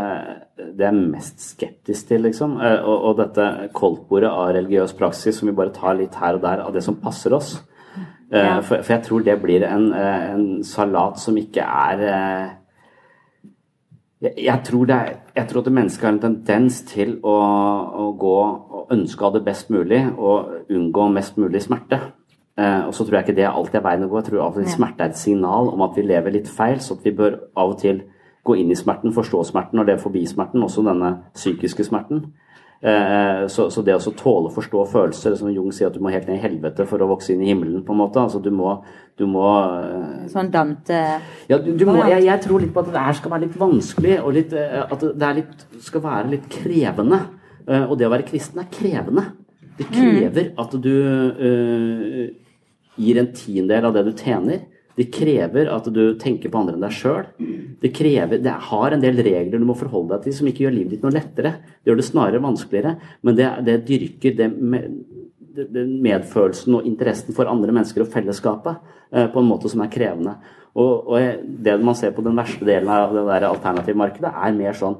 det 0.76 0.84
jeg 0.84 0.89
er 0.89 0.97
mest 1.14 1.45
skeptisk 1.45 2.10
til, 2.10 2.26
liksom. 2.28 2.58
Eh, 2.60 2.82
Og, 2.84 3.06
og 3.10 3.22
dette 3.22 3.70
koldtbordet 3.78 4.32
av 4.32 4.51
religiøs 4.58 4.95
praksis 4.99 5.39
som 5.39 5.47
vi 5.47 5.56
bare 5.56 5.72
tar 5.76 5.95
litt 5.95 6.18
her 6.20 6.36
og 6.36 6.43
der 6.43 6.66
av 6.66 6.74
det 6.76 6.84
som 6.84 6.99
passer 6.99 7.36
oss. 7.38 7.56
Eh, 7.95 8.36
Ja. 8.36 8.58
For, 8.66 8.82
for 8.82 8.95
jeg 8.97 9.04
tror 9.06 9.24
det 9.24 9.38
blir 9.43 9.64
en, 9.64 9.93
eh, 9.93 10.34
en 10.34 10.45
salat 10.68 11.22
som 11.22 11.38
ikke 11.39 11.64
er 11.64 12.04
jeg, 14.24 14.34
jeg, 14.38 14.60
tror 14.66 14.86
det 14.89 14.95
er, 14.95 15.16
jeg 15.36 15.47
tror 15.49 15.62
at 15.62 15.72
mennesket 15.78 16.08
har 16.08 16.14
en 16.16 16.20
tendens 16.24 16.82
til 16.88 17.18
å, 17.24 17.38
å 18.04 18.10
gå 18.20 18.36
og 18.41 18.91
ønske 18.95 19.24
å 19.24 19.30
ha 19.30 19.38
det 19.38 19.45
best 19.45 19.72
mulig 19.72 20.01
og 20.18 20.72
unngå 20.72 21.08
mest 21.12 21.39
mulig 21.39 21.62
smerte. 21.64 21.99
Eh, 22.58 22.82
og 22.86 22.93
så 22.93 23.06
tror 23.06 23.18
jeg 23.18 23.28
ikke 23.28 23.38
det 23.39 23.47
alltid 23.49 23.80
er 23.80 23.86
veien 23.88 24.06
å 24.06 24.10
gå. 24.12 24.20
Jeg 24.22 24.30
tror 24.30 24.43
av 24.45 24.58
og 24.58 24.62
til 24.62 24.74
smerte 24.76 25.01
er 25.06 25.14
et 25.14 25.18
signal 25.18 25.72
om 25.74 25.82
at 25.88 25.95
vi 25.97 26.06
lever 26.06 26.36
litt 26.36 26.51
feil, 26.54 26.78
så 26.86 26.99
vi 27.01 27.16
bør 27.18 27.39
av 27.58 27.74
og 27.74 27.80
til 27.82 28.04
gå 28.45 28.58
inn 28.60 28.72
i 28.72 28.78
smerten, 28.78 29.14
forstå 29.16 29.41
smerten 29.49 29.80
og 29.80 29.88
leve 29.88 30.04
forbi 30.04 30.26
smerten, 30.28 30.62
også 30.66 30.84
denne 30.86 31.14
psykiske 31.34 31.86
smerten. 31.88 32.26
Eh, 32.84 33.45
så, 33.47 33.70
så 33.72 33.82
det 33.88 33.95
å 33.95 34.12
tåle 34.20 34.49
å 34.49 34.54
forstå 34.54 34.82
følelser, 34.91 35.38
som 35.39 35.47
Jung 35.54 35.72
sier 35.72 35.88
at 35.88 35.95
du 35.95 36.01
må 36.04 36.12
helt 36.12 36.28
ned 36.28 36.41
i 36.41 36.43
helvete 36.43 36.84
for 36.86 36.99
å 36.99 37.08
vokse 37.14 37.32
inn 37.32 37.41
i 37.41 37.47
himmelen, 37.47 37.86
på 37.88 37.95
en 37.95 38.01
måte. 38.01 38.20
Altså 38.20 38.41
du 38.43 38.51
må, 38.51 38.74
du 39.18 39.24
må 39.32 39.45
eh, 39.80 40.26
Sånn 40.34 40.51
Dante 40.51 40.99
ja, 41.47 41.58
du, 41.64 41.72
du 41.80 41.86
må, 41.88 42.01
jeg, 42.12 42.26
jeg 42.28 42.43
tror 42.43 42.60
litt 42.60 42.74
på 42.76 42.84
at 42.84 42.91
det 42.91 43.06
her 43.08 43.18
skal 43.22 43.34
være 43.34 43.45
litt 43.47 43.56
vanskelig, 43.62 44.18
og 44.20 44.36
litt, 44.36 44.54
eh, 44.60 44.82
at 44.84 45.08
det 45.08 45.30
er 45.30 45.39
litt, 45.39 45.66
skal 45.88 46.04
være 46.04 46.36
litt 46.36 46.51
krevende. 46.51 47.22
Eh, 47.64 47.88
Og 47.88 47.95
det 47.97 48.10
å 48.10 48.14
være 48.14 48.28
kristen 48.28 48.60
er 48.62 48.68
krevende. 48.76 49.30
Det 49.80 49.88
krever 49.89 50.51
at 50.62 50.76
du 50.84 50.91
eh, 50.93 52.26
gir 53.00 53.20
en 53.20 53.34
tiendedel 53.34 53.89
av 53.89 53.98
det 53.98 54.06
du 54.08 54.14
tjener. 54.18 54.64
Det 54.94 55.08
krever 55.14 55.72
at 55.74 55.88
du 55.89 56.02
tenker 56.22 56.52
på 56.54 56.60
andre 56.60 56.78
enn 56.78 56.84
deg 56.86 56.94
sjøl. 56.94 57.26
Det, 57.82 57.89
det 58.46 58.56
har 58.70 58.94
en 58.94 59.02
del 59.02 59.22
regler 59.26 59.62
du 59.62 59.66
må 59.66 59.76
forholde 59.78 60.14
deg 60.14 60.28
til 60.28 60.38
som 60.38 60.50
ikke 60.50 60.68
gjør 60.68 60.76
livet 60.76 60.96
ditt 60.96 61.06
noe 61.06 61.16
lettere. 61.16 61.56
Det 61.82 61.89
gjør 61.89 62.02
det 62.02 62.08
snarere 62.12 62.44
vanskeligere, 62.44 62.96
men 63.26 63.39
det, 63.39 63.50
det 63.66 63.80
dyrker 63.88 64.38
det 64.38 64.50
med, 64.54 65.00
medfølelsen 65.54 66.78
og 66.78 66.86
interessen 66.89 67.36
for 67.38 67.50
andre 67.50 67.74
mennesker 67.74 68.06
og 68.06 68.14
fellesskapet 68.14 68.78
eh, 69.14 69.28
på 69.30 69.41
en 69.41 69.50
måte 69.50 69.70
som 69.72 69.82
er 69.86 69.91
krevende. 69.94 70.38
Og, 70.74 71.10
og 71.14 71.44
det 71.66 71.76
man 71.86 71.98
ser 71.98 72.14
på 72.16 72.26
den 72.26 72.38
verste 72.38 72.66
delen 72.66 72.89
av 72.89 73.14
det 73.14 73.50
alternativmarkedet, 73.50 74.30
er 74.34 74.56
mer 74.58 74.78
sånn 74.78 74.98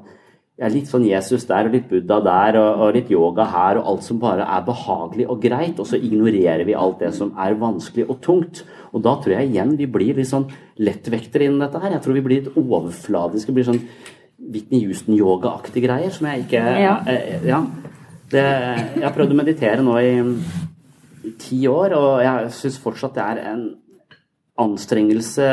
er 0.62 0.70
litt 0.70 0.86
sånn 0.86 1.06
Jesus 1.08 1.46
der 1.48 1.66
og 1.66 1.72
litt 1.74 1.88
Buddha 1.90 2.20
der 2.22 2.58
og, 2.60 2.82
og 2.84 2.94
litt 2.94 3.08
yoga 3.10 3.46
her 3.50 3.80
og 3.80 3.88
alt 3.90 4.04
som 4.06 4.20
bare 4.22 4.44
er 4.46 4.62
behagelig 4.66 5.26
og 5.26 5.40
greit, 5.42 5.80
og 5.82 5.88
så 5.90 5.98
ignorerer 5.98 6.62
vi 6.68 6.76
alt 6.78 7.00
det 7.02 7.10
som 7.16 7.32
er 7.42 7.56
vanskelig 7.58 8.06
og 8.06 8.20
tungt. 8.22 8.62
Og 8.94 9.02
da 9.02 9.16
tror 9.18 9.34
jeg 9.34 9.50
igjen 9.50 9.74
vi 9.80 9.88
blir 9.90 10.14
litt 10.20 10.30
sånn 10.30 10.46
lettvektere 10.78 11.48
innen 11.48 11.64
dette 11.64 11.80
her. 11.82 11.96
Jeg 11.96 12.04
tror 12.04 12.18
vi 12.18 12.22
blir 12.26 12.42
litt 12.44 12.58
overfladiske. 12.60 13.54
blir 13.56 13.66
sånn 13.66 13.82
Whitney 14.44 14.84
Houston-yoga-aktige 14.84 15.86
greier 15.88 16.14
som 16.14 16.28
jeg 16.30 16.44
ikke 16.44 16.62
Ja. 16.82 16.94
eh, 17.06 17.48
ja. 17.48 17.64
Det, 18.30 18.42
jeg 18.42 19.04
har 19.04 19.14
prøvd 19.14 19.34
å 19.34 19.38
meditere 19.38 19.82
nå 19.82 19.98
i, 20.00 20.14
i 21.28 21.34
ti 21.38 21.60
år, 21.70 21.94
og 21.98 22.22
jeg 22.22 22.54
syns 22.56 22.78
fortsatt 22.82 23.14
det 23.18 23.24
er 23.24 23.42
en 23.52 23.66
anstrengelse 24.58 25.50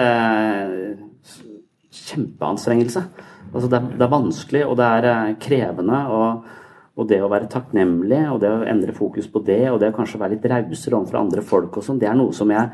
Kjempeanstrengelse. 1.92 3.04
Altså 3.52 3.68
det, 3.68 3.78
er, 3.78 3.92
det 4.00 4.06
er 4.06 4.14
vanskelig, 4.16 4.64
og 4.68 4.78
det 4.80 4.88
er 4.88 5.10
eh, 5.12 5.34
krevende. 5.44 6.00
Og, 6.16 6.58
og 7.02 7.08
det 7.10 7.22
å 7.24 7.30
være 7.32 7.50
takknemlig, 7.52 8.22
og 8.32 8.40
det 8.44 8.52
å 8.52 8.64
endre 8.68 8.96
fokus 8.96 9.28
på 9.32 9.44
det, 9.48 9.64
og 9.72 9.80
det 9.82 9.92
å 9.92 9.98
kanskje 9.98 10.22
være 10.22 10.36
litt 10.38 10.48
rausere 10.52 10.98
overfor 10.98 11.22
andre 11.22 11.44
folk 11.46 11.78
og 11.80 11.86
sånn, 11.88 12.00
det 12.02 12.10
er 12.12 12.18
noe 12.20 12.36
som 12.36 12.52
jeg 12.52 12.72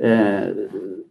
eh, 0.00 0.48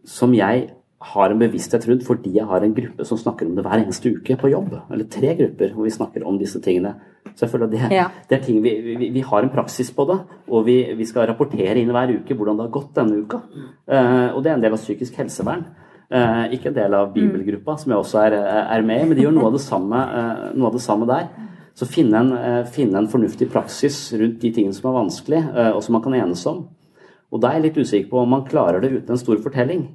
Som 0.04 0.34
jeg 0.36 0.66
har 1.04 1.32
en 1.32 1.40
bevissthet 1.40 1.84
rundt 1.88 2.04
fordi 2.06 2.30
jeg 2.38 2.46
har 2.48 2.64
en 2.64 2.72
gruppe 2.76 3.04
som 3.04 3.18
snakker 3.20 3.44
om 3.44 3.56
det 3.56 3.64
hver 3.66 3.82
eneste 3.82 4.08
uke 4.14 4.38
på 4.40 4.48
jobb. 4.52 4.70
Eller 4.92 5.08
tre 5.12 5.34
grupper 5.36 5.74
hvor 5.74 5.84
vi 5.84 5.92
snakker 5.92 6.24
om 6.24 6.38
disse 6.40 6.60
tingene. 6.64 6.94
Så 7.34 7.44
jeg 7.44 7.52
føler 7.52 7.66
at 7.66 7.74
det, 7.74 7.92
Ja. 7.92 8.06
det 8.28 8.38
er 8.38 8.42
ting 8.44 8.62
vi, 8.64 8.72
vi, 8.96 9.10
vi 9.12 9.20
har 9.20 9.42
en 9.44 9.52
praksis 9.52 9.90
på 9.92 10.06
det, 10.08 10.16
og 10.48 10.64
vi, 10.64 10.78
vi 10.96 11.04
skal 11.08 11.26
rapportere 11.28 11.76
inn 11.80 11.92
hver 11.92 12.12
uke 12.20 12.36
hvordan 12.36 12.56
det 12.56 12.66
har 12.68 12.72
gått 12.76 12.94
denne 12.96 13.20
uka. 13.20 13.42
Eh, 13.88 14.28
og 14.32 14.42
det 14.44 14.52
er 14.52 14.56
en 14.56 14.64
del 14.64 14.76
av 14.76 14.80
psykisk 14.80 15.18
helsevern. 15.20 15.66
Eh, 16.10 16.54
ikke 16.56 16.68
en 16.70 16.76
del 16.76 16.94
av 16.94 17.12
bibelgruppa, 17.14 17.78
som 17.80 17.92
jeg 17.92 18.02
også 18.02 18.20
er, 18.26 18.36
er 18.76 18.84
med 18.86 19.00
i, 19.00 19.08
men 19.08 19.16
de 19.16 19.24
gjør 19.24 19.34
noe 19.38 19.48
av 19.48 19.56
det 19.56 19.64
samme, 19.64 20.04
eh, 20.04 20.62
av 20.68 20.76
det 20.76 20.82
samme 20.84 21.08
der. 21.08 21.28
Så 21.74 21.88
finne 21.90 22.20
en, 22.20 22.32
eh, 22.36 22.64
finne 22.70 23.00
en 23.00 23.10
fornuftig 23.10 23.50
praksis 23.50 24.12
rundt 24.12 24.38
de 24.40 24.52
tingene 24.52 24.74
som 24.74 24.90
er 24.90 24.98
vanskelig, 25.00 25.42
eh, 25.56 25.72
og 25.72 25.82
som 25.82 25.96
man 25.96 26.02
kan 26.02 26.14
enes 26.14 26.46
om. 26.46 26.68
Og 27.32 27.40
da 27.40 27.48
er 27.48 27.60
jeg 27.60 27.74
litt 27.74 27.82
usikker 27.82 28.10
på 28.10 28.22
om 28.22 28.30
man 28.30 28.44
klarer 28.46 28.80
det 28.80 28.92
uten 28.92 29.10
en 29.10 29.18
stor 29.18 29.36
fortelling. 29.42 29.88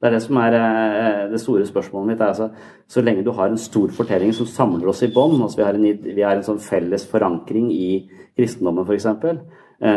Det 0.00 0.08
er 0.08 0.14
det 0.16 0.22
som 0.24 0.38
er 0.40 0.54
eh, 0.56 1.28
det 1.30 1.40
store 1.42 1.66
spørsmålet 1.68 2.08
mitt. 2.08 2.20
er 2.20 2.32
Altså, 2.32 2.50
så 2.88 3.04
lenge 3.04 3.22
du 3.22 3.32
har 3.32 3.50
en 3.50 3.60
stor 3.60 3.88
fortelling 3.88 4.32
som 4.32 4.46
samler 4.46 4.88
oss 4.88 5.02
i 5.02 5.12
bånd, 5.12 5.42
altså 5.42 5.60
vi 5.60 5.66
har 5.66 5.74
en, 5.74 6.14
vi 6.16 6.22
har 6.22 6.36
en 6.36 6.46
sånn 6.46 6.58
felles 6.58 7.04
forankring 7.06 7.70
i 7.70 8.08
kristendommen 8.34 8.86
f.eks., 8.88 9.06
eh, 9.06 9.42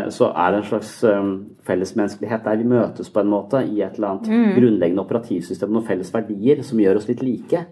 så 0.10 0.30
er 0.32 0.52
det 0.52 0.60
en 0.62 0.68
slags 0.70 1.04
eh, 1.04 1.30
fellesmenneskelighet 1.68 2.44
der 2.46 2.56
vi 2.62 2.64
møtes 2.72 3.10
på 3.12 3.20
en 3.20 3.32
måte 3.34 3.64
i 3.68 3.82
et 3.84 3.96
eller 3.98 4.14
annet 4.14 4.30
Mm. 4.30 4.52
grunnleggende 4.56 5.04
operativsystem, 5.04 5.72
noen 5.72 5.86
felles 5.86 6.14
verdier 6.14 6.64
som 6.64 6.80
gjør 6.80 6.98
oss 6.98 7.08
litt 7.10 7.22
like. 7.24 7.66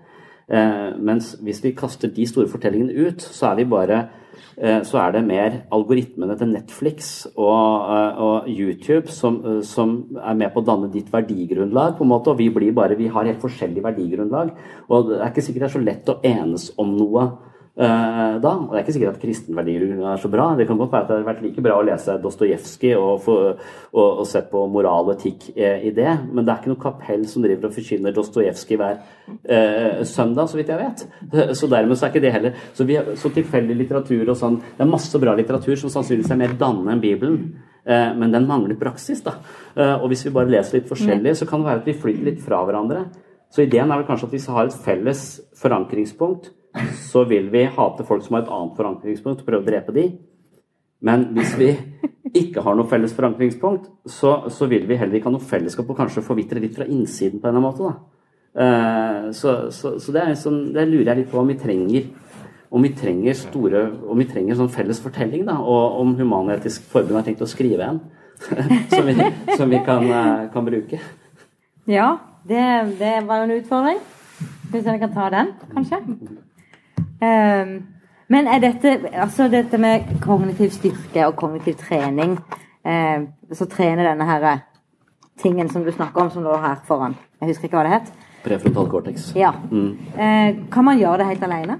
Eh, 0.51 0.97
mens 0.99 1.37
hvis 1.41 1.63
vi 1.63 1.71
kaster 1.71 2.09
de 2.11 2.25
store 2.27 2.47
fortellingene 2.51 3.07
ut, 3.07 3.21
så 3.21 3.51
er 3.51 3.55
vi 3.55 3.63
bare 3.71 4.09
eh, 4.57 4.81
så 4.83 4.97
er 4.99 5.11
det 5.13 5.21
mer 5.27 5.61
algoritmene 5.71 6.37
til 6.37 6.47
Netflix 6.51 7.27
og, 7.37 7.91
eh, 7.95 8.19
og 8.21 8.49
YouTube 8.49 9.07
som, 9.07 9.39
eh, 9.45 9.61
som 9.61 10.17
er 10.19 10.35
med 10.35 10.53
på 10.53 10.61
å 10.61 10.65
danne 10.65 10.91
ditt 10.91 11.09
verdigrunnlag, 11.11 11.95
på 11.97 12.03
en 12.03 12.09
måte, 12.11 12.27
og 12.31 12.37
vi 12.37 12.49
blir 12.49 12.73
bare, 12.73 12.97
vi 12.97 13.07
har 13.07 13.23
helt 13.25 13.39
forskjellig 13.41 13.81
verdigrunnlag. 13.83 14.51
Og 14.89 15.07
det 15.09 15.21
er 15.21 15.31
ikke 15.31 15.41
sikkert 15.47 15.59
det 15.61 15.69
er 15.69 15.79
så 15.79 15.85
lett 15.85 16.11
å 16.11 16.19
enes 16.23 16.71
om 16.77 16.97
noe 16.97 17.23
eh, 17.23 17.50
da. 17.75 18.51
Og 18.51 18.73
det 18.73 18.79
er 18.79 18.83
ikke 18.83 18.93
sikkert 18.97 19.15
at 19.15 19.21
kristenverdier 19.21 19.85
er 19.95 20.19
så 20.21 20.29
bra. 20.31 20.49
Det 20.59 20.67
kan 20.67 20.79
godt 20.79 20.91
være 20.91 21.05
at 21.05 21.09
det 21.09 21.15
hadde 21.15 21.29
vært 21.29 21.43
like 21.45 21.63
bra 21.63 21.77
å 21.79 21.85
lese 21.87 22.17
Dostojevskij 22.21 22.97
og, 22.99 23.29
og, 23.31 23.63
og 23.95 24.27
sett 24.29 24.51
på 24.51 24.65
moral 24.71 25.07
og 25.07 25.15
etikk 25.15 25.47
eh, 25.55 25.87
i 25.87 25.93
det, 25.95 26.09
men 26.31 26.43
det 26.43 26.53
er 26.53 26.61
ikke 26.61 26.73
noe 26.73 26.83
kapell 26.83 27.25
som 27.31 27.45
driver 27.45 27.69
og 27.69 27.75
forkynner 27.77 28.15
Dostojevskij 28.15 28.81
hver 28.81 28.99
eh, 28.99 30.03
søndag, 30.07 30.51
så 30.51 30.59
vidt 30.59 30.71
jeg 30.73 30.81
vet. 30.83 31.05
Så 31.61 31.69
dermed 31.71 31.97
så 31.97 32.07
er 32.07 32.13
ikke 32.13 32.23
det 32.23 32.35
heller. 32.35 32.61
Så, 32.75 32.85
vi, 32.87 32.99
så 33.19 33.31
tilfeldig 33.33 33.75
litteratur 33.77 34.29
og 34.29 34.37
sånn 34.37 34.59
Det 34.61 34.83
er 34.83 34.89
masse 34.89 35.19
bra 35.21 35.33
litteratur 35.37 35.77
som 35.79 35.91
sannsynligvis 35.93 36.31
er 36.33 36.39
mer 36.41 36.55
dannende 36.59 36.95
enn 36.95 37.03
Bibelen. 37.03 37.41
Eh, 37.85 38.13
men 38.17 38.33
den 38.33 38.47
mangler 38.49 38.77
praksis, 38.79 39.23
da. 39.25 39.37
Eh, 39.75 39.95
og 39.97 40.09
hvis 40.11 40.25
vi 40.27 40.33
bare 40.35 40.51
leser 40.51 40.79
litt 40.79 40.89
forskjellig, 40.89 41.35
så 41.37 41.47
kan 41.49 41.61
det 41.61 41.71
være 41.71 41.83
at 41.83 41.89
vi 41.89 41.99
flytter 42.03 42.29
litt 42.29 42.41
fra 42.43 42.61
hverandre. 42.67 43.05
Så 43.51 43.65
ideen 43.65 43.91
er 43.91 44.01
vel 44.01 44.07
kanskje 44.07 44.29
at 44.29 44.35
vi 44.35 44.41
har 44.53 44.67
et 44.67 44.81
felles 44.85 45.23
forankringspunkt, 45.59 46.51
så 47.11 47.25
vil 47.27 47.49
vi 47.51 47.65
hate 47.75 48.05
folk 48.07 48.23
som 48.25 48.37
har 48.37 48.45
et 48.45 48.53
annet 48.53 48.77
forankringspunkt, 48.77 49.43
og 49.43 49.47
prøve 49.47 49.65
å 49.65 49.67
drepe 49.67 49.95
de. 49.95 50.05
Men 51.01 51.27
hvis 51.35 51.53
vi 51.59 51.71
ikke 52.41 52.63
har 52.63 52.77
noe 52.77 52.89
felles 52.89 53.13
forankringspunkt, 53.17 53.89
så, 54.05 54.37
så 54.53 54.67
vil 54.71 54.87
vi 54.89 54.97
heller 54.99 55.19
ikke 55.19 55.31
ha 55.31 55.35
noe 55.35 55.51
fellesskap 55.51 55.89
og 55.89 55.99
kanskje 55.99 56.23
forvitre 56.25 56.61
litt 56.63 56.77
fra 56.77 56.87
innsiden 56.87 57.41
på 57.41 57.49
en 57.49 57.55
eller 57.55 57.61
annen 57.61 57.67
måte. 57.67 57.89
Da. 57.89 58.21
Eh, 58.51 59.29
så, 59.35 59.55
så, 59.73 59.95
så 59.99 60.15
det, 60.15 60.27
sånn, 60.39 60.61
det 60.75 60.87
lurer 60.87 61.13
jeg 61.13 61.23
litt 61.23 61.31
på 61.31 61.41
om 61.41 61.51
vi 61.51 61.59
trenger 61.59 62.11
om 62.71 62.85
vi 62.85 62.93
trenger 62.95 63.35
store, 63.35 63.81
om 64.07 64.19
vi 64.21 64.25
trenger 64.29 64.55
sånn 64.55 64.69
felles 64.71 65.01
fortelling, 65.03 65.41
da, 65.43 65.57
og 65.59 65.97
om 65.99 66.13
Human-Etisk 66.15 66.85
Forbund 66.93 67.17
har 67.19 67.25
tenkt 67.27 67.43
å 67.43 67.49
skrive 67.51 67.83
en 67.83 67.99
som 68.93 69.09
vi, 69.09 69.15
som 69.57 69.67
vi 69.69 69.81
kan, 69.83 70.05
eh, 70.07 70.45
kan 70.53 70.65
bruke. 70.65 71.01
Ja, 71.91 72.13
det, 72.47 72.63
det 73.01 73.17
var 73.27 73.41
jo 73.41 73.49
en 73.49 73.57
utfordring. 73.57 73.99
Skal 74.39 74.77
vi 74.77 74.83
se 74.85 74.87
om 74.87 74.95
vi 74.95 75.03
kan 75.03 75.13
ta 75.17 75.27
den, 75.35 75.51
kanskje? 75.73 75.99
Ehm, 77.21 77.73
men 78.31 78.47
er 78.47 78.61
dette 78.63 78.95
altså 79.11 79.47
dette 79.51 79.77
med 79.81 80.07
kognitiv 80.23 80.71
styrke 80.73 81.27
og 81.27 81.35
kognitiv 81.37 81.75
trening 81.77 82.37
eh, 82.87 83.27
Så 83.53 83.67
trener 83.69 84.07
denne 84.07 84.25
her 84.25 84.47
eh, 84.49 84.63
tingen 85.41 85.69
som 85.69 85.83
du 85.85 85.91
snakker 85.91 86.21
om, 86.21 86.31
som 86.31 86.43
lå 86.45 86.55
her 86.61 86.81
foran. 86.87 87.15
Jeg 87.41 87.51
husker 87.51 87.67
ikke 87.67 87.79
hva 87.79 87.85
det 87.87 87.93
het. 87.95 88.11
Prefrontal 88.45 88.89
cortex. 88.89 89.31
Ja. 89.37 89.51
Mm. 89.71 89.97
Eh, 90.13 90.61
kan 90.73 90.85
man 90.85 90.99
gjøre 90.99 91.21
det 91.21 91.29
helt 91.31 91.45
alene? 91.45 91.77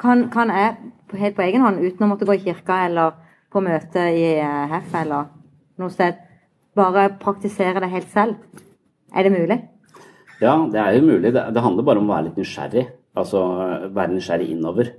Kan, 0.00 0.28
kan 0.30 0.50
jeg 0.50 0.76
helt 1.18 1.36
på 1.36 1.44
egen 1.46 1.62
hånd, 1.62 1.82
uten 1.82 2.06
å 2.06 2.10
måtte 2.10 2.26
gå 2.26 2.36
i 2.36 2.42
kirka 2.42 2.84
eller 2.86 3.18
på 3.52 3.62
møte 3.62 4.06
i 4.14 4.26
eh, 4.38 4.70
HEF 4.70 4.94
eller 5.02 5.30
noe 5.82 5.92
sted, 5.92 6.18
bare 6.78 7.08
praktisere 7.22 7.82
det 7.82 7.90
helt 7.92 8.10
selv? 8.10 8.64
Er 9.14 9.26
det 9.26 9.34
mulig? 9.34 9.58
Ja, 10.40 10.56
det 10.70 10.80
er 10.80 10.96
jo 10.96 11.06
mulig. 11.06 11.34
Det, 11.34 11.42
det 11.54 11.62
handler 11.62 11.86
bare 11.86 12.02
om 12.02 12.10
å 12.10 12.14
være 12.14 12.30
litt 12.30 12.40
nysgjerrig. 12.40 12.86
Altså 13.18 13.40
eh, 13.66 13.88
være 13.94 14.14
nysgjerrig 14.14 14.50
innover. 14.54 14.92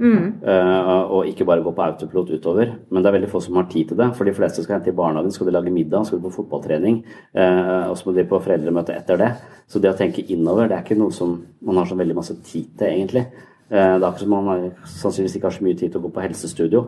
Mm. 0.00 0.40
Uh, 0.40 1.12
og 1.12 1.26
ikke 1.28 1.44
bare 1.44 1.60
gå 1.60 1.74
på 1.76 1.82
autopilot 1.84 2.30
utover. 2.32 2.72
Men 2.88 3.02
det 3.02 3.10
er 3.10 3.16
veldig 3.18 3.28
få 3.28 3.42
som 3.44 3.58
har 3.60 3.66
tid 3.68 3.90
til 3.90 3.98
det. 4.00 4.08
For 4.16 4.24
de 4.24 4.32
fleste 4.32 4.64
skal 4.64 4.78
hente 4.78 4.92
i 4.92 4.96
barnehagen, 4.96 5.32
skal 5.34 5.50
de 5.50 5.52
lage 5.52 5.72
middag, 5.74 6.06
skal 6.06 6.18
de 6.18 6.24
på 6.24 6.32
fotballtrening. 6.38 7.02
Uh, 7.36 7.90
og 7.90 7.98
så 7.98 8.08
må 8.08 8.16
de 8.16 8.24
på 8.30 8.40
foreldremøte 8.40 8.96
etter 8.96 9.20
det. 9.20 9.30
Så 9.68 9.82
det 9.82 9.92
å 9.92 9.98
tenke 9.98 10.24
innover, 10.32 10.70
det 10.70 10.78
er 10.78 10.86
ikke 10.86 10.98
noe 10.98 11.12
som 11.12 11.36
man 11.60 11.82
har 11.82 11.90
så 11.90 11.98
veldig 12.00 12.16
masse 12.16 12.38
tid 12.40 12.70
til, 12.80 12.86
egentlig. 12.88 13.26
Uh, 13.68 13.76
det 13.76 14.00
er 14.00 14.08
akkurat 14.08 14.24
som 14.24 14.34
man 14.38 14.48
har, 14.48 14.64
sannsynligvis 14.88 15.36
ikke 15.36 15.50
har 15.50 15.58
så 15.58 15.68
mye 15.68 15.80
tid 15.82 15.92
til 15.92 16.00
å 16.00 16.06
gå 16.06 16.14
på 16.16 16.24
helsestudio. 16.24 16.84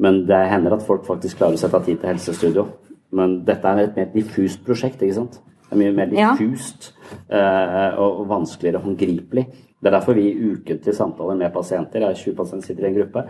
Men 0.00 0.24
det 0.26 0.40
hender 0.50 0.78
at 0.78 0.88
folk 0.88 1.04
faktisk 1.06 1.42
klarer 1.42 1.58
å 1.58 1.60
sette 1.60 1.78
av 1.78 1.84
tid 1.84 2.00
til 2.00 2.14
helsestudio. 2.14 2.68
Men 3.14 3.42
dette 3.46 3.70
er 3.70 3.84
et 3.84 4.00
mer 4.00 4.08
diffust 4.16 4.64
prosjekt, 4.64 5.04
ikke 5.04 5.20
sant? 5.20 5.36
Det 5.68 5.76
er 5.76 5.80
mye 5.84 5.94
mer 5.94 6.10
diffust 6.10 6.90
ja. 7.28 7.92
og 8.00 8.20
og 8.22 8.26
vanskeligere 8.30 8.82
håndgripelig. 8.82 9.44
Det 9.84 9.90
er 9.90 9.98
derfor 9.98 10.16
vi 10.16 10.22
i 10.30 10.46
ukentlige 10.54 10.96
samtaler 10.96 11.36
med 11.36 11.52
pasienter, 11.52 12.00
jeg 12.00 12.08
har 12.08 12.16
20 12.16 12.36
pasienter 12.38 12.66
sitter 12.70 12.86
i 12.86 12.88
en 12.88 12.94
gruppe, 12.96 13.24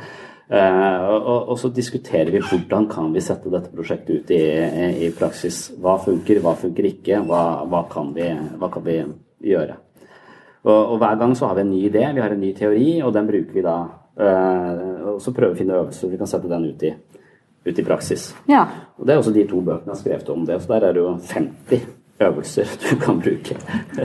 eh, 0.54 1.06
og, 1.10 1.16
og, 1.32 1.48
og 1.50 1.58
så 1.58 1.70
diskuterer 1.74 2.30
vi 2.30 2.42
hvordan 2.46 2.86
kan 2.92 3.08
vi 3.10 3.22
sette 3.26 3.50
dette 3.50 3.72
prosjektet 3.74 4.20
ut 4.20 4.30
i, 4.36 4.38
i 5.02 5.08
praksis. 5.18 5.64
Hva 5.82 5.96
funker, 6.04 6.38
hva 6.44 6.52
funker 6.60 6.86
ikke, 6.92 7.18
hva, 7.26 7.40
hva, 7.66 7.80
kan, 7.90 8.12
vi, 8.14 8.28
hva 8.60 8.70
kan 8.70 8.86
vi 8.86 9.00
gjøre. 9.50 9.80
Og, 10.62 10.78
og 10.78 10.94
hver 11.02 11.18
gang 11.24 11.34
så 11.34 11.50
har 11.50 11.58
vi 11.58 11.64
en 11.66 11.74
ny 11.74 11.82
idé, 11.88 12.06
vi 12.14 12.22
har 12.22 12.36
en 12.36 12.40
ny 12.46 12.52
teori, 12.54 12.86
og 13.02 13.10
den 13.18 13.26
bruker 13.32 13.58
vi 13.58 13.66
da. 13.66 13.74
eh, 14.14 14.86
og 15.10 15.18
så 15.26 15.34
prøver 15.34 15.56
vi 15.56 15.58
å 15.58 15.62
finne 15.64 15.82
øvelser 15.82 16.14
vi 16.14 16.22
kan 16.22 16.30
sette 16.30 16.54
den 16.54 16.70
ut 16.70 16.86
i, 16.86 16.94
ut 17.66 17.82
i 17.82 17.88
praksis. 17.90 18.30
Ja. 18.46 18.62
Og 18.94 19.10
Det 19.10 19.18
er 19.18 19.24
også 19.24 19.34
de 19.34 19.48
to 19.50 19.58
bøkene 19.58 19.90
jeg 19.90 19.96
har 19.96 20.02
skrevet 20.04 20.34
om 20.38 20.46
det, 20.46 20.62
så 20.62 20.76
der 20.76 20.88
er 20.92 20.94
det 20.94 21.02
jo 21.02 21.16
50 21.34 21.93
øvelser 22.20 22.64
du 22.84 22.96
kan 23.02 23.20
bruke. 23.20 23.56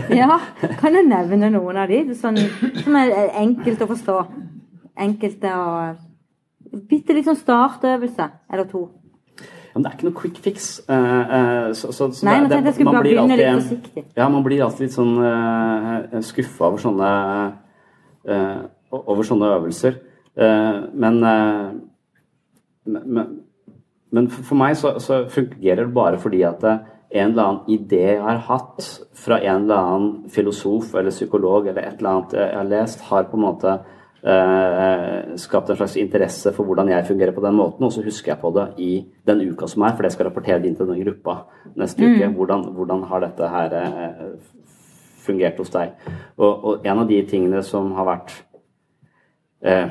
ja. 0.09 0.39
Kan 0.79 0.93
du 0.97 1.01
nevne 1.07 1.49
noen 1.53 1.77
av 1.77 1.89
de 1.91 2.15
sånn, 2.17 2.37
som 2.83 2.95
er 2.99 3.11
enkelt 3.37 3.81
å 3.85 3.89
forstå? 3.91 4.15
Enkelte 4.99 5.51
å 5.55 5.67
bitte 6.89 7.13
litt 7.15 7.25
sånn 7.29 7.37
startøvelse 7.39 8.25
eller 8.51 8.65
to. 8.69 8.87
Men 9.73 9.83
det 9.85 9.91
er 9.91 9.95
ikke 9.97 10.07
noe 10.09 10.17
quick 10.17 10.37
fix. 10.43 10.67
eh, 10.89 11.19
eh, 11.37 11.71
så, 11.77 11.91
så, 11.93 12.09
så 12.11 12.25
Nei, 12.25 12.39
det- 12.49 12.63
jeg 12.65 12.73
skulle 12.73 12.85
man 12.89 12.95
bare 12.97 13.03
blir 13.05 13.19
begynne 13.19 13.37
litt 13.37 13.61
forsiktig. 13.61 14.03
Ja, 14.17 14.27
man 14.29 14.43
blir 14.43 14.63
alltid 14.65 14.87
litt 14.87 14.95
sånn 14.97 15.13
uh, 15.21 16.19
skuffa 16.25 16.65
over 16.67 16.81
sånne 16.81 17.09
eh, 18.25 18.57
over 18.91 19.23
sånne 19.23 19.51
øvelser. 19.59 19.99
Eh, 20.35 20.79
men, 20.93 21.21
eh, 21.23 21.69
men, 22.89 23.29
men 24.11 24.29
for 24.33 24.57
meg 24.59 24.75
så, 24.79 24.95
så 24.99 25.21
fungerer 25.31 25.85
det 25.85 25.93
bare 25.95 26.19
fordi 26.21 26.41
at 26.49 26.63
eh, 26.65 26.81
en 27.09 27.31
eller 27.31 27.43
annen 27.43 27.69
idé 27.73 28.03
jeg 28.05 28.21
har 28.21 28.43
hatt 28.45 28.85
fra 29.17 29.39
en 29.41 29.63
eller 29.63 29.75
annen 29.75 30.29
filosof 30.29 30.93
eller 30.95 31.09
psykolog 31.13 31.67
eller 31.67 31.81
et 31.87 31.97
eller 31.99 32.09
annet 32.09 32.35
jeg 32.37 32.57
har 32.57 32.69
lest, 32.69 33.01
har 33.09 33.23
på 33.31 33.37
en 33.37 33.45
måte 33.47 33.71
eh, 34.21 35.35
skapt 35.41 35.69
en 35.69 35.79
slags 35.79 35.95
interesse 35.97 36.53
for 36.53 36.67
hvordan 36.69 36.91
jeg 36.91 37.07
fungerer 37.07 37.33
på 37.33 37.41
den 37.45 37.55
måten, 37.57 37.85
og 37.85 37.93
så 37.93 38.03
husker 38.05 38.33
jeg 38.33 38.41
på 38.41 38.51
det 38.55 38.67
i 38.77 38.91
den 39.25 39.41
uka 39.49 39.67
som 39.67 39.81
er, 39.87 39.95
for 39.95 40.05
jeg 40.05 40.11
skal 40.17 40.29
rapportere 40.29 40.59
det 40.61 40.69
inn 40.69 40.77
til 40.77 40.91
den 40.91 41.01
gruppa 41.03 41.39
neste 41.75 42.03
Mm. 42.03 42.13
uke. 42.13 42.27
Hvordan, 42.35 42.65
hvordan 42.75 43.03
har 43.03 43.19
dette 43.25 43.47
her 43.49 43.73
eh, 43.73 44.27
fungert 45.25 45.57
hos 45.57 45.69
deg? 45.69 45.95
Og, 46.37 46.65
og 46.65 46.85
en 46.85 46.99
av 46.99 47.07
de 47.07 47.23
tingene 47.25 47.63
som 47.63 47.91
har 47.97 48.05
vært 48.05 48.35
eh, 49.63 49.89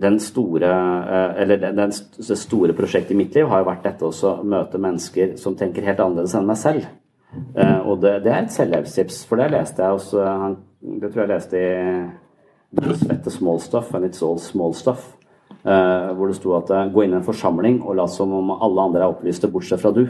den 0.00 0.20
store, 0.20 0.70
eh, 1.10 1.42
eller 1.42 1.60
den, 1.76 1.92
store 1.92 2.72
prosjektet 2.76 3.12
i 3.12 3.18
mitt 3.18 3.34
liv 3.36 3.48
har 3.50 3.60
jo 3.60 3.68
vært 3.68 3.84
dette 3.84 4.06
også 4.06 4.32
å 4.32 4.48
møte 4.48 4.80
mennesker 4.80 5.36
som 5.40 5.56
tenker 5.58 5.84
helt 5.84 6.00
annerledes 6.00 6.34
enn 6.38 6.48
meg 6.48 6.58
selv. 6.60 6.88
Eh, 7.30 7.78
og 7.84 8.00
det, 8.02 8.16
det 8.24 8.32
er 8.32 8.42
et 8.46 8.54
selvhjelpstips, 8.54 9.22
for 9.28 9.40
det 9.40 9.50
leste 9.52 9.84
jeg 9.84 9.98
hos 9.98 10.10
eh, 10.16 10.30
han, 10.44 10.56
Det 10.80 11.10
tror 11.12 11.26
jeg 11.26 11.32
leste 11.34 11.60
i 11.60 12.94
Svette 12.96 13.32
Small 13.34 13.60
Stuff 13.60 13.92
and 13.94 14.08
It's 14.08 14.22
All 14.24 14.38
Small 14.40 14.74
Stuff. 14.74 15.16
hvor 15.60 16.30
det 16.30 16.36
sto 16.38 16.54
at 16.56 16.70
gå 16.94 17.02
inn 17.04 17.12
i 17.12 17.16
en 17.18 17.26
forsamling 17.26 17.82
og 17.82 17.98
lat 17.98 18.12
som 18.14 18.30
om 18.32 18.52
alle 18.54 18.80
andre 18.80 19.02
er 19.02 19.12
opplyste, 19.12 19.50
bortsett 19.52 19.82
fra 19.82 19.90
du. 19.92 20.06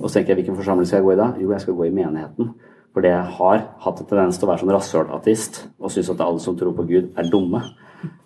Og 0.00 0.10
så 0.10 0.18
tenker 0.18 0.34
jeg 0.34 0.42
hvilken 0.42 0.58
forsamling 0.58 0.84
skal 0.84 0.98
jeg 0.98 1.06
gå 1.06 1.14
i 1.14 1.20
da? 1.22 1.28
Jo, 1.40 1.52
jeg 1.54 1.64
skal 1.64 1.78
gå 1.78 1.86
i 1.86 1.94
menigheten. 1.94 2.50
Fordi 2.92 3.08
jeg 3.08 3.36
har 3.38 3.62
hatt 3.86 4.02
en 4.02 4.10
tendens 4.10 4.36
til 4.36 4.44
å 4.44 4.50
være 4.50 4.64
sånn 4.64 4.74
rasshølateist 4.74 5.62
og 5.78 5.94
synes 5.94 6.12
at 6.12 6.20
alle 6.26 6.42
som 6.44 6.58
tror 6.58 6.76
på 6.76 6.84
Gud, 6.90 7.08
er 7.16 7.30
dumme. 7.32 7.62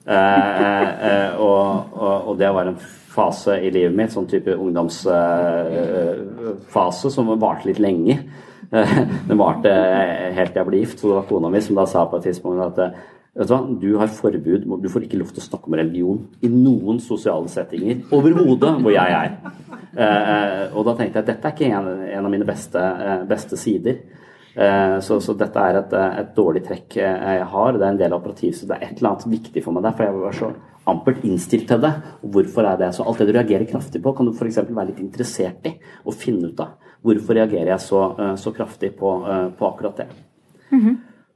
Eh, 0.06 0.48
eh, 0.64 0.90
eh, 1.10 1.30
og, 1.40 1.86
og, 1.94 2.28
og 2.32 2.38
det 2.40 2.50
var 2.54 2.66
en 2.70 2.78
fase 3.10 3.52
i 3.60 3.70
livet 3.74 3.96
mitt, 3.96 4.12
sånn 4.14 4.28
type 4.30 4.54
ungdomsfase, 4.54 5.10
som 7.10 7.38
varte 7.40 7.68
litt 7.68 7.80
lenge. 7.82 8.16
Eh, 8.70 8.96
Den 9.28 9.38
varte 9.40 9.70
helt 10.36 10.52
til 10.54 10.60
jeg 10.60 10.68
ble 10.68 10.78
gift. 10.82 10.98
Så 11.00 11.06
det 11.08 11.16
var 11.18 11.28
kona 11.30 11.48
mi 11.52 11.60
som 11.64 11.76
da 11.78 11.84
sa 11.90 12.00
på 12.06 12.16
et 12.20 12.26
tidspunkt 12.30 12.62
at 12.66 12.78
eh, 12.84 12.92
vet 13.40 13.48
du 13.48 13.52
hva, 13.54 13.60
du 13.82 13.90
har 14.00 14.10
forbud, 14.14 14.62
du 14.82 14.88
får 14.90 15.02
ikke 15.06 15.20
lov 15.20 15.30
til 15.34 15.42
å 15.42 15.48
snakke 15.48 15.66
om 15.70 15.78
religion 15.78 16.18
i 16.42 16.48
noen 16.50 16.98
sosiale 17.02 17.48
settinger 17.50 17.94
overhodet 18.14 18.72
hvor 18.82 18.92
jeg 18.94 19.10
er. 19.14 19.30
Eh, 19.90 20.22
eh, 20.34 20.64
og 20.74 20.86
da 20.86 20.92
tenkte 20.98 21.18
jeg 21.18 21.24
at 21.24 21.30
dette 21.34 21.46
er 21.48 21.54
ikke 21.56 21.70
en, 21.74 21.86
en 22.10 22.26
av 22.26 22.32
mine 22.32 22.46
beste, 22.48 22.78
eh, 22.78 23.22
beste 23.30 23.56
sider. 23.58 23.94
Eh, 24.60 24.96
Så, 25.00 25.20
så 25.24 25.34
dette 25.40 25.56
er 25.56 25.78
et, 25.78 25.92
eh, 25.96 26.18
et 26.20 26.34
dårlig 26.36 26.64
trekk 26.66 26.98
eh, 27.00 27.36
jeg 27.38 27.46
har. 27.52 27.72
Det 27.72 27.86
er 27.86 27.94
en 27.94 28.00
del 28.02 28.12
av 28.12 28.20
operativ, 28.20 28.52
så 28.58 28.68
det 28.68 28.76
er 28.76 28.88
et 28.88 28.98
eller 28.98 29.14
annet 29.14 29.30
viktig 29.32 29.64
for 29.64 29.76
meg 29.76 29.86
der. 29.86 29.96
For 29.96 30.04
jeg 30.06 30.20
var 30.20 30.36
så 30.36 30.50
ampert 30.90 31.24
innstilt 31.24 31.68
til 31.70 31.80
det. 31.80 31.92
Og 32.20 32.34
hvorfor 32.34 32.68
er 32.68 32.80
det 32.80 32.90
så? 32.96 33.06
Alt 33.08 33.22
det 33.22 33.30
du 33.30 33.36
reagerer 33.38 33.68
kraftig 33.70 34.02
på, 34.04 34.12
kan 34.16 34.28
du 34.28 34.34
f.eks. 34.34 34.60
være 34.68 34.90
litt 34.92 35.00
interessert 35.00 35.68
i 35.70 35.76
og 36.04 36.16
finne 36.18 36.50
ut 36.50 36.60
av. 36.60 36.76
Hvorfor 37.00 37.38
reagerer 37.38 37.72
jeg 37.72 37.80
så, 37.80 38.00
så 38.36 38.52
kraftig 38.52 38.92
på, 38.98 39.14
på 39.56 39.68
akkurat 39.70 40.02
det? 40.02 40.10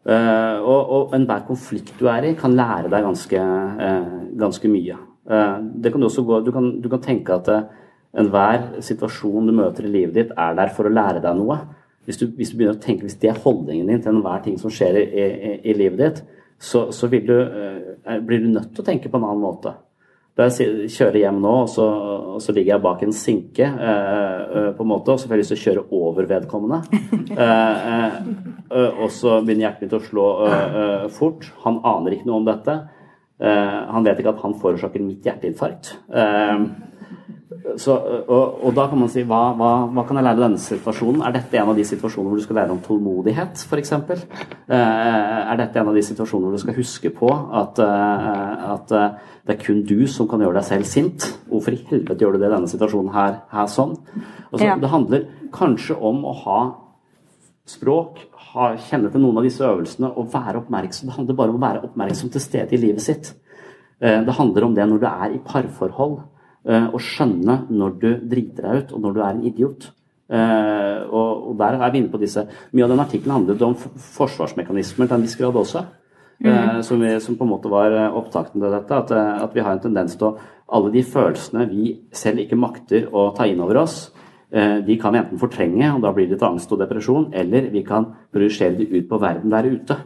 Eh, 0.05 0.57
og, 0.61 0.91
og 0.93 1.15
enhver 1.17 1.47
konflikt 1.49 1.95
du 1.97 2.11
er 2.13 2.27
i, 2.29 2.35
kan 2.37 2.53
lære 2.53 2.91
deg 2.93 3.07
ganske, 3.07 3.41
uh, 3.41 4.19
ganske 4.37 4.69
mye. 4.69 4.99
Uh, 5.25 5.63
det 5.81 5.95
kan 5.95 6.03
du, 6.03 6.11
også 6.11 6.27
gå, 6.29 6.43
du, 6.45 6.51
kan, 6.53 6.67
du 6.85 6.91
kan 6.93 7.01
tenke 7.07 7.39
at 7.39 7.49
enhver 8.21 8.83
situasjon 8.85 9.49
du 9.49 9.55
møter 9.57 9.89
i 9.89 9.95
livet 9.95 10.19
ditt, 10.19 10.35
er 10.37 10.59
der 10.59 10.75
for 10.77 10.85
å 10.85 10.93
lære 10.93 11.25
deg 11.25 11.41
noe. 11.41 11.57
Hvis 12.05 12.21
du, 12.21 12.27
hvis 12.37 12.53
du 12.53 12.59
begynner 12.59 12.77
å 12.77 12.83
tenke, 12.83 13.07
hvis 13.07 13.19
det 13.23 13.31
er 13.33 13.43
holdningen 13.45 13.89
din 13.89 14.03
til 14.05 14.13
enhver 14.13 14.45
ting 14.45 14.59
som 14.61 14.73
skjer 14.73 15.01
i, 15.01 15.05
i, 15.25 15.55
i 15.71 15.77
livet 15.77 16.01
ditt, 16.03 16.23
så, 16.61 16.87
så 16.95 17.09
du, 17.11 17.35
eh, 17.35 18.21
blir 18.25 18.45
du 18.45 18.53
nødt 18.53 18.75
til 18.75 18.85
å 18.85 18.87
tenke 18.87 19.11
på 19.11 19.21
en 19.21 19.27
annen 19.27 19.43
måte. 19.43 19.75
Da 20.35 20.49
jeg 20.51 20.89
kjører 20.91 21.21
hjem 21.21 21.37
nå, 21.45 21.51
og 21.63 21.69
så, 21.71 21.85
og 22.35 22.41
så 22.43 22.51
ligger 22.55 22.73
jeg 22.73 22.83
bak 22.83 23.03
en 23.07 23.15
sinke, 23.15 23.67
eh, 23.69 24.41
eh, 24.43 24.71
på 24.75 24.83
en 24.83 24.91
måte, 24.91 25.15
og 25.15 25.21
så 25.21 25.31
får 25.31 25.37
jeg 25.37 25.43
lyst 25.45 25.53
til 25.55 25.61
å 25.61 25.65
kjøre 25.65 25.85
over 26.01 26.31
vedkommende. 26.35 26.83
Eh, 27.35 27.87
eh, 27.91 28.17
eh, 28.71 28.99
og 29.03 29.09
så 29.11 29.41
begynner 29.43 29.65
hjertet 29.65 29.87
mitt 29.87 29.95
å 29.97 30.03
slå 30.05 30.27
fort. 31.11 31.47
Han 31.65 31.81
aner 31.89 32.15
ikke 32.15 32.29
noe 32.29 32.43
om 32.43 32.47
dette. 32.47 32.77
Eh, 33.43 33.79
han 33.91 34.07
vet 34.07 34.21
ikke 34.21 34.35
at 34.37 34.43
han 34.45 34.55
forårsaker 34.61 35.03
mitt 35.03 35.27
hjerteinfarkt. 35.27 35.95
Så, 37.81 37.95
og, 38.29 38.65
og 38.65 38.75
da 38.77 38.87
kan 38.91 38.99
man 39.01 39.11
si 39.11 39.23
hva, 39.27 39.41
hva, 39.59 39.71
hva 39.91 40.05
kan 40.07 40.19
jeg 40.19 40.27
lære 40.27 40.39
av 40.39 40.45
denne 40.45 40.61
situasjonen? 40.63 41.23
Er 41.27 41.35
dette 41.37 41.59
en 41.59 41.71
av 41.73 41.79
de 41.79 41.85
situasjonene 41.87 42.31
hvor 42.33 42.41
du 42.41 42.45
skal 42.45 42.59
lære 42.61 42.75
om 42.75 42.83
tålmodighet, 42.85 43.65
f.eks.? 43.69 43.93
Eh, 43.95 44.75
er 44.75 45.61
dette 45.61 45.81
en 45.81 45.91
av 45.91 45.97
de 45.97 46.05
situasjonene 46.07 46.51
hvor 46.51 46.59
du 46.59 46.63
skal 46.65 46.79
huske 46.79 47.13
på 47.15 47.31
at, 47.33 47.81
eh, 47.83 48.67
at 48.75 48.95
eh, 48.95 49.33
det 49.45 49.57
er 49.57 49.61
kun 49.65 49.83
du 49.87 50.07
som 50.11 50.29
kan 50.31 50.43
gjøre 50.45 50.59
deg 50.61 50.69
selv 50.69 50.89
sint? 50.91 51.29
Hvorfor 51.51 51.77
i 51.77 51.83
helvete 51.91 52.25
gjør 52.25 52.37
du 52.37 52.43
det 52.43 52.51
i 52.51 52.55
denne 52.57 52.71
situasjonen 52.71 53.13
her, 53.15 53.41
her 53.55 53.71
sånn? 53.71 53.97
Altså, 54.51 54.65
Ja. 54.67 54.77
Det 54.81 54.93
handler 54.93 55.27
kanskje 55.55 55.97
om 56.01 56.23
å 56.27 56.35
ha 56.45 56.61
språk, 57.69 58.21
ha, 58.53 58.75
kjenne 58.91 59.11
til 59.13 59.23
noen 59.25 59.41
av 59.41 59.47
disse 59.47 59.65
øvelsene 59.65 60.11
og 60.13 60.29
være 60.33 60.61
oppmerksom. 60.63 61.09
Det 61.09 61.17
handler 61.17 61.39
bare 61.39 61.55
om 61.55 61.59
å 61.59 61.65
være 61.65 61.83
oppmerksom 61.89 62.31
til 62.35 62.43
stede 62.45 62.77
i 62.77 62.81
livet 62.81 63.03
sitt. 63.03 63.35
Eh, 64.01 64.21
Det 64.25 64.35
handler 64.37 64.65
om 64.65 64.75
det 64.75 64.89
når 64.89 65.01
du 65.01 65.07
er 65.07 65.35
i 65.35 65.43
parforhold, 65.45 66.21
å 66.65 66.99
skjønne 67.03 67.67
når 67.69 67.97
du 68.01 68.09
driter 68.25 68.65
deg 68.65 68.79
ut, 68.85 68.93
og 68.97 69.03
når 69.05 69.15
du 69.15 69.21
er 69.21 69.31
en 69.35 69.45
idiot. 69.45 69.91
Eh, 70.33 71.05
Og, 71.13 71.53
der 71.59 71.77
er 71.77 71.91
vi 71.93 72.01
inne 72.01 72.09
på 72.09 72.17
disse 72.17 72.47
Mye 72.73 72.87
av 72.87 72.95
den 72.95 73.03
artikkelen 73.03 73.35
handlet 73.35 73.61
om 73.63 73.75
forsvarsmekanismer 73.77 75.11
til 75.11 75.19
en 75.19 75.27
viss 75.27 75.37
grad 75.37 75.59
også. 75.61 75.85
Mm. 76.41 76.83
Som, 76.83 77.01
vi, 77.01 77.13
som 77.21 77.37
på 77.37 77.45
en 77.45 77.53
måte 77.53 77.71
var 77.71 77.93
eh, 77.93 78.17
opptakten 78.17 78.61
til 78.61 78.73
dette. 78.73 78.97
At, 78.97 79.13
eh, 79.15 79.43
at 79.45 79.55
vi 79.55 79.63
har 79.63 79.77
en 79.77 79.85
tendens 79.85 80.17
til 80.17 80.33
å 80.33 80.37
Alle 80.75 80.91
de 80.91 81.03
følelsene 81.05 81.67
vi 81.69 81.91
selv 82.11 82.41
ikke 82.41 82.57
makter 82.57 83.11
å 83.13 83.27
ta 83.37 83.45
inn 83.47 83.61
over 83.61 83.77
oss, 83.83 84.11
eh, 84.51 84.81
de 84.81 84.97
kan 84.97 85.13
vi 85.13 85.21
enten 85.21 85.39
fortrenge, 85.39 85.91
og 85.93 86.01
da 86.01 86.11
blir 86.17 86.27
det 86.27 86.39
til 86.41 86.49
angst 86.49 86.73
og 86.73 86.81
depresjon, 86.81 87.27
eller 87.37 87.69
vi 87.71 87.83
kan 87.85 88.07
projisere 88.33 88.79
de 88.79 88.87
ut 88.89 89.09
på 89.11 89.21
verden 89.21 89.53
der 89.53 89.69
ute. 89.69 89.99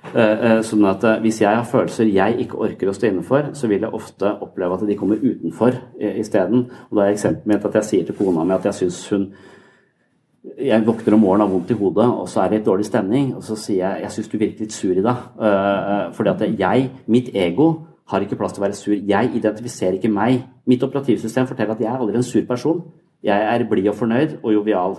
Eh, 0.00 0.16
eh, 0.18 0.60
Sånn 0.66 0.86
at 0.88 1.04
eh, 1.04 1.20
Hvis 1.22 1.42
jeg 1.42 1.52
har 1.54 1.66
følelser 1.68 2.08
jeg 2.08 2.46
ikke 2.46 2.58
orker 2.64 2.88
å 2.90 2.94
stå 2.96 3.10
innenfor, 3.10 3.52
så 3.54 3.68
vil 3.70 3.84
jeg 3.84 3.94
ofte 3.94 4.32
oppleve 4.42 4.78
at 4.78 4.86
de 4.88 4.96
kommer 4.98 5.20
utenfor 5.20 5.76
isteden. 6.00 6.66
Og 6.88 6.98
da 6.98 7.06
er 7.06 7.14
eksempelet 7.14 7.50
mitt 7.52 7.66
at 7.68 7.80
jeg 7.80 7.88
sier 7.88 8.08
til 8.08 8.16
kona 8.18 8.44
mi 8.44 8.56
at 8.56 8.68
jeg 8.70 8.78
syns 8.82 9.00
hun 9.12 9.30
Jeg 10.56 10.86
våkner 10.86 11.14
om 11.14 11.20
morgenen 11.20 11.44
har 11.44 11.52
vondt 11.52 11.70
i 11.70 11.76
hodet, 11.76 12.06
og 12.08 12.28
så 12.28 12.40
er 12.40 12.48
det 12.48 12.58
litt 12.58 12.66
dårlig 12.66 12.86
stemning. 12.88 13.34
Og 13.36 13.44
så 13.44 13.58
sier 13.60 13.82
jeg 13.84 14.06
jeg 14.06 14.12
syns 14.14 14.30
du 14.32 14.38
virker 14.38 14.64
litt 14.64 14.72
sur 14.72 14.96
i 14.96 15.04
dag. 15.04 15.18
Fordi 16.16 16.30
at 16.30 16.44
jeg, 16.58 16.90
mitt 17.06 17.28
ego, 17.36 17.66
har 18.08 18.24
ikke 18.24 18.38
plass 18.40 18.56
til 18.56 18.62
å 18.62 18.64
være 18.64 18.78
sur. 18.78 18.94
Jeg 18.96 19.30
identifiserer 19.36 19.98
ikke 19.98 20.08
meg. 20.08 20.40
Mitt 20.66 20.82
operativsystem 20.82 21.46
forteller 21.46 21.76
at 21.76 21.84
jeg 21.84 21.92
er 21.92 22.00
aldri 22.00 22.16
en 22.16 22.24
sur 22.24 22.40
person. 22.48 22.80
Jeg 23.22 23.36
er 23.36 23.68
blid 23.68 23.92
og 23.92 24.00
fornøyd 24.00 24.38
og 24.42 24.54
jovial. 24.54 24.96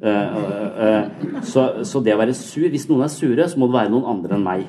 Eh, 0.00 0.08
eh, 0.08 0.88
eh, 0.88 1.42
så, 1.44 1.84
så 1.84 2.00
det 2.00 2.14
å 2.14 2.18
være 2.18 2.32
sur 2.32 2.64
Hvis 2.72 2.86
noen 2.88 3.04
er 3.04 3.10
sure, 3.12 3.44
så 3.44 3.60
må 3.60 3.68
det 3.68 3.76
være 3.76 3.92
noen 3.92 4.08
andre 4.08 4.38
enn 4.38 4.46
meg. 4.46 4.64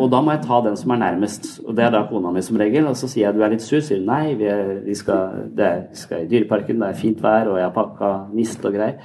Og 0.00 0.08
da 0.10 0.20
må 0.24 0.34
jeg 0.34 0.42
ta 0.46 0.58
den 0.64 0.76
som 0.80 0.92
er 0.94 1.02
nærmest. 1.04 1.48
Og 1.64 1.76
det 1.78 1.86
er 1.86 1.94
da 1.94 2.02
kona 2.10 2.32
mi 2.34 2.42
som 2.44 2.58
regel. 2.60 2.88
Og 2.90 2.98
så 2.98 3.08
sier 3.10 3.28
jeg 3.28 3.38
du 3.38 3.44
er 3.44 3.54
litt 3.54 3.64
sur. 3.64 3.80
Sier 3.84 4.02
hun 4.02 4.10
nei, 4.10 4.34
vi, 4.40 4.48
er, 4.50 4.78
vi, 4.84 4.96
skal, 4.98 5.48
er, 5.54 5.88
vi 5.92 6.02
skal 6.02 6.24
i 6.24 6.30
Dyreparken, 6.30 6.80
det 6.82 6.90
er 6.90 6.98
fint 7.00 7.22
vær, 7.22 7.52
og 7.52 7.60
jeg 7.60 7.68
har 7.68 7.74
pakka 7.76 8.12
nist 8.34 8.64
og 8.66 8.74
greier. 8.74 8.98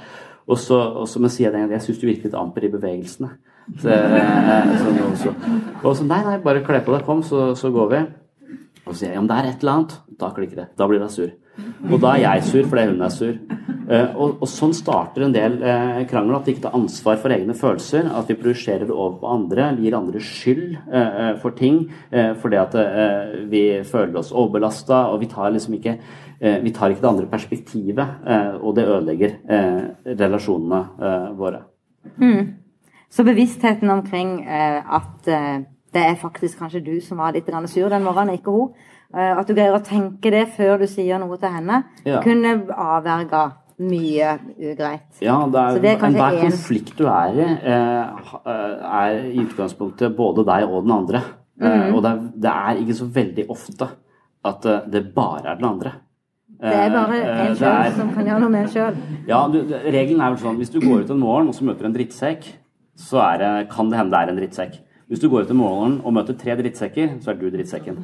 Og 0.44 0.58
så, 0.60 0.76
og 1.00 1.06
så 1.08 1.22
men 1.22 1.32
sier 1.32 1.48
jeg 1.48 1.56
det, 1.56 1.78
jeg 1.78 1.86
syns 1.86 2.00
du 2.02 2.08
virker 2.08 2.28
litt 2.28 2.36
amper 2.36 2.66
i 2.66 2.72
bevegelsene. 2.72 3.30
Så, 3.80 3.88
eh, 3.88 4.74
så, 4.76 4.90
og 5.06 5.14
så, 5.16 5.30
og 5.80 5.94
så 5.96 6.04
nei, 6.04 6.20
nei, 6.26 6.36
bare 6.44 6.60
kle 6.66 6.82
på 6.84 6.92
deg, 6.92 7.06
kom, 7.06 7.22
så, 7.24 7.54
så 7.56 7.70
går 7.72 7.88
vi. 7.94 8.02
Og 8.84 8.90
så 8.90 8.98
sier 8.98 9.14
jeg 9.14 9.22
om 9.22 9.30
det 9.30 9.38
er 9.38 9.48
et 9.48 9.64
eller 9.64 9.78
annet, 9.78 9.96
da 10.20 10.28
klikker 10.36 10.60
det. 10.60 10.66
Da 10.76 10.88
blir 10.90 11.00
hun 11.00 11.12
sur. 11.12 11.32
Og 11.90 12.00
da 12.02 12.14
er 12.14 12.22
jeg 12.24 12.48
sur 12.48 12.66
fordi 12.70 12.88
hun 12.90 13.04
er 13.04 13.12
sur. 13.14 13.34
Eh, 13.84 14.14
og, 14.16 14.38
og 14.40 14.48
sånn 14.48 14.72
starter 14.76 15.26
en 15.26 15.34
del 15.34 15.58
eh, 15.60 16.02
krangler. 16.08 16.38
At 16.38 16.48
vi 16.48 16.54
ikke 16.54 16.66
tar 16.66 16.78
ansvar 16.78 17.18
for 17.20 17.34
egne 17.34 17.56
følelser. 17.58 18.08
At 18.16 18.30
vi 18.30 18.38
projiserer 18.40 18.86
det 18.88 18.94
over 18.94 19.18
på 19.20 19.32
andre. 19.34 19.68
Gir 19.78 19.96
andre 19.98 20.22
skyld 20.24 20.78
eh, 20.88 21.34
for 21.42 21.56
ting 21.58 21.84
fordi 22.40 22.56
at 22.58 22.74
vi 23.50 23.60
føler 23.86 24.18
oss 24.20 24.32
overbelasta. 24.32 25.04
Og 25.12 25.20
vi 25.22 25.30
tar 25.32 25.52
liksom 25.54 25.76
ikke 25.78 25.98
vi 26.64 26.72
tar 26.74 26.92
ikke 26.92 27.00
det 27.00 27.08
andre 27.08 27.26
perspektivet, 27.30 28.24
og 28.60 28.74
det 28.76 28.82
ødelegger 28.84 29.36
relasjonene 30.04 30.80
våre. 31.38 31.62
Mm. 32.20 32.50
Så 33.08 33.24
bevisstheten 33.24 33.90
omkring 33.90 34.42
at 34.44 35.30
det 35.94 36.02
er 36.02 36.18
faktisk 36.20 36.58
kanskje 36.60 36.82
du 36.84 36.98
som 37.00 37.22
var 37.22 37.32
litt 37.32 37.48
sur 37.70 37.88
den 37.88 38.04
morgenen, 38.04 38.34
ikke 38.34 38.50
hun. 38.50 38.74
Eh, 39.14 39.38
at 39.38 39.46
du 39.46 39.54
greier 39.54 39.76
å 39.76 39.82
tenke 39.84 40.30
det 40.34 40.48
før 40.56 40.80
du 40.82 40.88
sier 40.90 41.20
noe 41.22 41.36
til 41.38 41.52
henne, 41.54 41.84
Ja. 42.04 42.20
kunne 42.20 42.66
avverga 42.68 43.52
mye 43.78 44.38
ugreit. 44.58 45.20
Ja, 45.20 45.46
det 45.46 45.60
er, 45.60 45.78
det 45.78 45.90
er 45.90 46.06
enhver 46.06 46.38
en- 46.38 46.50
konflikt 46.50 46.96
du 46.96 47.06
er 47.06 47.30
i, 47.34 47.40
eh, 47.40 48.08
eh, 48.46 48.74
er 48.82 49.18
i 49.30 49.38
utgangspunktet 49.44 50.16
både 50.16 50.44
deg 50.44 50.68
og 50.68 50.82
den 50.84 50.92
andre. 50.92 51.22
Mm 51.60 51.68
-hmm. 51.68 51.94
og 51.94 52.02
det 52.02 52.10
er, 52.10 52.18
det 52.40 52.50
er 52.50 52.76
ikke 52.82 52.94
så 52.94 53.06
veldig 53.06 53.46
ofte 53.48 53.88
at 54.44 54.62
det 54.90 55.14
bare 55.14 55.46
er 55.46 55.54
den 55.54 55.64
andre. 55.64 55.92
Det 56.60 56.74
er 56.74 56.90
bare 56.90 57.48
en 57.48 57.56
sjøl 57.56 57.92
som 57.92 58.14
kan 58.14 58.26
gjøre 58.26 58.40
noe 58.40 58.50
med 58.50 58.62
en 58.62 58.68
sjøl. 58.68 58.96
Ja, 59.26 59.48
du, 59.48 59.60
regelen 59.84 60.20
er 60.20 60.30
vel 60.30 60.38
sånn 60.38 60.56
hvis 60.56 60.70
du 60.70 60.80
går 60.80 61.04
ut 61.04 61.10
en 61.10 61.20
morgen 61.20 61.48
og 61.48 61.54
så 61.54 61.64
møter 61.64 61.82
du 61.82 61.86
en 61.86 61.94
drittsekk, 61.94 62.44
så 62.96 63.18
er 63.34 63.38
det, 63.38 63.70
kan 63.70 63.90
det 63.90 63.98
hende 63.98 64.10
det 64.10 64.20
er 64.20 64.30
en 64.32 64.38
drittsekk. 64.38 64.78
Hvis 65.08 65.20
du 65.20 65.28
går 65.28 65.42
ut 65.44 65.50
i 65.52 65.54
morgenen 65.58 65.98
og 66.04 66.14
møter 66.16 66.32
tre 66.40 66.54
drittsekker, 66.56 67.18
så 67.20 67.30
er 67.34 67.34
du 67.40 67.50
drittsekken. 67.52 67.98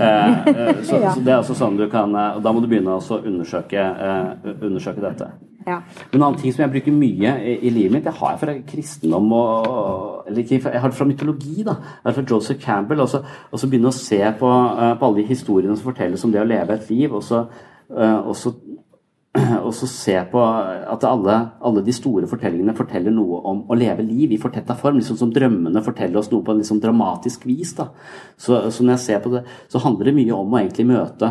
Eh, 0.00 0.48
eh, 0.48 0.82
så, 0.82 0.96
Ja. 1.02 1.10
så 1.12 1.20
det 1.20 1.28
er 1.34 1.40
også 1.42 1.54
sånn 1.58 1.76
du 1.76 1.84
kan 1.92 2.14
eh, 2.16 2.38
Da 2.40 2.52
må 2.52 2.62
du 2.62 2.68
begynne 2.70 2.94
å 2.96 3.18
undersøke, 3.20 3.76
eh, 3.76 4.54
undersøke 4.64 5.02
dette. 5.04 5.28
Ja. 5.66 5.76
Men 6.10 6.16
En 6.20 6.22
annen 6.22 6.40
ting 6.40 6.52
som 6.52 6.64
jeg 6.64 6.72
bruker 6.72 6.92
mye 6.96 7.34
i, 7.44 7.58
i 7.68 7.70
livet 7.70 7.92
mitt, 7.92 8.04
det 8.08 8.14
har 8.16 8.32
jeg 8.32 8.40
fra 8.40 8.54
kristendom 8.72 9.28
og 9.36 10.24
eller 10.26 10.42
ikke, 10.42 10.62
Jeg 10.72 10.80
har 10.80 10.88
det 10.88 10.96
fra 10.98 11.04
mytologi. 11.06 11.62
da, 11.64 11.76
Jeg 11.82 12.02
har 12.06 12.12
det 12.12 12.14
fra 12.16 12.34
Joseph 12.34 12.60
Campbell. 12.64 13.00
Og 13.00 13.08
så, 13.12 13.22
begynne 13.68 13.92
å 13.92 13.94
se 13.94 14.18
på, 14.40 14.50
eh, 14.80 14.94
på 14.98 15.06
alle 15.06 15.16
de 15.22 15.28
historiene 15.28 15.76
som 15.76 15.92
fortelles 15.92 16.24
om 16.24 16.32
det 16.32 16.40
å 16.40 16.48
leve 16.48 16.70
et 16.74 16.90
liv. 16.90 17.12
Og 17.12 17.22
så, 17.22 17.44
og 17.92 18.34
så, 18.34 18.54
og 19.66 19.70
så 19.72 19.86
se 19.88 20.14
på 20.28 20.40
at 20.44 21.04
alle, 21.08 21.36
alle 21.64 21.82
de 21.84 21.94
store 21.96 22.28
fortellingene 22.28 22.74
forteller 22.76 23.14
noe 23.14 23.38
om 23.48 23.62
å 23.64 23.78
leve 23.78 24.04
liv 24.04 24.34
i 24.34 24.40
fortetta 24.40 24.76
form. 24.76 24.98
liksom 25.00 25.16
Som 25.20 25.32
drømmene 25.32 25.84
forteller 25.84 26.20
oss 26.20 26.28
noe 26.32 26.44
på 26.44 26.52
en 26.52 26.60
liksom 26.60 26.82
dramatisk 26.82 27.46
vis. 27.48 27.72
da, 27.78 27.88
så, 28.36 28.60
så 28.68 28.84
når 28.84 28.98
jeg 28.98 29.04
ser 29.06 29.22
på 29.24 29.32
det, 29.32 29.46
så 29.72 29.80
handler 29.80 30.10
det 30.10 30.18
mye 30.18 30.36
om 30.36 30.52
å 30.52 30.60
egentlig 30.60 30.84
møte 30.90 31.30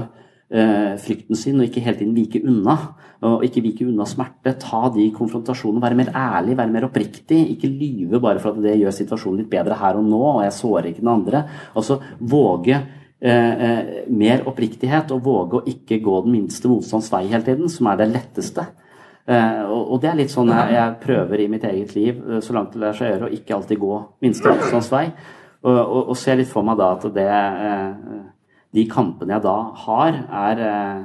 eh, 0.50 0.96
frykten 1.02 1.38
sin, 1.38 1.60
og 1.62 1.70
ikke 1.70 1.84
hele 1.86 2.00
tiden 2.00 2.18
vike 2.18 2.42
unna. 2.42 2.78
Og 3.22 3.46
ikke 3.46 3.62
vike 3.62 3.86
unna 3.86 4.08
smerte. 4.10 4.56
Ta 4.58 4.88
de 4.96 5.06
konfrontasjonene. 5.14 5.84
Være 5.84 6.00
mer 6.00 6.10
ærlig, 6.18 6.58
være 6.58 6.74
mer 6.74 6.88
oppriktig. 6.88 7.44
Ikke 7.54 7.70
lyve 7.70 8.18
bare 8.24 8.42
for 8.42 8.56
at 8.56 8.64
det 8.66 8.80
gjør 8.80 8.98
situasjonen 8.98 9.44
litt 9.44 9.52
bedre 9.52 9.78
her 9.78 10.00
og 10.00 10.10
nå, 10.10 10.24
og 10.40 10.42
jeg 10.48 10.58
sårer 10.58 10.90
ikke 10.90 11.06
den 11.06 11.14
andre. 11.14 11.44
Altså 11.78 12.00
våge 12.18 12.82
eh, 13.22 13.66
eh, 13.68 13.92
mer 14.10 14.46
oppriktighet, 14.50 15.14
og 15.16 15.24
våge 15.26 15.60
å 15.60 15.66
ikke 15.70 16.02
gå 16.04 16.22
den 16.26 16.36
minste 16.40 16.72
motstands 16.72 17.12
vei 17.14 17.28
hele 17.28 17.46
tiden, 17.48 17.70
som 17.70 17.90
er 17.92 18.02
det 18.02 18.12
letteste. 18.12 18.68
Eh, 19.30 19.62
og, 19.68 19.94
og 19.94 20.02
det 20.02 20.12
er 20.12 20.20
litt 20.24 20.34
sånn 20.34 20.50
jeg, 20.50 20.76
jeg 20.76 20.98
prøver 21.04 21.44
i 21.44 21.48
mitt 21.52 21.66
eget 21.70 21.96
liv, 21.96 22.20
eh, 22.26 22.42
så 22.44 22.58
langt 22.58 22.74
det 22.76 22.82
lar 22.84 22.98
seg 22.98 23.14
gjøre, 23.14 23.30
å 23.30 23.38
ikke 23.38 23.58
alltid 23.58 23.82
gå 23.82 24.02
minste 24.26 24.52
motstands 24.52 24.92
vei. 24.94 25.06
Og, 25.62 25.78
og, 25.78 26.04
og 26.10 26.16
ser 26.18 26.40
litt 26.40 26.50
for 26.50 26.66
meg 26.66 26.80
da 26.80 26.94
at 26.96 27.04
det 27.14 27.30
eh, 27.30 28.22
de 28.72 28.86
kampene 28.90 29.36
jeg 29.36 29.44
da 29.44 29.58
har, 29.84 30.18
er 30.48 30.62
eh, 30.66 31.02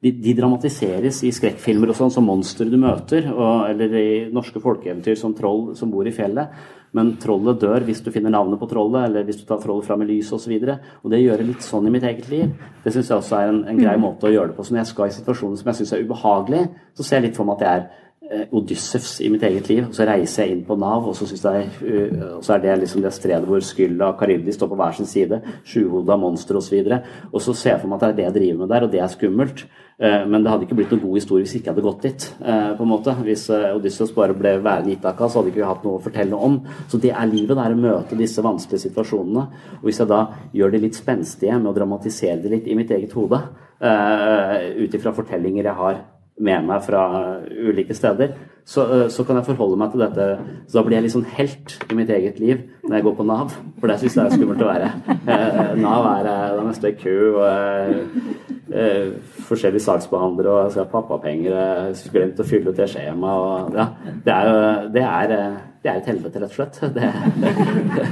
de, 0.00 0.12
de 0.24 0.34
dramatiseres 0.38 1.20
i 1.28 1.32
skrekkfilmer 1.36 1.92
og 1.92 1.98
sånn, 1.98 2.12
som 2.14 2.26
monstre 2.26 2.68
du 2.70 2.78
møter, 2.80 3.28
og, 3.30 3.68
eller 3.68 3.96
i 4.00 4.10
norske 4.32 4.62
folkeeventyr 4.62 5.18
som 5.20 5.34
troll 5.36 5.74
som 5.78 5.92
bor 5.92 6.08
i 6.08 6.14
fjellet. 6.16 6.54
Men 6.96 7.12
trollet 7.22 7.60
dør 7.62 7.84
hvis 7.86 8.00
du 8.02 8.10
finner 8.10 8.32
navnet 8.34 8.58
på 8.58 8.66
trollet, 8.70 9.04
eller 9.06 9.26
hvis 9.26 9.38
du 9.38 9.44
tar 9.46 9.60
trollet 9.62 9.86
fram 9.86 10.02
i 10.02 10.08
lyset 10.08 10.34
osv. 10.34 10.56
Og, 10.56 10.66
så 10.66 11.04
og 11.04 11.12
det 11.14 11.22
gjør 11.22 11.42
det 11.42 11.48
litt 11.52 11.66
sånn 11.66 11.86
i 11.86 11.92
mitt 11.94 12.06
eget 12.08 12.26
liv. 12.32 12.50
Det 12.82 12.94
syns 12.94 13.12
jeg 13.12 13.22
også 13.22 13.38
er 13.38 13.52
en, 13.52 13.60
en 13.70 13.78
grei 13.78 13.96
måte 14.00 14.26
å 14.26 14.32
gjøre 14.34 14.50
det 14.50 14.58
på. 14.58 14.66
Så 14.66 14.74
når 14.74 14.82
jeg 14.82 14.90
skal 14.90 15.10
i 15.10 15.16
situasjoner 15.20 15.60
som 15.60 15.70
jeg 15.70 15.80
syns 15.80 15.94
er 15.94 16.06
ubehagelig, 16.08 16.64
så 16.98 17.06
ser 17.06 17.20
jeg 17.20 17.28
litt 17.28 17.38
for 17.38 17.46
meg 17.46 17.60
at 17.60 17.66
jeg 17.66 17.82
er 17.82 17.99
Odyssevs 18.30 19.16
i 19.24 19.28
mitt 19.32 19.42
eget 19.46 19.68
liv. 19.70 19.84
og 19.88 19.94
Så 19.96 20.06
reiser 20.06 20.44
jeg 20.44 20.56
inn 20.56 20.64
på 20.68 20.76
Nav, 20.78 21.08
og 21.10 21.16
så, 21.18 21.26
jeg, 21.26 21.68
uh, 21.82 22.36
og 22.38 22.44
så 22.46 22.54
er 22.54 22.64
det 22.64 22.78
liksom 22.84 23.02
det 23.02 23.12
stedet 23.16 23.42
hvor 23.48 23.62
Skylla 23.64 24.12
og 24.12 24.18
Karibdi 24.20 24.54
står 24.54 24.70
på 24.70 24.78
hver 24.80 24.96
sin 24.96 25.10
side. 25.10 25.40
Sjuhoda 25.66 26.16
monster 26.20 26.60
osv. 26.60 26.78
Og, 26.80 26.90
så 26.90 27.32
og 27.32 27.44
så 27.44 27.54
ser 27.54 27.74
jeg 27.74 27.84
for 27.84 27.90
meg 27.90 28.02
at 28.02 28.06
det 28.06 28.10
er 28.10 28.18
det 28.18 28.26
jeg 28.28 28.36
driver 28.38 28.60
med 28.62 28.74
der, 28.74 28.86
og 28.86 28.92
det 28.92 29.00
er 29.02 29.14
skummelt. 29.14 29.64
Eh, 30.00 30.26
Men 30.26 30.42
det 30.42 30.50
hadde 30.50 30.64
ikke 30.64 30.76
blitt 30.78 30.92
noen 30.94 31.02
god 31.02 31.18
historie 31.18 31.44
hvis 31.44 31.54
jeg 31.54 31.60
ikke 31.60 31.74
hadde 31.74 31.84
gått 31.84 32.04
dit. 32.06 32.28
eh, 32.40 32.70
på 32.76 32.84
en 32.86 32.88
måte. 32.88 33.14
Hvis 33.26 33.48
eh, 33.52 33.74
Odysseus 33.76 34.14
bare 34.16 34.36
ble 34.36 34.54
værende 34.64 34.94
i 34.94 34.96
Itaka, 34.96 35.28
så 35.28 35.40
hadde 35.40 35.52
ikke 35.52 35.60
vi 35.60 35.68
hatt 35.68 35.84
noe 35.84 35.98
å 35.98 36.04
fortelle 36.04 36.36
om. 36.36 36.60
Så 36.88 37.00
det 37.02 37.12
er 37.12 37.28
livet, 37.28 37.56
det 37.58 37.66
er 37.66 37.74
å 37.76 37.82
møte 37.82 38.16
disse 38.16 38.44
vanskelige 38.44 38.86
situasjonene. 38.86 39.44
Og 39.80 39.88
hvis 39.88 40.00
jeg 40.00 40.08
da 40.08 40.22
gjør 40.56 40.72
det 40.72 40.80
litt 40.86 40.96
spenstige 40.96 41.58
med 41.58 41.72
å 41.72 41.76
dramatisere 41.76 42.40
det 42.40 42.54
litt 42.54 42.70
i 42.70 42.78
mitt 42.78 42.90
eget 42.90 43.12
hode, 43.16 43.42
ut 43.80 44.94
ifra 44.96 45.12
fortellinger 45.16 45.64
jeg 45.64 45.78
har 45.78 46.02
med 46.40 46.64
meg 46.66 46.82
fra 46.86 47.04
ulike 47.44 47.94
steder, 47.96 48.34
så, 48.64 48.84
eh, 48.94 49.08
så 49.08 49.24
kan 49.26 49.36
jeg 49.36 49.48
forholde 49.50 49.78
meg 49.80 49.92
til 49.92 50.02
dette. 50.04 50.26
Så 50.68 50.78
da 50.78 50.82
blir 50.86 50.96
jeg 50.96 51.06
litt 51.06 51.14
sånn 51.14 51.30
helt 51.36 51.74
i 51.90 51.96
mitt 51.98 52.10
eget 52.10 52.38
liv 52.40 52.62
når 52.84 52.96
jeg 52.96 53.06
går 53.06 53.16
på 53.18 53.26
Nav, 53.26 53.54
for 53.80 53.90
det 53.90 53.98
syns 54.00 54.16
jeg 54.16 54.26
er 54.26 54.36
skummelt 54.36 54.62
å 54.64 54.70
være. 54.70 54.90
Eh, 55.30 55.72
Nav 55.80 56.06
er 56.10 56.28
den 56.28 56.60
det 56.60 56.66
meste 56.68 56.92
i 56.92 56.98
kø, 57.00 57.16
og 57.34 57.46
eh, 57.48 57.96
eh, 58.72 59.10
forskjellige 59.48 59.86
saksbehandlere, 59.86 60.52
og 60.52 60.62
jeg 60.64 60.76
skal 60.76 60.86
ha 60.86 60.92
pappapenger, 60.94 61.58
jeg 61.58 62.14
glemt 62.14 62.40
å 62.40 62.46
fylle 62.46 62.70
ut 62.70 62.80
det 62.80 62.88
skjemaet, 62.92 63.74
ja. 63.80 63.88
Det 64.24 64.38
det 64.94 65.04
eh, 65.08 65.58
det 65.80 65.88
er 65.88 65.96
et 65.96 66.08
helvete, 66.10 66.40
rett 66.42 66.50
og 66.50 66.56
slett. 66.58 66.80
Det, 66.96 68.06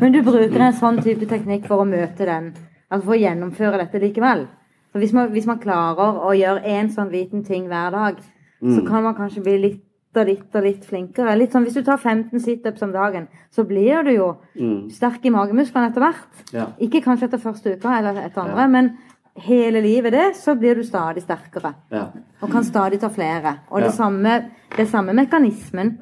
Men 0.00 0.12
du 0.12 0.22
bruker 0.24 0.60
en 0.60 0.76
sånn 0.76 1.00
type 1.04 1.28
teknikk 1.28 1.64
for 1.68 1.80
å 1.80 1.88
møte 1.88 2.26
den, 2.28 2.50
altså 2.90 3.06
for 3.06 3.16
å 3.16 3.20
gjennomføre 3.20 3.80
dette 3.80 4.02
likevel. 4.02 4.46
Så 4.92 4.98
hvis 4.98 5.12
man, 5.12 5.30
hvis 5.30 5.46
man 5.46 5.58
klarer 5.58 6.18
å 6.26 6.32
gjøre 6.34 6.64
én 6.66 6.88
sånn 6.90 7.10
liten 7.12 7.44
ting 7.46 7.66
hver 7.68 7.90
dag, 7.90 8.16
så 8.62 8.80
Mm. 8.82 8.86
kan 8.88 9.02
man 9.02 9.14
kanskje 9.14 9.42
bli 9.42 9.58
litt 9.58 9.84
og 10.16 10.26
litt 10.26 10.54
og 10.56 10.64
litt 10.64 10.84
flinkere. 10.84 11.36
Litt 11.38 11.52
sånn, 11.52 11.64
Hvis 11.64 11.74
du 11.74 11.82
tar 11.82 11.96
15 11.96 12.40
situps 12.40 12.82
om 12.82 12.90
dagen, 12.92 13.28
så 13.52 13.64
blir 13.64 14.02
du 14.04 14.10
jo 14.16 14.36
Mm. 14.58 14.90
sterk 14.90 15.24
i 15.24 15.30
magemusklene 15.30 15.90
etter 15.90 16.00
hvert. 16.00 16.52
Ja. 16.52 16.66
Ikke 16.80 17.00
kanskje 17.02 17.24
etter 17.28 17.38
første 17.38 17.76
uka 17.78 17.88
eller 17.98 18.14
etter 18.26 18.40
andre, 18.42 18.56
Ja. 18.62 18.66
men 18.66 18.98
hele 19.36 19.80
livet 19.80 20.10
det, 20.12 20.34
så 20.34 20.58
blir 20.58 20.74
du 20.74 20.82
stadig 20.82 21.22
sterkere. 21.22 21.74
ja. 21.92 22.08
Og 22.42 22.50
kan 22.50 22.64
stadig 22.64 22.98
ta 23.00 23.08
flere. 23.08 23.60
Og 23.70 23.80
det 23.82 23.92
samme, 23.92 24.50
det 24.76 24.88
samme 24.88 25.12
mekanismen 25.14 25.98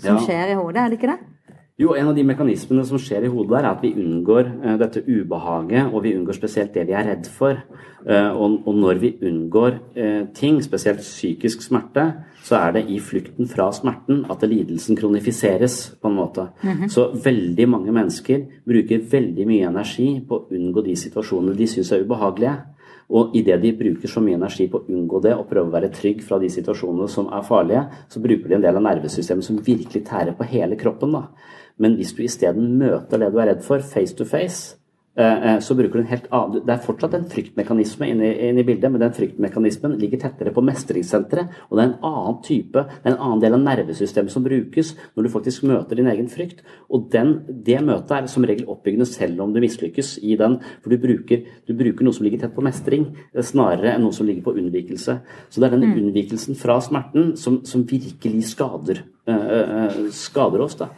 som 0.00 0.18
skjer 0.18 0.50
i 0.50 0.54
hodet, 0.54 0.76
er 0.76 0.88
det 0.90 1.00
ikke 1.00 1.08
det? 1.16 1.18
Jo, 1.76 1.90
en 1.92 2.08
av 2.08 2.14
de 2.16 2.22
mekanismene 2.24 2.86
som 2.88 2.96
skjer 2.96 3.26
i 3.26 3.28
hodet 3.28 3.50
der, 3.52 3.66
er 3.66 3.74
at 3.74 3.82
vi 3.84 3.90
unngår 4.00 4.46
eh, 4.48 4.76
dette 4.80 5.02
ubehaget, 5.04 5.90
og 5.90 6.06
vi 6.06 6.14
unngår 6.16 6.38
spesielt 6.38 6.72
det 6.72 6.86
vi 6.88 6.94
er 6.96 7.04
redd 7.04 7.26
for. 7.28 7.58
Eh, 8.06 8.30
og, 8.32 8.62
og 8.64 8.78
når 8.80 9.00
vi 9.02 9.10
unngår 9.28 9.74
eh, 9.92 10.22
ting, 10.32 10.62
spesielt 10.64 11.02
psykisk 11.04 11.66
smerte, 11.66 12.06
så 12.46 12.56
er 12.62 12.78
det 12.78 12.86
i 12.88 12.96
flukten 12.96 13.50
fra 13.50 13.66
smerten 13.76 14.22
at 14.32 14.46
lidelsen 14.48 14.96
kronifiseres, 14.96 15.76
på 16.00 16.08
en 16.08 16.16
måte. 16.16 16.46
Mhm. 16.62 16.88
Så 16.94 17.10
veldig 17.26 17.66
mange 17.68 17.92
mennesker 17.92 18.46
bruker 18.64 19.04
veldig 19.12 19.46
mye 19.50 19.68
energi 19.68 20.08
på 20.24 20.38
å 20.38 20.56
unngå 20.56 20.86
de 20.86 20.96
situasjonene 20.96 21.58
de 21.58 21.68
syns 21.74 21.92
er 21.92 22.06
ubehagelige. 22.06 22.54
Og 23.12 23.36
idet 23.36 23.60
de 23.62 23.74
bruker 23.76 24.10
så 24.10 24.22
mye 24.24 24.38
energi 24.40 24.64
på 24.72 24.80
å 24.80 24.88
unngå 24.88 25.20
det 25.28 25.36
og 25.36 25.44
prøve 25.50 25.68
å 25.68 25.76
være 25.76 25.92
trygg 25.94 26.24
fra 26.24 26.40
de 26.42 26.48
situasjonene 26.50 27.06
som 27.12 27.28
er 27.28 27.44
farlige, 27.46 27.84
så 28.08 28.24
bruker 28.24 28.48
de 28.48 28.56
en 28.56 28.64
del 28.64 28.80
av 28.80 28.88
nervesystemet 28.88 29.44
som 29.44 29.60
virkelig 29.60 30.02
tærer 30.08 30.32
på 30.34 30.48
hele 30.48 30.80
kroppen. 30.80 31.12
da. 31.20 31.52
Men 31.78 31.96
hvis 31.96 32.14
du 32.16 32.22
isteden 32.24 32.78
møter 32.78 33.18
det 33.20 33.32
du 33.32 33.38
er 33.38 33.52
redd 33.52 33.62
for, 33.62 33.78
face 33.84 34.14
to 34.16 34.24
face, 34.24 34.76
eh, 35.18 35.24
eh, 35.54 35.58
så 35.60 35.74
bruker 35.76 35.92
du 35.92 35.98
en 36.00 36.06
helt 36.10 36.26
annen 36.32 36.62
Det 36.64 36.72
er 36.74 36.84
fortsatt 36.84 37.14
en 37.14 37.24
fryktmekanisme 37.28 38.08
inne, 38.08 38.22
i- 38.34 38.48
inne 38.50 38.60
i 38.60 38.64
bildet, 38.64 38.90
men 38.92 39.00
den 39.00 39.12
fryktmekanismen 39.12 39.98
ligger 39.98 40.18
tettere 40.20 40.52
på 40.52 40.62
mestringssenteret. 40.64 41.48
Og 41.70 41.76
det 41.78 41.84
er 41.84 41.88
en 41.92 41.98
annen 42.04 42.42
type, 42.42 42.72
det 42.72 43.06
er 43.06 43.12
en 43.14 43.18
annen 43.20 43.40
del 43.40 43.52
av 43.54 43.60
nervesystemet 43.60 44.30
som 44.30 44.44
brukes 44.44 44.94
når 45.16 45.22
du 45.24 45.28
faktisk 45.28 45.64
møter 45.64 45.96
din 45.96 46.06
egen 46.06 46.28
frykt. 46.28 46.62
Og 46.90 47.10
den, 47.10 47.42
det 47.64 47.80
møtet 47.84 48.10
er 48.10 48.26
som 48.26 48.44
regel 48.44 48.66
oppbyggende 48.68 49.06
selv 49.06 49.40
om 49.42 49.52
du 49.52 49.60
mislykkes 49.60 50.18
i 50.22 50.36
den. 50.36 50.60
For 50.82 50.90
du 50.90 50.96
bruker, 50.98 51.44
du 51.66 51.74
bruker 51.74 52.04
noe 52.04 52.12
som 52.12 52.24
ligger 52.24 52.40
tett 52.40 52.54
på 52.56 52.62
mestring, 52.64 53.06
eh, 53.34 53.42
snarere 53.42 53.94
enn 53.94 54.02
noe 54.02 54.12
som 54.12 54.26
ligger 54.26 54.42
på 54.42 54.56
unnvikelse. 54.56 55.20
Så 55.50 55.60
det 55.60 55.72
er 55.72 55.76
den 55.78 55.92
unnvikelsen 55.92 56.56
fra 56.56 56.78
smerten 56.80 57.36
som, 57.36 57.64
som 57.64 57.84
virkelig 57.84 58.44
skader, 58.54 59.02
øh, 59.28 59.34
øh, 59.34 60.10
skader 60.10 60.60
oss. 60.60 60.74
da. 60.76 60.88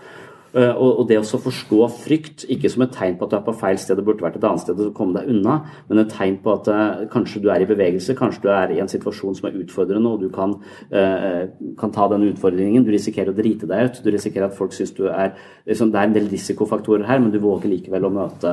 Eh, 0.56 0.74
Og, 0.78 1.04
det 1.08 1.18
å 1.20 1.40
forstå 1.40 1.78
frykt, 1.92 2.44
ikke 2.48 2.70
som 2.72 2.84
et 2.86 2.92
tegn 2.96 3.16
på 3.18 3.26
at 3.26 3.32
du 3.32 3.36
er 3.36 3.44
på 3.44 3.54
feil 3.58 3.78
sted 3.80 3.98
og 4.00 4.06
burde 4.08 4.24
vært 4.24 4.38
et 4.38 4.46
annet 4.48 4.62
sted 4.62 4.80
og 4.80 4.94
komme 4.96 5.18
deg 5.18 5.28
unna, 5.28 5.58
men 5.88 6.00
et 6.00 6.12
tegn 6.12 6.38
på 6.44 6.54
at 6.54 6.70
eh, 6.72 7.02
kanskje 7.12 7.42
du 7.44 7.50
er 7.52 7.64
i 7.64 7.68
bevegelse, 7.68 8.16
kanskje 8.16 8.46
du 8.46 8.48
er 8.54 8.72
i 8.72 8.80
en 8.80 8.88
situasjon 8.88 9.36
som 9.36 9.48
er 9.48 9.58
utfordrende, 9.60 10.08
og 10.08 10.22
du 10.24 10.30
kan, 10.32 10.56
eh, 10.88 11.50
kan 11.80 11.92
ta 11.92 12.08
den 12.08 12.24
utfordringen. 12.30 12.86
Du 12.86 12.92
risikerer 12.94 13.32
å 13.32 13.36
drite 13.36 13.68
deg 13.68 13.90
ut. 13.90 14.00
Du 14.04 14.10
risikerer 14.14 14.48
at 14.48 14.56
folk 14.56 14.72
syns 14.76 14.94
du 14.96 15.06
er 15.08 15.34
liksom, 15.66 15.92
Det 15.92 16.00
er 16.00 16.08
en 16.08 16.16
del 16.16 16.28
risikofaktorer 16.28 17.06
her, 17.06 17.18
men 17.18 17.30
du 17.30 17.38
våger 17.40 17.68
likevel 17.68 18.04
å 18.04 18.12
møte, 18.12 18.50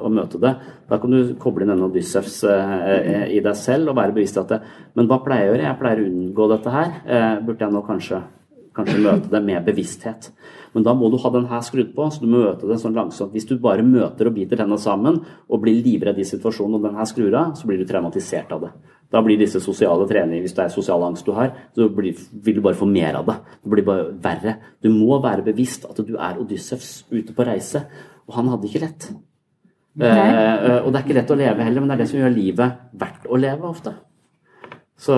å 0.00 0.08
møte 0.10 0.38
det. 0.40 0.54
Da 0.88 0.98
kan 0.98 1.10
du 1.10 1.34
koble 1.34 1.62
inn 1.62 1.72
denne 1.72 1.86
Odyssevs 1.86 2.44
i 2.44 3.40
deg 3.42 3.56
selv 3.58 3.90
og 3.90 3.96
være 3.96 4.14
bevisst 4.14 4.38
at 4.38 4.48
det, 4.48 4.60
Men 4.94 5.08
hva 5.08 5.18
pleier 5.22 5.46
jeg 5.46 5.50
å 5.50 5.54
gjøre? 5.54 5.68
Jeg 5.68 5.80
pleier 5.80 6.02
å 6.02 6.10
unngå 6.10 6.48
dette 6.48 6.70
her. 6.70 7.40
Burde 7.42 7.66
jeg 7.66 7.74
nå 7.74 7.82
kanskje 7.86 8.22
kanskje 8.76 9.00
møte 9.02 9.30
det 9.32 9.42
med 9.44 9.64
bevissthet. 9.66 10.30
Men 10.74 10.84
da 10.86 10.94
må 10.94 11.08
du 11.10 11.16
ha 11.18 11.32
den 11.34 11.48
her 11.50 11.62
skrudd 11.66 11.90
på, 11.96 12.06
så 12.12 12.22
du 12.22 12.28
møter 12.30 12.68
den 12.70 12.78
sånn 12.78 12.94
langsomt. 12.94 13.32
Hvis 13.34 13.48
du 13.48 13.56
bare 13.62 13.82
møter 13.86 14.30
og 14.30 14.36
biter 14.36 14.60
tennene 14.60 14.78
sammen 14.78 15.18
og 15.48 15.62
blir 15.64 15.80
livredd 15.82 16.20
i 16.22 16.26
situasjonen 16.28 16.78
og 16.78 16.84
den 16.86 16.98
her 16.98 17.08
skrur 17.10 17.34
av, 17.34 17.56
så 17.58 17.66
blir 17.68 17.80
du 17.80 17.88
traumatisert 17.88 18.52
av 18.54 18.66
det. 18.66 18.70
Da 19.10 19.22
blir 19.26 19.40
disse 19.40 19.58
sosiale 19.62 20.06
treningene, 20.06 20.44
hvis 20.44 20.54
det 20.54 20.68
er 20.68 20.74
sosial 20.74 21.02
angst 21.02 21.26
du 21.26 21.32
har, 21.34 21.50
så 21.74 21.88
blir, 21.90 22.18
vil 22.44 22.60
du 22.60 22.62
bare 22.62 22.78
få 22.78 22.86
mer 22.86 23.18
av 23.18 23.26
det. 23.26 23.40
Det 23.64 23.72
blir 23.72 23.86
bare 23.88 24.12
verre. 24.22 24.54
Du 24.78 24.92
må 24.94 25.18
være 25.22 25.46
bevisst 25.48 25.88
at 25.90 25.98
du 26.06 26.14
er 26.14 26.38
Odyssevs 26.38 26.92
ute 27.10 27.34
på 27.34 27.46
reise, 27.48 27.82
og 28.30 28.38
han 28.38 28.52
hadde 28.52 28.70
ikke 28.70 28.84
lett. 28.84 29.08
Eh, 29.98 30.78
og 30.84 30.92
det 30.92 31.00
er 31.00 31.02
ikke 31.02 31.18
lett 31.18 31.34
å 31.34 31.40
leve 31.40 31.66
heller, 31.66 31.82
men 31.82 31.90
det 31.90 31.96
er 31.96 32.04
det 32.04 32.08
som 32.12 32.20
gjør 32.20 32.36
livet 32.36 32.86
verdt 33.02 33.26
å 33.26 33.40
leve 33.40 33.66
ofte. 33.66 33.96
Så, 35.00 35.16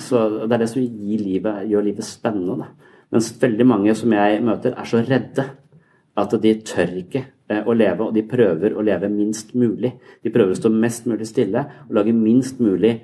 så 0.00 0.24
det 0.48 0.56
er 0.56 0.62
det 0.64 0.70
som 0.72 0.82
livet, 0.82 1.68
gjør 1.70 1.86
livet 1.86 2.06
spennende. 2.08 2.64
Da. 2.64 2.93
Mens 3.14 3.30
veldig 3.38 3.66
mange 3.70 3.94
som 3.94 4.12
jeg 4.12 4.42
møter, 4.42 4.74
er 4.74 4.90
så 4.90 5.02
redde 5.06 5.46
at 6.18 6.32
de 6.42 6.52
tør 6.66 6.96
ikke 6.98 7.22
eh, 7.22 7.62
å 7.62 7.74
leve, 7.74 8.08
og 8.08 8.14
de 8.14 8.24
prøver 8.26 8.74
å 8.74 8.82
leve 8.82 9.10
minst 9.10 9.54
mulig. 9.54 9.92
De 10.22 10.32
prøver 10.34 10.54
å 10.54 10.58
stå 10.58 10.70
mest 10.74 11.06
mulig 11.10 11.28
stille 11.30 11.62
og 11.86 11.94
lage 11.98 12.14
minst 12.14 12.62
mulig 12.62 12.96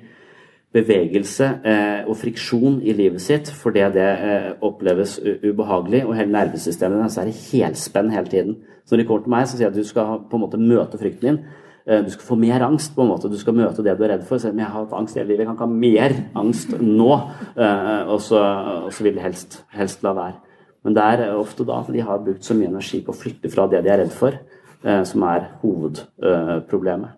bevegelse 0.71 1.47
eh, 1.67 2.01
og 2.07 2.15
friksjon 2.19 2.79
i 2.87 2.93
livet 2.95 3.23
sitt 3.23 3.49
fordi 3.51 3.83
det 3.95 4.07
eh, 4.07 4.51
oppleves 4.63 5.17
ubehagelig, 5.23 6.05
og 6.07 6.15
hele 6.15 6.35
nervesystemet 6.35 7.01
deres 7.01 7.19
er 7.19 7.31
i 7.31 7.39
helspenn 7.47 8.11
hele 8.11 8.31
tiden. 8.31 8.59
Så 8.83 8.95
når 8.95 9.03
de 9.03 9.07
kommer 9.09 9.25
til 9.25 9.35
meg, 9.35 9.47
så 9.47 9.57
sier 9.57 9.67
jeg 9.67 9.73
at 9.73 9.79
du 9.79 9.87
skal 9.87 10.23
på 10.27 10.39
en 10.39 10.45
måte 10.45 10.59
møte 10.59 10.99
frykten 10.99 11.27
din. 11.27 11.41
Eh, 11.87 12.03
du 12.05 12.11
skal 12.13 12.27
få 12.27 12.37
mer 12.37 12.61
angst. 12.61 12.95
på 12.95 13.01
en 13.01 13.09
måte, 13.09 13.29
Du 13.29 13.37
skal 13.37 13.53
møte 13.53 13.83
det 13.83 13.97
du 13.97 14.03
er 14.03 14.17
redd 14.17 14.23
for. 14.23 14.37
Selv 14.37 14.53
om 14.53 14.59
jeg 14.59 14.67
har 14.67 14.85
hatt 14.85 14.93
angst 14.93 15.15
hele 15.15 15.27
livet, 15.27 15.39
jeg 15.39 15.47
kan 15.47 15.55
ikke 15.55 15.67
ha 15.67 15.73
mer 15.73 16.11
angst 16.35 16.69
nå. 16.79 17.13
Eh, 17.57 18.03
og, 18.07 18.21
så, 18.21 18.41
og 18.85 18.91
så 18.93 19.03
vil 19.03 19.15
de 19.15 19.21
helst, 19.21 19.63
helst 19.73 20.03
la 20.03 20.13
være. 20.13 20.37
Men 20.83 20.93
det 20.93 21.03
er 21.03 21.35
ofte 21.35 21.65
da 21.65 21.79
at 21.81 21.91
de 21.93 22.01
har 22.01 22.21
brukt 22.21 22.43
så 22.43 22.53
mye 22.57 22.69
energi 22.69 23.01
på 23.05 23.13
å 23.13 23.17
flytte 23.17 23.49
fra 23.53 23.67
det 23.67 23.83
de 23.83 23.89
er 23.89 24.01
redd 24.01 24.13
for, 24.13 24.37
eh, 24.83 25.03
som 25.03 25.23
er 25.23 25.51
hovedproblemet 25.61 27.17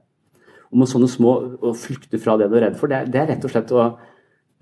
Og 0.71 0.77
med 0.79 0.87
sånne 0.87 1.07
små 1.07 1.59
å 1.61 1.71
flykte 1.71 2.19
fra 2.19 2.35
det 2.37 2.49
du 2.51 2.57
er 2.57 2.67
redd 2.67 2.75
for, 2.75 2.87
det 2.87 2.97
er, 2.97 3.05
det 3.05 3.21
er 3.21 3.27
rett 3.31 3.45
og 3.45 3.51
slett 3.51 3.71
å 3.71 3.93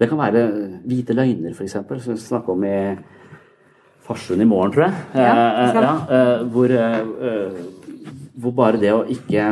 Det 0.02 0.10
kan 0.10 0.18
være 0.18 0.48
hvite 0.82 1.14
løgner, 1.14 1.54
f.eks., 1.54 1.72
som 1.78 2.14
vi 2.16 2.18
snakker 2.18 2.50
om 2.56 2.64
i 2.66 2.98
Farsund 4.02 4.42
i 4.42 4.48
morgen, 4.50 4.72
tror 4.74 4.88
jeg. 4.88 4.94
Ja, 5.14 5.34
ja, 5.78 6.24
hvor, 6.50 6.74
hvor 8.34 8.56
bare 8.58 8.82
det 8.82 8.90
å 8.96 9.04
ikke 9.06 9.44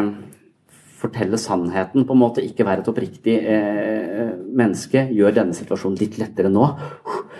fortelle 1.00 1.40
sannheten, 1.40 2.06
på 2.08 2.16
en 2.16 2.22
måte, 2.22 2.44
ikke 2.44 2.66
være 2.68 2.84
et 2.84 2.90
oppriktig 2.92 3.36
eh, 3.40 4.34
menneske, 4.60 5.06
gjør 5.16 5.36
denne 5.38 5.56
situasjonen 5.58 6.00
litt 6.00 6.18
lettere 6.20 6.52
nå. 6.52 6.66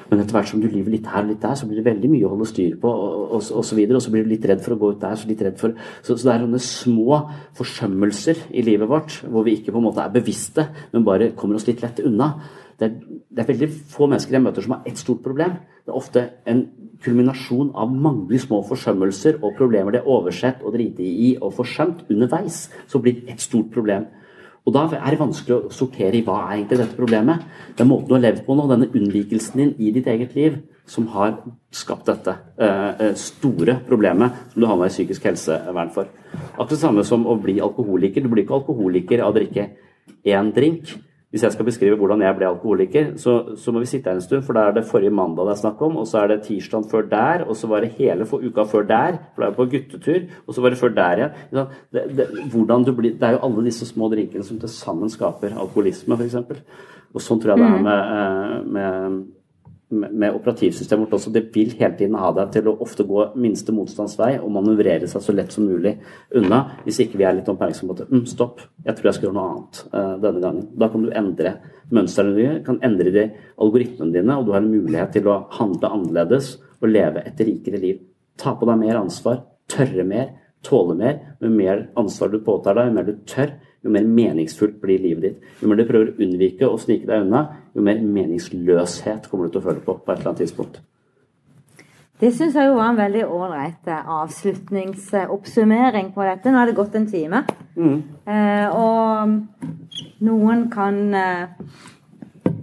Men 0.10 0.24
etter 0.24 0.38
hvert 0.38 0.50
som 0.50 0.62
du 0.62 0.68
lever 0.70 0.96
litt 0.96 1.10
her 1.12 1.26
og 1.26 1.34
litt 1.34 1.44
der, 1.44 1.58
så 1.60 1.68
blir 1.70 1.82
det 1.82 1.90
veldig 1.90 2.10
mye 2.12 2.26
å 2.26 2.32
holde 2.34 2.48
styr 2.50 2.78
på, 2.82 2.90
og, 2.90 3.18
og, 3.28 3.44
og, 3.44 3.66
så 3.68 3.78
videre, 3.78 4.00
og 4.00 4.06
så 4.06 4.14
blir 4.14 4.26
du 4.26 4.32
litt 4.32 4.48
redd 4.50 4.64
for 4.66 4.76
å 4.76 4.80
gå 4.82 4.94
ut 4.96 5.04
der, 5.04 5.20
så 5.20 5.30
litt 5.30 5.44
redd 5.46 5.60
for 5.60 5.76
Så, 6.02 6.16
så 6.16 6.24
det 6.24 6.34
er 6.34 6.46
sånne 6.46 6.64
små 6.64 7.20
forsømmelser 7.60 8.46
i 8.50 8.64
livet 8.66 8.90
vårt 8.90 9.20
hvor 9.28 9.46
vi 9.48 9.58
ikke 9.60 9.76
på 9.76 9.82
en 9.82 9.90
måte 9.90 10.06
er 10.06 10.16
bevisste, 10.16 10.70
men 10.94 11.08
bare 11.08 11.34
kommer 11.38 11.60
oss 11.60 11.68
litt 11.70 11.84
lett 11.86 12.02
unna. 12.06 12.32
Det 12.80 12.88
er, 12.88 12.96
det 13.28 13.44
er 13.44 13.52
veldig 13.52 13.70
få 13.92 14.08
mennesker 14.08 14.38
jeg 14.38 14.46
møter 14.46 14.66
som 14.66 14.78
har 14.78 14.88
ett 14.88 15.02
stort 15.02 15.22
problem. 15.26 15.60
Det 15.84 15.92
er 15.92 16.00
ofte 16.00 16.26
en 16.50 16.64
kulminasjon 17.04 17.72
av 17.80 17.92
mange 17.92 18.40
små 18.42 18.62
forsømmelser 18.68 19.40
og 19.40 19.56
problemer 19.58 19.96
det 19.96 20.02
er 20.02 20.10
oversett 20.12 20.64
og 20.64 20.76
driti 20.76 21.10
i 21.30 21.30
og 21.40 21.54
forsømt 21.58 22.06
underveis, 22.10 22.68
så 22.88 23.02
blir 23.02 23.20
det 23.20 23.36
et 23.36 23.44
stort 23.44 23.72
problem. 23.74 24.08
Og 24.68 24.74
Da 24.76 24.84
er 24.94 25.10
det 25.10 25.20
vanskelig 25.22 25.56
å 25.56 25.72
sortere 25.74 26.20
i 26.20 26.22
hva 26.26 26.44
er 26.44 26.60
egentlig 26.60 26.78
dette 26.82 26.98
problemet. 26.98 27.46
Det 27.74 27.82
er 27.82 27.90
måten 27.90 28.10
du 28.10 28.14
har 28.14 28.22
levd 28.22 28.44
på 28.46 28.54
nå, 28.54 28.68
denne 28.70 28.90
unnvikelsen 28.92 29.58
din 29.58 29.72
i 29.80 29.90
ditt 29.96 30.06
eget 30.06 30.36
liv, 30.36 30.60
som 30.86 31.08
har 31.16 31.40
skapt 31.74 32.06
dette 32.06 32.36
eh, 32.60 33.16
store 33.18 33.80
problemet 33.88 34.52
som 34.52 34.62
du 34.62 34.68
havna 34.70 34.90
i 34.90 34.94
psykisk 34.94 35.26
helsevern 35.26 35.94
for. 35.96 36.12
Akkurat 36.52 36.76
det 36.76 36.82
samme 36.82 37.06
som 37.08 37.26
å 37.26 37.38
bli 37.42 37.60
alkoholiker. 37.64 38.22
Du 38.22 38.30
blir 38.30 38.44
ikke 38.44 38.60
alkoholiker 38.60 39.24
av 39.24 39.32
å 39.32 39.38
drikke 39.40 39.70
én 40.28 40.52
drink. 40.54 40.94
Hvis 41.30 41.44
jeg 41.46 41.54
skal 41.54 41.68
beskrive 41.68 41.98
hvordan 42.00 42.24
jeg 42.26 42.36
ble 42.40 42.48
alkoholiker, 42.48 43.10
så, 43.22 43.34
så, 43.62 43.72
må 43.72 43.84
vi 43.84 43.90
sitte 43.92 44.10
her 44.10 44.18
en 44.18 44.24
stund. 44.26 44.42
For 44.48 44.58
da 44.58 44.64
er 44.66 44.80
det 44.80 44.88
forrige 44.90 45.14
mandag 45.14 45.46
det 45.46 45.54
er 45.54 45.60
snakk 45.62 45.82
om, 45.86 46.00
og 46.02 46.08
så 46.10 46.24
er 46.24 46.32
det 46.32 46.40
tirsdag 46.48 46.88
før 46.90 47.06
der, 47.12 47.44
og 47.46 47.58
så 47.60 47.70
var 47.70 47.86
det 47.86 47.92
hele 48.00 48.26
for 48.30 48.42
uka 48.42 48.66
før 48.72 48.88
der, 48.90 49.20
for 49.36 49.44
da 49.44 49.46
er 49.46 49.52
jeg 49.52 49.60
på 49.60 49.68
guttetur, 49.76 50.24
og 50.48 50.56
så 50.56 50.64
var 50.66 50.74
det 50.74 50.80
før 50.82 50.96
der 50.98 51.22
igjen. 51.22 51.36
Det, 51.54 51.68
det, 51.94 52.08
det, 52.18 52.96
blir, 52.98 53.12
det, 53.12 53.28
er 53.28 53.38
jo 53.38 53.44
alle 53.46 53.66
disse 53.70 53.86
små 53.86 54.10
drinkene 54.10 54.48
som 54.48 54.58
til 54.60 54.74
sammen 54.74 55.14
skaper 55.14 55.54
alkoholisme, 55.54 56.18
f.eks. 56.18 56.40
Og 57.14 57.22
sånn 57.26 57.42
tror 57.42 57.54
jeg 57.54 57.62
det 57.62 57.70
er 57.70 57.78
mm. 57.78 57.86
med, 57.86 58.02
eh, 58.18 58.58
med 58.74 59.22
med 59.90 60.36
operativsystemet 60.36 61.08
vårt 61.08 61.16
også, 61.18 61.32
det 61.34 61.48
vil 61.54 61.72
hele 61.80 61.96
tiden 61.98 62.18
ha 62.20 62.30
deg 62.36 62.52
til 62.54 62.68
å 62.70 62.76
ofte 62.84 63.06
gå 63.10 63.24
minste 63.42 63.74
motstandsvei 63.74 64.36
og 64.38 64.52
manøvrere 64.54 65.10
seg 65.10 65.24
så 65.26 65.34
lett 65.34 65.54
som 65.56 65.66
mulig 65.66 65.96
unna, 66.38 66.62
hvis 66.86 67.02
ikke 67.06 67.18
vi 67.18 67.26
er 67.26 67.40
litt 67.40 67.50
oppmerksomme 67.50 67.96
på 67.96 68.06
at 68.06 68.14
mm, 68.14 68.26
stopp, 68.30 68.62
jeg 68.86 68.98
tror 68.98 69.10
jeg 69.10 69.18
skal 69.18 69.28
gjøre 69.30 69.38
noe 69.40 69.48
annet 69.54 69.82
uh, 69.90 70.16
denne 70.22 70.44
gangen. 70.44 70.68
Da 70.78 70.92
kan 70.94 71.06
du 71.06 71.10
endre 71.10 71.56
mønstrene 71.96 72.36
dine, 72.38 72.60
kan 72.68 72.78
endre 72.86 73.14
de 73.16 73.26
algoritmene 73.66 74.14
dine, 74.14 74.38
og 74.38 74.46
du 74.46 74.54
har 74.54 74.62
en 74.62 74.70
mulighet 74.70 75.16
til 75.18 75.32
å 75.32 75.40
handle 75.58 75.94
annerledes 75.98 76.52
og 76.80 76.94
leve 76.94 77.26
et 77.26 77.42
rikere 77.48 77.82
liv. 77.82 78.04
Ta 78.40 78.54
på 78.56 78.70
deg 78.70 78.84
mer 78.84 79.02
ansvar, 79.02 79.42
tørre 79.72 80.06
mer, 80.08 80.30
tåle 80.66 80.96
mer. 81.00 81.18
Jo 81.42 81.50
mer 81.54 81.88
ansvar 82.00 82.30
du 82.30 82.40
påtar 82.46 82.78
deg, 82.78 82.92
jo 82.92 83.00
mer 83.00 83.10
du 83.10 83.18
tør, 83.30 83.58
jo 83.84 83.90
mer 83.94 84.04
meningsfullt 84.04 84.82
blir 84.82 85.00
livet 85.00 85.24
ditt. 85.24 85.44
Jo 85.62 85.68
mer 85.70 85.78
du 85.80 85.86
prøver 85.88 86.12
å 86.12 86.24
unnvike 86.26 86.68
og 86.68 86.80
snike 86.84 87.08
deg 87.08 87.26
unna, 87.26 87.46
jo 87.76 87.82
mer 87.86 87.98
meningsløshet 88.04 89.30
kommer 89.32 89.48
du 89.48 89.56
til 89.56 89.64
å 89.64 89.68
føle 89.70 89.86
på 89.86 89.98
på 89.98 90.12
et 90.12 90.20
eller 90.20 90.32
annet 90.34 90.44
tidspunkt. 90.44 90.76
Det 92.20 92.34
syns 92.36 92.56
jeg 92.60 92.68
jo 92.68 92.76
var 92.76 92.90
en 92.92 93.00
veldig 93.00 93.24
ålreit 93.32 93.88
eh, 93.88 94.10
avslutningsoppsummering 94.12 96.12
på 96.12 96.20
dette. 96.28 96.52
Nå 96.52 96.60
har 96.60 96.68
det 96.68 96.76
gått 96.76 96.92
en 97.00 97.08
time. 97.08 97.48
Mm. 97.80 98.04
Eh, 98.28 98.68
og 98.76 99.32
noen 100.28 100.68
kan 100.74 101.00
eh, 101.16 101.48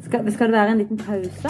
skal, 0.05 0.29
skal 0.35 0.53
det 0.53 0.59
være 0.59 0.77
en 0.77 0.83
liten 0.85 1.01
pause? 1.01 1.49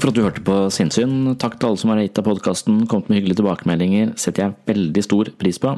Takk 0.00 0.06
for 0.06 0.14
at 0.14 0.16
du 0.16 0.24
hørte 0.24 0.40
på 0.46 0.54
Sinnsyn. 0.72 1.34
Takk 1.36 1.58
til 1.60 1.66
alle 1.68 1.76
som 1.76 1.90
har 1.92 1.98
gitt 2.00 2.16
av 2.16 2.24
podkasten, 2.24 2.86
kommet 2.88 3.10
med 3.10 3.18
hyggelige 3.18 3.36
tilbakemeldinger. 3.42 4.14
setter 4.16 4.46
jeg 4.46 4.54
veldig 4.70 5.02
stor 5.04 5.28
pris 5.36 5.58
på. 5.60 5.74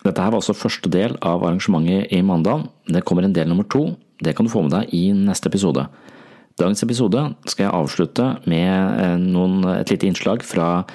Dette 0.00 0.16
her 0.16 0.30
var 0.32 0.40
også 0.40 0.54
første 0.56 0.88
del 0.88 1.18
av 1.20 1.44
arrangementet 1.44 2.08
i 2.08 2.22
Mandal. 2.24 2.70
Det 2.88 3.04
kommer 3.04 3.24
en 3.24 3.34
del 3.36 3.50
nummer 3.50 3.68
to. 3.68 3.98
Det 4.24 4.32
kan 4.34 4.46
du 4.46 4.50
få 4.50 4.62
med 4.64 4.72
deg 4.72 4.94
i 4.96 5.12
neste 5.12 5.52
episode. 5.52 5.84
Dagens 6.56 6.82
episode 6.88 7.34
skal 7.44 7.66
jeg 7.66 7.74
avslutte 7.76 8.30
med 8.48 8.96
eh, 8.96 9.18
noen, 9.20 9.60
et 9.76 9.92
lite 9.92 10.08
innslag 10.08 10.40
fra 10.40 10.86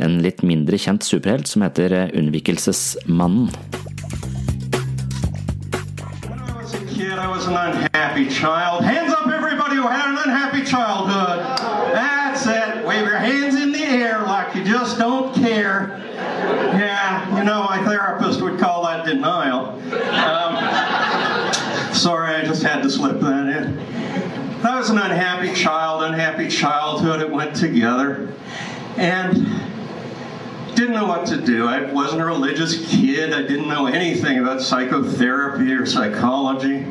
en 0.00 0.16
litt 0.24 0.40
mindre 0.40 0.80
kjent 0.80 1.04
superhelt 1.04 1.46
som 1.46 1.60
heter 1.60 2.16
Unnvikelsesmannen. 2.16 3.52
Child. 8.30 8.84
Hands 8.84 9.12
up, 9.12 9.26
everybody 9.28 9.76
who 9.76 9.86
had 9.88 10.08
an 10.08 10.16
unhappy 10.16 10.64
childhood. 10.64 12.21
Wave 12.46 13.06
your 13.06 13.18
hands 13.18 13.54
in 13.60 13.72
the 13.72 13.82
air 13.82 14.20
like 14.22 14.54
you 14.54 14.64
just 14.64 14.98
don't 14.98 15.34
care. 15.34 15.98
Yeah, 16.14 17.38
you 17.38 17.44
know, 17.44 17.64
my 17.64 17.84
therapist 17.84 18.40
would 18.42 18.58
call 18.58 18.84
that 18.84 19.04
denial. 19.04 19.70
Um, 20.14 20.56
sorry, 21.94 22.34
I 22.34 22.44
just 22.44 22.62
had 22.62 22.82
to 22.82 22.90
slip 22.90 23.20
that 23.20 23.48
in. 23.48 23.78
I 24.64 24.78
was 24.78 24.90
an 24.90 24.98
unhappy 24.98 25.52
child, 25.54 26.04
unhappy 26.04 26.48
childhood. 26.48 27.20
It 27.20 27.30
went 27.30 27.56
together. 27.56 28.32
And 28.96 29.46
didn't 30.74 30.94
know 30.94 31.06
what 31.06 31.26
to 31.26 31.40
do. 31.40 31.66
I 31.66 31.90
wasn't 31.92 32.22
a 32.22 32.24
religious 32.24 32.90
kid. 32.90 33.32
I 33.32 33.42
didn't 33.42 33.68
know 33.68 33.86
anything 33.86 34.38
about 34.38 34.60
psychotherapy 34.60 35.72
or 35.72 35.86
psychology. 35.86 36.84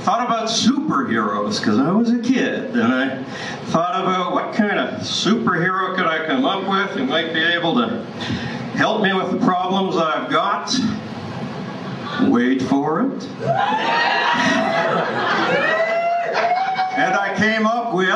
Thought 0.00 0.26
about 0.26 0.48
superheroes 0.48 1.58
because 1.58 1.78
I 1.78 1.90
was 1.92 2.10
a 2.10 2.18
kid, 2.20 2.76
and 2.76 2.82
I 2.82 3.22
thought 3.66 4.00
about 4.02 4.32
what 4.32 4.54
kind 4.54 4.78
of 4.78 5.00
superhero 5.00 5.96
could 5.96 6.06
I 6.06 6.26
come 6.26 6.44
up 6.44 6.68
with 6.68 6.96
who 6.96 7.06
might 7.06 7.32
be 7.32 7.42
able 7.42 7.74
to 7.76 8.04
help 8.76 9.02
me 9.02 9.12
with 9.12 9.32
the 9.32 9.38
problems 9.44 9.96
I've 9.96 10.30
got. 10.30 10.72
Wait 12.30 12.62
for 12.62 13.02
it. 13.02 13.22
and 16.96 17.14
I 17.14 17.34
came 17.36 17.66
up 17.66 17.92
with 17.92 18.06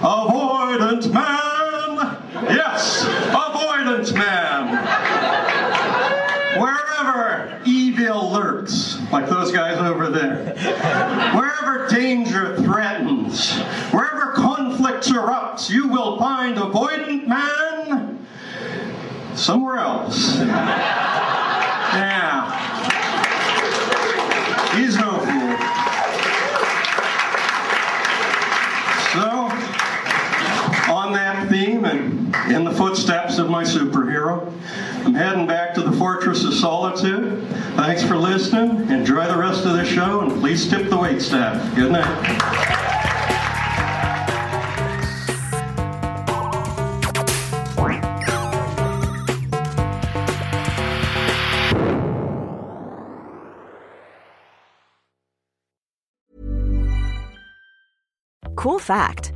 Avoidant 0.00 1.12
Man. 1.12 1.36
Yes, 2.48 3.04
Avoidance 3.28 4.12
Man. 4.12 4.76
Wherever 6.60 7.60
evil 7.64 8.30
lurks, 8.30 8.98
like 9.10 9.28
those 9.28 9.52
guys 9.52 9.78
over 9.78 10.10
there, 10.10 10.54
wherever 11.34 11.84
danger 11.96 12.56
threatens, 12.58 13.58
wherever 13.90 14.32
conflict 14.32 15.06
erupts, 15.06 15.70
you 15.70 15.88
will 15.88 16.18
find 16.18 16.58
Avoidant 16.58 17.26
Man 17.26 18.26
somewhere 19.34 19.78
else. 19.78 20.36
Yeah. 21.96 22.50
He's 24.76 24.96
no 24.98 25.12
fool. 25.12 25.56
So, 29.12 29.48
on 30.92 31.12
that 31.14 31.48
theme 31.48 31.84
and 31.86 32.34
in 32.52 32.64
the 32.64 32.72
footsteps 32.72 33.38
of 33.38 33.48
my 33.48 33.64
superhero. 33.64 34.52
I'm 35.04 35.14
heading 35.14 35.46
back 35.46 35.72
to 35.74 35.82
the 35.82 35.92
Fortress 35.92 36.44
of 36.44 36.52
Solitude. 36.52 37.46
Thanks 37.76 38.02
for 38.02 38.16
listening. 38.16 38.90
Enjoy 38.90 39.26
the 39.26 39.36
rest 39.36 39.64
of 39.64 39.72
the 39.72 39.84
show 39.84 40.25
please 40.46 40.68
tip 40.68 40.88
the 40.88 40.96
wait 40.96 41.20
staff. 41.20 41.74
Good 41.74 41.90
night. 41.90 42.06
Cool 58.54 58.78
fact 58.78 59.35